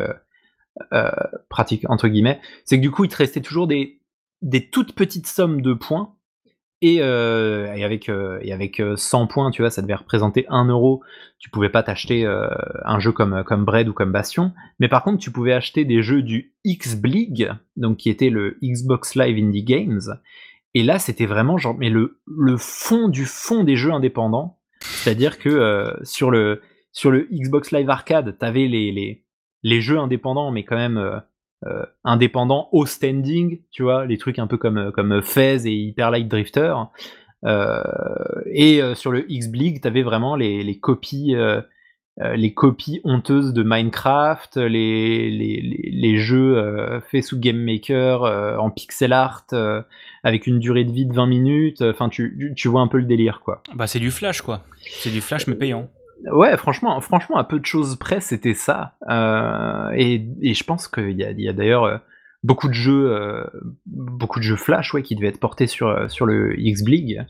pratique 1.50 1.88
entre 1.90 2.08
guillemets, 2.08 2.40
c'est 2.64 2.76
que 2.76 2.82
du 2.82 2.90
coup 2.90 3.04
il 3.04 3.10
te 3.10 3.16
restait 3.16 3.42
toujours 3.42 3.66
des 3.66 4.00
des 4.40 4.70
toutes 4.70 4.94
petites 4.94 5.26
sommes 5.26 5.60
de 5.60 5.74
points 5.74 6.14
et, 6.82 7.02
euh, 7.02 7.74
et, 7.74 7.84
avec, 7.84 8.08
euh, 8.08 8.38
et 8.42 8.52
avec 8.52 8.82
100 8.96 9.22
euh, 9.22 9.26
points, 9.26 9.50
tu 9.50 9.60
vois, 9.62 9.70
ça 9.70 9.82
devait 9.82 9.94
représenter 9.94 10.46
1 10.48 10.66
euro. 10.68 11.02
Tu 11.38 11.50
pouvais 11.50 11.68
pas 11.68 11.82
t'acheter 11.82 12.26
un 12.26 12.98
jeu 12.98 13.12
comme, 13.12 13.44
comme 13.44 13.64
Bread 13.64 13.88
ou 13.88 13.94
comme 13.94 14.12
Bastion. 14.12 14.52
Mais 14.78 14.88
par 14.88 15.02
contre, 15.02 15.18
tu 15.18 15.30
pouvais 15.30 15.52
acheter 15.52 15.84
des 15.84 16.02
jeux 16.02 16.22
du 16.22 16.52
X-Blig, 16.64 17.50
donc 17.76 17.98
qui 17.98 18.10
était 18.10 18.28
le 18.28 18.58
Xbox 18.62 19.14
Live 19.14 19.42
Indie 19.42 19.64
Games. 19.64 20.00
Et 20.74 20.82
là, 20.82 20.98
c'était 20.98 21.26
vraiment 21.26 21.56
genre, 21.56 21.74
mais 21.78 21.88
le, 21.88 22.20
le 22.26 22.56
fond 22.58 23.08
du 23.08 23.24
fond 23.24 23.64
des 23.64 23.76
jeux 23.76 23.92
indépendants. 23.92 24.58
C'est-à-dire 24.80 25.38
que 25.38 25.98
sur, 26.02 26.30
le, 26.30 26.60
sur 26.92 27.10
le 27.10 27.26
Xbox 27.32 27.72
Live 27.72 27.88
Arcade, 27.88 28.36
tu 28.38 28.44
avais 28.44 28.66
les, 28.66 28.92
les, 28.92 29.24
les, 29.62 29.80
jeux 29.80 29.98
indépendants, 29.98 30.50
mais 30.50 30.64
quand 30.64 30.76
même 30.76 31.22
euh, 31.66 31.84
indépendant 32.04 32.70
au 32.72 32.86
standing, 32.86 33.60
tu 33.70 33.82
vois, 33.82 34.06
les 34.06 34.16
trucs 34.16 34.38
un 34.38 34.46
peu 34.46 34.56
comme, 34.56 34.90
comme 34.92 35.20
Fez 35.20 35.66
et 35.66 35.74
Hyper 35.74 36.10
Light 36.10 36.26
Drifter. 36.26 36.74
Euh, 37.44 37.82
et 38.46 38.82
euh, 38.82 38.94
sur 38.94 39.12
le 39.12 39.30
X-Blig, 39.30 39.82
tu 39.82 39.86
avais 39.86 40.02
vraiment 40.02 40.36
les, 40.36 40.62
les 40.62 40.78
copies 40.78 41.34
les 42.34 42.52
copies 42.52 43.00
honteuses 43.04 43.54
de 43.54 43.62
Minecraft, 43.62 44.58
les, 44.58 45.30
les, 45.30 45.90
les 45.90 46.16
jeux 46.18 47.00
faits 47.10 47.24
sous 47.24 47.38
Game 47.38 47.56
Maker 47.56 48.24
en 48.60 48.70
pixel 48.70 49.14
art 49.14 49.46
avec 50.22 50.46
une 50.46 50.58
durée 50.58 50.84
de 50.84 50.92
vie 50.92 51.06
de 51.06 51.14
20 51.14 51.26
minutes. 51.26 51.80
Enfin, 51.80 52.10
tu, 52.10 52.52
tu, 52.54 52.68
vois 52.68 52.82
un 52.82 52.88
peu 52.88 52.98
le 52.98 53.06
délire, 53.06 53.40
quoi. 53.42 53.62
Bah, 53.74 53.86
c'est 53.86 54.00
du 54.00 54.10
flash, 54.10 54.42
quoi. 54.42 54.64
C'est 54.82 55.10
du 55.10 55.22
flash, 55.22 55.46
mais 55.46 55.54
payant. 55.54 55.88
Ouais, 56.24 56.56
franchement, 56.56 57.00
franchement, 57.00 57.36
à 57.36 57.44
peu 57.44 57.58
de 57.58 57.64
choses 57.64 57.96
près, 57.96 58.20
c'était 58.20 58.54
ça. 58.54 58.96
Euh, 59.08 59.90
et, 59.94 60.26
et, 60.42 60.54
je 60.54 60.64
pense 60.64 60.88
qu'il 60.88 61.18
y 61.18 61.48
a, 61.48 61.52
d'ailleurs 61.52 61.84
euh, 61.84 61.98
beaucoup 62.42 62.68
de 62.68 62.74
jeux, 62.74 63.10
euh, 63.12 63.44
beaucoup 63.86 64.38
de 64.38 64.44
jeux 64.44 64.56
Flash, 64.56 64.92
ouais, 64.92 65.02
qui 65.02 65.16
devaient 65.16 65.28
être 65.28 65.40
portés 65.40 65.66
sur 65.66 66.10
sur 66.10 66.26
le 66.26 66.58
X-Blig. 66.58 67.24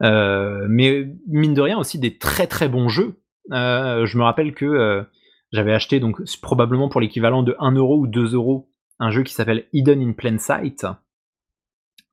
mais 0.00 1.08
mine 1.28 1.54
de 1.54 1.60
rien 1.60 1.78
aussi 1.78 1.98
des 1.98 2.18
très 2.18 2.46
très 2.46 2.68
bons 2.68 2.88
jeux. 2.88 3.20
je 3.50 4.18
me 4.18 4.22
rappelle 4.22 4.54
que 4.54 5.04
j'avais 5.52 5.72
acheté 5.72 6.00
donc 6.00 6.22
probablement 6.40 6.88
pour 6.88 7.00
l'équivalent 7.00 7.42
de 7.42 7.54
1 7.60 7.72
euro 7.72 7.98
ou 7.98 8.06
2 8.06 8.34
euros 8.34 8.70
un 8.98 9.10
jeu 9.10 9.22
qui 9.22 9.34
s'appelle 9.34 9.66
Hidden 9.72 10.00
in 10.02 10.12
Plain 10.12 10.38
Sight. 10.38 10.86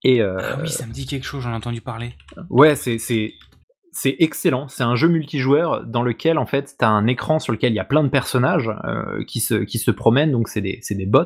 Et 0.04 0.22
ah 0.22 0.58
oui, 0.62 0.70
ça 0.70 0.86
me 0.86 0.94
dit 0.94 1.06
quelque 1.08 1.26
chose, 1.26 1.44
j'en 1.44 1.52
ai 1.52 1.56
entendu 1.56 1.82
parler. 1.82 2.14
Ouais, 2.50 2.76
c'est 2.76 3.34
c'est 3.92 4.16
excellent. 4.20 4.68
C'est 4.68 4.84
un 4.84 4.96
jeu 4.96 5.08
multijoueur 5.08 5.86
dans 5.86 6.04
lequel 6.04 6.38
en 6.38 6.46
fait 6.46 6.76
tu 6.78 6.86
as 6.86 6.90
un 6.90 7.08
écran 7.08 7.40
sur 7.40 7.54
lequel 7.54 7.74
il 7.74 7.76
y 7.76 7.80
a 7.80 7.86
plein 7.86 8.04
de 8.04 8.10
personnages 8.10 8.70
euh, 8.86 9.24
qui, 9.26 9.40
se, 9.40 9.56
qui 9.56 9.80
se 9.80 9.92
promènent, 9.92 10.32
donc 10.32 10.48
c'est 10.48 10.62
des, 10.62 10.82
des, 10.90 11.06
bots. 11.06 11.26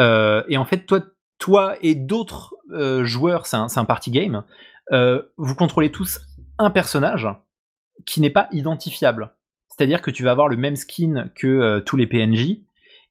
Euh, 0.00 0.42
et 0.48 0.56
en 0.56 0.64
fait, 0.64 0.86
toi, 0.86 1.00
toi 1.38 1.76
et 1.82 1.94
d'autres 1.94 2.54
euh, 2.72 3.04
joueurs, 3.04 3.46
c'est 3.46 3.56
un, 3.56 3.66
un, 3.74 3.84
party 3.84 4.10
game, 4.10 4.44
vous 5.36 5.54
contrôlez 5.54 5.92
tous 5.92 6.20
un 6.58 6.70
personnage 6.70 7.28
qui 8.06 8.20
n'est 8.20 8.30
pas 8.30 8.48
identifiable. 8.52 9.32
C'est-à-dire 9.68 10.02
que 10.02 10.10
tu 10.10 10.24
vas 10.24 10.30
avoir 10.30 10.48
le 10.48 10.56
même 10.56 10.76
skin 10.76 11.30
que 11.34 11.80
tous 11.80 11.96
les 11.96 12.06
PNJ. 12.06 12.58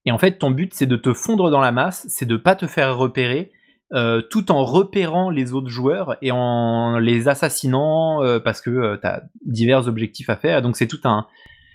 Et 0.05 0.11
en 0.11 0.17
fait, 0.17 0.39
ton 0.39 0.51
but, 0.51 0.73
c'est 0.73 0.85
de 0.85 0.95
te 0.95 1.13
fondre 1.13 1.51
dans 1.51 1.61
la 1.61 1.71
masse, 1.71 2.05
c'est 2.09 2.25
de 2.25 2.35
pas 2.37 2.55
te 2.55 2.65
faire 2.65 2.97
repérer, 2.97 3.51
euh, 3.93 4.21
tout 4.21 4.51
en 4.51 4.65
repérant 4.65 5.29
les 5.29 5.53
autres 5.53 5.69
joueurs 5.69 6.17
et 6.21 6.31
en 6.31 6.99
les 6.99 7.29
assassinant 7.29 8.21
euh, 8.21 8.37
parce 8.37 8.59
que 8.59 8.69
euh, 8.69 8.97
tu 8.99 9.07
as 9.07 9.23
divers 9.45 9.87
objectifs 9.87 10.29
à 10.29 10.35
faire. 10.35 10.61
Donc 10.61 10.75
c'est 10.75 10.87
tout 10.87 10.99
un 11.05 11.25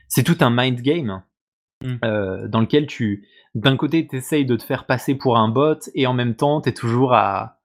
c'est 0.08 0.22
tout 0.22 0.36
un 0.40 0.50
mind 0.50 0.82
game 0.82 1.22
mmh. 1.82 2.48
dans 2.48 2.60
lequel 2.60 2.86
tu 2.86 3.26
d'un 3.54 3.78
côté 3.78 4.06
tu 4.06 4.16
essayes 4.16 4.44
de 4.44 4.56
te 4.56 4.62
faire 4.62 4.84
passer 4.84 5.14
pour 5.14 5.38
un 5.38 5.48
bot 5.48 5.78
et 5.94 6.06
en 6.06 6.12
même 6.12 6.34
temps 6.34 6.60
tu 6.60 6.68
es 6.68 6.72
toujours 6.72 7.14
à 7.14 7.58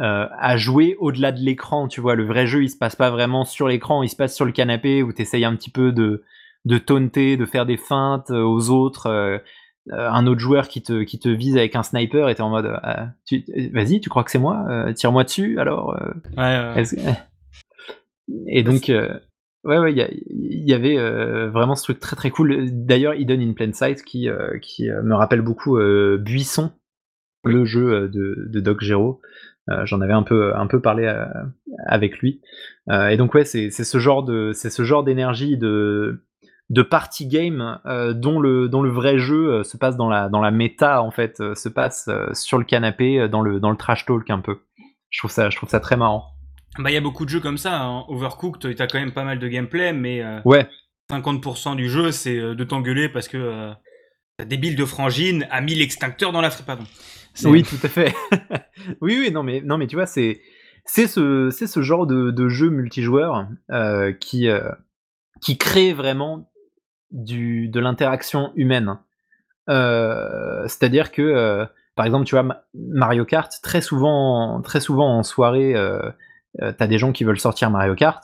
à 0.00 0.56
jouer 0.56 0.94
au-delà 1.00 1.32
de 1.32 1.40
l'écran, 1.40 1.88
tu 1.88 2.00
vois, 2.00 2.14
le 2.14 2.24
vrai 2.24 2.46
jeu 2.46 2.62
il 2.62 2.68
se 2.68 2.76
passe 2.76 2.94
pas 2.94 3.10
vraiment 3.10 3.44
sur 3.44 3.66
l'écran, 3.66 4.04
il 4.04 4.08
se 4.08 4.14
passe 4.14 4.32
sur 4.32 4.44
le 4.44 4.52
canapé 4.52 5.02
où 5.02 5.12
tu 5.12 5.22
essayes 5.22 5.44
un 5.44 5.56
petit 5.56 5.70
peu 5.70 5.90
de, 5.90 6.22
de 6.64 6.78
taunter, 6.78 7.36
de 7.36 7.46
faire 7.46 7.66
des 7.66 7.76
feintes 7.76 8.30
aux 8.30 8.70
autres, 8.70 9.06
euh, 9.06 9.38
un 9.90 10.26
autre 10.26 10.40
joueur 10.40 10.68
qui 10.68 10.82
te, 10.82 11.02
qui 11.02 11.18
te 11.18 11.28
vise 11.28 11.56
avec 11.56 11.76
un 11.76 11.82
sniper 11.82 12.28
et 12.28 12.34
t'es 12.34 12.42
en 12.42 12.50
mode 12.50 12.66
euh, 12.66 13.06
vas-y, 13.72 14.00
tu 14.00 14.08
crois 14.08 14.24
que 14.24 14.30
c'est 14.30 14.38
moi 14.38 14.64
euh, 14.68 14.92
Tire-moi 14.92 15.24
dessus 15.24 15.58
alors 15.58 15.98
Et 18.46 18.62
donc, 18.62 18.92
ouais, 19.64 19.78
ouais, 19.78 19.94
il 19.94 20.68
y, 20.68 20.74
avait 20.74 20.98
vraiment 21.48 21.74
ce 21.74 21.84
truc 21.84 21.98
très 21.98 22.14
très 22.14 22.30
cool. 22.30 22.68
D'ailleurs, 22.70 23.14
Hidden 23.14 23.40
in 23.40 23.54
Plain 23.54 23.72
Sight 23.72 24.04
qui, 24.04 24.28
qui 24.60 24.90
me 24.90 25.14
rappelle 25.14 25.40
beaucoup 25.40 25.78
Buisson, 26.18 26.70
le 27.42 27.64
jeu 27.64 28.10
de, 28.10 28.44
de 28.46 28.60
Doc 28.60 28.82
Gero. 28.82 29.22
J'en 29.84 30.02
avais 30.02 30.12
un 30.12 30.24
peu, 30.24 30.54
un 30.54 30.66
peu 30.66 30.82
parlé 30.82 31.10
avec 31.86 32.18
lui. 32.18 32.42
et 32.90 33.16
donc, 33.16 33.32
ouais, 33.32 33.46
c'est 33.46 33.70
ce 33.70 33.98
genre 33.98 35.04
d'énergie 35.04 35.56
de 35.56 36.20
de 36.70 36.82
party 36.82 37.26
game 37.26 37.80
euh, 37.86 38.12
dont, 38.12 38.40
le, 38.40 38.68
dont 38.68 38.82
le 38.82 38.90
vrai 38.90 39.18
jeu 39.18 39.52
euh, 39.52 39.64
se 39.64 39.76
passe 39.76 39.96
dans 39.96 40.08
la, 40.08 40.28
dans 40.28 40.40
la 40.40 40.50
méta, 40.50 41.02
en 41.02 41.10
fait, 41.10 41.40
euh, 41.40 41.54
se 41.54 41.68
passe 41.68 42.10
sur 42.34 42.58
le 42.58 42.64
canapé, 42.64 43.28
dans 43.28 43.40
le, 43.40 43.58
dans 43.60 43.70
le 43.70 43.76
trash 43.76 44.04
talk 44.04 44.28
un 44.30 44.40
peu. 44.40 44.60
je 45.10 45.18
trouve 45.18 45.30
ça, 45.30 45.50
je 45.50 45.56
trouve 45.56 45.68
ça 45.68 45.80
très 45.80 45.96
marrant. 45.96 46.26
Bah, 46.78 46.90
il 46.90 46.94
y 46.94 46.98
a 46.98 47.00
beaucoup 47.00 47.24
de 47.24 47.30
jeux 47.30 47.40
comme 47.40 47.58
ça. 47.58 47.80
Hein. 47.80 48.04
Overcooked, 48.08 48.74
t'as 48.76 48.86
quand 48.86 48.98
même 48.98 49.12
pas 49.12 49.24
mal 49.24 49.38
de 49.38 49.48
gameplay, 49.48 49.92
mais 49.92 50.22
ouais. 50.44 50.68
50% 51.10 51.74
du 51.74 51.88
jeu, 51.88 52.12
c'est 52.12 52.36
de 52.36 52.64
t'engueuler 52.64 53.08
parce 53.08 53.28
que 53.28 53.72
ta 54.36 54.44
débile 54.44 54.76
de 54.76 54.84
frangine 54.84 55.46
a 55.50 55.62
mis 55.62 55.74
l'extincteur 55.74 56.32
dans 56.32 56.42
la 56.42 56.50
pardon. 56.50 56.84
Oui, 57.44 57.62
tout 57.62 57.78
à 57.82 57.88
fait. 57.88 58.14
oui, 59.00 59.16
oui, 59.18 59.30
non, 59.32 59.42
mais 59.42 59.62
non, 59.62 59.78
mais 59.78 59.86
tu 59.86 59.96
vois, 59.96 60.06
c'est 60.06 60.42
c'est 60.84 61.06
ce 61.06 61.48
c'est 61.50 61.66
ce 61.66 61.80
genre 61.80 62.06
de, 62.06 62.30
de 62.30 62.48
jeu 62.48 62.68
multijoueur 62.68 63.48
qui 64.20 64.48
qui 65.40 65.56
crée 65.56 65.94
vraiment 65.94 66.50
du 67.10 67.68
de 67.68 67.80
l'interaction 67.80 68.52
humaine. 68.54 68.98
C'est-à-dire 69.68 71.12
que 71.12 71.68
par 71.98 72.06
exemple, 72.06 72.26
tu 72.26 72.36
vois, 72.36 72.64
Mario 72.74 73.24
Kart, 73.24 73.52
très 73.60 73.80
souvent, 73.80 74.62
très 74.62 74.78
souvent 74.78 75.18
en 75.18 75.24
soirée, 75.24 75.74
euh, 75.74 76.12
euh, 76.62 76.70
t'as 76.70 76.86
des 76.86 76.96
gens 76.96 77.10
qui 77.10 77.24
veulent 77.24 77.40
sortir 77.40 77.70
Mario 77.70 77.96
Kart. 77.96 78.22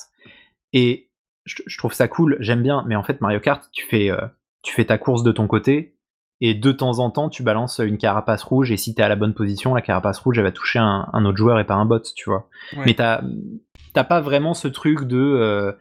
Et 0.73 1.11
je, 1.45 1.77
trouve 1.77 1.93
ça 1.93 2.07
cool, 2.07 2.37
j'aime 2.39 2.63
bien, 2.63 2.85
mais 2.87 2.95
en 2.95 3.03
fait, 3.03 3.21
Mario 3.21 3.41
Kart, 3.41 3.69
tu 3.73 3.85
fais, 3.85 4.13
euh, 4.13 4.21
tu 4.63 4.73
fais 4.73 4.85
ta 4.85 4.97
course 4.97 5.25
de 5.25 5.33
ton 5.33 5.49
côté, 5.49 5.97
et 6.41 6.55
de 6.55 6.71
temps 6.71 7.01
en 7.01 7.11
temps, 7.11 7.29
tu 7.29 7.43
balances 7.43 7.81
une 7.81 7.99
carapace 7.99 8.45
rouge, 8.45 8.71
et 8.71 8.77
si 8.77 8.95
t'es 8.95 9.03
à 9.03 9.09
la 9.09 9.17
bonne 9.17 9.35
position, 9.35 9.75
la 9.75 9.83
carapace 9.83 10.21
rouge, 10.21 10.39
elle 10.39 10.45
va 10.45 10.53
toucher 10.53 10.79
un, 10.79 11.25
autre 11.25 11.37
joueur 11.37 11.59
et 11.59 11.65
pas 11.65 11.75
un 11.75 11.85
bot, 11.85 11.99
tu 12.15 12.31
vois. 12.31 12.49
Mais 12.87 12.95
t'as 12.95 14.05
pas 14.05 14.21
vraiment 14.21 14.55
ce 14.55 14.69
truc 14.69 15.03
de 15.03 15.77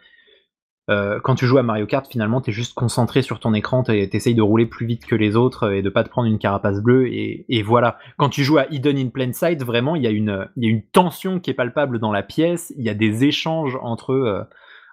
euh, 0.90 1.22
quand 1.24 1.36
tu 1.36 1.46
joues 1.46 1.60
à 1.60 1.64
Mario 1.64 1.86
Kart, 1.86 2.06
finalement, 2.06 2.42
tu 2.42 2.50
es 2.50 2.54
juste 2.54 2.74
concentré 2.74 3.22
sur 3.22 3.40
ton 3.40 3.54
écran, 3.54 3.84
tu 3.84 3.94
essayes 3.94 4.36
de 4.36 4.42
rouler 4.42 4.66
plus 4.66 4.86
vite 4.86 5.06
que 5.06 5.16
les 5.16 5.38
autres 5.38 5.72
et 5.72 5.82
de 5.82 5.90
pas 5.90 6.04
te 6.04 6.10
prendre 6.10 6.28
une 6.28 6.40
carapace 6.40 6.82
bleue, 6.82 7.08
et, 7.08 7.64
voilà. 7.64 7.98
Quand 8.18 8.30
tu 8.30 8.44
joues 8.44 8.58
à 8.58 8.68
Hidden 8.70 8.98
in 8.98 9.08
Plain 9.08 9.32
Sight, 9.32 9.64
vraiment, 9.64 9.96
il 9.96 10.04
y, 10.04 10.08
a 10.08 10.12
une, 10.12 10.50
y 10.58 10.66
a 10.66 10.70
une 10.70 10.84
tension 10.84 11.40
qui 11.40 11.50
est 11.50 11.54
palpable 11.54 12.00
dans 12.00 12.12
la 12.12 12.22
pièce, 12.22 12.74
il 12.78 12.84
y 12.84 12.90
a 12.90 12.94
des 12.94 13.24
échanges 13.24 13.78
entre, 13.82 14.12
euh, 14.12 14.44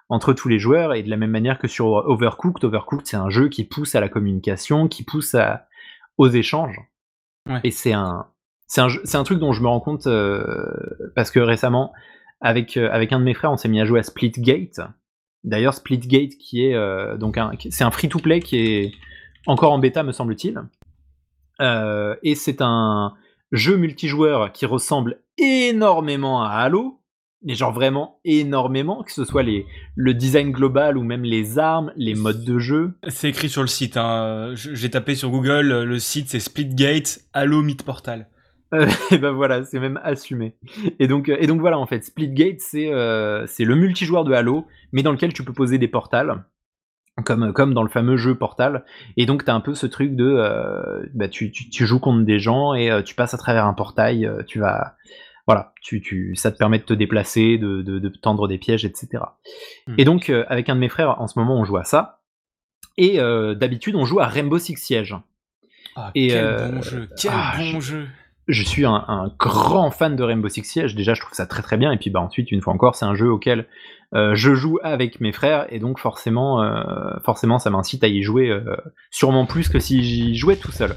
entre 0.07 0.31
tous 0.31 0.47
les 0.47 0.59
joueurs, 0.59 0.93
et 0.93 1.03
de 1.03 1.09
la 1.09 1.17
même 1.17 1.31
manière 1.31 1.59
que 1.59 1.67
sur 1.67 1.87
Overcooked, 1.87 2.63
Overcooked, 2.63 3.05
c'est 3.05 3.17
un 3.17 3.29
jeu 3.29 3.49
qui 3.49 3.65
pousse 3.65 3.93
à 3.93 3.99
la 3.99 4.07
communication, 4.07 4.87
qui 4.87 5.03
pousse 5.03 5.35
à, 5.35 5.67
aux 6.17 6.29
échanges. 6.29 6.79
Et 7.63 7.71
c'est 7.71 7.93
un, 7.93 8.27
c'est 8.67 8.81
un, 8.81 8.87
un, 8.87 9.23
truc 9.23 9.39
dont 9.39 9.51
je 9.51 9.61
me 9.61 9.67
rends 9.67 9.79
compte 9.79 10.07
euh, 10.07 10.63
parce 11.15 11.31
que 11.31 11.39
récemment, 11.39 11.91
avec, 12.39 12.77
avec 12.77 13.11
un 13.11 13.19
de 13.19 13.25
mes 13.25 13.33
frères, 13.33 13.51
on 13.51 13.57
s'est 13.57 13.67
mis 13.67 13.81
à 13.81 13.85
jouer 13.85 13.99
à 13.99 14.03
Splitgate 14.03 14.79
D'ailleurs, 15.43 15.73
Splitgate, 15.73 16.37
qui 16.37 16.65
est 16.65 16.75
euh, 16.75 17.17
donc 17.17 17.37
un, 17.37 17.51
c'est 17.69 17.83
un 17.83 17.91
free-to-play 17.91 18.41
qui 18.41 18.57
est 18.57 18.91
encore 19.47 19.71
en 19.71 19.79
bêta, 19.79 20.03
me 20.03 20.11
semble-t-il. 20.11 20.61
Euh, 21.61 22.15
et 22.23 22.35
c'est 22.35 22.61
un 22.61 23.13
jeu 23.51 23.75
multijoueur 23.75 24.51
qui 24.51 24.65
ressemble 24.65 25.19
énormément 25.37 26.43
à 26.43 26.49
Halo, 26.49 26.99
mais 27.43 27.55
genre 27.55 27.71
vraiment 27.71 28.19
énormément, 28.23 29.03
que 29.03 29.11
ce 29.11 29.25
soit 29.25 29.43
le 29.95 30.13
design 30.13 30.51
global 30.51 30.97
ou 30.97 31.03
même 31.03 31.23
les 31.23 31.57
armes, 31.57 31.91
les 31.95 32.13
modes 32.13 32.45
de 32.45 32.59
jeu. 32.59 32.93
C'est 33.07 33.29
écrit 33.29 33.49
sur 33.49 33.61
le 33.61 33.67
site. 33.67 33.97
Hein. 33.97 34.51
J'ai 34.53 34.91
tapé 34.91 35.15
sur 35.15 35.31
Google, 35.31 35.83
le 35.83 35.99
site 35.99 36.29
c'est 36.29 36.39
Splitgate 36.39 37.21
Halo 37.33 37.63
Myth 37.63 37.83
Portal. 37.83 38.27
et 39.11 39.17
ben 39.17 39.31
voilà, 39.31 39.63
c'est 39.65 39.79
même 39.79 39.99
assumé. 40.03 40.55
Et 40.99 41.07
donc, 41.07 41.29
et 41.29 41.47
donc 41.47 41.59
voilà, 41.59 41.77
en 41.77 41.85
fait, 41.85 42.03
Splitgate, 42.03 42.61
c'est 42.61 42.91
euh, 42.91 43.45
le 43.59 43.75
multijoueur 43.75 44.23
de 44.23 44.33
Halo, 44.33 44.67
mais 44.93 45.03
dans 45.03 45.11
lequel 45.11 45.33
tu 45.33 45.43
peux 45.43 45.53
poser 45.53 45.77
des 45.77 45.89
portals, 45.89 46.43
comme, 47.25 47.51
comme 47.51 47.73
dans 47.73 47.83
le 47.83 47.89
fameux 47.89 48.15
jeu 48.15 48.35
Portal. 48.35 48.85
Et 49.17 49.25
donc, 49.25 49.43
tu 49.43 49.51
as 49.51 49.55
un 49.55 49.59
peu 49.59 49.75
ce 49.75 49.87
truc 49.87 50.15
de. 50.15 50.25
Euh, 50.25 51.05
bah, 51.13 51.27
tu, 51.27 51.51
tu, 51.51 51.85
joues 51.85 51.99
contre 51.99 52.23
des 52.23 52.39
gens 52.39 52.73
et 52.73 52.89
euh, 52.89 53.01
tu 53.01 53.13
passes 53.13 53.33
à 53.33 53.37
travers 53.37 53.65
un 53.65 53.73
portail, 53.73 54.29
tu 54.47 54.59
vas. 54.59 54.95
Voilà, 55.47 55.73
tu, 55.81 56.01
tu, 56.01 56.35
ça 56.35 56.51
te 56.51 56.57
permet 56.57 56.77
de 56.77 56.83
te 56.83 56.93
déplacer, 56.93 57.57
de, 57.57 57.81
de, 57.81 58.09
tendre 58.09 58.47
des 58.47 58.57
pièges, 58.57 58.85
etc. 58.85 59.23
Hmm. 59.87 59.95
Et 59.97 60.05
donc, 60.05 60.29
avec 60.29 60.69
un 60.69 60.75
de 60.75 60.79
mes 60.79 60.87
frères, 60.87 61.19
en 61.19 61.27
ce 61.27 61.37
moment, 61.37 61.59
on 61.59 61.65
joue 61.65 61.77
à 61.77 61.83
ça. 61.83 62.21
Et 62.97 63.17
d'habitude, 63.17 63.95
on 63.95 64.05
joue 64.05 64.21
à 64.21 64.27
Rainbow 64.27 64.59
Six 64.59 64.77
Siege. 64.77 65.15
Ah, 65.97 66.11
quel 66.15 66.71
bon 66.71 66.81
jeu, 66.81 67.09
quel 67.17 67.31
ah, 67.33 67.53
bon 67.57 67.81
jeu 67.81 68.07
je 68.51 68.63
suis 68.63 68.85
un, 68.85 69.31
grand 69.39 69.91
fan 69.91 70.15
de 70.15 70.23
Rainbow 70.23 70.49
Six 70.49 70.63
Siege. 70.63 70.95
Déjà, 70.95 71.13
je 71.13 71.21
trouve 71.21 71.33
ça 71.33 71.45
très 71.45 71.61
très 71.61 71.77
bien. 71.77 71.91
Et 71.91 71.97
puis, 71.97 72.09
bah, 72.09 72.21
ensuite, 72.21 72.51
une 72.51 72.61
fois 72.61 72.73
encore, 72.73 72.95
c'est 72.95 73.05
un 73.05 73.15
jeu 73.15 73.31
auquel 73.31 73.67
euh, 74.13 74.35
je 74.35 74.53
joue 74.53 74.77
avec 74.83 75.21
mes 75.21 75.31
frères. 75.31 75.65
Et 75.69 75.79
donc, 75.79 75.99
forcément, 75.99 76.61
euh, 76.61 76.83
forcément 77.23 77.59
ça 77.59 77.69
m'incite 77.69 78.03
à 78.03 78.07
y 78.07 78.21
jouer 78.21 78.49
euh, 78.49 78.75
sûrement 79.09 79.45
plus 79.45 79.69
que 79.69 79.79
si 79.79 80.03
j'y 80.03 80.35
jouais 80.35 80.57
tout 80.57 80.71
seul. 80.71 80.95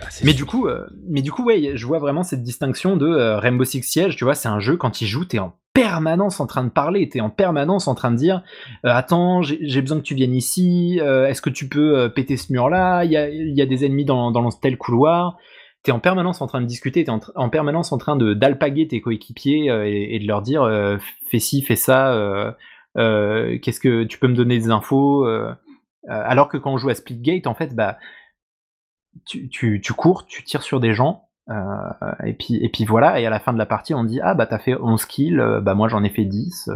Ah, 0.00 0.06
mais, 0.24 0.34
du 0.34 0.44
coup, 0.44 0.68
mais 1.08 1.22
du 1.22 1.32
coup, 1.32 1.44
ouais, 1.44 1.72
je 1.74 1.86
vois 1.86 1.98
vraiment 1.98 2.22
cette 2.22 2.42
distinction 2.42 2.96
de 2.96 3.06
Rainbow 3.38 3.64
Six 3.64 3.82
Siege. 3.82 4.16
Tu 4.16 4.24
vois, 4.24 4.34
c'est 4.34 4.48
un 4.48 4.60
jeu, 4.60 4.76
quand 4.76 5.00
il 5.00 5.06
joue, 5.06 5.24
t'es 5.24 5.38
en 5.38 5.54
permanence 5.72 6.40
en 6.40 6.46
train 6.46 6.64
de 6.64 6.70
parler, 6.70 7.08
t'es 7.08 7.20
en 7.20 7.30
permanence 7.30 7.86
en 7.88 7.94
train 7.94 8.10
de 8.10 8.16
dire 8.16 8.42
Attends, 8.82 9.40
j'ai 9.42 9.80
besoin 9.80 9.98
que 9.98 10.02
tu 10.04 10.14
viennes 10.14 10.34
ici. 10.34 11.00
Est-ce 11.00 11.40
que 11.40 11.48
tu 11.48 11.68
peux 11.68 12.12
péter 12.14 12.36
ce 12.36 12.52
mur-là? 12.52 13.04
Il 13.04 13.12
y 13.12 13.62
a, 13.62 13.66
des 13.66 13.84
ennemis 13.86 14.04
dans, 14.04 14.30
dans 14.30 14.50
tel 14.50 14.76
couloir 14.76 15.38
tu 15.86 15.92
en 15.92 16.00
permanence 16.00 16.42
en 16.42 16.48
train 16.48 16.60
de 16.60 16.66
discuter, 16.66 17.04
tu 17.04 17.10
es 17.12 17.14
en, 17.36 17.48
permanence 17.48 17.92
en 17.92 17.98
train 17.98 18.16
de 18.16 18.34
d'alpaguer 18.34 18.88
tes 18.88 19.00
coéquipiers 19.00 19.70
euh, 19.70 19.84
et, 19.86 20.18
de 20.18 20.26
leur 20.26 20.42
dire 20.42 20.62
euh, 20.64 20.98
fais 21.30 21.38
ci, 21.38 21.62
fais 21.62 21.76
ça, 21.76 22.12
euh, 22.12 23.58
qu'est-ce 23.62 23.78
que 23.78 24.02
tu 24.02 24.18
peux 24.18 24.26
me 24.26 24.34
donner 24.34 24.58
des 24.58 24.70
infos 24.70 25.24
Alors 26.08 26.48
que 26.48 26.56
quand 26.56 26.72
on 26.72 26.76
joue 26.76 26.88
à 26.88 26.94
Splitgate, 26.94 27.46
en 27.46 27.54
fait, 27.54 27.72
bah, 27.76 27.98
tu, 29.24 29.48
tu, 29.48 29.92
cours, 29.92 30.26
tu 30.26 30.42
tires 30.42 30.64
sur 30.64 30.80
des 30.80 30.92
gens, 30.92 31.28
et, 32.24 32.32
puis, 32.32 32.56
et 32.56 32.68
puis 32.68 32.84
voilà, 32.84 33.20
et 33.20 33.26
à 33.26 33.30
la 33.30 33.38
fin 33.38 33.52
de 33.52 33.58
la 33.58 33.66
partie, 33.66 33.94
on 33.94 34.02
dit 34.02 34.18
ah 34.20 34.34
bah 34.34 34.46
t'as 34.46 34.58
fait 34.58 34.74
11 34.74 35.04
kills, 35.04 35.60
bah 35.62 35.74
moi 35.74 35.86
j'en 35.86 36.02
ai 36.02 36.10
fait 36.10 36.24
10. 36.24 36.68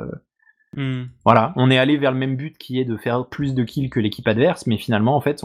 Hmm. 0.77 1.07
Voilà, 1.25 1.53
on 1.57 1.69
est 1.69 1.79
allé 1.79 1.97
vers 1.97 2.13
le 2.13 2.19
même 2.19 2.37
but 2.37 2.57
qui 2.59 2.79
est 2.79 2.85
de 2.85 2.97
faire 2.97 3.27
plus 3.27 3.55
de 3.55 3.65
kills 3.65 3.91
que 3.91 3.99
l'équipe 3.99 4.29
adverse, 4.29 4.69
mais 4.69 4.79
finalement, 4.79 5.17
en 5.17 5.21
fait, 5.21 5.43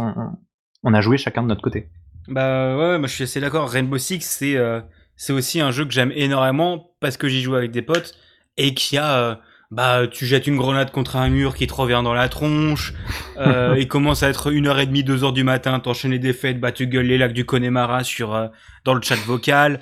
on 0.84 0.94
a 0.94 1.02
joué 1.02 1.18
chacun 1.18 1.42
de 1.42 1.48
notre 1.48 1.64
côté. 1.64 1.90
Bah 2.28 2.76
ouais, 2.76 2.98
moi 2.98 3.08
je 3.08 3.14
suis 3.14 3.24
assez 3.24 3.40
d'accord. 3.40 3.70
Rainbow 3.70 3.98
Six, 3.98 4.22
c'est 4.22 4.56
euh, 4.56 4.82
c'est 5.16 5.34
aussi 5.34 5.62
un 5.62 5.72
jeu 5.72 5.86
que 5.86 5.94
j'aime 5.94 6.12
énormément 6.16 6.92
parce 7.00 7.18
que 7.18 7.28
j'y 7.28 7.42
joue 7.42 7.56
avec 7.56 7.72
des 7.72 7.82
potes 7.82 8.14
et 8.58 8.74
qu'il 8.74 8.96
y 8.96 9.00
a 9.00 9.18
euh, 9.18 9.36
bah 9.72 10.08
tu 10.08 10.26
jettes 10.26 10.48
une 10.48 10.58
grenade 10.58 10.92
contre 10.92 11.16
un 11.16 11.30
mur 11.30 11.56
qui 11.56 11.68
te 11.68 11.74
revient 11.74 12.02
dans 12.04 12.14
la 12.14 12.30
tronche. 12.30 12.94
Euh, 13.38 13.76
il 13.80 13.88
commence 13.88 14.24
à 14.24 14.30
être 14.30 14.52
une 14.52 14.68
heure 14.68 14.80
et 14.80 14.86
demie, 14.86 15.04
deux 15.04 15.24
heures 15.24 15.34
du 15.34 15.44
matin, 15.44 15.80
t'enchaînes 15.80 16.18
des 16.18 16.34
fêtes, 16.34 16.60
bah 16.60 16.72
tu 16.72 16.88
gueules 16.88 17.06
les 17.06 17.18
lacs 17.18 17.34
du 17.34 17.46
Connemara 17.46 18.04
sur 18.04 18.34
euh, 18.34 18.48
dans 18.84 18.94
le 18.94 19.02
chat 19.02 19.16
vocal. 19.16 19.82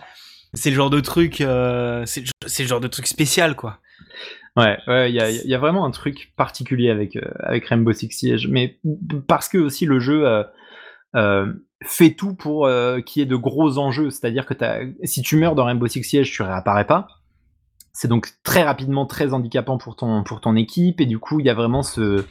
C'est 0.54 0.70
le 0.70 0.76
genre 0.76 0.92
de 0.92 1.00
truc, 1.00 1.38
c'est 1.38 2.60
le 2.60 2.68
genre 2.68 2.80
de 2.80 2.88
truc 2.88 3.08
spécial 3.08 3.56
quoi. 3.56 3.80
Ouais, 4.56 4.78
ouais, 4.86 5.10
il 5.10 5.16
y 5.16 5.20
a, 5.20 5.32
y 5.32 5.56
a, 5.56 5.58
vraiment 5.58 5.84
un 5.84 5.90
truc 5.90 6.32
particulier 6.38 6.92
avec 6.92 7.18
avec 7.40 7.66
Rainbow 7.66 7.92
Six 7.92 8.12
Siege, 8.12 8.48
mais 8.48 8.78
parce 9.28 9.50
que 9.50 9.58
aussi 9.58 9.88
le 9.88 10.00
jeu 10.00 10.28
euh, 11.16 11.54
fait 11.86 12.12
tout 12.12 12.34
pour 12.34 12.66
euh, 12.66 13.02
qu'il 13.02 13.22
y 13.22 13.24
ait 13.24 13.28
de 13.28 13.36
gros 13.36 13.78
enjeux. 13.78 14.10
C'est-à-dire 14.10 14.46
que 14.46 14.54
si 15.04 15.22
tu 15.22 15.38
meurs 15.38 15.56
dans 15.56 15.66
Rainbow 15.66 15.88
Six 15.88 16.04
Siege, 16.04 16.32
tu 16.32 16.42
réapparais 16.42 16.86
pas. 16.86 17.08
C'est 17.92 18.08
donc 18.08 18.30
très 18.44 18.64
rapidement 18.64 19.06
très 19.06 19.34
handicapant 19.34 19.78
pour 19.78 19.96
ton, 19.96 20.56
équipe. 20.56 21.00
Et 21.00 21.06
du 21.06 21.20
coup, 21.20 21.40
il 21.40 21.46
y 21.46 21.50
a 21.50 21.54
vraiment 21.54 21.84
ce, 21.84 22.26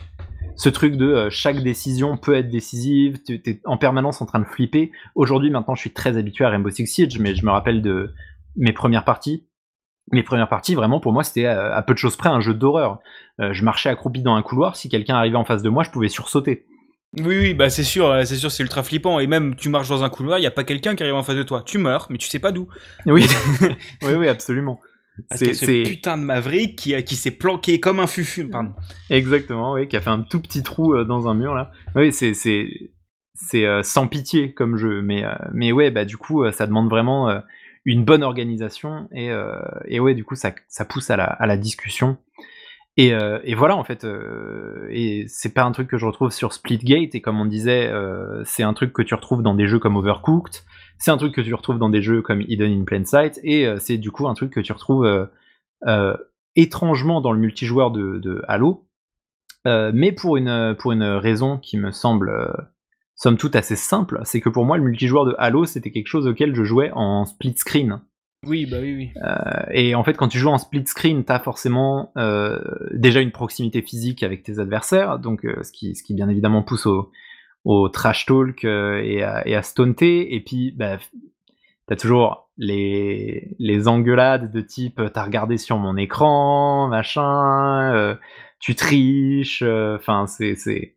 truc 0.73 0.97
de 0.97 1.07
euh, 1.07 1.31
chaque 1.31 1.63
décision 1.63 2.17
peut 2.17 2.35
être 2.35 2.49
décisive. 2.49 3.23
Tu 3.23 3.41
es 3.45 3.61
en 3.65 3.77
permanence 3.77 4.21
en 4.21 4.27
train 4.27 4.41
de 4.41 4.45
flipper. 4.45 4.91
Aujourd'hui, 5.15 5.51
maintenant, 5.51 5.75
je 5.75 5.81
suis 5.81 5.93
très 5.93 6.17
habitué 6.17 6.45
à 6.45 6.51
Rainbow 6.51 6.71
Six 6.71 6.87
Siege, 6.87 7.19
mais 7.19 7.35
je 7.35 7.47
me 7.47 7.51
rappelle 7.51 7.83
de 7.83 8.13
mes 8.57 8.73
premières 8.73 9.05
parties. 9.05 9.47
Mes 10.11 10.25
premières 10.25 10.49
parties, 10.49 10.75
vraiment, 10.75 10.99
pour 10.99 11.13
moi, 11.13 11.23
c'était 11.23 11.47
à, 11.47 11.81
peu 11.83 11.95
de 11.95 11.99
choses 11.99 12.17
près 12.17 12.29
un 12.29 12.41
jeu 12.41 12.55
d'horreur. 12.55 12.99
je 13.39 13.65
marchais 13.65 13.89
accroupi 13.89 14.21
dans 14.21 14.35
un 14.35 14.43
couloir. 14.43 14.75
Si 14.75 14.89
quelqu'un 14.89 15.15
arrivait 15.15 15.37
en 15.37 15.45
face 15.45 15.63
de 15.63 15.71
moi, 15.71 15.85
je 15.85 15.91
pouvais 15.91 16.09
sursauter. 16.09 16.67
Oui, 17.19 17.39
oui, 17.39 17.55
bah 17.55 17.69
c'est 17.69 17.85
sûr, 17.85 18.15
c'est 18.25 18.37
sûr, 18.37 18.51
c'est 18.51 18.63
ultra 18.63 18.83
flippant. 18.83 19.21
Et 19.21 19.27
même, 19.27 19.55
tu 19.55 19.69
marches 19.69 19.89
dans 19.89 20.03
un 20.03 20.09
couloir, 20.09 20.39
il 20.39 20.43
y 20.43 20.47
a 20.47 20.51
pas 20.51 20.65
quelqu'un 20.65 20.95
qui 20.95 21.03
arrive 21.03 21.15
en 21.15 21.23
face 21.23 21.37
de 21.37 21.43
toi. 21.43 21.63
Tu 21.65 21.79
meurs, 21.79 22.07
mais 22.09 22.19
tu 22.19 22.29
sais 22.29 22.39
pas 22.39 22.53
d'où. 22.53 22.69
Oui, 23.07 23.27
oui, 24.03 24.13
oui, 24.15 24.29
absolument. 24.29 24.81
C'est 25.31 25.55
ce 25.55 25.85
putain 25.85 26.17
de 26.17 26.23
Maverick 26.23 26.77
qui, 26.77 27.03
qui 27.05 27.17
s'est 27.17 27.31
planqué 27.33 27.81
comme 27.81 28.01
un 28.01 28.07
fufu, 28.07 28.49
pardon. 28.49 28.73
Exactement, 29.11 29.75
oui, 29.75 29.87
qui 29.89 29.97
a 29.97 30.01
fait 30.01 30.11
un 30.11 30.23
tout 30.23 30.41
petit 30.41 30.63
trou 30.63 30.95
euh, 30.95 31.05
dans 31.05 31.29
un 31.29 31.35
mur 31.35 31.55
là. 31.55 31.71
Oui, 31.95 32.13
c'est 32.13 32.33
c'est 32.35 33.67
euh, 33.67 33.83
sans 33.83 34.07
pitié 34.07 34.55
comme 34.55 34.77
jeu, 34.77 35.03
mais 35.03 35.25
euh, 35.25 35.35
mais 35.53 35.73
ouais, 35.73 35.91
bah 35.91 36.05
du 36.05 36.17
coup, 36.17 36.51
ça 36.53 36.67
demande 36.67 36.89
vraiment 36.89 37.43
une 37.85 38.05
bonne 38.05 38.23
organisation 38.23 39.09
et 39.13 39.31
et 39.87 40.01
ouais, 40.01 40.15
du 40.15 40.25
coup, 40.25 40.35
ça 40.35 40.55
ça 40.69 40.85
pousse 40.85 41.11
à 41.11 41.17
la 41.17 41.25
à 41.25 41.47
la 41.47 41.57
discussion. 41.57 42.17
Euh, 43.01 43.41
et, 43.45 43.55
voilà, 43.55 43.77
en 43.77 43.85
fait, 43.85 44.05
euh, 44.05 44.87
et 44.91 45.25
c'est 45.29 45.55
pas 45.55 45.63
un 45.65 45.73
truc 45.73 45.89
que 45.89 45.97
je 45.97 46.05
retrouve 46.05 46.31
sur 46.31 46.53
Splitgate, 46.53 47.15
et 47.15 47.21
comme 47.21 47.41
on 47.41 47.47
disait, 47.47 47.89
euh, 47.89 48.43
c'est 48.45 48.63
un 48.63 48.75
truc 48.75 48.93
que 48.93 49.03
tu 49.03 49.15
retrouves 49.15 49.43
dans 49.43 49.55
des 49.55 49.67
jeux 49.67 49.79
comme 49.79 49.97
Overcooked, 49.97 50.63
c'est 50.99 51.11
un 51.11 51.17
truc 51.17 51.35
que 51.35 51.41
tu 51.41 51.55
retrouves 51.55 51.79
dans 51.79 51.89
des 51.89 52.03
jeux 52.03 52.21
comme 52.23 52.43
Hidden 52.43 52.81
in 52.83 52.85
Plain 52.85 53.05
Sight, 53.05 53.41
et 53.43 53.67
c'est 53.81 53.97
du 53.97 54.11
coup 54.11 54.29
un 54.29 54.35
truc 54.35 54.53
que 54.53 54.61
tu 54.61 54.73
retrouves 54.73 55.29
étrangement 56.55 57.21
dans 57.21 57.33
le 57.33 57.39
multijoueur 57.39 57.91
de, 57.91 58.43
Halo, 58.47 58.87
mais 59.65 60.13
pour 60.13 60.37
une, 60.37 60.77
pour 60.79 60.93
une 60.93 61.03
raison 61.03 61.59
qui 61.59 61.79
me 61.79 61.91
semble 61.91 62.69
somme 63.17 63.37
toute 63.37 63.57
assez 63.57 63.77
simple, 63.77 64.21
c'est 64.25 64.41
que 64.41 64.49
pour 64.49 64.65
moi, 64.65 64.77
le 64.77 64.85
multijoueur 64.85 65.25
de 65.25 65.35
Halo, 65.39 65.65
c'était 65.65 65.91
quelque 65.91 66.09
chose 66.09 66.27
auquel 66.27 66.55
je 66.55 66.63
jouais 66.63 66.91
en 66.93 67.25
split 67.25 67.55
screen. 67.57 68.01
Oui, 68.45 68.67
bah 68.67 68.79
oui, 68.81 68.95
oui. 68.97 69.13
et 69.71 69.95
en 69.95 70.03
fait, 70.03 70.15
quand 70.15 70.29
tu 70.29 70.39
joues 70.39 70.49
en 70.49 70.59
split 70.59 70.85
screen, 70.87 71.25
t'as 71.25 71.39
forcément 71.39 72.13
déjà 72.93 73.21
une 73.21 73.31
proximité 73.31 73.83
physique 73.83 74.23
avec 74.23 74.43
tes 74.43 74.59
adversaires, 74.59 75.19
donc 75.19 75.43
ce, 75.43 75.71
qui, 75.71 75.95
ce 75.95 76.03
qui 76.03 76.15
bien 76.15 76.29
évidemment 76.29 76.63
pousse 76.63 76.87
au, 76.87 77.13
au 77.65 77.89
trash 77.89 78.27
talk 78.27 78.65
et, 78.65 79.23
à, 79.23 79.47
et 79.47 79.55
à. 79.55 79.63
Et 80.01 80.43
puis, 80.45 80.73
bah, 80.73 80.99
t'as 81.87 81.97
toujours 81.97 82.51
les, 82.59 83.55
les 83.59 83.87
engueulades 83.87 84.51
de 84.51 84.61
type 84.61 85.01
t'as 85.13 85.25
regardé 85.25 85.57
sur 85.57 85.79
mon 85.79 85.97
écran, 85.97 86.89
machin, 86.89 88.17
tu 88.59 88.75
triches, 88.75 89.63
enfin 89.63 90.27
c'est 90.27 90.97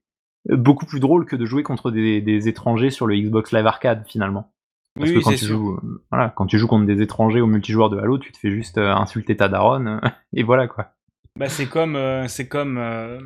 beaucoup 0.50 0.86
plus 0.86 1.00
drôle 1.00 1.26
que 1.26 1.36
de 1.36 1.46
jouer 1.46 1.64
contre 1.64 1.92
des, 1.92 2.48
étrangers 2.48 2.92
sur 2.92 3.08
le 3.08 3.16
Xbox 3.16 3.52
Live 3.52 3.68
Arcade 3.68 4.04
finalement. 4.08 4.52
Parce 4.98 5.12
que 5.12 5.20
quand 5.20 5.36
tu, 5.36 5.46
joues, 5.46 5.80
voilà, 6.10 6.30
quand 6.36 6.46
tu 6.46 6.58
joues 6.58 6.68
contre 6.68 6.86
des 6.86 7.02
étrangers 7.02 7.42
au 7.42 7.48
multijoueur 7.48 7.90
de 7.90 7.98
Halo, 7.98 8.18
tu 8.18 8.32
te 8.32 8.38
fais 8.38 8.50
juste 8.50 8.78
euh, 8.78 8.94
insulter 8.94 9.36
ta 9.36 9.50
daronne, 9.50 10.00
et 10.34 10.44
voilà 10.44 10.68
quoi. 10.68 10.94
Bah 11.38 11.50
c'est 11.50 11.66
comme, 11.66 11.98
euh, 11.98 12.30
c'est 12.30 12.48
comme 12.48 12.78
euh, 12.78 13.20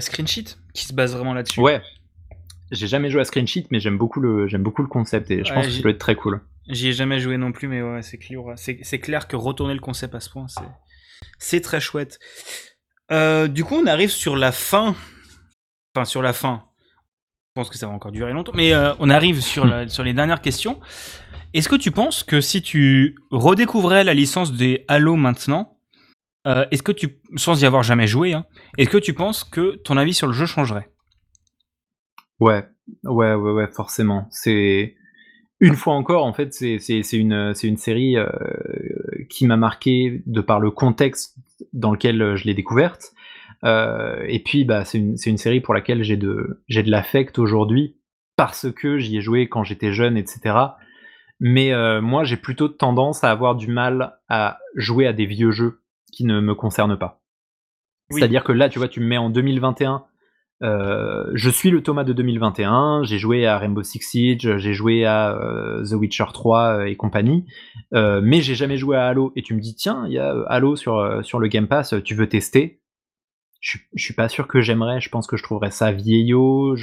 Screen 0.00 0.26
Sheet, 0.26 0.58
qui 0.72 0.86
se 0.86 0.92
base 0.92 1.14
vraiment 1.14 1.32
là-dessus. 1.32 1.60
Ouais. 1.60 1.80
J'ai 2.72 2.88
jamais 2.88 3.08
joué 3.08 3.20
à 3.20 3.24
Screen 3.24 3.46
Sheet, 3.46 3.68
mais 3.70 3.78
j'aime 3.78 3.98
beaucoup 3.98 4.18
le, 4.20 4.48
j'aime 4.48 4.64
beaucoup 4.64 4.82
le 4.82 4.88
concept 4.88 5.30
et 5.30 5.44
je 5.44 5.52
pense 5.52 5.66
que 5.66 5.72
ça 5.72 5.82
peut 5.82 5.90
être 5.90 5.98
très 5.98 6.16
cool. 6.16 6.40
J'y 6.66 6.88
ai 6.88 6.92
jamais 6.92 7.20
joué 7.20 7.36
non 7.36 7.52
plus, 7.52 7.68
mais 7.68 7.82
ouais, 7.82 8.02
c'est 8.02 8.18
clair, 8.18 8.40
c'est 8.56 8.98
clair 8.98 9.28
que 9.28 9.36
retourner 9.36 9.74
le 9.74 9.80
concept 9.80 10.14
à 10.14 10.20
ce 10.20 10.30
point, 10.30 10.46
c'est 11.38 11.60
très 11.60 11.78
chouette. 11.78 12.18
du 13.10 13.64
coup, 13.64 13.76
on 13.76 13.86
arrive 13.86 14.10
sur 14.10 14.34
la 14.34 14.50
fin 14.50 14.96
enfin 15.94 16.04
sur 16.04 16.22
la 16.22 16.32
fin, 16.32 16.64
pense 17.54 17.70
que 17.70 17.78
ça 17.78 17.86
va 17.86 17.92
encore 17.92 18.10
durer 18.10 18.32
longtemps, 18.32 18.52
mais 18.52 18.74
euh, 18.74 18.94
on 18.98 19.08
arrive 19.08 19.40
sur, 19.40 19.64
les 19.64 20.12
dernières 20.12 20.40
questions. 20.40 20.80
Est-ce 21.52 21.68
que 21.68 21.76
tu 21.76 21.92
penses 21.92 22.24
que 22.24 22.40
si 22.40 22.62
tu 22.62 23.14
redécouvrais 23.30 24.02
la 24.02 24.12
licence 24.12 24.52
des 24.52 24.84
Halo 24.88 25.14
maintenant, 25.14 25.78
euh, 26.48 26.66
est-ce 26.72 26.82
que 26.82 26.90
tu, 26.90 27.20
sans 27.36 27.62
y 27.62 27.64
avoir 27.64 27.84
jamais 27.84 28.08
joué, 28.08 28.32
hein, 28.32 28.44
est-ce 28.76 28.90
que 28.90 28.98
tu 28.98 29.14
penses 29.14 29.44
que 29.44 29.76
ton 29.76 29.96
avis 29.96 30.14
sur 30.14 30.26
le 30.26 30.32
jeu 30.32 30.46
changerait? 30.46 30.90
Ouais, 32.40 32.66
ouais, 33.04 33.34
ouais, 33.34 33.52
ouais, 33.52 33.68
forcément. 33.68 34.26
C'est 34.32 34.96
une 35.60 35.76
fois 35.76 35.94
encore, 35.94 36.24
en 36.24 36.32
fait, 36.32 36.52
c'est 36.52 37.12
une, 37.12 37.54
une 37.62 37.76
série 37.76 38.16
euh, 38.16 38.28
qui 39.30 39.46
m'a 39.46 39.56
marqué 39.56 40.24
de 40.26 40.40
par 40.40 40.58
le 40.58 40.72
contexte 40.72 41.36
dans 41.72 41.92
lequel 41.92 42.34
je 42.34 42.46
l'ai 42.46 42.54
découverte. 42.54 43.13
Euh, 43.64 44.24
et 44.28 44.40
puis, 44.40 44.64
bah, 44.64 44.84
c'est 44.84 44.98
une, 44.98 45.16
une, 45.24 45.38
série 45.38 45.60
pour 45.60 45.74
laquelle 45.74 46.02
j'ai 46.02 46.16
de, 46.16 46.62
l'affect 46.68 47.38
aujourd'hui 47.38 47.96
parce 48.36 48.70
que 48.70 48.98
j'y 48.98 49.16
ai 49.16 49.20
joué 49.20 49.48
quand 49.48 49.64
j'étais 49.64 49.92
jeune, 49.92 50.16
etc. 50.16 50.56
Mais 51.40 51.72
euh, 51.72 52.00
moi, 52.00 52.24
j'ai 52.24 52.36
plutôt 52.36 52.68
tendance 52.68 53.24
à 53.24 53.30
avoir 53.30 53.54
du 53.54 53.68
mal 53.68 54.18
à 54.28 54.58
jouer 54.74 55.06
à 55.06 55.12
des 55.12 55.26
vieux 55.26 55.50
jeux 55.50 55.80
qui 56.12 56.24
ne 56.24 56.40
me 56.40 56.54
concernent 56.54 56.98
pas. 56.98 57.22
C'est-à-dire 58.10 58.44
que 58.44 58.52
là, 58.52 58.68
tu 58.68 58.78
vois, 58.78 58.88
tu 58.88 59.00
me 59.00 59.06
mets 59.06 59.18
en 59.18 59.30
2021. 59.30 60.04
Euh, 60.62 61.30
je 61.34 61.50
suis 61.50 61.70
le 61.70 61.82
Thomas 61.82 62.04
de 62.04 62.12
2021. 62.12 63.02
J'ai 63.04 63.18
joué 63.18 63.46
à 63.46 63.58
Rainbow 63.58 63.82
Six 63.82 64.00
Siege, 64.00 64.58
j'ai 64.58 64.74
joué 64.74 65.04
à 65.06 65.36
The 65.88 65.94
Witcher 65.94 66.26
3 66.32 66.88
et 66.88 66.96
compagnie, 66.96 67.46
mais 67.92 68.42
j'ai 68.42 68.54
jamais 68.54 68.76
joué 68.76 68.96
à 68.96 69.06
Halo. 69.06 69.32
Et 69.36 69.42
tu 69.42 69.54
me 69.54 69.60
dis, 69.60 69.74
tiens, 69.74 70.04
il 70.06 70.12
y 70.12 70.18
a 70.18 70.34
Halo 70.48 70.76
sur, 70.76 71.24
sur 71.24 71.38
le 71.38 71.48
Game 71.48 71.66
Pass, 71.66 71.94
tu 72.04 72.14
veux 72.14 72.28
tester? 72.28 72.82
Je, 73.64 73.78
suis 73.96 74.14
pas 74.14 74.28
sûr 74.28 74.46
que 74.46 74.60
j'aimerais. 74.60 75.00
Je 75.00 75.08
pense 75.08 75.26
que 75.26 75.36
je 75.36 75.42
trouverais 75.42 75.70
ça 75.70 75.90
vieillot. 75.90 76.76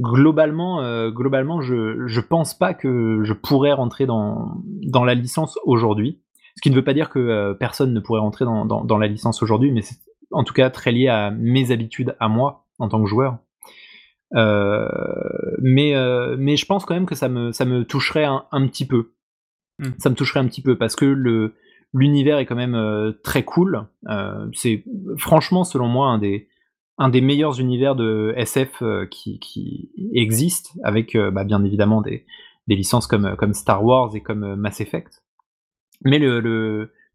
globalement, 0.00 0.80
euh, 0.80 1.10
globalement, 1.10 1.60
je, 1.60 2.06
je 2.06 2.20
pense 2.20 2.56
pas 2.56 2.72
que 2.72 3.20
je 3.22 3.32
pourrais 3.34 3.72
rentrer 3.72 4.06
dans, 4.06 4.62
dans 4.64 5.04
la 5.04 5.14
licence 5.14 5.58
aujourd'hui. 5.64 6.20
Ce 6.56 6.62
qui 6.62 6.70
ne 6.70 6.74
veut 6.74 6.84
pas 6.84 6.94
dire 6.94 7.10
que 7.10 7.18
euh, 7.18 7.52
personne 7.52 7.92
ne 7.92 8.00
pourrait 8.00 8.20
rentrer 8.20 8.46
dans, 8.46 8.64
dans, 8.64 8.98
la 8.98 9.06
licence 9.06 9.42
aujourd'hui, 9.42 9.70
mais 9.70 9.82
c'est 9.82 9.98
en 10.30 10.44
tout 10.44 10.54
cas 10.54 10.70
très 10.70 10.92
lié 10.92 11.08
à 11.08 11.30
mes 11.30 11.70
habitudes 11.70 12.16
à 12.20 12.28
moi 12.28 12.64
en 12.78 12.88
tant 12.88 13.02
que 13.02 13.08
joueur. 13.08 13.38
Euh, 14.34 14.88
mais, 15.60 15.94
mais 16.38 16.56
je 16.56 16.64
pense 16.64 16.86
quand 16.86 16.94
même 16.94 17.06
que 17.06 17.14
ça 17.14 17.28
me, 17.28 17.52
ça 17.52 17.66
me 17.66 17.84
toucherait 17.84 18.24
un, 18.24 18.46
un 18.50 18.66
petit 18.66 18.86
peu. 18.86 19.12
Mmh. 19.78 19.88
Ça 19.98 20.08
me 20.08 20.14
toucherait 20.14 20.40
un 20.40 20.46
petit 20.46 20.62
peu 20.62 20.78
parce 20.78 20.96
que 20.96 21.04
le, 21.04 21.54
L'univers 21.96 22.36
est 22.36 22.44
quand 22.44 22.56
même 22.56 22.74
euh, 22.74 23.12
très 23.24 23.42
cool. 23.42 23.86
Euh, 24.10 24.46
c'est 24.52 24.84
franchement, 25.16 25.64
selon 25.64 25.88
moi, 25.88 26.08
un 26.08 26.18
des, 26.18 27.20
meilleurs 27.22 27.58
univers 27.58 27.96
de 27.96 28.34
SF 28.36 28.82
euh, 28.82 29.06
qui, 29.06 29.38
qui 29.38 29.90
existent, 30.12 30.78
avec 30.84 31.16
bah, 31.16 31.44
bien 31.44 31.64
évidemment 31.64 32.02
des, 32.02 32.26
licences 32.68 33.06
comme, 33.06 33.54
Star 33.54 33.82
Wars 33.82 34.14
et 34.14 34.20
comme 34.20 34.56
Mass 34.56 34.82
Effect. 34.82 35.22
Mais 36.04 36.20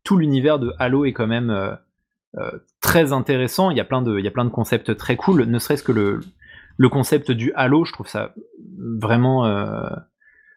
tout 0.04 0.18
l'univers 0.18 0.58
de 0.58 0.74
Halo 0.80 1.06
est 1.06 1.14
quand 1.14 1.28
même 1.28 1.78
très 2.82 3.14
intéressant. 3.14 3.70
Il 3.70 3.78
y, 3.78 3.82
a 3.82 3.86
plein 3.86 4.02
de, 4.02 4.50
concepts 4.50 4.98
très 4.98 5.16
cool, 5.16 5.44
ne 5.44 5.60
serait-ce 5.60 5.84
que 5.84 5.92
le 5.92 6.90
concept 6.90 7.30
du 7.30 7.54
Halo, 7.54 7.86
je 7.86 7.94
trouve 7.94 8.08
ça 8.08 8.34
vraiment 8.98 9.46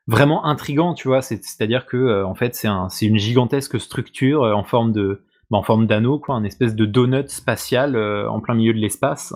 vraiment 0.06 0.44
intrigant, 0.44 0.94
tu 0.94 1.08
vois. 1.08 1.22
C'est-à-dire 1.22 1.86
que 1.86 1.96
euh, 1.96 2.26
en 2.26 2.34
fait, 2.34 2.54
c'est 2.54 2.68
un, 2.68 2.88
une 3.02 3.18
gigantesque 3.18 3.80
structure 3.80 4.42
euh, 4.42 4.52
en 4.52 4.64
forme 4.64 4.92
de, 4.92 5.22
bah, 5.50 5.58
en 5.58 5.62
forme 5.62 5.86
d'anneau, 5.86 6.18
quoi, 6.18 6.36
une 6.36 6.46
espèce 6.46 6.74
de 6.74 6.84
donut 6.84 7.28
spatial 7.28 7.96
euh, 7.96 8.28
en 8.28 8.40
plein 8.40 8.54
milieu 8.54 8.74
de 8.74 8.78
l'espace. 8.78 9.34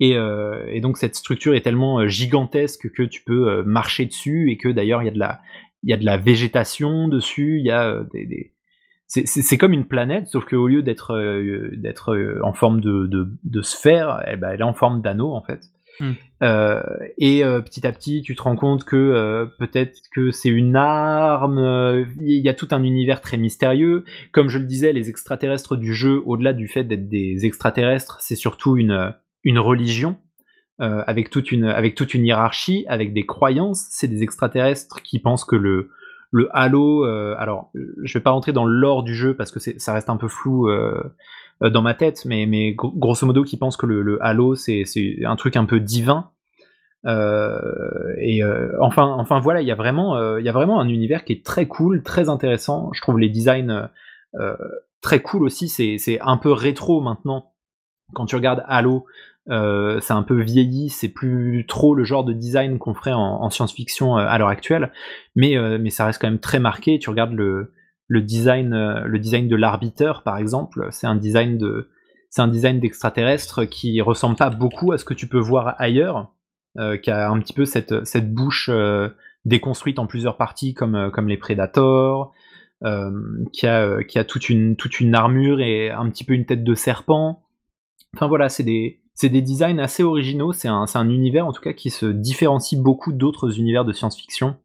Et, 0.00 0.12
et, 0.12 0.80
donc 0.80 0.96
cette 0.96 1.16
structure 1.16 1.56
est 1.56 1.60
tellement 1.62 2.06
gigantesque 2.06 2.88
que 2.88 3.02
tu 3.02 3.24
peux 3.24 3.64
marcher 3.64 4.06
dessus 4.06 4.48
et 4.52 4.56
que 4.56 4.68
d'ailleurs 4.68 5.02
il 5.02 5.06
y 5.06 5.08
a 5.08 5.12
de 5.12 5.18
la, 5.18 5.40
il 5.82 5.90
y 5.90 5.92
a 5.92 5.96
de 5.96 6.04
la 6.04 6.16
végétation 6.16 7.08
dessus, 7.08 7.58
il 7.58 7.66
y 7.66 7.72
a 7.72 8.04
des, 8.12 8.24
des... 8.24 8.52
c'est 9.08 9.58
comme 9.58 9.72
une 9.72 9.86
planète, 9.86 10.28
sauf 10.28 10.44
qu'au 10.44 10.68
lieu 10.68 10.84
d'être 10.84 11.18
d'être 11.74 12.16
en 12.44 12.52
forme 12.52 12.80
de, 12.80 13.08
de, 13.08 13.28
de 13.42 13.62
sphère, 13.62 14.22
eh 14.28 14.36
ben, 14.36 14.50
elle 14.50 14.60
est 14.60 14.62
en 14.62 14.72
forme 14.72 15.02
d'anneau 15.02 15.32
en 15.32 15.42
fait. 15.42 15.62
Mmh. 16.00 16.12
Euh, 16.42 16.82
et 17.16 17.44
euh, 17.44 17.60
petit 17.60 17.86
à 17.86 17.92
petit, 17.92 18.22
tu 18.22 18.36
te 18.36 18.42
rends 18.42 18.56
compte 18.56 18.84
que 18.84 18.96
euh, 18.96 19.46
peut-être 19.58 19.98
que 20.12 20.30
c'est 20.30 20.48
une 20.48 20.76
arme. 20.76 22.06
Il 22.20 22.40
y 22.44 22.48
a 22.48 22.54
tout 22.54 22.68
un 22.70 22.82
univers 22.82 23.20
très 23.20 23.36
mystérieux. 23.36 24.04
Comme 24.32 24.48
je 24.48 24.58
le 24.58 24.64
disais, 24.64 24.92
les 24.92 25.10
extraterrestres 25.10 25.76
du 25.76 25.94
jeu, 25.94 26.22
au-delà 26.26 26.52
du 26.52 26.68
fait 26.68 26.84
d'être 26.84 27.08
des 27.08 27.44
extraterrestres, 27.44 28.18
c'est 28.20 28.36
surtout 28.36 28.76
une, 28.76 29.14
une 29.44 29.58
religion. 29.58 30.16
avec, 30.78 31.30
toute 31.30 31.50
une, 31.50 31.64
avec 31.64 31.96
toute 31.96 32.14
une 32.14 32.24
hiérarchie, 32.24 32.84
avec 32.88 33.12
des 33.12 33.26
croyances. 33.26 33.86
C'est 33.90 34.08
des 34.08 34.22
extraterrestres 34.22 35.02
qui 35.02 35.18
pensent 35.18 35.44
que 35.44 35.56
le, 35.56 35.90
le 36.30 36.48
Halo. 36.52 37.04
alors, 37.04 37.72
je 37.74 38.18
vais 38.18 38.22
pas 38.22 38.30
rentrer 38.30 38.52
dans 38.52 38.64
l'or 38.64 39.02
du 39.02 39.14
jeu 39.14 39.34
parce 39.34 39.50
que 39.50 39.58
ça 39.58 39.92
reste 39.92 40.08
un 40.08 40.16
peu 40.16 40.28
flou 40.28 40.68
dans 41.60 41.82
ma 41.82 41.94
tête, 41.94 42.24
mais, 42.24 42.46
mais 42.46 42.74
grosso 42.74 43.26
modo, 43.26 43.42
qui 43.42 43.56
pense 43.56 43.76
que 43.76 43.86
le, 43.86 44.18
Halo, 44.22 44.54
c'est 44.54 44.84
un 45.24 45.36
truc 45.36 45.56
un 45.56 45.64
peu 45.64 45.80
divin. 45.80 46.30
Euh, 47.06 48.14
et 48.18 48.42
euh, 48.42 48.76
enfin, 48.80 49.04
enfin 49.18 49.38
voilà, 49.40 49.62
il 49.62 49.68
y 49.68 49.70
a 49.70 49.74
vraiment, 49.74 50.38
il 50.38 50.44
y 50.44 50.48
a 50.48 50.52
vraiment 50.52 50.80
un 50.80 50.88
univers 50.88 51.24
qui 51.24 51.32
est 51.32 51.44
très 51.44 51.66
cool, 51.66 52.02
très 52.02 52.28
intéressant. 52.28 52.90
Je 52.92 53.00
trouve 53.00 53.18
les 53.18 53.28
designs 53.28 53.88
très 55.00 55.20
cool 55.20 55.44
aussi. 55.44 55.68
C'est 55.68 56.20
un 56.20 56.36
peu 56.36 56.52
rétro 56.52 57.00
maintenant. 57.00 57.52
Quand 58.14 58.26
tu 58.26 58.36
regardes 58.36 58.64
Halo, 58.68 59.06
c'est 59.48 60.12
un 60.12 60.22
peu 60.22 60.40
vieilli, 60.40 60.90
c'est 60.90 61.08
plus 61.08 61.66
trop 61.66 61.94
le 61.96 62.04
genre 62.04 62.24
de 62.24 62.32
design 62.32 62.78
qu'on 62.78 62.94
ferait 62.94 63.12
en, 63.14 63.50
science-fiction 63.50 64.16
à 64.16 64.38
l'heure 64.38 64.48
actuelle, 64.48 64.92
mais, 65.34 65.56
mais 65.78 65.90
ça 65.90 66.06
reste 66.06 66.20
quand 66.20 66.28
même 66.28 66.38
très 66.38 66.60
marqué. 66.60 67.00
Tu 67.00 67.10
regardes 67.10 67.32
le, 67.32 67.72
le 68.08 68.22
design, 68.22 68.72
euh, 68.72 69.04
le 69.04 69.18
design 69.18 69.48
de 69.48 69.56
l'arbiteur, 69.56 70.22
par 70.22 70.38
exemple, 70.38 70.88
c'est 70.90 71.06
un 71.06 71.14
design 71.14 71.58
de, 71.58 71.90
c'est 72.30 72.40
un 72.40 72.48
design 72.48 72.80
d'extraterrestre 72.80 73.64
qui 73.64 74.00
ressemble 74.00 74.36
pas 74.36 74.50
beaucoup 74.50 74.92
à 74.92 74.98
ce 74.98 75.04
que 75.04 75.14
tu 75.14 75.28
peux 75.28 75.38
voir 75.38 75.74
ailleurs, 75.78 76.32
euh, 76.78 76.96
qui 76.96 77.10
a 77.10 77.30
un 77.30 77.38
petit 77.38 77.52
peu 77.52 77.66
cette, 77.66 78.04
cette 78.06 78.32
bouche 78.32 78.70
euh, 78.72 79.10
déconstruite 79.44 79.98
en 79.98 80.06
plusieurs 80.06 80.38
parties 80.38 80.74
comme, 80.74 81.10
comme 81.12 81.28
les 81.28 81.36
Predators, 81.36 82.32
qui 83.52 83.66
a, 83.66 84.04
qui 84.04 84.20
a 84.20 84.24
toute, 84.24 84.48
une, 84.48 84.76
toute 84.76 85.00
une 85.00 85.16
armure 85.16 85.60
et 85.60 85.90
un 85.90 86.08
petit 86.10 86.22
peu 86.22 86.34
une 86.34 86.46
tête 86.46 86.62
de 86.62 86.74
serpent. 86.74 87.42
Enfin 88.14 88.28
voilà, 88.28 88.48
c'est 88.48 88.62
des, 88.62 89.00
c'est 89.14 89.30
des 89.30 89.42
designs 89.42 89.80
assez 89.80 90.04
originaux, 90.04 90.52
c'est 90.52 90.68
un, 90.68 90.84
un, 90.94 91.08
univers 91.08 91.44
en 91.44 91.52
tout 91.52 91.60
cas 91.60 91.72
qui 91.72 91.90
se 91.90 92.06
différencie 92.06 92.80
beaucoup 92.80 93.12
d'autres 93.12 93.58
univers 93.58 93.84
de 93.84 93.92
science-fiction 93.92 94.56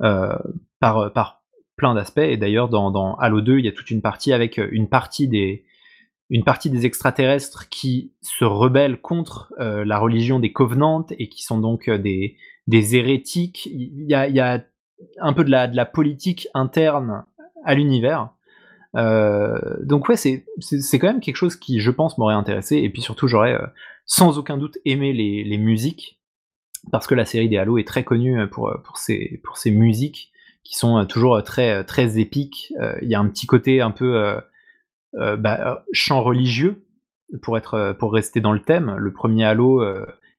par, 0.00 1.12
par 1.12 1.37
plein 1.78 1.94
d'aspects. 1.94 2.18
Et 2.18 2.36
d'ailleurs, 2.36 2.68
dans, 2.68 3.14
Halo 3.14 3.40
2, 3.40 3.60
il 3.60 3.64
y 3.64 3.68
a 3.68 3.72
toute 3.72 3.90
une 3.90 4.02
partie 4.02 4.34
avec 4.34 4.58
euh, 4.58 4.68
une 4.70 4.88
partie 4.88 5.28
des, 5.28 5.64
une 6.28 6.44
partie 6.44 6.68
des 6.68 6.84
extraterrestres 6.84 7.70
qui 7.70 8.12
se 8.20 8.44
rebellent 8.44 9.00
contre 9.00 9.54
euh, 9.58 9.86
la 9.86 9.98
religion 9.98 10.38
des 10.38 10.52
Covenants 10.52 11.06
et 11.18 11.30
qui 11.30 11.42
sont 11.42 11.58
donc 11.58 11.88
euh, 11.88 11.96
des, 11.96 12.36
des 12.66 12.96
hérétiques. 12.96 13.64
Il 13.72 14.04
y, 14.04 14.14
a, 14.14 14.28
il 14.28 14.34
y 14.34 14.40
a, 14.40 14.62
un 15.20 15.32
peu 15.32 15.44
de 15.44 15.50
la, 15.50 15.68
de 15.68 15.76
la 15.76 15.86
politique 15.86 16.48
interne 16.52 17.24
à 17.64 17.74
l'univers. 17.74 18.30
donc 18.94 20.08
ouais, 20.08 20.16
c'est, 20.16 20.44
c'est, 20.58 20.98
quand 20.98 21.06
même 21.06 21.20
quelque 21.20 21.36
chose 21.36 21.54
qui, 21.54 21.78
je 21.78 21.90
pense, 21.92 22.18
m'aurait 22.18 22.34
intéressé. 22.34 22.78
Et 22.78 22.90
puis 22.90 23.00
surtout, 23.00 23.28
j'aurais 23.28 23.56
sans 24.06 24.38
aucun 24.38 24.58
doute 24.58 24.76
aimé 24.84 25.12
les, 25.12 25.44
les, 25.44 25.58
musiques, 25.58 26.18
parce 26.90 27.06
que 27.06 27.14
la 27.14 27.24
série 27.24 27.48
des 27.48 27.58
Halo 27.58 27.78
est 27.78 27.86
très 27.86 28.02
connue 28.02 28.48
pour, 28.48 28.74
pour, 28.82 28.96
ses, 28.96 29.40
pour 29.44 29.56
ses 29.56 29.70
musiques 29.70 30.32
qui 30.64 30.76
sont 30.76 31.04
toujours 31.06 31.42
très 31.42 31.84
très 31.84 32.18
épiques. 32.18 32.72
Il 33.02 33.08
y 33.08 33.14
a 33.14 33.20
un 33.20 33.28
petit 33.28 33.46
côté 33.46 33.80
un 33.80 33.90
peu 33.90 34.36
bah, 35.14 35.84
chant 35.92 36.22
religieux 36.22 36.84
pour 37.42 37.56
être 37.56 37.96
pour 37.98 38.12
rester 38.12 38.40
dans 38.40 38.52
le 38.52 38.60
thème. 38.60 38.94
Le 38.98 39.12
premier 39.12 39.44
Halo 39.44 39.82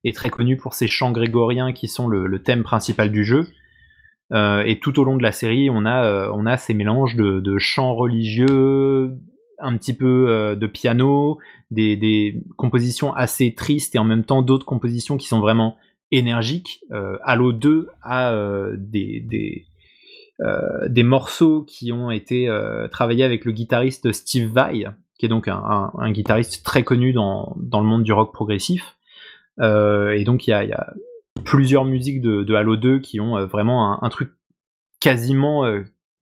est 0.03 0.15
très 0.15 0.29
connu 0.29 0.57
pour 0.57 0.73
ses 0.73 0.87
chants 0.87 1.11
grégoriens 1.11 1.73
qui 1.73 1.87
sont 1.87 2.07
le, 2.07 2.41
thème 2.41 2.63
principal 2.63 3.11
du 3.11 3.23
jeu. 3.23 3.47
et 4.31 4.79
tout 4.81 4.99
au 4.99 5.03
long 5.03 5.17
de 5.17 5.23
la 5.23 5.31
série, 5.31 5.69
on 5.69 5.85
a, 5.85 6.29
on 6.31 6.45
a 6.45 6.57
ces 6.57 6.73
mélanges 6.73 7.15
de, 7.15 7.57
chants 7.57 7.95
religieux, 7.95 9.11
un 9.59 9.75
petit 9.77 9.93
peu 9.93 10.55
de 10.59 10.67
piano, 10.67 11.39
des, 11.71 11.95
des, 11.95 12.41
compositions 12.55 13.13
assez 13.13 13.53
tristes 13.55 13.95
et 13.95 13.99
en 13.99 14.05
même 14.05 14.23
temps 14.23 14.41
d'autres 14.41 14.65
compositions 14.65 15.17
qui 15.17 15.27
sont 15.27 15.39
vraiment 15.39 15.77
énergiques. 16.11 16.83
Halo 17.23 17.51
2 17.51 17.89
a 18.03 18.33
des, 18.77 19.19
des, 19.21 19.65
euh, 19.65 19.68
des 20.87 21.03
morceaux 21.03 21.63
qui 21.63 21.91
ont 21.91 22.11
été 22.11 22.47
euh, 22.47 22.87
travaillés 22.87 23.23
avec 23.23 23.45
le 23.45 23.51
guitariste 23.51 24.11
Steve 24.11 24.49
Vai, 24.51 24.85
qui 25.17 25.25
est 25.25 25.29
donc 25.29 25.47
un, 25.49 26.11
guitariste 26.11 26.63
très 26.63 26.83
connu 26.83 27.11
dans, 27.11 27.55
dans, 27.57 27.81
le 27.81 27.87
monde 27.87 28.03
du 28.03 28.13
rock 28.13 28.33
progressif. 28.33 28.97
Euh, 29.59 30.11
et 30.11 30.23
donc 30.23 30.47
il 30.47 30.51
y 30.51 30.53
a, 30.53 30.93
plusieurs 31.43 31.83
musiques 31.83 32.21
de, 32.21 32.53
Halo 32.53 32.77
2 32.77 32.99
qui 32.99 33.19
ont 33.19 33.45
vraiment 33.45 34.01
un, 34.01 34.09
truc 34.09 34.31
quasiment, 34.99 35.65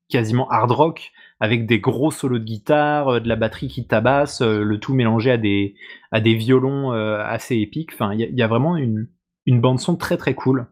quasiment 0.10 0.50
hard 0.50 0.72
rock, 0.72 1.12
avec 1.40 1.68
des 1.68 1.80
gros 1.80 2.10
solos 2.10 2.40
de 2.40 2.44
guitare, 2.44 3.22
de 3.22 3.28
la 3.28 3.36
batterie 3.36 3.68
qui 3.68 3.86
tabasse, 3.86 4.42
le 4.42 4.80
tout 4.80 4.96
mélangé 4.96 5.32
à 5.32 5.38
des, 5.38 5.76
à 6.12 6.22
des 6.22 6.34
violons 6.34 6.92
assez 6.92 7.58
épiques. 7.58 7.92
Enfin, 7.94 8.14
il 8.14 8.36
y, 8.36 8.42
a 8.42 8.48
vraiment 8.48 8.78
une, 8.78 9.08
une 9.46 9.62
bande 9.62 9.80
son 9.80 9.96
très 9.96 10.18
très 10.18 10.34
cool. 10.34 10.68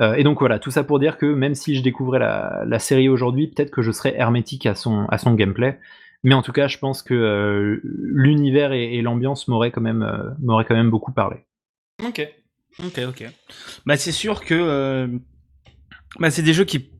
Euh, 0.00 0.14
et 0.14 0.24
donc 0.24 0.40
voilà, 0.40 0.58
tout 0.58 0.70
ça 0.70 0.82
pour 0.82 0.98
dire 0.98 1.18
que 1.18 1.26
même 1.26 1.54
si 1.54 1.76
je 1.76 1.82
découvrais 1.82 2.18
la, 2.18 2.78
série 2.78 3.08
aujourd'hui, 3.08 3.48
peut-être 3.48 3.70
que 3.70 3.82
je 3.82 3.92
serais 3.92 4.14
hermétique 4.16 4.66
à 4.66 4.74
son, 4.74 5.06
à 5.06 5.18
son 5.18 5.34
gameplay. 5.34 5.78
Mais 6.24 6.34
en 6.34 6.42
tout 6.42 6.52
cas, 6.52 6.68
je 6.68 6.78
pense 6.78 7.02
que 7.02 7.14
euh, 7.14 7.80
l'univers 7.84 8.72
et, 8.72 9.00
l'ambiance 9.02 9.46
m'auraient 9.46 9.70
quand, 9.70 9.82
même, 9.82 10.02
euh, 10.02 10.62
quand 10.64 10.74
même 10.74 10.90
beaucoup 10.90 11.12
parlé. 11.12 11.44
Ok, 12.02 12.26
ok, 12.82 13.00
ok. 13.08 13.24
Bah, 13.86 13.96
c'est 13.96 14.12
sûr 14.12 14.42
que 14.42 15.20
bah, 16.18 16.30
c'est 16.30 16.42
des 16.42 16.54
jeux 16.54 16.64
qui, 16.64 16.90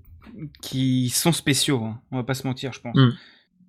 qui 0.60 1.08
sont 1.08 1.32
spéciaux, 1.32 1.82
hein. 1.82 2.00
on 2.10 2.16
va 2.16 2.24
pas 2.24 2.34
se 2.34 2.46
mentir, 2.46 2.72
je 2.72 2.80
pense. 2.80 2.96
Mm. 2.96 3.10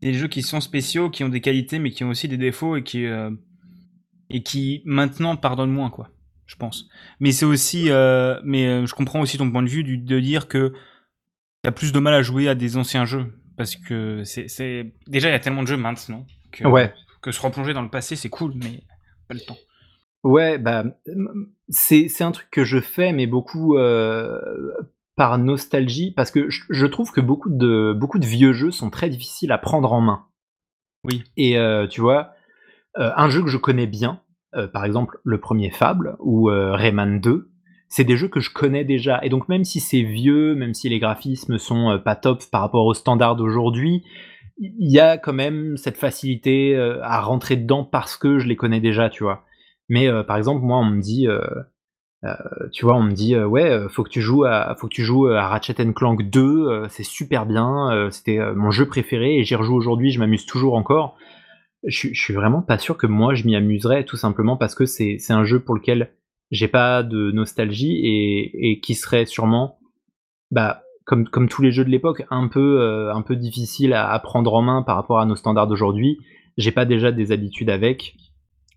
Des 0.01 0.13
jeux 0.13 0.27
qui 0.27 0.41
sont 0.41 0.59
spéciaux, 0.59 1.09
qui 1.09 1.23
ont 1.23 1.29
des 1.29 1.41
qualités, 1.41 1.79
mais 1.79 1.91
qui 1.91 2.03
ont 2.03 2.09
aussi 2.09 2.27
des 2.27 2.37
défauts 2.37 2.75
et 2.75 2.83
qui, 2.83 3.07
et 4.29 4.43
qui 4.43 4.81
maintenant 4.85 5.37
pardonnent 5.37 5.71
moins, 5.71 5.89
quoi 5.89 6.09
je 6.45 6.55
pense. 6.55 6.87
Mais 7.19 7.31
c'est 7.31 7.45
aussi, 7.45 7.89
euh, 7.89 8.39
mais 8.43 8.67
euh, 8.67 8.85
je 8.85 8.93
comprends 8.93 9.21
aussi 9.21 9.37
ton 9.37 9.49
point 9.51 9.63
de 9.63 9.69
vue 9.69 9.83
de 9.83 10.19
dire 10.19 10.47
que 10.47 10.73
a 11.63 11.71
plus 11.71 11.91
de 11.91 11.99
mal 11.99 12.13
à 12.13 12.21
jouer 12.21 12.47
à 12.47 12.53
des 12.53 12.77
anciens 12.77 13.05
jeux 13.05 13.33
parce 13.57 13.75
que 13.75 14.23
c'est, 14.23 14.93
déjà 15.07 15.29
il 15.29 15.31
y 15.31 15.35
a 15.35 15.39
tellement 15.39 15.63
de 15.63 15.67
jeux 15.67 15.77
maintenant 15.77 16.27
que, 16.51 16.67
ouais. 16.67 16.93
que 17.21 17.31
se 17.31 17.41
replonger 17.41 17.73
dans 17.73 17.81
le 17.81 17.89
passé 17.89 18.15
c'est 18.15 18.29
cool, 18.29 18.53
mais 18.55 18.83
pas 19.27 19.33
le 19.33 19.39
temps. 19.39 19.57
Ouais, 20.23 20.57
bah 20.57 20.83
c'est, 21.69 22.07
c'est 22.07 22.23
un 22.23 22.31
truc 22.31 22.49
que 22.51 22.63
je 22.63 22.79
fais, 22.79 23.13
mais 23.13 23.25
beaucoup 23.25 23.77
euh, 23.77 24.39
par 25.15 25.37
nostalgie, 25.37 26.11
parce 26.11 26.29
que 26.29 26.49
je, 26.49 26.85
trouve 26.85 27.11
que 27.11 27.21
beaucoup 27.21 27.49
de 27.49 27.93
beaucoup 27.95 28.19
de 28.19 28.25
vieux 28.25 28.53
jeux 28.53 28.71
sont 28.71 28.89
très 28.89 29.09
difficiles 29.09 29.51
à 29.51 29.57
prendre 29.57 29.91
en 29.93 30.01
main. 30.01 30.25
Oui. 31.03 31.23
Et 31.37 31.57
tu 31.89 32.01
vois, 32.01 32.33
un 32.95 33.29
jeu 33.29 33.43
que 33.43 33.49
je 33.49 33.57
connais 33.57 33.87
bien, 33.87 34.19
euh, 34.55 34.67
par 34.67 34.85
exemple 34.85 35.19
le 35.23 35.39
premier 35.39 35.69
Fable 35.69 36.15
ou 36.19 36.49
euh, 36.49 36.73
Rayman 36.73 37.19
2, 37.19 37.49
c'est 37.89 38.03
des 38.03 38.15
jeux 38.15 38.29
que 38.29 38.39
je 38.39 38.51
connais 38.51 38.85
déjà. 38.85 39.19
Et 39.23 39.29
donc 39.29 39.49
même 39.49 39.63
si 39.63 39.79
c'est 39.79 40.01
vieux, 40.01 40.55
même 40.55 40.73
si 40.73 40.87
les 40.87 40.99
graphismes 40.99 41.57
sont 41.57 41.91
euh, 41.91 41.97
pas 41.97 42.15
top 42.15 42.41
par 42.51 42.61
rapport 42.61 42.85
aux 42.85 42.93
standards 42.93 43.35
d'aujourd'hui, 43.35 44.03
il 44.57 44.89
y 44.89 44.99
a 44.99 45.17
quand 45.17 45.33
même 45.33 45.75
cette 45.75 45.97
facilité 45.97 46.77
à 47.01 47.19
rentrer 47.19 47.57
dedans 47.57 47.83
parce 47.83 48.15
que 48.15 48.39
je 48.39 48.47
les 48.47 48.55
connais 48.55 48.79
déjà, 48.79 49.09
tu 49.09 49.23
vois. 49.23 49.43
Mais 49.89 50.07
par 50.23 50.37
exemple, 50.37 50.61
moi, 50.61 50.77
on 50.77 50.85
me 50.85 51.01
dit, 51.01 51.27
tu 52.71 52.85
vois, 52.85 52.95
on 52.95 53.03
me 53.03 53.11
dit, 53.11 53.35
ouais, 53.35 53.89
faut 53.89 54.05
que 54.05 54.09
tu 54.09 54.21
joues 54.21 54.45
à, 54.45 54.73
faut 54.79 54.87
que 54.87 54.93
tu 54.93 55.03
joues 55.03 55.27
à 55.27 55.49
Ratchet 55.49 55.75
Clank 55.93 56.21
2, 56.21 56.87
c'est 56.87 57.03
super 57.03 57.45
bien, 57.45 58.07
c'était 58.11 58.39
mon 58.55 58.71
jeu 58.71 58.87
préféré 58.87 59.39
et 59.39 59.43
j'y 59.43 59.55
rejoue 59.55 59.75
aujourd'hui, 59.75 60.11
je 60.11 60.19
m'amuse 60.19 60.45
toujours 60.45 60.75
encore 60.75 61.17
je, 61.85 62.13
suis 62.13 62.33
vraiment 62.33 62.61
pas 62.61 62.77
sûr 62.77 62.97
que 62.97 63.07
moi 63.07 63.33
je 63.35 63.45
m'y 63.45 63.55
amuserais, 63.55 64.05
tout 64.05 64.17
simplement 64.17 64.57
parce 64.57 64.75
que 64.75 64.85
c'est 64.85 65.19
un 65.29 65.43
jeu 65.43 65.59
pour 65.59 65.75
lequel 65.75 66.11
j'ai 66.51 66.67
pas 66.67 67.03
de 67.03 67.31
nostalgie 67.31 68.01
et, 68.03 68.79
qui 68.79 68.95
serait 68.95 69.25
sûrement, 69.25 69.79
bah, 70.51 70.83
comme, 71.05 71.27
comme 71.27 71.49
tous 71.49 71.61
les 71.61 71.71
jeux 71.71 71.85
de 71.85 71.89
l'époque, 71.89 72.23
un 72.29 72.47
peu, 72.47 72.81
euh, 72.81 73.13
un 73.13 73.21
peu 73.21 73.35
difficile 73.35 73.93
à, 73.93 74.17
prendre 74.19 74.53
en 74.53 74.61
main 74.61 74.83
par 74.83 74.95
rapport 74.95 75.19
à 75.19 75.25
nos 75.25 75.35
standards 75.35 75.67
d'aujourd'hui. 75.67 76.19
J'ai 76.57 76.71
pas 76.71 76.85
déjà 76.85 77.11
des 77.11 77.31
habitudes 77.31 77.69
avec. 77.69 78.15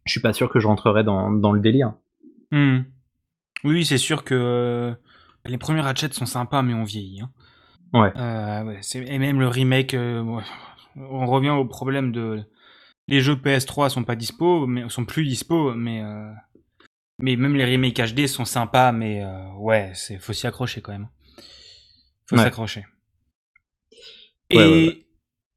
Je 0.05 0.13
suis 0.13 0.21
pas 0.21 0.33
sûr 0.33 0.49
que 0.49 0.59
je 0.59 0.67
rentrerais 0.67 1.05
dans, 1.05 1.29
le 1.29 1.61
délire. 1.61 1.93
Hmm. 2.51 2.81
Oui, 3.65 3.85
c'est 3.85 3.99
sûr 3.99 4.25
que 4.25 4.35
euh, 4.35 4.95
les 5.45 5.59
premiers 5.59 5.81
Ratchet 5.81 6.13
sont 6.13 6.27
sympas, 6.27 6.63
mais 6.63 6.75
on 6.75 6.85
vieillit. 6.85 7.21
Hein. 7.21 7.31
Ouais. 7.93 8.13
Euh, 8.17 8.81
et 8.95 9.19
même 9.19 9.41
le 9.41 9.49
remake, 9.49 9.95
on 9.95 11.27
revient 11.27 11.51
au 11.51 11.65
problème 11.65 12.13
de 12.13 12.43
les 13.09 13.21
jeux 13.21 13.35
PS3 13.35 13.89
sont 13.89 14.05
pas 14.05 14.15
dispo, 14.15 14.67
mais 14.67 14.89
sont 14.89 15.05
plus 15.05 15.25
dispo, 15.25 15.75
mais 15.75 16.03
euh, 16.03 16.31
mais 17.19 17.37
même 17.37 17.57
les 17.57 17.65
remakes 17.65 18.01
HD 18.01 18.27
sont 18.27 18.45
sympas, 18.45 18.93
mais 18.93 19.25
euh, 19.25 19.53
ouais, 19.57 19.91
c'est 19.95 20.19
faut 20.19 20.33
s'y 20.33 20.47
accrocher 20.47 20.81
quand 20.81 20.93
même. 20.93 21.09
Faut 22.27 22.37
s'accrocher. 22.37 22.85
Et 24.51 25.07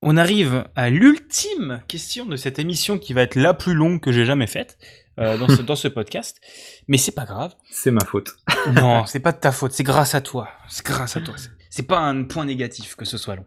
on 0.02 0.18
arrive 0.18 0.66
à 0.76 0.90
l'ultime 0.90 1.84
question 1.88 2.26
de 2.26 2.36
cette 2.36 2.60
émission 2.60 2.98
qui 2.98 3.14
va 3.14 3.22
être 3.22 3.36
la 3.36 3.54
plus 3.54 3.74
longue 3.74 4.00
que 4.00 4.12
j'ai 4.12 4.26
jamais 4.26 4.48
faite 4.48 4.78
euh, 5.20 5.38
dans, 5.38 5.48
ce, 5.48 5.62
dans 5.62 5.76
ce 5.76 5.88
podcast. 5.88 6.42
Mais 6.88 6.98
c'est 6.98 7.12
pas 7.12 7.26
grave. 7.26 7.54
C'est 7.70 7.92
ma 7.92 8.04
faute. 8.04 8.36
non, 8.74 9.06
c'est 9.06 9.20
pas 9.20 9.32
de 9.32 9.40
ta 9.40 9.52
faute. 9.52 9.74
C'est 9.74 9.84
grâce 9.84 10.16
à 10.16 10.22
toi. 10.22 10.50
C'est 10.68 10.86
grâce 10.86 11.18
à 11.18 11.22
toi. 11.22 11.36
C'est 11.70 11.88
pas 11.88 12.00
un 12.00 12.24
point 12.24 12.46
négatif 12.46 12.96
que 12.96 13.06
ce 13.06 13.18
soit 13.18 13.36
long. 13.36 13.46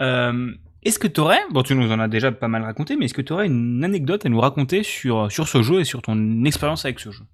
Euh, 0.00 0.52
est-ce 0.86 0.98
que 1.00 1.08
tu 1.08 1.20
aurais, 1.20 1.40
bon 1.50 1.62
tu 1.62 1.74
nous 1.74 1.90
en 1.90 1.98
as 1.98 2.08
déjà 2.08 2.30
pas 2.30 2.48
mal 2.48 2.62
raconté, 2.62 2.96
mais 2.96 3.06
est-ce 3.06 3.14
que 3.14 3.22
tu 3.22 3.32
aurais 3.32 3.46
une 3.46 3.82
anecdote 3.82 4.24
à 4.24 4.28
nous 4.28 4.40
raconter 4.40 4.82
sur, 4.82 5.30
sur 5.32 5.48
ce 5.48 5.62
jeu 5.62 5.80
et 5.80 5.84
sur 5.84 6.00
ton 6.00 6.44
expérience 6.44 6.84
avec 6.84 7.00
ce 7.00 7.10
jeu? 7.10 7.24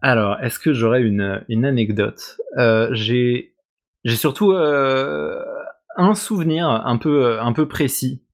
Alors, 0.00 0.40
est-ce 0.40 0.58
que 0.58 0.72
j'aurais 0.72 1.02
une, 1.02 1.44
une 1.48 1.64
anecdote? 1.64 2.40
Euh, 2.58 2.88
J'ai 2.92 3.52
surtout 4.06 4.52
euh, 4.52 5.38
un 5.96 6.14
souvenir 6.14 6.66
un 6.66 6.96
peu, 6.96 7.38
un 7.40 7.52
peu 7.52 7.68
précis. 7.68 8.24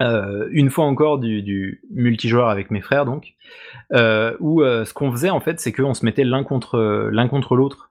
Euh, 0.00 0.46
une 0.52 0.70
fois 0.70 0.84
encore 0.84 1.18
du, 1.18 1.42
du, 1.42 1.82
multijoueur 1.90 2.50
avec 2.50 2.70
mes 2.70 2.80
frères 2.80 3.04
donc, 3.04 3.34
où 3.90 4.62
ce 4.62 4.94
qu'on 4.94 5.10
faisait 5.10 5.30
en 5.30 5.40
fait 5.40 5.58
c'est 5.58 5.72
qu'on 5.72 5.92
se 5.92 6.04
mettait 6.04 6.22
l'un 6.22 6.44
contre 6.44 7.08
l'un 7.10 7.26
contre 7.26 7.56
l'autre 7.56 7.87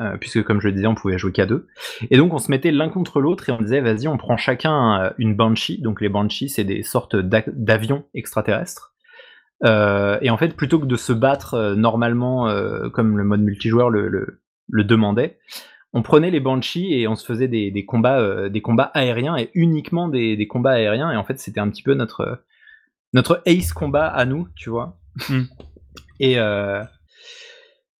euh, 0.00 0.16
puisque 0.18 0.42
comme 0.42 0.60
je 0.60 0.68
le 0.68 0.74
disais, 0.74 0.86
on 0.86 0.94
pouvait 0.94 1.18
jouer 1.18 1.32
qu'à 1.32 1.46
deux. 1.46 1.68
Et 2.10 2.16
donc 2.16 2.34
on 2.34 2.38
se 2.38 2.50
mettait 2.50 2.70
l'un 2.70 2.88
contre 2.88 3.20
l'autre 3.20 3.48
et 3.48 3.52
on 3.52 3.60
disait, 3.60 3.80
vas-y, 3.80 4.08
on 4.08 4.16
prend 4.16 4.36
chacun 4.36 5.00
euh, 5.00 5.10
une 5.18 5.34
Banshee. 5.34 5.80
Donc 5.80 6.00
les 6.00 6.08
Banshees, 6.08 6.48
c'est 6.48 6.64
des 6.64 6.82
sortes 6.82 7.16
d'avions 7.16 8.04
extraterrestres. 8.14 8.94
Euh, 9.64 10.18
et 10.20 10.28
en 10.28 10.36
fait, 10.36 10.54
plutôt 10.54 10.78
que 10.78 10.86
de 10.86 10.96
se 10.96 11.14
battre 11.14 11.74
normalement, 11.74 12.46
comme 12.92 13.16
le 13.16 13.24
mode 13.24 13.40
multijoueur 13.40 13.88
le, 13.88 14.38
demandait, 14.70 15.38
on 15.94 16.02
prenait 16.02 16.30
les 16.30 16.40
Banshees 16.40 16.92
et 16.92 17.08
on 17.08 17.16
se 17.16 17.24
faisait 17.24 17.48
des, 17.48 17.84
combats, 17.86 18.50
des 18.50 18.60
combats 18.60 18.90
aériens 18.92 19.36
et 19.38 19.50
uniquement 19.54 20.08
des, 20.08 20.46
combats 20.46 20.72
aériens. 20.72 21.10
Et 21.10 21.16
en 21.16 21.24
fait, 21.24 21.38
c'était 21.38 21.60
un 21.60 21.70
petit 21.70 21.82
peu 21.82 21.94
notre, 21.94 22.42
notre 23.14 23.42
ace 23.46 23.72
combat 23.72 24.08
à 24.08 24.26
nous, 24.26 24.46
tu 24.56 24.68
vois. 24.68 24.98
Hmm. 25.30 25.44
Et, 26.20 26.38
euh, 26.38 26.82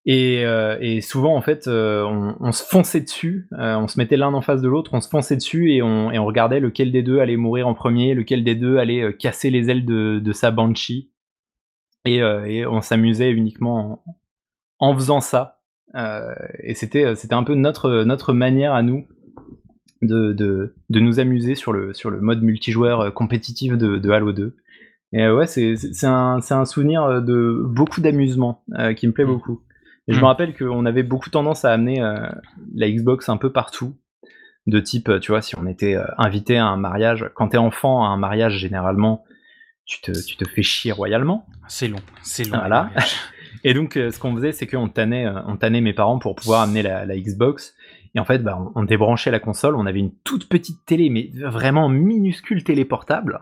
et, 0.08 1.00
souvent, 1.00 1.34
en 1.34 1.42
fait, 1.42 1.66
euh, 1.66 2.04
on, 2.40 2.52
se 2.52 2.62
fonçait 2.62 3.00
dessus, 3.00 3.48
euh, 3.54 3.74
on 3.76 3.88
se 3.88 3.98
mettait 3.98 4.16
l'un 4.16 4.32
en 4.32 4.40
face 4.40 4.62
de 4.62 4.68
l'autre, 4.68 4.94
on 4.94 5.00
se 5.00 5.08
fonçait 5.08 5.34
dessus 5.34 5.72
et 5.72 5.82
on, 5.82 6.12
et 6.12 6.18
on, 6.18 6.24
regardait 6.24 6.60
lequel 6.60 6.92
des 6.92 7.02
deux 7.02 7.18
allait 7.18 7.36
mourir 7.36 7.66
en 7.66 7.74
premier, 7.74 8.14
lequel 8.14 8.44
des 8.44 8.54
deux 8.54 8.78
allait 8.78 9.16
casser 9.16 9.50
les 9.50 9.68
ailes 9.68 9.84
de, 9.84 10.32
sa 10.32 10.52
banshee. 10.52 11.10
Et, 12.04 12.22
on 12.66 12.80
s'amusait 12.82 13.32
uniquement 13.32 14.04
en, 14.78 14.94
faisant 14.94 15.20
ça. 15.20 15.58
et 16.62 16.74
c'était 16.74 17.04
un 17.32 17.42
peu 17.42 17.56
notre, 17.56 18.04
notre 18.04 18.32
manière 18.32 18.74
à 18.74 18.82
nous 18.84 19.08
de, 20.02 20.32
de, 20.32 20.76
de, 20.88 21.00
nous 21.00 21.18
amuser 21.18 21.56
sur 21.56 21.72
le, 21.72 21.94
sur 21.94 22.10
le 22.10 22.20
mode 22.20 22.42
multijoueur 22.42 23.12
compétitif 23.12 23.72
de, 23.72 23.96
de 23.96 24.10
Halo 24.10 24.32
2. 24.32 24.54
Et 25.14 25.28
ouais, 25.28 25.48
c'est 25.48 25.74
un, 26.04 26.38
un, 26.48 26.64
souvenir 26.64 27.22
de 27.22 27.60
beaucoup 27.64 28.00
d'amusement 28.00 28.62
qui 28.96 29.08
me 29.08 29.12
plaît 29.12 29.24
mmh. 29.24 29.28
beaucoup. 29.28 29.62
Et 30.08 30.12
je 30.12 30.18
me 30.18 30.22
hmm. 30.22 30.26
rappelle 30.26 30.56
qu'on 30.56 30.86
avait 30.86 31.02
beaucoup 31.02 31.30
tendance 31.30 31.64
à 31.64 31.72
amener 31.72 32.00
euh, 32.00 32.28
la 32.74 32.90
Xbox 32.90 33.28
un 33.28 33.36
peu 33.36 33.52
partout. 33.52 33.96
De 34.66 34.80
type, 34.80 35.20
tu 35.20 35.30
vois, 35.30 35.42
si 35.42 35.56
on 35.56 35.64
était 35.66 35.94
euh, 35.94 36.04
invité 36.18 36.58
à 36.58 36.66
un 36.66 36.76
mariage, 36.76 37.30
quand 37.34 37.50
t'es 37.50 37.56
enfant 37.56 38.04
à 38.04 38.08
un 38.08 38.16
mariage, 38.16 38.58
généralement, 38.58 39.22
tu 39.84 40.00
te, 40.00 40.10
tu 40.10 40.36
te 40.36 40.44
fais 40.44 40.62
chier 40.62 40.90
royalement. 40.90 41.46
C'est 41.68 41.86
long, 41.86 42.00
c'est 42.22 42.48
long. 42.48 42.58
Et 43.64 43.74
donc, 43.74 43.96
euh, 43.96 44.10
ce 44.10 44.18
qu'on 44.18 44.34
faisait, 44.34 44.50
c'est 44.50 44.66
qu'on 44.66 44.88
tannait, 44.88 45.28
on 45.46 45.56
tannait 45.56 45.80
mes 45.80 45.92
parents 45.92 46.18
pour 46.18 46.34
pouvoir 46.34 46.62
amener 46.62 46.82
la, 46.82 47.06
Xbox. 47.16 47.74
Et 48.16 48.18
en 48.18 48.24
fait, 48.24 48.38
bah, 48.38 48.58
on, 48.74 48.82
débranchait 48.82 49.30
la 49.30 49.38
console, 49.38 49.76
on 49.76 49.86
avait 49.86 50.00
une 50.00 50.14
toute 50.24 50.48
petite 50.48 50.84
télé, 50.84 51.10
mais 51.10 51.30
vraiment 51.34 51.88
minuscule 51.88 52.64
télé 52.64 52.84
portable. 52.84 53.40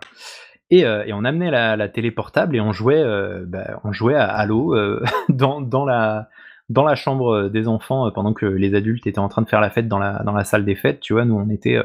Et, 0.71 0.85
euh, 0.85 1.05
on 1.13 1.25
amenait 1.25 1.51
la, 1.51 1.89
télé 1.89 2.11
portable 2.11 2.57
et 2.57 2.61
on 2.61 2.73
jouait, 2.73 3.03
euh, 3.03 3.45
bah, 3.47 3.81
on 3.85 3.93
jouait 3.93 4.15
à 4.15 4.27
Halo 4.27 4.75
euh, 4.75 5.03
dans, 5.29 5.61
dans, 5.61 5.85
la, 5.85 6.29
dans 6.69 6.85
la 6.85 6.95
chambre 6.95 7.49
des 7.49 7.69
enfants 7.69 8.11
pendant 8.11 8.33
que 8.33 8.47
les 8.47 8.75
adultes 8.75 9.07
étaient 9.07 9.19
en 9.19 9.29
train 9.29 9.43
de 9.43 9.49
faire 9.49 9.61
la 9.61 9.71
fête 9.71 9.89
dans 9.89 9.99
la, 9.99 10.23
dans 10.25 10.33
la 10.33 10.45
salle 10.45 10.65
des 10.65 10.77
fêtes. 10.77 11.01
Tu 11.01 11.13
vois, 11.13 11.25
nous 11.25 11.35
on 11.35 11.51
était 11.51 11.79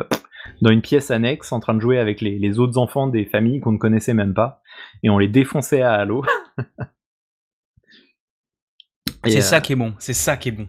dans 0.62 0.72
une 0.72 0.82
pièce 0.82 1.12
annexe 1.12 1.52
en 1.52 1.60
train 1.60 1.74
de 1.74 1.80
jouer 1.80 2.00
avec 2.00 2.22
les, 2.22 2.40
les 2.40 2.60
autres 2.60 2.78
enfants 2.78 3.08
des 3.08 3.26
familles 3.26 3.60
qu'on 3.60 3.74
ne 3.74 3.78
connaissait 3.78 4.14
même 4.14 4.34
pas. 4.34 4.62
Et 5.04 5.10
on 5.10 5.18
les 5.18 5.28
défonçait 5.28 5.82
à 5.82 5.94
Halo. 5.94 6.24
c'est 9.26 9.42
ça 9.42 9.62
qui 9.62 9.74
est 9.74 9.76
bon, 9.76 9.94
c'est 10.00 10.14
ça 10.14 10.38
qui 10.38 10.50
est 10.50 10.54
bon. 10.54 10.68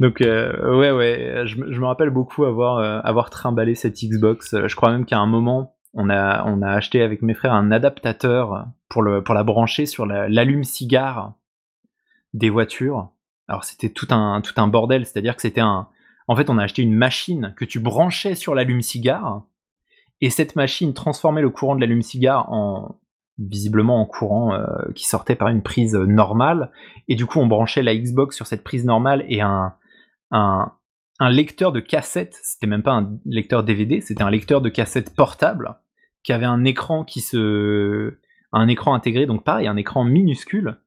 Donc 0.00 0.22
euh, 0.22 0.78
ouais 0.78 0.90
ouais, 0.90 1.42
je, 1.46 1.56
me 1.56 1.86
rappelle 1.86 2.10
beaucoup 2.10 2.44
avoir 2.44 2.78
euh, 2.78 3.00
avoir 3.04 3.30
trimballé 3.30 3.74
cette 3.74 4.02
Xbox. 4.02 4.54
Euh, 4.54 4.66
je 4.66 4.74
crois 4.74 4.90
même 4.90 5.04
qu'à 5.04 5.18
un 5.18 5.26
moment, 5.26 5.76
on 5.92 6.08
a 6.08 6.44
on 6.46 6.62
a 6.62 6.70
acheté 6.70 7.02
avec 7.02 7.22
mes 7.22 7.34
frères 7.34 7.52
un 7.52 7.70
adaptateur 7.70 8.66
pour 8.88 9.02
le 9.02 9.22
pour 9.22 9.34
la 9.34 9.44
brancher 9.44 9.84
sur 9.86 10.06
l'allume-cigare 10.06 11.34
des 12.34 12.50
voitures. 12.50 13.10
Alors 13.48 13.64
c'était 13.64 13.90
tout 13.90 14.08
un 14.10 14.40
tout 14.40 14.54
un 14.56 14.68
bordel, 14.68 15.06
c'est-à-dire 15.06 15.36
que 15.36 15.42
c'était 15.42 15.60
un 15.60 15.88
en 16.28 16.36
fait, 16.36 16.48
on 16.48 16.58
a 16.58 16.62
acheté 16.62 16.82
une 16.82 16.94
machine 16.94 17.54
que 17.56 17.64
tu 17.64 17.80
branchais 17.80 18.36
sur 18.36 18.54
l'allume-cigare 18.54 19.42
et 20.20 20.30
cette 20.30 20.54
machine 20.54 20.94
transformait 20.94 21.42
le 21.42 21.50
courant 21.50 21.74
de 21.74 21.80
l'allume-cigare 21.80 22.52
en 22.52 23.00
visiblement 23.38 24.00
en 24.00 24.06
courant 24.06 24.52
qui 24.94 25.08
sortait 25.08 25.34
par 25.34 25.48
une 25.48 25.62
prise 25.62 25.94
normale 25.94 26.70
et 27.08 27.14
du 27.14 27.26
coup 27.26 27.40
on 27.40 27.46
branchait 27.46 27.82
la 27.82 27.96
Xbox 27.96 28.36
sur 28.36 28.46
cette 28.46 28.62
prise 28.62 28.84
normale 28.84 29.24
et 29.28 29.40
un 29.40 29.74
un, 30.30 30.72
lecteur 31.30 31.72
de 31.72 31.80
cassette, 31.80 32.38
c'était 32.42 32.66
même 32.66 32.82
pas 32.82 32.92
un 32.92 33.18
lecteur 33.26 33.62
DVD, 33.62 34.00
c'était 34.00 34.22
un 34.22 34.30
lecteur 34.30 34.60
de 34.60 34.68
cassette 34.68 35.14
portable 35.14 35.76
qui 36.22 36.32
avait 36.32 36.46
un 36.46 36.64
écran 36.64 37.04
qui 37.04 37.20
se 37.20 38.18
un 38.52 38.68
écran 38.68 38.94
intégré 38.94 39.26
donc 39.26 39.44
pareil 39.44 39.66
un 39.68 39.76
écran 39.76 40.04
minuscule 40.04 40.78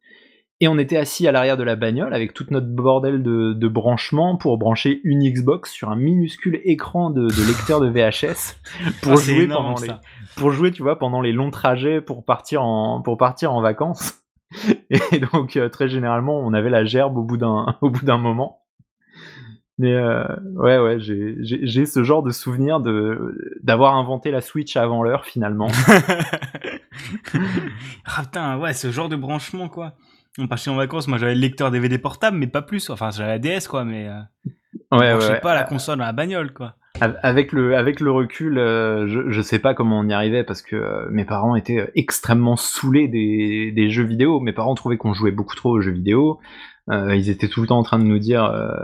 et 0.63 0.69
on 0.69 0.77
était 0.77 0.95
assis 0.95 1.27
à 1.27 1.33
l'arrière 1.33 1.57
de 1.57 1.63
la 1.63 1.75
bagnole 1.75 2.13
avec 2.13 2.33
toute 2.33 2.49
notre 2.49 2.67
bordel 2.67 3.21
de, 3.21 3.51
de 3.51 3.67
branchements 3.67 4.37
pour 4.37 4.57
brancher 4.57 5.01
une 5.03 5.29
Xbox 5.29 5.69
sur 5.69 5.89
un 5.89 5.97
minuscule 5.97 6.61
écran 6.63 7.09
de, 7.09 7.27
lecteur 7.45 7.81
de 7.81 7.89
VHS 7.89 8.55
pour 9.01 9.11
ah, 9.11 9.15
jouer 9.17 9.45
pendant 9.45 9.75
les, 9.75 9.89
pour 10.37 10.51
jouer 10.51 10.71
tu 10.71 10.81
vois 10.81 10.97
pendant 10.97 11.19
les 11.19 11.33
longs 11.33 11.51
trajets 11.51 11.99
pour 11.99 12.23
partir 12.23 12.63
en 12.63 13.01
pour 13.01 13.17
partir 13.17 13.53
en 13.53 13.59
vacances 13.59 14.23
et 14.89 15.19
donc 15.33 15.57
euh, 15.57 15.67
très 15.67 15.89
généralement 15.89 16.39
on 16.39 16.53
avait 16.53 16.69
la 16.69 16.85
gerbe 16.85 17.17
au 17.17 17.23
bout 17.23 17.35
d'un 17.35 17.75
au 17.81 17.89
bout 17.89 18.05
d'un 18.05 18.17
moment 18.17 18.61
mais 19.77 19.91
euh, 19.91 20.23
ouais, 20.53 20.77
ouais, 20.77 20.97
j'ai 20.99 21.85
ce 21.85 22.03
genre 22.05 22.23
de 22.23 22.31
souvenir 22.31 22.79
de 22.79 23.57
d'avoir 23.63 23.95
inventé 23.95 24.29
la 24.31 24.39
Switch 24.39 24.77
avant 24.77 25.01
l'heure 25.01 25.25
finalement. 25.25 25.67
ah 28.05 28.21
putain, 28.21 28.59
ouais, 28.59 28.73
ce 28.73 28.91
genre 28.91 29.09
de 29.09 29.15
branchement 29.15 29.67
quoi. 29.69 29.95
On 30.39 30.47
partait 30.47 30.69
en 30.69 30.75
vacances, 30.75 31.07
moi 31.07 31.17
j'avais 31.17 31.35
le 31.35 31.41
lecteur 31.41 31.69
DVD 31.69 31.97
portable, 31.97 32.37
mais 32.37 32.47
pas 32.47 32.61
plus. 32.61 32.89
Enfin, 32.89 33.11
j'avais 33.11 33.29
la 33.29 33.39
DS 33.39 33.67
quoi, 33.67 33.85
mais 33.85 34.07
euh, 34.07 34.97
ouais, 34.97 35.13
ouais, 35.13 35.39
pas 35.39 35.53
la 35.53 35.63
console 35.63 35.99
dans 35.99 36.05
la 36.05 36.13
bagnole 36.13 36.53
quoi. 36.53 36.75
Avec 37.01 37.51
le, 37.51 37.75
avec 37.75 37.99
le 37.99 38.11
recul, 38.11 38.57
euh, 38.57 39.07
je, 39.07 39.29
je 39.29 39.41
sais 39.41 39.59
pas 39.59 39.73
comment 39.73 39.99
on 39.99 40.07
y 40.07 40.13
arrivait 40.13 40.43
parce 40.43 40.61
que 40.61 40.75
euh, 40.75 41.07
mes 41.09 41.25
parents 41.25 41.55
étaient 41.55 41.91
extrêmement 41.95 42.55
saoulés 42.55 43.07
des, 43.07 43.71
des 43.71 43.89
jeux 43.89 44.03
vidéo. 44.03 44.39
Mes 44.39 44.53
parents 44.53 44.75
trouvaient 44.75 44.97
qu'on 44.97 45.13
jouait 45.13 45.31
beaucoup 45.31 45.55
trop 45.55 45.71
aux 45.71 45.81
jeux 45.81 45.91
vidéo. 45.91 46.39
Euh, 46.89 47.15
ils 47.15 47.29
étaient 47.29 47.47
tout 47.47 47.61
le 47.61 47.67
temps 47.67 47.79
en 47.79 47.83
train 47.83 47.99
de 47.99 48.03
nous 48.03 48.19
dire 48.19 48.43
euh, 48.43 48.75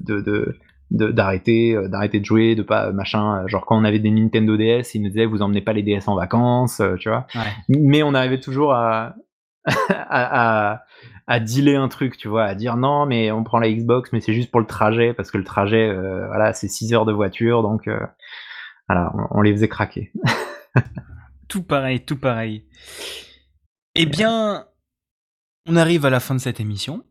de, 0.00 0.20
de 0.20 0.58
d'arrêter 0.90 1.74
euh, 1.74 1.88
d'arrêter 1.88 2.20
de 2.20 2.24
jouer 2.24 2.54
de 2.54 2.62
pas 2.62 2.92
machin 2.92 3.46
genre 3.48 3.64
quand 3.66 3.76
on 3.76 3.82
avait 3.82 3.98
des 3.98 4.10
Nintendo 4.10 4.56
DS 4.56 4.94
ils 4.94 5.02
nous 5.02 5.08
disaient 5.08 5.24
vous 5.24 5.42
emmenez 5.42 5.62
pas 5.62 5.72
les 5.72 5.82
DS 5.82 6.02
en 6.06 6.14
vacances 6.14 6.80
tu 7.00 7.08
vois 7.08 7.26
mais 7.68 8.04
on 8.04 8.14
arrivait 8.14 8.38
toujours 8.38 8.72
à, 8.72 9.16
à, 9.64 10.72
à 10.72 10.82
dealer 11.40 11.76
un 11.76 11.88
truc, 11.88 12.16
tu 12.16 12.28
vois, 12.28 12.44
à 12.44 12.54
dire 12.54 12.76
non, 12.76 13.06
mais 13.06 13.30
on 13.32 13.44
prend 13.44 13.58
la 13.58 13.70
Xbox, 13.70 14.12
mais 14.12 14.20
c'est 14.20 14.34
juste 14.34 14.50
pour 14.50 14.60
le 14.60 14.66
trajet, 14.66 15.12
parce 15.12 15.30
que 15.30 15.38
le 15.38 15.44
trajet, 15.44 15.92
voilà, 16.28 16.52
c'est 16.52 16.68
6 16.68 16.94
heures 16.94 17.04
de 17.04 17.12
voiture, 17.12 17.62
donc 17.62 17.88
voilà, 18.88 19.12
on, 19.32 19.42
les 19.42 19.52
faisait 19.52 19.68
craquer. 19.68 20.12
tout 21.48 21.62
pareil, 21.62 22.04
tout 22.04 22.18
pareil. 22.18 22.64
Eh 23.96 24.06
bien, 24.06 24.66
on 25.68 25.76
arrive 25.76 26.06
à 26.06 26.10
la 26.10 26.20
fin 26.20 26.34
de 26.34 26.40
cette 26.40 26.60
émission. 26.60 27.02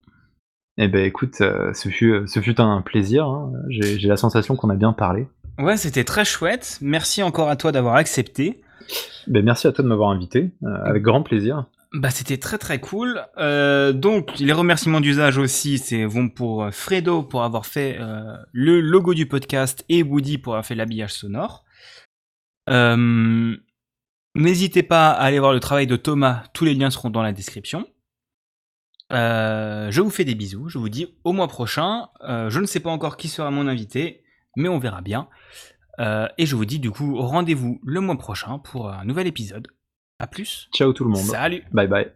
Eh 0.77 0.87
ben 0.87 1.05
écoute, 1.05 1.39
euh, 1.41 1.73
ce, 1.73 1.89
fut, 1.89 2.11
euh, 2.11 2.27
ce 2.27 2.41
fut 2.41 2.59
un 2.59 2.81
plaisir. 2.81 3.25
Hein. 3.25 3.53
J'ai 3.69 4.07
la 4.07 4.17
sensation 4.17 4.55
qu'on 4.55 4.69
a 4.69 4.75
bien 4.75 4.93
parlé. 4.93 5.27
Ouais, 5.57 5.77
c'était 5.77 6.03
très 6.03 6.25
chouette. 6.25 6.79
Merci 6.81 7.23
encore 7.23 7.49
à 7.49 7.55
toi 7.55 7.71
d'avoir 7.71 7.95
accepté. 7.95 8.61
Ben, 9.27 9.43
merci 9.43 9.67
à 9.67 9.71
toi 9.71 9.83
de 9.83 9.89
m'avoir 9.89 10.09
invité, 10.09 10.51
euh, 10.63 10.83
avec 10.83 11.01
grand 11.01 11.23
plaisir. 11.23 11.65
Bah, 11.95 12.09
c'était 12.11 12.37
très 12.37 12.57
très 12.57 12.79
cool. 12.79 13.25
donc 13.37 14.37
les 14.39 14.53
remerciements 14.53 15.01
d'usage 15.01 15.37
aussi, 15.37 15.77
c'est 15.77 16.05
vont 16.05 16.29
pour 16.29 16.69
Fredo 16.71 17.23
pour 17.23 17.43
avoir 17.43 17.65
fait 17.65 17.97
le 18.51 18.81
logo 18.81 19.13
du 19.13 19.27
podcast 19.27 19.85
et 19.89 20.03
Woody 20.03 20.37
pour 20.37 20.53
avoir 20.53 20.65
fait 20.65 20.75
l'habillage 20.75 21.13
sonore. 21.13 21.63
N'hésitez 24.35 24.83
pas 24.83 25.11
à 25.11 25.23
aller 25.23 25.39
voir 25.39 25.53
le 25.53 25.61
travail 25.61 25.87
de 25.87 25.95
Thomas, 25.95 26.43
tous 26.53 26.65
les 26.65 26.73
liens 26.73 26.89
seront 26.89 27.09
dans 27.09 27.23
la 27.23 27.31
description. 27.31 27.87
Euh, 29.13 29.89
je 29.91 30.01
vous 30.01 30.09
fais 30.09 30.25
des 30.25 30.35
bisous, 30.35 30.67
je 30.67 30.77
vous 30.77 30.89
dis 30.89 31.07
au 31.23 31.31
mois 31.31 31.47
prochain. 31.47 32.09
Euh, 32.21 32.49
je 32.49 32.59
ne 32.59 32.65
sais 32.65 32.81
pas 32.81 32.89
encore 32.89 33.15
qui 33.15 33.29
sera 33.29 33.49
mon 33.49 33.65
invité, 33.67 34.23
mais 34.57 34.67
on 34.67 34.77
verra 34.77 35.01
bien. 35.01 35.29
Euh, 35.99 36.27
et 36.37 36.45
je 36.45 36.57
vous 36.57 36.65
dis 36.65 36.79
du 36.79 36.91
coup 36.91 37.15
rendez-vous 37.17 37.79
le 37.85 38.01
mois 38.01 38.17
prochain 38.17 38.59
pour 38.59 38.89
un 38.91 39.05
nouvel 39.05 39.27
épisode. 39.27 39.67
A 40.19 40.27
plus. 40.27 40.69
Ciao 40.73 40.93
tout 40.93 41.03
le 41.03 41.09
monde. 41.09 41.25
Salut. 41.25 41.63
Bye 41.71 41.87
bye. 41.87 42.11